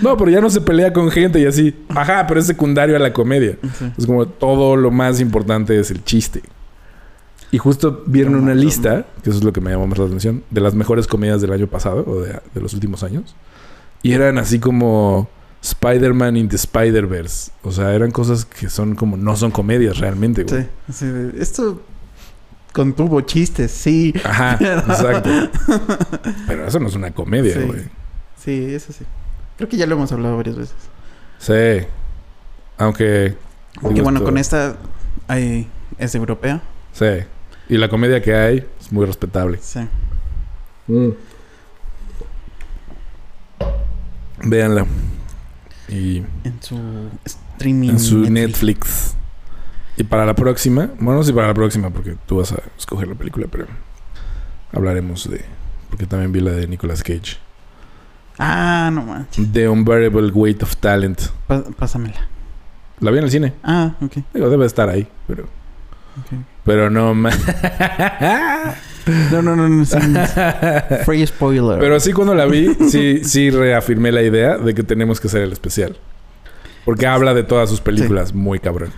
No, 0.00 0.16
pero 0.16 0.30
ya 0.30 0.40
no 0.40 0.48
se 0.48 0.60
pelea 0.60 0.92
con 0.92 1.10
gente 1.10 1.40
y 1.40 1.46
así. 1.46 1.74
Ajá, 1.88 2.24
pero 2.28 2.38
es 2.38 2.46
secundario 2.46 2.94
a 2.94 3.00
la 3.00 3.12
comedia. 3.12 3.58
Sí. 3.76 3.92
Es 3.98 4.06
como 4.06 4.26
todo 4.26 4.76
lo 4.76 4.92
más 4.92 5.20
importante 5.20 5.76
es 5.78 5.90
el 5.90 6.04
chiste. 6.04 6.42
Y 7.52 7.58
justo 7.58 8.02
vieron 8.06 8.34
una 8.34 8.54
lista, 8.54 9.06
que 9.22 9.30
eso 9.30 9.38
es 9.38 9.44
lo 9.44 9.52
que 9.52 9.60
me 9.60 9.70
llamó 9.70 9.86
más 9.86 9.98
la 9.98 10.06
atención, 10.06 10.42
de 10.50 10.60
las 10.60 10.74
mejores 10.74 11.06
comedias 11.06 11.40
del 11.40 11.52
año 11.52 11.66
pasado 11.68 12.04
o 12.06 12.20
de, 12.20 12.40
de 12.54 12.60
los 12.60 12.74
últimos 12.74 13.02
años. 13.02 13.34
Y 14.02 14.12
eran 14.12 14.38
así 14.38 14.58
como 14.58 15.28
Spider-Man 15.62 16.36
in 16.36 16.48
the 16.48 16.56
Spider-Verse. 16.56 17.52
O 17.62 17.72
sea, 17.72 17.94
eran 17.94 18.10
cosas 18.10 18.44
que 18.44 18.68
son 18.68 18.94
como, 18.94 19.16
no 19.16 19.36
son 19.36 19.50
comedias 19.50 19.98
realmente, 19.98 20.44
güey. 20.44 20.66
Sí, 20.92 21.06
de, 21.06 21.40
esto 21.42 21.82
contuvo 22.72 23.20
chistes, 23.22 23.70
sí. 23.70 24.12
Ajá, 24.24 24.54
exacto. 24.60 25.30
Pero 26.46 26.66
eso 26.66 26.78
no 26.80 26.88
es 26.88 26.94
una 26.94 27.12
comedia, 27.12 27.54
Sí. 27.54 27.60
güey. 27.62 27.82
Sí, 28.44 28.74
eso 28.74 28.92
sí. 28.92 29.04
Creo 29.56 29.68
que 29.68 29.76
ya 29.76 29.86
lo 29.86 29.94
hemos 29.96 30.12
hablado 30.12 30.36
varias 30.36 30.56
veces. 30.56 30.76
Sí. 31.38 31.86
Aunque. 32.78 33.34
Digo, 33.90 34.04
bueno, 34.04 34.22
con 34.22 34.38
esta 34.38 34.76
hay, 35.26 35.68
es 35.98 36.14
europea. 36.14 36.62
Sí. 36.92 37.06
Y 37.68 37.76
la 37.78 37.88
comedia 37.88 38.22
que 38.22 38.34
hay 38.34 38.66
es 38.80 38.92
muy 38.92 39.04
respetable. 39.06 39.58
Sí. 39.60 39.80
Véanla. 44.44 44.86
Y 45.88 46.18
En 46.44 46.60
su 46.60 46.78
streaming. 47.24 47.90
en 47.90 48.00
su 48.00 48.18
Netflix. 48.30 49.14
Y 49.96 50.04
para 50.04 50.26
la 50.26 50.34
próxima, 50.34 50.90
bueno, 51.00 51.14
no 51.18 51.22
sé 51.22 51.28
si 51.30 51.34
para 51.34 51.48
la 51.48 51.54
próxima, 51.54 51.90
porque 51.90 52.16
tú 52.26 52.36
vas 52.38 52.52
a 52.52 52.58
escoger 52.76 53.08
la 53.08 53.14
película, 53.14 53.46
pero 53.50 53.66
hablaremos 54.72 55.28
de. 55.30 55.44
Porque 55.88 56.06
también 56.06 56.32
vi 56.32 56.40
la 56.40 56.50
de 56.52 56.66
Nicolas 56.66 57.02
Cage. 57.02 57.38
Ah, 58.38 58.90
no 58.92 59.02
manches. 59.02 59.50
The 59.52 59.68
Unbearable 59.68 60.30
Weight 60.32 60.62
of 60.62 60.76
Talent. 60.76 61.20
Pásamela. 61.78 62.28
La 63.00 63.10
vi 63.10 63.18
en 63.18 63.24
el 63.24 63.30
cine. 63.30 63.54
Ah, 63.62 63.94
ok. 64.02 64.18
Digo, 64.34 64.50
debe 64.50 64.66
estar 64.66 64.88
ahí, 64.90 65.08
pero. 65.26 65.48
Pero 66.64 66.90
no 66.90 67.14
No, 69.30 69.42
no, 69.42 69.54
no, 69.56 69.84
Free 71.04 71.26
spoiler. 71.26 71.78
Pero 71.78 72.00
sí, 72.00 72.12
cuando 72.12 72.34
la 72.34 72.44
vi, 72.46 72.74
sí, 72.90 73.22
sí 73.24 73.50
reafirmé 73.50 74.10
la 74.10 74.22
idea 74.22 74.56
de 74.58 74.74
que 74.74 74.82
tenemos 74.82 75.20
que 75.20 75.28
hacer 75.28 75.42
el 75.42 75.52
especial. 75.52 75.96
Porque 76.84 77.06
habla 77.06 77.32
de 77.34 77.42
todas 77.44 77.68
sus 77.70 77.80
películas 77.80 78.34
muy 78.34 78.58
cabrón. 78.58 78.90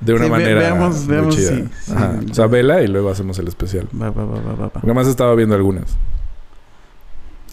De 0.00 0.12
una 0.12 0.24
Sí, 0.26 0.30
ve- 0.30 0.36
manera 0.38 0.60
veamos- 0.60 0.96
muy 0.98 1.06
veamos 1.06 1.36
chida. 1.36 1.62
Ajá. 1.94 2.20
O 2.30 2.34
sea, 2.34 2.46
vela 2.46 2.82
y 2.82 2.86
luego 2.88 3.10
hacemos 3.10 3.38
el 3.38 3.48
especial. 3.48 3.88
Va, 4.00 4.10
va, 4.10 4.24
va, 4.24 4.34
va, 4.34 4.40
va, 4.40 4.54
va. 4.54 4.68
Porque 4.70 4.86
además 4.86 5.06
he 5.06 5.10
estado 5.10 5.34
viendo 5.36 5.54
algunas. 5.54 5.96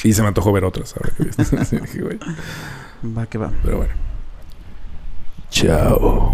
Y 0.04 0.14
se 0.14 0.22
me 0.24 0.28
antojó 0.30 0.52
ver 0.52 0.66
otras 0.66 0.96
ahora 0.98 1.12
que 1.16 1.24
viste. 1.24 1.44
Sí, 1.66 1.78
dije, 1.80 2.02
güey. 2.02 2.20
Va 3.18 3.26
que 3.28 3.38
va. 3.38 3.52
Pero 3.64 3.78
bueno. 3.78 3.94
Chao. 5.50 6.34